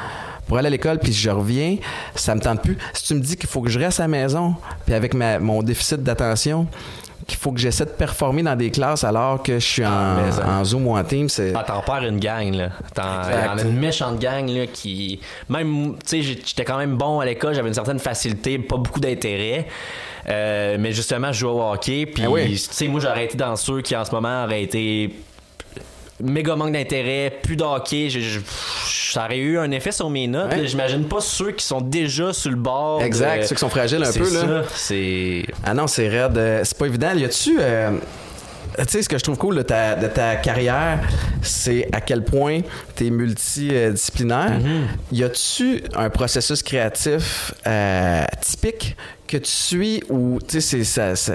pour 0.46 0.58
aller 0.58 0.66
à 0.66 0.70
l'école 0.70 0.98
puis 0.98 1.12
je 1.12 1.30
reviens, 1.30 1.78
ça 2.14 2.34
me 2.34 2.40
tente 2.40 2.60
plus. 2.62 2.76
Si 2.92 3.04
tu 3.04 3.14
me 3.14 3.20
dis 3.20 3.36
qu'il 3.36 3.48
faut 3.48 3.62
que 3.62 3.70
je 3.70 3.78
reste 3.78 4.00
à 4.00 4.04
la 4.04 4.08
maison 4.08 4.54
puis 4.84 4.94
avec 4.94 5.14
ma- 5.14 5.38
mon 5.38 5.62
déficit 5.62 6.02
d'attention, 6.02 6.66
qu'il 7.26 7.38
faut 7.38 7.52
que 7.52 7.58
j'essaie 7.60 7.84
de 7.84 7.90
performer 7.90 8.42
dans 8.42 8.56
des 8.56 8.70
classes 8.70 9.04
alors 9.04 9.42
que 9.42 9.54
je 9.54 9.64
suis 9.64 9.84
en, 9.84 9.90
Ah, 9.90 10.30
ça- 10.32 10.46
en 10.48 10.64
Zoom 10.64 10.86
ou 10.86 10.96
en 10.96 11.04
Teams. 11.04 11.28
C'est... 11.28 11.52
Ah, 11.54 11.64
t'en 11.66 11.80
perds 11.80 12.04
une 12.04 12.18
gang, 12.20 12.52
là. 12.54 12.68
T'en- 12.94 13.58
une 13.64 13.78
méchante 13.78 14.18
gang, 14.18 14.48
là, 14.48 14.66
qui. 14.66 15.20
Même, 15.48 15.94
tu 16.06 16.22
sais, 16.22 16.22
j'étais 16.22 16.64
quand 16.64 16.78
même 16.78 16.96
bon 16.96 17.20
à 17.20 17.24
l'école, 17.24 17.54
j'avais 17.54 17.68
une 17.68 17.74
certaine 17.74 17.98
facilité, 17.98 18.58
pas 18.58 18.76
beaucoup 18.76 19.00
d'intérêt. 19.00 19.66
Euh, 20.28 20.76
mais 20.80 20.92
justement, 20.92 21.32
je 21.32 21.40
jouais 21.40 21.50
au 21.52 21.62
hockey, 21.62 22.06
puis, 22.06 22.22
Ah 22.26 22.30
oui. 22.30 22.50
tu 22.52 22.56
sais, 22.58 22.88
moi, 22.88 23.00
j'aurais 23.00 23.24
été 23.26 23.36
dans 23.36 23.56
ceux 23.56 23.82
qui, 23.82 23.94
en 23.94 24.04
ce 24.04 24.10
moment, 24.12 24.44
auraient 24.44 24.62
été 24.62 25.10
méga 26.24 26.56
manque 26.56 26.72
d'intérêt, 26.72 27.38
plus 27.42 27.56
de 27.56 27.62
hockey. 27.62 28.08
je- 28.10 28.20
je- 28.20 28.40
ça 29.12 29.24
aurait 29.26 29.38
eu 29.38 29.58
un 29.58 29.70
effet 29.70 29.92
sur 29.92 30.10
mes 30.10 30.26
notes. 30.26 30.50
Ouais. 30.52 30.58
là. 30.62 30.66
J'imagine 30.66 31.04
pas 31.04 31.20
ceux 31.20 31.52
qui 31.52 31.64
sont 31.64 31.80
déjà 31.80 32.32
sur 32.32 32.50
le 32.50 32.56
bord. 32.56 33.00
de- 33.00 33.04
Exact, 33.04 33.44
ceux 33.44 33.54
qui 33.54 33.60
sont 33.60 33.68
fragiles 33.68 34.02
un 34.02 34.12
peu. 34.12 34.32
Là. 34.32 34.62
ça, 34.64 34.68
C'est. 34.74 35.44
Ah 35.64 35.74
non, 35.74 35.86
c'est 35.86 36.08
raide. 36.08 36.36
Euh, 36.38 36.60
C'est 36.64 36.76
pas 36.78 36.86
évident. 36.86 37.12
Y 37.14 37.24
a-tu. 37.24 37.56
euh, 37.60 37.90
tu 38.78 38.84
sais, 38.88 39.02
ce 39.02 39.08
que 39.08 39.16
je 39.18 39.22
trouve 39.22 39.38
cool 39.38 39.56
de 39.56 39.62
ta, 39.62 39.94
de 39.94 40.08
ta 40.08 40.34
carrière, 40.36 40.98
c'est 41.42 41.88
à 41.92 42.00
quel 42.00 42.24
point 42.24 42.60
tu 42.96 43.06
es 43.06 43.10
multidisciplinaire. 43.10 44.58
Mm-hmm. 44.58 45.12
Y 45.16 45.22
a-tu 45.24 45.84
un 45.94 46.10
processus 46.10 46.62
créatif 46.62 47.54
euh, 47.66 48.24
typique 48.40 48.96
que 49.38 49.44
tu 49.44 49.50
suis 49.50 50.02
ou 50.08 50.38
tu 50.46 50.60
sais, 50.60 50.60
c'est 50.60 50.84
ça- 50.84 51.16
ça- 51.16 51.32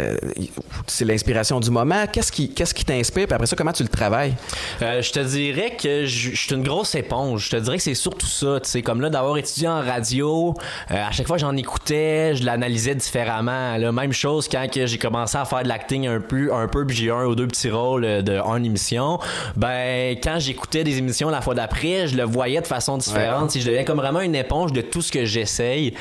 c'est 0.87 1.05
l'inspiration 1.05 1.59
du 1.59 1.69
moment? 1.69 2.05
Qu'est-ce 2.11 2.31
qui 2.31 2.53
qu'est-ce 2.53 2.73
qui 2.73 2.85
t'inspire? 2.85 3.25
Puis 3.27 3.33
après 3.33 3.47
ça, 3.47 3.55
comment 3.55 3.71
tu 3.73 3.83
le 3.83 3.89
travailles? 3.89 4.35
Euh, 4.81 5.01
je 5.01 5.11
te 5.11 5.19
dirais 5.19 5.75
que 5.81 6.05
je 6.05 6.29
je 6.31 6.35
suis 6.35 6.55
une 6.55 6.63
grosse 6.63 6.95
éponge. 6.95 7.45
Je 7.45 7.49
te 7.51 7.55
dirais 7.57 7.77
que 7.77 7.83
c'est 7.83 7.93
surtout 7.95 8.25
ça. 8.27 8.59
Tu 8.63 8.69
sais, 8.69 8.81
comme 8.81 9.01
là, 9.01 9.09
d'avoir 9.09 9.37
étudié 9.37 9.67
en 9.67 9.81
radio, 9.81 10.53
euh, 10.91 11.07
à 11.07 11.11
chaque 11.11 11.27
fois 11.27 11.37
j'en 11.37 11.55
écoutais, 11.57 12.35
je 12.35 12.43
l'analysais 12.45 12.95
différemment. 12.95 13.77
La 13.77 13.91
même 13.91 14.13
chose 14.13 14.47
quand 14.47 14.67
que 14.71 14.85
j'ai 14.85 14.97
commencé 14.97 15.37
à 15.37 15.45
faire 15.45 15.63
de 15.63 15.67
l'acting 15.67 16.07
un 16.07 16.19
peu, 16.21 16.53
un 16.53 16.67
peu, 16.67 16.85
puis 16.85 16.95
j'ai 16.95 17.09
un 17.11 17.25
ou 17.25 17.35
deux 17.35 17.47
petits 17.47 17.69
rôles 17.69 18.05
euh, 18.05 18.21
de 18.21 18.37
en 18.39 18.63
émission. 18.63 19.19
Ben, 19.55 20.17
quand 20.23 20.37
j'écoutais 20.39 20.83
des 20.83 20.97
émissions 20.97 21.29
la 21.29 21.41
fois 21.41 21.55
d'après, 21.55 22.07
je 22.07 22.15
le 22.15 22.23
voyais 22.23 22.61
de 22.61 22.67
façon 22.67 22.97
différente. 22.97 23.51
Si 23.51 23.61
Je 23.61 23.67
deviens 23.67 23.83
comme 23.83 23.97
vraiment 23.97 24.21
une 24.21 24.35
éponge 24.35 24.71
de 24.73 24.81
tout 24.81 25.01
ce 25.01 25.11
que 25.11 25.25
j'essaye. 25.25 25.93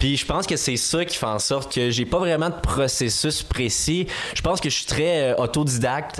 Puis 0.00 0.16
je 0.16 0.26
pense 0.26 0.46
que 0.46 0.56
c'est 0.56 0.76
ça 0.76 1.04
qui 1.04 1.16
fait 1.16 1.26
en 1.26 1.38
sorte 1.38 1.72
que 1.72 1.90
j'ai 1.90 2.06
pas 2.06 2.18
vraiment 2.18 2.48
de 2.48 2.60
processus 2.60 3.42
précis. 3.44 4.08
Je 4.34 4.40
pense 4.40 4.60
que 4.60 4.68
je 4.68 4.74
suis 4.74 4.86
très 4.86 5.30
euh, 5.30 5.36
autodidacte. 5.36 6.18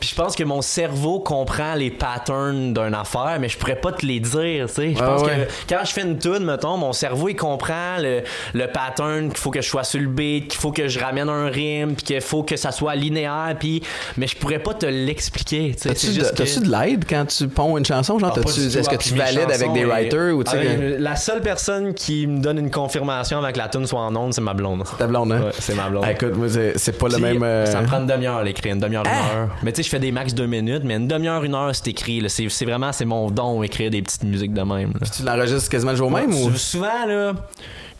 Puis 0.00 0.10
je 0.10 0.14
pense 0.14 0.34
que 0.36 0.44
mon 0.44 0.60
cerveau 0.62 1.20
comprend 1.20 1.74
les 1.74 1.90
patterns 1.90 2.74
d'une 2.74 2.94
affaire, 2.94 3.38
mais 3.40 3.48
je 3.48 3.56
pourrais 3.56 3.76
pas 3.76 3.92
te 3.92 4.04
les 4.04 4.20
dire, 4.20 4.66
tu 4.68 4.74
sais. 4.74 4.94
Je 4.94 4.98
pense 4.98 5.22
ouais. 5.22 5.46
que 5.68 5.74
quand 5.74 5.80
je 5.84 5.92
fais 5.92 6.02
une 6.02 6.18
tune, 6.18 6.44
mettons, 6.44 6.76
mon 6.76 6.92
cerveau 6.92 7.28
il 7.28 7.36
comprend 7.36 7.96
le, 7.98 8.20
le 8.52 8.66
pattern 8.66 9.28
qu'il 9.30 9.38
faut 9.38 9.50
que 9.50 9.62
je 9.62 9.68
sois 9.68 9.84
sur 9.84 10.00
le 10.00 10.08
beat, 10.08 10.48
qu'il 10.48 10.60
faut 10.60 10.72
que 10.72 10.88
je 10.88 10.98
ramène 11.00 11.28
un 11.28 11.46
rime, 11.46 11.94
puis 11.94 12.04
qu'il 12.04 12.20
faut 12.20 12.42
que 12.42 12.56
ça 12.56 12.70
soit 12.72 12.94
linéaire, 12.94 13.54
puis 13.58 13.82
mais 14.16 14.26
je 14.26 14.36
pourrais 14.36 14.58
pas 14.58 14.74
te 14.74 14.86
l'expliquer, 14.86 15.72
tu 15.74 15.82
sais. 15.82 15.88
T'as-tu 15.88 16.06
de, 16.18 16.64
que- 16.66 16.70
l'aide 16.70 17.04
quand 17.08 17.24
tu 17.26 17.48
ponds 17.48 17.78
une 17.78 17.84
chanson? 17.84 18.18
Genre, 18.18 18.32
Ah, 18.36 18.40
est-ce 18.40 18.88
que 18.88 18.94
Ah, 18.94 18.98
tu 18.98 19.14
valides 19.14 19.50
avec 19.50 19.72
des 19.72 19.84
writers 19.84 20.34
ou 20.34 20.44
tu 20.44 20.50
sais, 20.50 20.58
Ah, 20.60 20.74
que- 20.76 20.96
La 21.02 21.16
seule 21.16 21.40
personne 21.40 21.94
qui 21.94 22.26
me 22.26 22.40
donne 22.40 22.58
une 22.58 22.70
confirmation 22.70 23.42
avec 23.42 23.56
la 23.56 23.68
tune 23.68 23.86
soit 23.86 24.00
en 24.00 24.14
ondes, 24.16 24.34
c'est 24.34 24.40
ma 24.40 24.54
blonde. 24.54 24.84
ta 24.98 25.06
blonde, 25.06 25.32
hein? 25.32 25.40
Ouais, 25.44 25.50
c'est 25.58 25.74
ma 25.74 25.88
blonde. 25.88 26.04
Ah, 26.06 26.12
écoute, 26.12 26.36
moi, 26.36 26.46
c'est, 26.76 26.98
pas 26.98 27.08
le 27.08 27.18
même. 27.18 27.42
euh, 27.42 27.66
Ça 27.66 27.80
me 27.80 27.86
prend 27.86 27.98
une 28.00 28.06
demi-heure 28.06 28.36
à 28.36 28.42
l'écrire, 28.44 28.74
une 28.74 28.80
demi-heure, 28.80 29.04
une 29.04 29.38
heure. 29.38 29.48
Mais 29.62 29.72
tu 29.72 29.82
sais, 29.82 29.93
fais 29.96 30.00
des 30.00 30.12
max 30.12 30.34
deux 30.34 30.46
minutes, 30.46 30.82
mais 30.84 30.94
une 30.96 31.08
demi-heure, 31.08 31.44
une 31.44 31.54
heure, 31.54 31.74
c'est 31.74 31.88
écrit. 31.88 32.22
C'est, 32.28 32.64
vraiment, 32.64 32.92
c'est 32.92 33.04
mon 33.04 33.30
don, 33.30 33.62
écrire 33.62 33.90
des 33.90 34.02
petites 34.02 34.24
musiques 34.24 34.52
de 34.52 34.62
même. 34.62 34.92
là. 35.00 35.06
Tu 35.06 35.22
l'enregistres 35.22 35.68
quasiment 35.70 35.92
le 35.92 35.96
jour 35.96 36.10
même 36.10 36.32
ou? 36.34 36.50
Sou- 36.50 36.56
Souvent, 36.58 37.06
là, 37.06 37.32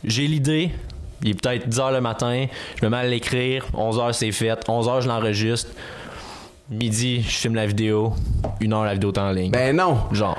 j'ai 0.03 0.27
l'idée. 0.27 0.71
Il 1.23 1.31
est 1.31 1.41
peut-être 1.41 1.67
10 1.69 1.79
h 1.79 1.93
le 1.93 2.01
matin, 2.01 2.45
je 2.79 2.85
me 2.85 2.89
mets 2.91 2.97
à 2.97 3.03
l'écrire, 3.05 3.65
11 3.73 3.97
h 3.97 4.13
c'est 4.13 4.31
fait, 4.31 4.59
11 4.67 4.87
h 4.87 5.01
je 5.01 5.07
l'enregistre. 5.07 5.69
Midi, 6.69 7.21
je 7.21 7.29
filme 7.29 7.55
la 7.55 7.65
vidéo, 7.65 8.13
une 8.59 8.73
heure 8.73 8.83
la 8.83 8.93
vidéo 8.93 9.11
est 9.11 9.17
en 9.19 9.31
ligne. 9.31 9.51
Ben 9.51 9.75
non. 9.75 9.97
Genre. 10.11 10.37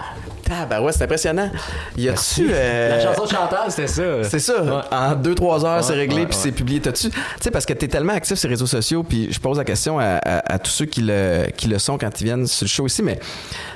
Ah, 0.51 0.81
ouais, 0.83 0.93
c'est 0.93 1.05
impressionnant. 1.05 1.51
Y 1.97 2.09
a-tu. 2.09 2.49
euh, 2.51 2.97
La 2.97 3.03
chanson 3.03 3.25
de 3.25 3.31
Chantal, 3.31 3.71
c'était 3.71 3.87
ça. 3.89 4.25
C'est 4.25 4.39
ça. 4.39 4.63
Ouais. 4.63 4.81
En 4.91 5.15
2-3 5.17 5.65
heures, 5.65 5.77
Ouais, 5.79 5.83
c'est 5.83 5.95
réglé 5.95 6.21
ouais, 6.21 6.27
puis 6.27 6.37
c'est 6.41 6.53
publié. 6.53 6.81
T'as-tu. 6.81 7.11
Tu 7.11 7.17
sais, 7.41 7.51
parce 7.51 7.67
que 7.67 7.73
t'es 7.73 7.89
tellement 7.89 8.13
actif 8.13 8.39
sur 8.39 8.49
les 8.49 8.55
réseaux 8.55 8.67
sociaux, 8.67 9.03
puis 9.03 9.29
je 9.33 9.41
pose 9.41 9.59
la 9.59 9.65
question 9.65 9.99
à, 9.99 10.05
à- 10.23 10.53
à 10.55 10.59
tous 10.59 10.71
ceux 10.71 10.85
qui 10.87 11.03
le, 11.03 11.47
qui 11.57 11.69
le 11.69 11.79
sont 11.79 11.99
quand 11.99 12.21
ils 12.21 12.25
viennent 12.25 12.47
sur 12.47 12.65
le 12.65 12.69
show 12.69 12.87
ici, 12.87 13.03
mais 13.03 13.19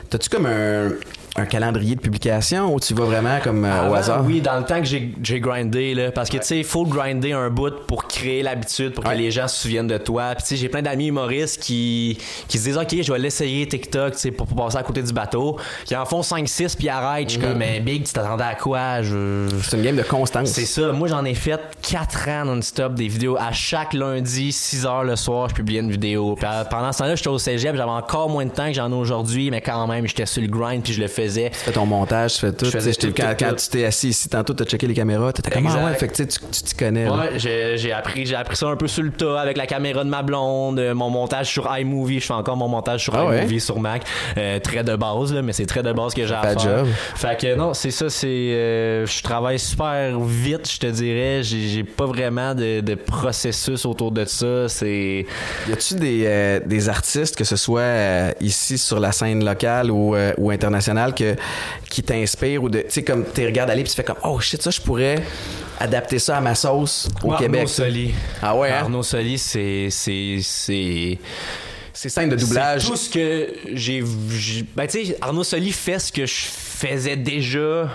t'as-tu 0.08 0.28
comme 0.30 0.46
un, 0.46 0.90
un 1.36 1.46
calendrier 1.46 1.94
de 1.94 2.00
publication 2.00 2.74
où 2.74 2.80
tu 2.80 2.92
vas 2.94 3.04
vraiment 3.04 3.38
comme 3.42 3.64
euh, 3.64 3.68
au 3.68 3.84
Avant, 3.86 3.94
hasard? 3.94 4.24
Oui, 4.26 4.40
dans 4.40 4.58
le 4.58 4.64
temps 4.64 4.80
que 4.80 4.86
j'ai 4.86 5.40
grindé, 5.40 5.94
là, 5.94 6.10
parce 6.10 6.28
que 6.28 6.36
tu 6.38 6.44
sais, 6.44 6.58
il 6.58 6.64
faut 6.64 6.84
grinder 6.84 7.32
un 7.32 7.48
bout 7.50 7.72
pour 7.86 8.06
créer 8.08 8.42
l'habitude, 8.42 8.94
pour 8.94 9.04
que 9.04 9.08
Ouais. 9.10 9.16
les 9.16 9.30
gens 9.30 9.46
se 9.48 9.62
souviennent 9.62 9.86
de 9.86 9.98
toi. 9.98 10.34
Puis 10.34 10.42
tu 10.42 10.48
sais, 10.50 10.56
j'ai 10.56 10.68
plein 10.68 10.82
d'amis 10.82 11.06
humoristes 11.08 11.62
qui, 11.62 12.18
qui 12.48 12.58
se 12.58 12.64
disent, 12.64 12.76
OK, 12.78 12.94
je 13.00 13.12
vais 13.12 13.18
l'essayer 13.18 13.66
TikTok, 13.66 14.14
tu 14.14 14.18
sais, 14.18 14.30
pour, 14.32 14.46
pour 14.46 14.56
passer 14.56 14.76
à 14.78 14.82
côté 14.82 15.02
du 15.02 15.12
bateau. 15.12 15.56
Qui 15.84 15.94
en 15.96 16.04
font 16.04 16.20
5-6 16.20 16.76
puis 16.76 16.88
arrêtent. 16.88 17.28
Je 17.30 17.38
suis 17.38 17.40
comme, 17.40 17.58
mais 17.58 17.80
Big, 17.80 18.04
tu 18.04 18.12
t'attendais 18.12 18.44
à 18.44 18.54
quoi? 18.54 19.02
Je... 19.02 19.46
C'est 19.62 19.76
une 19.76 19.82
game 19.84 19.96
de 19.96 20.02
constance. 20.02 20.48
C'est 20.50 20.66
ça. 20.66 20.92
Moi, 20.92 21.08
j'en 21.08 21.24
ai 21.24 21.34
fait 21.34 21.60
4 21.88 22.28
ans 22.28 22.44
non-stop 22.46 22.94
des 22.94 23.08
vidéos. 23.08 23.36
À 23.38 23.52
chaque 23.52 23.94
lundi, 23.94 24.50
6 24.52 24.84
heures 24.86 25.04
le 25.04 25.16
soir, 25.16 25.48
je 25.48 25.54
publiais 25.54 25.80
une 25.80 25.90
vidéo. 25.92 26.34
Puis 26.36 26.46
euh, 26.50 26.64
pendant 26.64 26.90
ce 26.92 26.98
temps-là, 26.98 27.14
j'étais 27.14 27.28
au 27.28 27.38
cégep. 27.38 27.76
J'avais 27.76 27.90
encore 27.90 28.28
moins 28.28 28.44
de 28.44 28.50
temps 28.50 28.66
que 28.66 28.74
j'en 28.74 28.90
ai 28.90 28.94
aujourd'hui, 28.94 29.50
mais 29.50 29.60
quand 29.60 29.86
même, 29.86 30.06
j'étais 30.06 30.26
sur 30.26 30.42
le 30.42 30.48
grind 30.48 30.82
puis 30.82 30.92
je 30.92 31.00
le 31.00 31.08
faisais. 31.20 31.50
Tu 31.50 31.56
fais 31.58 31.72
ton 31.72 31.86
montage, 31.86 32.34
tu 32.34 32.40
fais 32.40 32.52
tout. 32.52 32.64
Je 32.66 32.70
faisais 32.70 32.92
Tu 32.92 33.08
tout, 33.08 33.14
quand, 33.16 33.30
tout, 33.30 33.44
quand 33.44 33.50
tout. 33.50 33.56
tu 33.56 33.68
t'es 33.68 33.84
assis 33.84 34.08
ici 34.08 34.28
tantôt, 34.28 34.54
t'as 34.54 34.64
checké 34.64 34.86
les 34.86 34.94
caméras, 34.94 35.32
t'étais 35.32 35.50
comme 35.50 35.66
ah 35.66 35.84
ouais, 35.84 35.94
fait 35.94 36.08
que 36.08 36.14
tu 36.14 36.26
tu 36.26 36.38
tu 36.52 36.62
t'y 36.62 36.74
connais. 36.74 37.08
Ouais, 37.08 37.32
j'ai 37.38 37.76
j'ai 37.78 37.92
appris, 37.92 38.26
j'ai 38.26 38.34
appris 38.34 38.56
ça 38.56 38.66
un 38.68 38.76
peu 38.76 38.86
sur 38.88 39.02
le 39.02 39.10
tas 39.10 39.40
avec 39.40 39.56
la 39.56 39.66
caméra 39.66 40.04
de 40.04 40.08
ma 40.08 40.22
blonde, 40.22 40.78
euh, 40.78 40.94
mon 40.94 41.10
montage 41.10 41.48
sur 41.48 41.68
iMovie, 41.76 42.20
je 42.20 42.26
fais 42.26 42.32
encore 42.34 42.56
mon 42.56 42.68
montage 42.68 43.02
sur 43.04 43.14
Ah 43.14 43.26
ouais? 43.26 43.38
iMovie 43.38 43.60
sur 43.60 43.78
Mac, 43.78 44.02
euh, 44.38 44.58
très 44.60 44.82
de 44.84 44.96
base 44.96 45.32
là, 45.34 45.42
mais 45.42 45.52
c'est 45.52 45.66
très 45.66 45.82
de 45.82 45.92
base 45.92 46.14
que 46.14 46.26
j'ai 46.26 46.34
à 46.34 46.42
faire. 46.42 46.58
job. 46.58 46.86
Fait 47.14 47.38
que 47.40 47.54
non, 47.54 47.74
c'est 47.74 47.90
ça, 47.90 48.08
c'est 48.10 48.26
euh, 48.28 49.06
je 49.06 49.22
travaille 49.22 49.58
super 49.58 50.18
vite, 50.20 50.70
je 50.72 50.78
te 50.78 50.86
dirais, 50.86 51.42
j'ai 51.42 51.84
pas 51.84 52.06
vraiment 52.06 52.54
de, 52.54 52.80
de 52.80 52.94
processus 52.94 53.84
autour 53.86 54.12
de 54.12 54.24
ça, 54.24 54.68
c'est 54.68 55.26
Y 55.68 55.72
a-tu 55.72 55.94
des, 55.94 56.22
euh, 56.26 56.60
des 56.64 56.88
artistes, 56.88 57.36
que 57.36 57.44
ce 57.44 57.56
soit 57.56 58.34
ici 58.40 58.78
sur 58.78 58.98
la 59.00 59.12
scène 59.12 59.44
locale 59.44 59.90
ou, 59.90 60.14
ou 60.38 60.50
internationale, 60.50 61.09
que, 61.12 61.36
qui 61.88 62.02
t'inspirent 62.02 62.62
ou 62.62 62.68
de, 62.68 62.80
tu 62.80 62.86
sais, 62.88 63.02
comme 63.02 63.24
tu 63.34 63.44
regardes 63.44 63.70
aller 63.70 63.82
puis 63.82 63.90
tu 63.90 63.96
fais 63.96 64.04
comme, 64.04 64.18
oh 64.24 64.38
shit, 64.40 64.60
ça, 64.62 64.70
je 64.70 64.80
pourrais 64.80 65.22
adapter 65.78 66.18
ça 66.18 66.36
à 66.36 66.40
ma 66.40 66.54
sauce 66.54 67.08
au 67.22 67.32
Arnaud 67.32 67.38
Québec. 67.46 67.68
Soli. 67.68 68.12
Ah 68.42 68.54
ouais, 68.56 68.70
hein? 68.70 68.80
Arnaud 68.82 69.02
Soli, 69.02 69.38
c'est 69.38 69.88
c'est 69.90 70.38
c'est 70.42 71.18
Ces 71.92 72.08
scènes 72.08 72.28
de 72.30 72.36
doublage. 72.36 72.82
C'est 72.82 72.88
tout 72.88 72.96
ce 72.96 73.10
que 73.10 73.48
j'ai. 73.74 74.02
j'ai- 74.30 74.64
Ben, 74.76 74.86
tu 74.86 75.04
sais, 75.06 75.16
Arnaud 75.20 75.44
Soli 75.44 75.72
fait 75.72 75.98
ce 75.98 76.12
que 76.12 76.24
je 76.26 76.34
faisais 76.34 77.16
déjà 77.16 77.88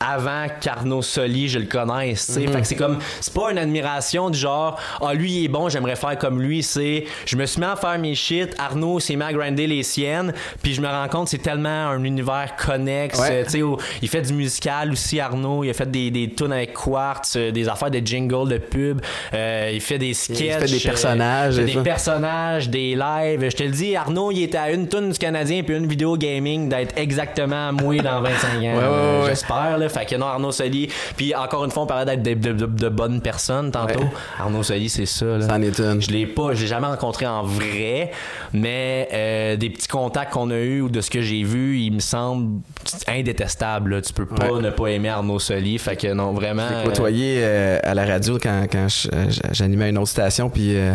avant 0.00 0.46
qu'Arnaud 0.60 1.02
Soli, 1.02 1.48
je 1.48 1.58
le 1.58 1.66
connaisse. 1.66 2.26
tu 2.26 2.32
sais. 2.32 2.46
Fait 2.46 2.60
que 2.60 2.66
c'est 2.66 2.76
comme. 2.76 2.98
C'est 3.20 3.32
pas 3.32 3.50
une 3.50 3.58
admiration 3.58 4.30
du 4.30 4.38
genre, 4.38 4.78
ah, 5.00 5.14
lui, 5.14 5.32
il 5.32 5.44
est 5.44 5.48
bon, 5.48 5.68
j'aimerais 5.68 5.96
faire 5.96 6.18
comme 6.18 6.40
lui. 6.40 6.62
C'est. 6.62 7.04
Je 7.24 7.36
me 7.36 7.46
suis 7.46 7.60
mis 7.60 7.66
à 7.66 7.76
faire 7.76 7.98
mes 7.98 8.14
shit, 8.14 8.54
Arnaud 8.58 9.00
s'est 9.00 9.16
mis 9.16 9.22
à 9.22 9.32
grinder 9.32 9.66
les 9.66 9.82
siennes, 9.82 10.32
puis 10.62 10.74
je 10.74 10.80
me 10.80 10.88
rends 10.88 11.08
compte, 11.08 11.28
c'est 11.28 11.38
tellement 11.38 11.68
un 11.88 12.02
univers 12.04 12.54
connexe. 12.56 13.18
Ouais. 13.18 13.44
Tu 13.44 13.50
sais, 13.50 13.62
il 14.02 14.08
fait 14.08 14.22
du 14.22 14.32
musical 14.34 14.92
aussi, 14.92 15.20
Arnaud. 15.20 15.64
Il 15.64 15.70
a 15.70 15.74
fait 15.74 15.90
des, 15.90 16.10
des 16.10 16.30
tunes 16.32 16.52
avec 16.52 16.72
Quartz, 16.74 17.36
euh, 17.36 17.50
des 17.50 17.68
affaires 17.68 17.90
de 17.90 17.98
jingle, 17.98 18.48
de 18.48 18.58
pub. 18.58 19.00
Euh, 19.34 19.70
il 19.72 19.80
fait 19.80 19.98
des 19.98 20.14
sketchs. 20.14 20.38
fait 20.38 20.66
des 20.66 20.86
euh, 20.86 20.90
personnages, 20.90 21.56
il 21.56 21.64
des 21.66 21.72
ça. 21.72 21.80
personnages, 21.80 22.68
des 22.68 22.94
lives. 22.94 23.48
Je 23.50 23.56
te 23.56 23.62
le 23.62 23.70
dis, 23.70 23.96
Arnaud, 23.96 24.30
il 24.30 24.42
était 24.42 24.58
à 24.58 24.70
une 24.70 24.88
tune 24.88 25.10
du 25.10 25.18
Canadien 25.18 25.62
puis 25.62 25.76
une 25.76 25.86
vidéo 25.86 26.16
gaming 26.16 26.68
d'être 26.68 26.94
exactement 26.96 27.72
moi 27.72 27.96
dans 27.98 28.20
25 28.20 28.48
ans. 28.48 28.60
ouais, 28.60 28.74
ouais. 28.74 29.26
J'espère, 29.28 29.78
là. 29.86 30.00
Fait 30.00 30.06
que 30.06 30.16
non, 30.16 30.26
Arnaud 30.26 30.52
Soli. 30.52 30.88
Puis 31.16 31.34
encore 31.34 31.64
une 31.64 31.70
fois, 31.70 31.84
on 31.84 31.86
parlait 31.86 32.16
d'être 32.16 32.40
de, 32.40 32.52
de- 32.52 32.88
bonnes 32.88 33.20
personnes 33.20 33.70
tantôt. 33.70 34.00
Ouais. 34.00 34.06
Arnaud 34.38 34.62
Soli, 34.62 34.88
c'est 34.88 35.06
ça, 35.06 35.24
là. 35.38 35.58
Est 35.58 35.78
une. 35.80 36.00
Je 36.02 36.10
l'ai 36.10 36.26
pas, 36.26 36.54
je 36.54 36.62
l'ai 36.62 36.66
jamais 36.68 36.86
rencontré 36.86 37.26
en 37.26 37.42
vrai, 37.42 38.10
mais 38.52 39.08
euh, 39.12 39.56
des 39.56 39.70
petits 39.70 39.88
contacts 39.88 40.32
qu'on 40.32 40.50
a 40.50 40.56
eu 40.58 40.80
ou 40.82 40.88
de 40.88 41.00
ce 41.00 41.10
que 41.10 41.20
j'ai 41.22 41.42
vu, 41.42 41.78
il 41.78 41.92
me 41.92 42.00
semble 42.00 42.60
indétestable. 43.08 43.94
là. 43.96 44.02
Tu 44.02 44.12
peux 44.12 44.26
pas 44.26 44.50
Ouais. 44.52 44.62
ne 44.62 44.70
pas 44.70 44.86
aimer 44.88 45.08
Arnaud 45.08 45.38
Soli. 45.38 45.78
Fait 45.78 45.96
que 45.96 46.12
non, 46.12 46.32
vraiment. 46.32 46.62
J'ai 46.82 46.88
côtoyé 46.88 47.36
euh, 47.40 47.78
à 47.82 47.94
la 47.94 48.04
radio 48.06 48.38
quand, 48.40 48.66
quand 48.70 48.88
je- 48.88 49.08
euh, 49.12 49.26
j'animais 49.52 49.90
une 49.90 49.98
autre 49.98 50.08
station, 50.10 50.50
puis 50.50 50.76
euh, 50.76 50.94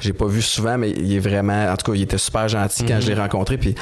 j'ai 0.00 0.12
pas 0.12 0.26
vu 0.26 0.42
souvent, 0.42 0.78
mais 0.78 0.90
il 0.90 1.14
est 1.14 1.18
vraiment, 1.18 1.66
en 1.72 1.76
tout 1.76 1.90
cas, 1.92 1.96
il 1.96 2.02
était 2.02 2.18
super 2.18 2.48
gentil 2.48 2.84
quand 2.84 3.00
je 3.00 3.08
l'ai 3.08 3.14
rencontré, 3.20 3.58
puis 3.58 3.74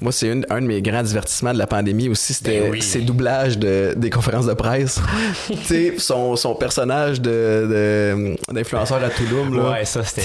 moi, 0.00 0.12
c'est 0.12 0.30
un 0.50 0.60
de 0.60 0.66
mes 0.66 0.80
grands 0.80 1.02
divertissements 1.02 1.52
de 1.52 1.58
la 1.58 1.66
pandémie 1.66 2.08
aussi, 2.08 2.32
c'était 2.34 2.60
Ben 2.60 2.70
oui. 2.70 2.82
ses 2.82 3.00
doublages 3.00 3.58
de, 3.58 3.94
des 3.96 4.10
conférences 4.10 4.46
de 4.46 4.54
presse. 4.54 5.00
tu 5.48 5.56
sais, 5.64 5.94
son, 5.98 6.36
son 6.36 6.54
personnage 6.54 7.20
de, 7.20 8.36
de- 8.48 8.52
d'influenceur 8.54 9.02
à 9.02 9.08
Touloum, 9.10 9.56
là. 9.56 9.70
Ouais, 9.72 9.84
ça, 9.84 10.04
c'était! 10.04 10.22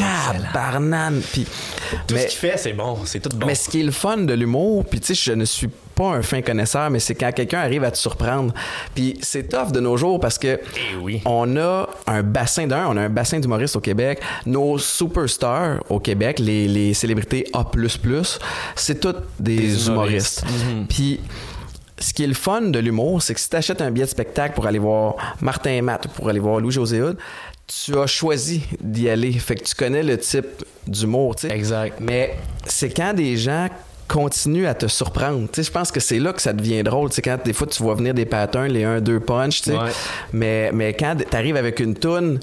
Puis, 1.32 1.48
Tout 2.08 2.14
mais- 2.16 2.22
ce 2.22 2.28
qu'il 2.28 2.38
fait, 2.40 2.58
c'est 2.58 2.74
bon. 2.74 2.98
C'est 3.06 3.20
tout 3.20 3.36
bon. 3.36 3.48
mais 3.48 3.56
ce 3.56 3.70
qui 3.70 3.80
est 3.80 3.84
le 3.84 3.92
fun 3.92 4.18
de 4.18 4.34
l'humour, 4.34 4.86
puis 4.86 5.00
tu 5.00 5.16
sais, 5.16 5.32
je 5.32 5.32
ne 5.36 5.46
suis 5.46 5.68
pas 5.68 5.74
un 6.02 6.22
fin 6.22 6.42
connaisseur, 6.42 6.90
mais 6.90 7.00
c'est 7.00 7.16
quand 7.16 7.32
quelqu'un 7.32 7.60
arrive 7.60 7.84
à 7.84 7.92
te 7.92 7.98
surprendre. 7.98 8.54
Puis 8.96 9.18
c'est 9.22 9.48
tough 9.50 9.72
de 9.72 9.80
nos 9.80 9.96
jours 9.98 10.20
parce 10.20 10.38
que 10.38 10.60
Eh 10.92 10.96
oui. 11.02 11.22
on 11.26 11.56
a 11.58 11.88
un 12.08 12.24
bassin 12.24 12.68
d'un, 12.68 12.88
on 12.88 12.98
a 12.98 13.02
un 13.02 13.10
bassin 13.10 13.40
d'humoristes 13.40 13.76
au 13.76 13.80
Québec. 13.82 14.20
Nos 14.46 14.78
superstars 14.78 15.80
au 15.90 16.00
Québec, 16.00 16.40
les, 16.40 16.68
les 16.68 16.94
célébrités 16.94 17.48
A++, 17.54 17.66
c'est 18.76 19.00
toutes 19.00 19.24
des, 19.40 19.56
Des 19.58 19.88
humoristes. 19.88 20.44
humoristes. 20.44 20.46
Mhm. 20.76 20.88
Puis 20.88 21.20
ce 22.00 22.14
qui 22.14 22.24
est 22.24 22.28
le 22.28 22.34
fun 22.34 22.62
de 22.62 22.80
l'humour, 22.80 23.22
c'est 23.22 23.34
que 23.34 23.40
si 23.40 23.50
tu 23.50 23.56
achètes 23.56 23.82
un 23.82 23.92
billet 23.92 24.06
de 24.06 24.10
spectacle 24.10 24.56
pour 24.56 24.66
aller 24.66 24.80
voir 24.80 25.16
Martin 25.42 25.72
et 25.72 25.82
Matt 25.82 26.06
ou 26.06 26.10
pour 26.10 26.28
aller 26.30 26.40
voir 26.40 26.60
Louis-José 26.60 27.02
tu 27.86 27.98
as 27.98 28.08
choisi 28.08 28.62
d'y 28.82 29.08
aller. 29.10 29.32
Fait 29.32 29.56
que 29.56 29.64
tu 29.64 29.74
connais 29.74 30.04
le 30.04 30.18
type 30.18 30.66
d'humour, 30.86 31.38
tu 31.38 31.48
sais. 31.48 31.56
Exact. 31.56 31.98
Mais 32.02 32.36
c'est 32.66 32.90
quand 32.90 33.14
des 33.14 33.38
gens 33.38 33.70
continuent 34.08 34.68
à 34.68 34.74
te 34.74 34.88
surprendre. 34.88 35.48
Tu 35.52 35.56
sais, 35.56 35.64
je 35.64 35.72
pense 35.72 35.92
que 35.92 36.00
c'est 36.00 36.20
là 36.20 36.34
que 36.34 36.42
ça 36.42 36.54
devient 36.54 36.84
drôle. 36.84 37.10
Tu 37.10 37.16
sais, 37.16 37.22
quand 37.22 37.38
des 37.44 37.54
fois 37.54 37.68
tu 37.68 37.82
vois 37.82 37.96
venir 37.96 38.14
des 38.14 38.26
patterns, 38.26 38.68
les 38.72 38.84
1-2 38.84 39.20
punch, 39.20 39.62
tu 39.62 39.72
sais. 39.72 39.78
Ouais. 39.78 39.90
Mais, 40.34 40.72
mais 40.74 40.94
quand 40.94 41.16
tu 41.30 41.36
arrives 41.38 41.56
avec 41.58 41.80
une 41.80 41.96
toune 41.96 42.40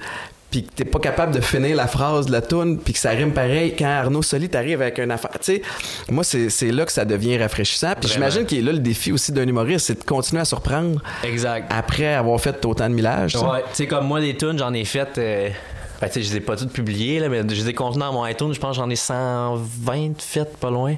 puis 0.51 0.65
que 0.65 0.73
t'es 0.75 0.85
pas 0.85 0.99
capable 0.99 1.33
de 1.33 1.41
finir 1.41 1.77
la 1.77 1.87
phrase 1.87 2.27
de 2.27 2.33
la 2.33 2.43
toune 2.43 2.79
puis 2.81 2.93
que 2.93 2.99
ça 2.99 3.11
rime 3.11 3.31
pareil 3.33 3.73
quand 3.79 3.85
Arnaud 3.87 4.21
Soli 4.23 4.49
t'arrive 4.49 4.83
avec 4.83 4.99
une 4.99 5.13
affaire 5.13 5.31
tu 5.35 5.39
sais 5.55 5.63
moi 6.11 6.25
c'est 6.25 6.73
là 6.73 6.85
que 6.85 6.91
ça 6.91 7.05
devient 7.05 7.39
rafraîchissant 7.39 7.93
puis 8.01 8.11
j'imagine 8.11 8.45
qu'il 8.45 8.59
est 8.59 8.63
là 8.63 8.73
le 8.73 8.81
défi 8.81 9.13
aussi 9.13 9.31
d'un 9.31 9.47
humoriste 9.47 9.87
c'est 9.87 10.01
de 10.01 10.05
continuer 10.05 10.43
à 10.43 10.45
surprendre 10.45 11.01
Exact. 11.23 11.71
après 11.71 12.15
avoir 12.15 12.41
fait 12.41 12.65
autant 12.65 12.89
de 12.89 12.95
millage 12.95 13.35
tu 13.35 13.39
sais. 13.39 13.45
Ouais, 13.45 13.61
tu 13.61 13.75
sais, 13.75 13.87
comme 13.87 14.09
moi, 14.09 14.21
des 14.21 14.37
tunes, 14.37 14.59
j'en 14.59 14.75
ai 14.75 14.85
fait. 14.85 15.19
euh, 15.19 15.51
ben, 16.01 16.07
tu 16.09 16.15
sais, 16.15 16.23
je 16.23 16.31
les 16.31 16.37
ai 16.37 16.41
pas 16.41 16.57
toutes 16.57 16.73
publiées, 16.73 17.19
là, 17.21 17.29
mais 17.29 17.41
je 17.43 17.45
les 17.63 17.69
ai 17.69 17.75
contenues 17.75 18.01
dans 18.01 18.13
mon 18.13 18.27
iTunes. 18.27 18.53
Je 18.55 18.59
pense 18.61 18.77
que 18.77 18.83
j'en 18.83 18.89
ai 18.91 18.97
120 18.97 20.21
faites, 20.21 20.57
pas 20.57 20.71
loin. 20.71 20.95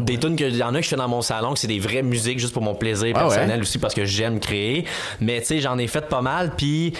Des 0.00 0.18
tunes 0.18 0.36
que, 0.36 0.44
il 0.44 0.56
y 0.56 0.62
en 0.62 0.74
a 0.74 0.78
que 0.78 0.84
je 0.84 0.88
fais 0.88 0.96
dans 0.96 1.08
mon 1.08 1.22
salon, 1.22 1.52
que 1.54 1.58
c'est 1.60 1.68
des 1.68 1.78
vraies 1.78 2.02
musiques 2.02 2.38
juste 2.40 2.52
pour 2.52 2.62
mon 2.62 2.74
plaisir 2.74 3.12
Ah 3.14 3.28
ouais. 3.28 3.34
personnel 3.34 3.60
aussi 3.60 3.78
parce 3.78 3.94
que 3.94 4.04
j'aime 4.04 4.40
créer. 4.40 4.84
Mais 5.20 5.40
tu 5.40 5.46
sais, 5.46 5.60
j'en 5.60 5.78
ai 5.78 5.86
fait 5.86 6.08
pas 6.08 6.20
mal, 6.22 6.52
puis 6.56 6.94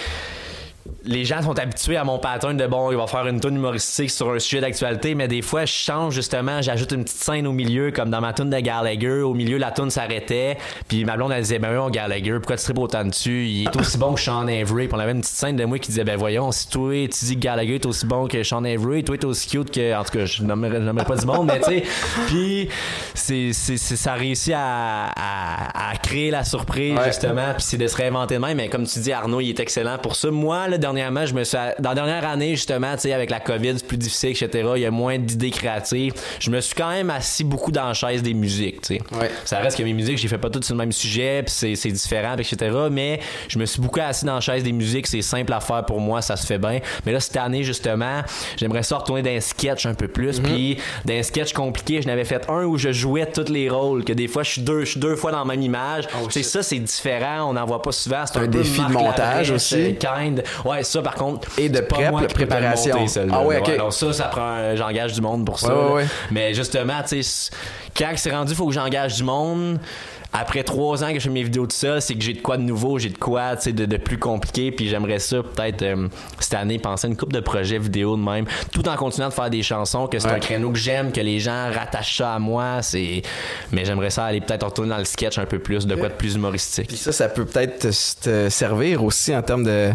les 1.03 1.25
gens 1.25 1.41
sont 1.41 1.57
habitués 1.57 1.97
à 1.97 2.03
mon 2.03 2.19
pattern 2.19 2.55
de 2.57 2.67
bon, 2.67 2.91
il 2.91 2.97
va 2.97 3.07
faire 3.07 3.25
une 3.27 3.39
tune 3.39 3.55
humoristique 3.55 4.09
sur 4.11 4.31
un 4.31 4.39
sujet 4.39 4.61
d'actualité, 4.61 5.15
mais 5.15 5.27
des 5.27 5.41
fois, 5.41 5.65
je 5.65 5.73
change 5.73 6.13
justement, 6.13 6.61
j'ajoute 6.61 6.91
une 6.91 7.03
petite 7.03 7.17
scène 7.21 7.47
au 7.47 7.51
milieu, 7.51 7.91
comme 7.91 8.09
dans 8.09 8.21
ma 8.21 8.33
tune 8.33 8.49
de 8.49 8.59
Gallagher. 8.59 9.21
Au 9.21 9.33
milieu, 9.33 9.57
la 9.57 9.71
tune 9.71 9.89
s'arrêtait, 9.89 10.57
puis 10.87 11.03
ma 11.05 11.15
blonde, 11.17 11.31
elle 11.31 11.41
disait, 11.41 11.59
ben 11.59 11.75
oui, 11.79 11.91
Gallagher, 11.91 12.33
pourquoi 12.33 12.57
tu 12.57 12.63
tripes 12.65 12.79
autant 12.79 13.03
dessus? 13.03 13.45
Il 13.47 13.63
est 13.63 13.75
aussi 13.75 13.97
bon 13.97 14.13
que 14.13 14.19
Sean 14.21 14.47
Avery. 14.47 14.87
Puis 14.87 14.95
on 14.95 14.99
avait 14.99 15.11
une 15.11 15.21
petite 15.21 15.35
scène 15.35 15.55
de 15.55 15.65
moi 15.65 15.79
qui 15.79 15.89
disait, 15.89 16.03
ben 16.03 16.17
voyons, 16.17 16.51
si 16.51 16.67
toi, 16.69 16.91
tu 17.07 17.25
dis 17.25 17.35
que 17.35 17.39
Gallagher 17.41 17.75
est 17.75 17.85
aussi 17.85 18.05
bon 18.05 18.27
que 18.27 18.43
Sean 18.43 18.63
Avery, 18.63 19.03
toi, 19.03 19.17
t'es 19.17 19.25
aussi 19.25 19.47
cute 19.49 19.71
que, 19.71 19.95
en 19.95 20.03
tout 20.03 20.11
cas, 20.17 20.25
je 20.25 20.43
nommerai, 20.43 20.73
je 20.75 20.77
nommerai 20.85 21.05
pas 21.05 21.15
du 21.17 21.25
monde, 21.25 21.47
mais 21.47 21.59
tu 21.59 21.65
sais, 21.65 21.83
puis 22.27 22.69
c'est, 23.13 23.51
c'est, 23.53 23.77
ça 23.77 24.13
a 24.13 24.15
réussi 24.15 24.53
à, 24.53 25.05
à, 25.15 25.91
à 25.91 25.95
créer 25.97 26.31
la 26.31 26.43
surprise, 26.43 26.95
Ouais. 26.97 27.05
justement, 27.07 27.53
puis 27.53 27.63
c'est 27.63 27.77
de 27.77 27.87
se 27.87 27.95
réinventer 27.97 28.35
de 28.35 28.39
même. 28.39 28.57
Mais 28.57 28.69
comme 28.69 28.85
tu 28.85 28.99
dis, 28.99 29.11
Arnaud, 29.11 29.41
il 29.41 29.49
est 29.49 29.59
excellent 29.59 29.97
pour 29.97 30.15
ça. 30.15 30.29
Moi, 30.31 30.67
là, 30.67 30.74
dernièrement, 30.77 31.25
je 31.25 31.33
me 31.33 31.43
suis. 31.43 31.57
Dans 31.79 31.89
la 31.89 31.95
dernière 31.95 32.27
année, 32.27 32.55
justement, 32.55 32.93
tu 32.95 33.01
sais, 33.01 33.13
avec 33.13 33.29
la 33.29 33.39
COVID, 33.39 33.73
c'est 33.77 33.87
plus 33.87 33.97
difficile, 33.97 34.31
etc. 34.31 34.69
Il 34.75 34.81
y 34.81 34.85
a 34.85 34.91
moins 34.91 35.17
d'idées 35.17 35.51
créatives. 35.51 36.13
Je 36.39 36.49
me 36.49 36.61
suis 36.61 36.75
quand 36.75 36.89
même 36.89 37.09
assis 37.09 37.43
beaucoup 37.43 37.71
dans 37.71 37.87
la 37.87 37.93
chaise 37.93 38.21
des 38.21 38.33
musiques, 38.33 38.81
tu 38.81 38.95
sais. 38.95 39.01
Ouais. 39.19 39.31
Ça 39.45 39.59
reste 39.59 39.77
que 39.77 39.83
mes 39.83 39.93
musiques, 39.93 40.17
j'ai 40.17 40.27
fait 40.27 40.37
pas 40.37 40.49
toutes 40.49 40.65
sur 40.65 40.75
le 40.75 40.79
même 40.79 40.91
sujet, 40.91 41.43
puis 41.43 41.53
c'est, 41.55 41.75
c'est 41.75 41.91
différent, 41.91 42.35
etc. 42.37 42.75
Mais 42.91 43.19
je 43.47 43.59
me 43.59 43.65
suis 43.65 43.81
beaucoup 43.81 43.99
assis 44.01 44.25
dans 44.25 44.35
la 44.35 44.41
chaise 44.41 44.63
des 44.63 44.71
musiques. 44.71 45.07
C'est 45.07 45.21
simple 45.21 45.53
à 45.53 45.59
faire 45.59 45.85
pour 45.85 45.99
moi, 45.99 46.21
ça 46.21 46.35
se 46.35 46.45
fait 46.45 46.57
bien. 46.57 46.79
Mais 47.05 47.11
là, 47.11 47.19
cette 47.19 47.37
année, 47.37 47.63
justement, 47.63 48.21
j'aimerais 48.57 48.83
ça 48.83 48.97
retourner 48.97 49.21
dans 49.21 49.31
un 49.31 49.39
sketch 49.39 49.85
un 49.85 49.93
peu 49.93 50.07
plus. 50.07 50.39
Puis, 50.39 50.77
dans 51.05 51.13
un 51.13 51.23
sketch 51.23 51.53
compliqué, 51.53 52.01
je 52.01 52.07
n'avais 52.07 52.25
fait 52.25 52.49
un 52.49 52.63
où 52.65 52.77
je 52.77 52.91
jouais 52.91 53.25
tous 53.25 53.51
les 53.51 53.69
rôles, 53.69 54.03
que 54.03 54.13
des 54.13 54.27
fois, 54.27 54.43
je 54.43 54.51
suis 54.51 54.61
deux, 54.61 54.81
je 54.81 54.91
suis 54.91 54.99
deux 54.99 55.15
fois 55.15 55.31
dans 55.31 55.39
la 55.39 55.45
même 55.45 55.61
image. 55.61 56.07
Oh, 56.21 56.27
c'est 56.29 56.43
ça, 56.43 56.63
c'est 56.63 56.79
différent. 56.79 57.49
On 57.49 57.53
n'en 57.53 57.65
voit 57.65 57.81
pas 57.81 57.91
souvent. 57.91 58.25
C'est 58.25 58.37
Un 58.37 58.43
un, 58.43 58.47
défi 58.47 58.81
de 58.81 58.91
montage 58.91 59.17
Labrèche, 59.17 59.49
aussi. 59.51 59.95
Kind. 59.95 60.43
Ouais, 60.65 60.83
ça, 60.83 61.01
par 61.01 61.13
contre. 61.15 61.47
Et 61.57 61.69
de 61.69 61.79
prep, 61.79 62.09
moi 62.11 62.21
préparation. 62.27 62.99
monter. 62.99 63.21
Ah 63.31 63.43
ouais, 63.43 63.59
ok. 63.59 63.77
non, 63.77 63.91
ça, 63.91 64.11
ça 64.13 64.23
prend. 64.25 64.41
un- 64.41 64.75
J'engage 64.75 65.13
du 65.13 65.21
monde 65.21 65.45
pour 65.45 65.59
ça. 65.59 65.73
Ouais, 65.75 65.91
ouais. 65.93 66.05
Mais 66.31 66.53
justement, 66.53 67.01
tu 67.07 67.21
sais, 67.23 67.51
quand 67.95 68.11
c'est 68.15 68.31
rendu, 68.31 68.51
il 68.51 68.55
faut 68.55 68.67
que 68.67 68.73
j'engage 68.73 69.15
du 69.15 69.23
monde. 69.23 69.79
Après 70.37 70.63
trois 70.63 71.03
ans 71.03 71.07
que 71.13 71.15
je 71.19 71.23
fais 71.23 71.29
mes 71.29 71.43
vidéos 71.43 71.65
de 71.65 71.71
ça, 71.71 72.01
c'est 72.01 72.13
que 72.15 72.21
j'ai 72.23 72.33
de 72.33 72.41
quoi 72.41 72.57
de 72.57 72.63
nouveau, 72.63 72.99
j'ai 72.99 73.09
de 73.09 73.17
quoi 73.17 73.55
tu 73.55 73.63
sais, 73.63 73.71
de, 73.71 73.85
de 73.85 73.97
plus 73.97 74.17
compliqué. 74.17 74.71
Puis 74.71 74.89
j'aimerais 74.89 75.19
ça 75.19 75.37
peut-être 75.43 75.81
euh, 75.83 76.07
cette 76.39 76.55
année 76.55 76.77
penser 76.79 77.07
à 77.07 77.09
une 77.09 77.15
coupe 77.15 77.31
de 77.33 77.39
projets 77.39 77.79
vidéo 77.79 78.17
de 78.17 78.21
même, 78.21 78.45
tout 78.71 78.87
en 78.89 78.95
continuant 78.95 79.29
de 79.29 79.33
faire 79.33 79.49
des 79.49 79.63
chansons, 79.63 80.07
que 80.07 80.19
c'est 80.19 80.27
Ouais. 80.27 80.33
un 80.35 80.39
créneau 80.39 80.71
que 80.71 80.77
j'aime, 80.79 81.11
que 81.11 81.21
les 81.21 81.39
gens 81.39 81.69
rattachent 81.71 82.17
ça 82.17 82.33
à 82.33 82.39
moi. 82.39 82.81
C'est, 82.81 83.21
mais 83.71 83.85
j'aimerais 83.85 84.09
ça 84.09 84.25
aller 84.25 84.41
peut-être 84.41 84.65
retourner 84.65 84.89
dans 84.89 84.97
le 84.97 85.05
sketch 85.05 85.37
un 85.37 85.45
peu 85.45 85.59
plus, 85.59 85.85
de 85.87 85.95
quoi 85.95 86.09
de 86.09 86.13
plus 86.15 86.35
humoristique. 86.35 86.87
Puis 86.87 86.97
ça, 86.97 87.11
ça 87.11 87.29
peut 87.29 87.45
peut-être 87.45 87.79
te, 87.79 88.23
te 88.23 88.49
servir 88.49 89.03
aussi 89.03 89.35
en 89.35 89.41
termes 89.41 89.63
de, 89.63 89.91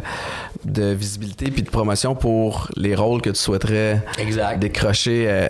de 0.65 0.93
visibilité 0.93 1.51
puis 1.51 1.63
de 1.63 1.71
promotion 1.71 2.15
pour 2.15 2.69
les 2.77 2.95
rôles 2.95 3.21
que 3.21 3.31
tu 3.31 3.39
souhaiterais 3.41 4.03
Exact. 4.19 4.59
décrocher 4.59 5.25
euh, 5.29 5.49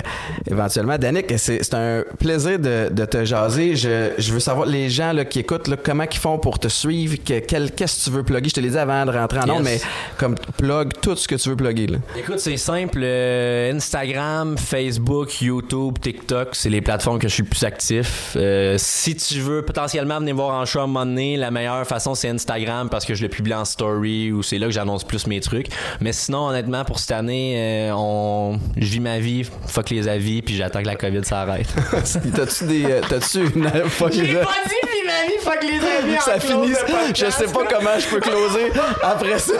éventuellement. 0.50 0.98
Danick, 0.98 1.26
c'est 1.38 1.62
c'est 1.62 1.74
un 1.74 2.04
plaisir 2.18 2.58
de, 2.58 2.88
de 2.90 3.04
te 3.04 3.24
jaser. 3.24 3.76
Je, 3.76 4.12
je 4.18 4.32
veux 4.32 4.40
savoir, 4.40 4.66
les 4.66 4.79
gens 4.88 5.12
là, 5.12 5.24
qui 5.24 5.40
écoutent, 5.40 5.68
là, 5.68 5.76
comment 5.76 6.04
ils 6.10 6.16
font 6.18 6.38
pour 6.38 6.58
te 6.58 6.68
suivre? 6.68 7.16
Qu'est-ce 7.24 7.70
que 7.72 8.04
tu 8.04 8.10
veux 8.10 8.22
plugger? 8.22 8.48
Je 8.48 8.54
te 8.54 8.60
l'ai 8.60 8.70
dit 8.70 8.78
avant 8.78 9.04
de 9.04 9.10
rentrer 9.10 9.40
en 9.40 9.46
Yes. 9.46 9.62
mais 9.62 9.80
comme 10.16 10.36
plug 10.56 10.92
tout 11.02 11.16
ce 11.16 11.26
que 11.28 11.34
tu 11.34 11.48
veux 11.50 11.56
plugger. 11.56 11.86
Là. 11.88 11.98
Écoute, 12.16 12.38
c'est 12.38 12.56
simple. 12.56 13.00
euh, 13.02 13.72
Instagram, 13.74 14.56
Facebook, 14.56 15.42
YouTube, 15.42 15.98
TikTok, 16.00 16.50
c'est 16.52 16.70
les 16.70 16.80
plateformes 16.80 17.18
que 17.18 17.28
je 17.28 17.34
suis 17.34 17.42
plus 17.42 17.64
actif. 17.64 18.32
Euh, 18.36 18.76
si 18.78 19.16
tu 19.16 19.40
veux 19.40 19.62
potentiellement 19.62 20.18
venir 20.20 20.34
voir 20.36 20.54
en 20.60 20.64
show 20.64 20.78
à 20.80 20.82
un 20.84 20.86
moment 20.86 21.04
donné, 21.06 21.36
la 21.36 21.50
meilleure 21.50 21.86
façon, 21.86 22.14
c'est 22.14 22.28
Instagram 22.28 22.88
parce 22.88 23.04
que 23.04 23.14
je 23.14 23.22
le 23.22 23.28
publie 23.28 23.54
en 23.54 23.64
story 23.64 24.30
ou 24.32 24.42
c'est 24.42 24.58
là 24.58 24.66
que 24.66 24.72
j'annonce 24.72 25.04
plus 25.04 25.26
mes 25.26 25.40
trucs. 25.40 25.66
Mais 26.00 26.12
sinon, 26.12 26.48
honnêtement, 26.48 26.84
pour 26.84 26.98
cette 26.98 27.10
année, 27.12 27.54
euh, 27.56 27.92
on... 27.96 28.58
je 28.76 28.86
vis 28.86 29.00
ma 29.00 29.18
vie, 29.18 29.46
fuck 29.66 29.90
les 29.90 30.06
avis, 30.08 30.42
puis 30.42 30.54
j'attends 30.56 30.82
que 30.82 30.86
la 30.86 30.96
COVID 30.96 31.24
s'arrête. 31.24 31.66
T'as-tu 32.34 32.64
des. 32.66 33.00
T'as-tu 33.08 33.40
une. 33.54 33.68
fuck 33.88 34.14
les 34.14 34.36
vie, 34.70 35.38
fuck 35.40 35.62
les 35.62 35.76
avis. 35.78 36.20
ça 36.20 36.38
finisse. 36.40 36.78
Je 37.14 37.30
sais 37.30 37.44
pas 37.52 37.64
comment 37.68 37.98
je 37.98 38.06
peux 38.08 38.20
closer 38.20 38.72
après 39.02 39.38
ça. 39.38 39.52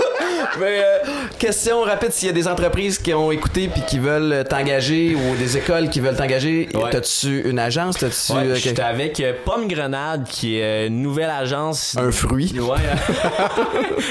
Mais 0.59 0.83
euh, 0.83 0.99
question 1.39 1.83
rapide 1.83 2.13
s'il 2.13 2.27
y 2.27 2.31
a 2.31 2.35
des 2.35 2.49
entreprises 2.49 2.99
qui 2.99 3.13
ont 3.15 3.31
écouté 3.31 3.69
puis 3.73 3.83
qui 3.87 3.99
veulent 3.99 4.45
t'engager 4.49 5.15
ou 5.15 5.37
des 5.37 5.57
écoles 5.57 5.89
qui 5.91 6.01
veulent 6.01 6.17
t'engager, 6.17 6.69
Ouais. 6.75 6.91
t'as-tu 6.91 7.49
une 7.49 7.59
agence, 7.59 7.99
t'as-tu 7.99 8.33
Ouais, 8.33 8.39
euh, 8.47 8.55
j'étais 8.55 8.83
avec 8.83 9.21
euh, 9.21 9.33
Pomme 9.45 9.69
Grenade, 9.69 10.25
qui 10.29 10.59
est 10.59 10.87
une 10.87 11.03
nouvelle 11.03 11.31
agence 11.31 11.97
un 11.99 12.11
fruit 12.11 12.55
Ouais, 12.59 12.79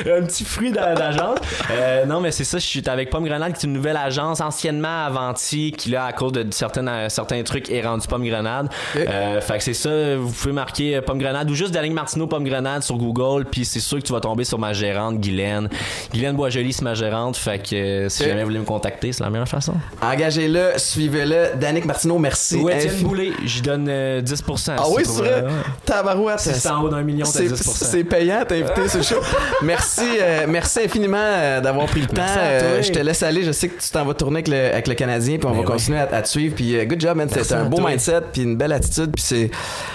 euh, 0.06 0.20
un 0.22 0.26
petit 0.26 0.46
fruit 0.46 0.72
d'a- 0.72 0.94
d'agence. 0.96 1.40
Euh, 1.72 2.06
non, 2.06 2.22
mais 2.22 2.32
c'est 2.32 2.44
ça, 2.44 2.58
je 2.58 2.66
suis 2.66 2.84
avec 2.88 3.10
Pomme 3.10 3.26
Grenade, 3.26 3.54
qui 3.54 3.66
est 3.66 3.68
une 3.68 3.74
nouvelle 3.74 3.98
agence, 3.98 4.42
anciennement 4.42 5.06
Avanti, 5.06 5.72
qui 5.78 5.90
là, 5.90 6.06
à 6.06 6.14
cause 6.14 6.32
de 6.32 6.46
certaines, 6.52 6.88
euh, 6.90 7.10
certains 7.10 7.42
trucs, 7.44 7.70
est 7.70 7.82
rendu 7.82 8.08
Pomme 8.08 8.26
Grenade. 8.28 8.70
Ok. 8.96 9.02
Euh, 9.08 9.42
fait 9.42 9.58
que 9.58 9.64
c'est 9.64 9.74
ça, 9.74 9.90
vous 10.18 10.32
pouvez 10.32 10.54
marquer 10.54 10.79
euh, 10.82 11.02
Pomme 11.02 11.20
Grenade 11.20 11.50
ou 11.50 11.56
juste 11.56 11.72
Danick 11.74 11.94
Martineau 11.94 12.28
Pomme 12.28 12.44
Grenade 12.44 12.84
sur 12.84 12.98
Google, 12.98 13.46
puis 13.46 13.66
c'est 13.66 13.80
sûr 13.80 13.98
que 14.00 14.04
tu 14.04 14.14
vas 14.14 14.20
tomber 14.20 14.44
sur 14.44 14.60
ma 14.60 14.74
gérante, 14.74 15.20
Guylaine. 15.20 15.70
Guylaine 16.12 16.36
Boisjoli, 16.36 16.74
c'est 16.74 16.82
ma 16.84 16.94
gérante, 16.94 17.38
fait 17.38 17.60
que 17.60 17.76
euh, 17.76 18.10
si 18.10 18.24
Ok. 18.24 18.30
jamais 18.30 18.42
vous 18.42 18.48
voulez 18.48 18.60
me 18.60 18.66
contacter, 18.66 19.12
c'est 19.12 19.24
la 19.24 19.30
meilleure 19.30 19.48
façon. 19.48 19.74
Engagez-le, 20.02 20.72
suivez-le. 20.78 21.58
Danick 21.60 21.86
Martineau, 21.86 22.18
merci. 22.18 22.56
Ou 22.58 22.70
Étienne 22.70 22.96
Boulay, 23.04 23.32
j'y 23.46 23.62
donne 23.62 23.88
euh, 23.90 24.22
10%. 24.22 24.74
Ah 24.78 24.84
si 24.86 24.94
oui, 24.96 25.04
c'est 25.06 25.12
vrai. 25.22 25.30
euh. 25.44 25.50
Tabarouette. 25.86 26.40
C'est 26.40 26.70
en 26.70 26.84
haut 26.84 26.90
d'un 26.90 27.02
million, 27.04 27.26
C'est 27.26 27.46
10%. 27.46 27.56
c'est 27.64 28.04
payant, 28.04 28.44
t'as 28.48 28.56
invité 28.56 28.82
le 28.98 29.04
show. 29.04 29.16
Merci, 29.64 30.02
euh, 30.22 30.46
merci 30.48 30.80
infiniment 30.86 31.18
euh, 31.20 31.62
d'avoir 31.62 31.86
pris 31.88 32.02
le 32.02 32.08
temps. 32.08 32.22
Euh, 32.38 32.82
je 32.82 32.92
te 32.92 33.00
laisse 33.00 33.24
aller. 33.24 33.44
Je 33.44 33.52
sais 33.52 33.68
que 33.70 33.82
tu 33.82 33.90
t'en 33.90 34.06
vas 34.06 34.14
tourner 34.14 34.38
avec 34.38 34.48
le, 34.48 34.72
avec 34.74 34.88
le 34.88 34.94
Canadien, 34.96 35.38
puis 35.38 35.46
on 35.48 35.52
Ben 35.52 35.56
va 35.58 35.62
oui. 35.62 35.66
continuer 35.68 36.00
à, 36.00 36.04
à 36.12 36.22
te 36.22 36.28
suivre. 36.28 36.56
Puis 36.56 36.76
euh, 36.78 36.86
good 36.86 37.00
job, 37.02 37.18
man. 37.18 37.28
C'est 37.32 37.52
un 37.54 37.66
beau 37.66 37.78
toi. 37.78 37.90
mindset, 37.90 38.22
puis 38.34 38.44
une 38.44 38.58
belle 38.58 38.72
attitude, 38.74 39.12
puis 39.14 39.24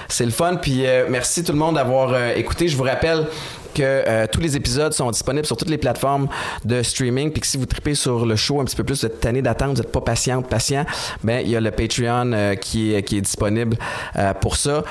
c'est 0.09 0.24
le 0.24 0.30
fun. 0.30 0.57
Puis 0.57 0.74
euh, 0.83 1.07
merci 1.09 1.45
tout 1.45 1.53
le 1.53 1.59
monde 1.59 1.77
d'avoir 1.77 2.12
euh, 2.12 2.35
écouté. 2.35 2.68
Je 2.68 2.77
vous 2.77 2.85
rappelle 2.85 3.27
que 3.75 3.83
euh, 3.83 4.27
tous 4.31 4.41
les 4.41 4.57
épisodes 4.57 4.93
sont 4.93 5.11
disponibles 5.11 5.47
sur 5.47 5.57
toutes 5.57 5.70
les 5.70 5.79
plateformes 5.79 6.29
de 6.64 6.83
streaming 6.83 7.33
puis 7.33 7.41
que 7.41 7.47
si 7.47 7.57
vous 7.57 7.66
tripez 7.66 7.97
sur 7.97 8.25
le 8.25 8.37
show 8.37 8.61
un 8.61 8.64
petit 8.64 8.77
peu 8.77 8.85
plus 8.85 8.95
cette 8.95 9.27
année 9.27 9.43
d'attente 9.43 9.70
vous 9.70 9.83
n'êtes 9.83 9.91
pas 9.91 10.01
patiente 10.01 10.49
patient 10.49 10.87
ben 11.25 11.41
il 11.45 11.51
y 11.51 11.57
a 11.57 11.61
le 11.61 11.72
Patreon 11.72 12.55
qui 12.61 12.95
est 12.95 13.03
qui 13.03 13.18
est 13.18 13.20
disponible 13.20 13.77
pour 14.41 14.55
ça 14.55 14.85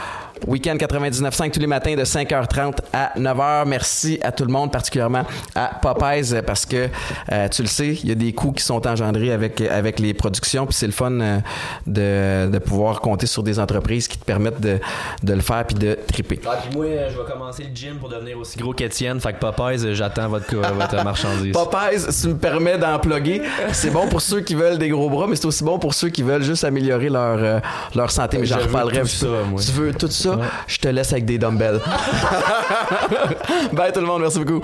Week-end 0.48 0.76
99.5 0.76 1.52
tous 1.52 1.60
les 1.60 1.68
matins 1.68 1.96
de 1.96 2.04
5h30 2.04 2.78
à 2.92 3.12
9h. 3.18 3.66
Merci 3.68 4.20
à 4.22 4.32
tout 4.32 4.44
le 4.46 4.52
monde, 4.52 4.72
particulièrement 4.72 5.24
à 5.56 5.72
Popeyes, 5.82 6.42
parce 6.46 6.66
que 6.66 6.90
euh, 7.32 7.48
tu 7.50 7.62
le 7.62 7.68
sais, 7.68 7.94
il 8.04 8.10
y 8.10 8.12
a 8.12 8.16
des 8.16 8.34
coûts 8.34 8.52
qui 8.52 8.64
sont 8.64 8.86
engendrés 8.88 9.32
avec, 9.32 9.62
avec 9.62 10.00
les 10.00 10.14
productions, 10.14 10.66
puis 10.66 10.76
c'est 10.76 10.86
le 10.86 10.92
fun 10.92 11.12
euh, 11.12 11.40
de, 11.88 12.52
de 12.52 12.60
pouvoir 12.60 13.00
compter 13.00 13.26
sur 13.26 13.44
des 13.44 13.60
entreprises 13.60 14.08
qui 14.08 14.18
te 14.18 14.26
permettent 14.26 14.60
de, 14.62 14.80
de 15.24 15.34
le 15.34 15.42
faire 15.42 15.66
puis 15.66 15.76
de 15.76 15.98
triper. 16.12 16.40
Ah, 16.46 16.58
puis 16.62 16.76
moi, 16.76 16.86
euh, 16.86 17.10
je 17.10 17.18
vais 17.18 17.32
commencer 17.32 17.64
le 17.64 17.76
gym 17.76 17.98
pour 17.98 18.10
devenir 18.10 18.38
aussi 18.38 18.58
gros 18.58 18.74
qu'Étienne. 18.74 19.20
Fait 19.20 19.34
que 19.34 19.40
Popeyes, 19.40 19.86
euh, 19.86 19.94
j'attends 19.94 20.28
votre, 20.28 20.56
votre 20.56 21.04
marchandise. 21.04 21.54
Popeyes, 21.54 22.08
tu 22.22 22.28
me 22.30 22.38
permets 22.38 22.78
d'en 22.78 23.00
plugger. 23.00 23.42
C'est 23.72 23.92
bon 23.92 24.08
pour 24.08 24.22
ceux 24.22 24.42
qui 24.42 24.56
veulent 24.56 24.78
des 24.78 24.90
gros 24.90 25.10
bras, 25.10 25.28
mais 25.28 25.36
c'est 25.36 25.46
aussi 25.46 25.64
bon 25.64 25.80
pour 25.80 25.94
ceux 25.94 26.10
qui 26.10 26.24
veulent 26.24 26.44
juste 26.44 26.64
améliorer 26.64 27.10
leur, 27.10 27.38
euh, 27.40 27.60
leur 27.96 28.12
santé. 28.12 28.38
Mais 28.40 28.46
j'en 28.46 28.58
reparlerai. 28.58 29.04
Tu 29.04 29.72
veux 29.72 29.94
tout 29.94 30.10
ça? 30.10 30.23
je 30.68 30.78
te 30.78 30.88
laisse 30.88 31.12
avec 31.12 31.26
des 31.26 31.38
dumbbells. 31.38 31.80
Bye 33.74 33.92
tout 33.92 34.00
le 34.00 34.06
monde, 34.06 34.22
merci 34.22 34.40
beaucoup. 34.40 34.64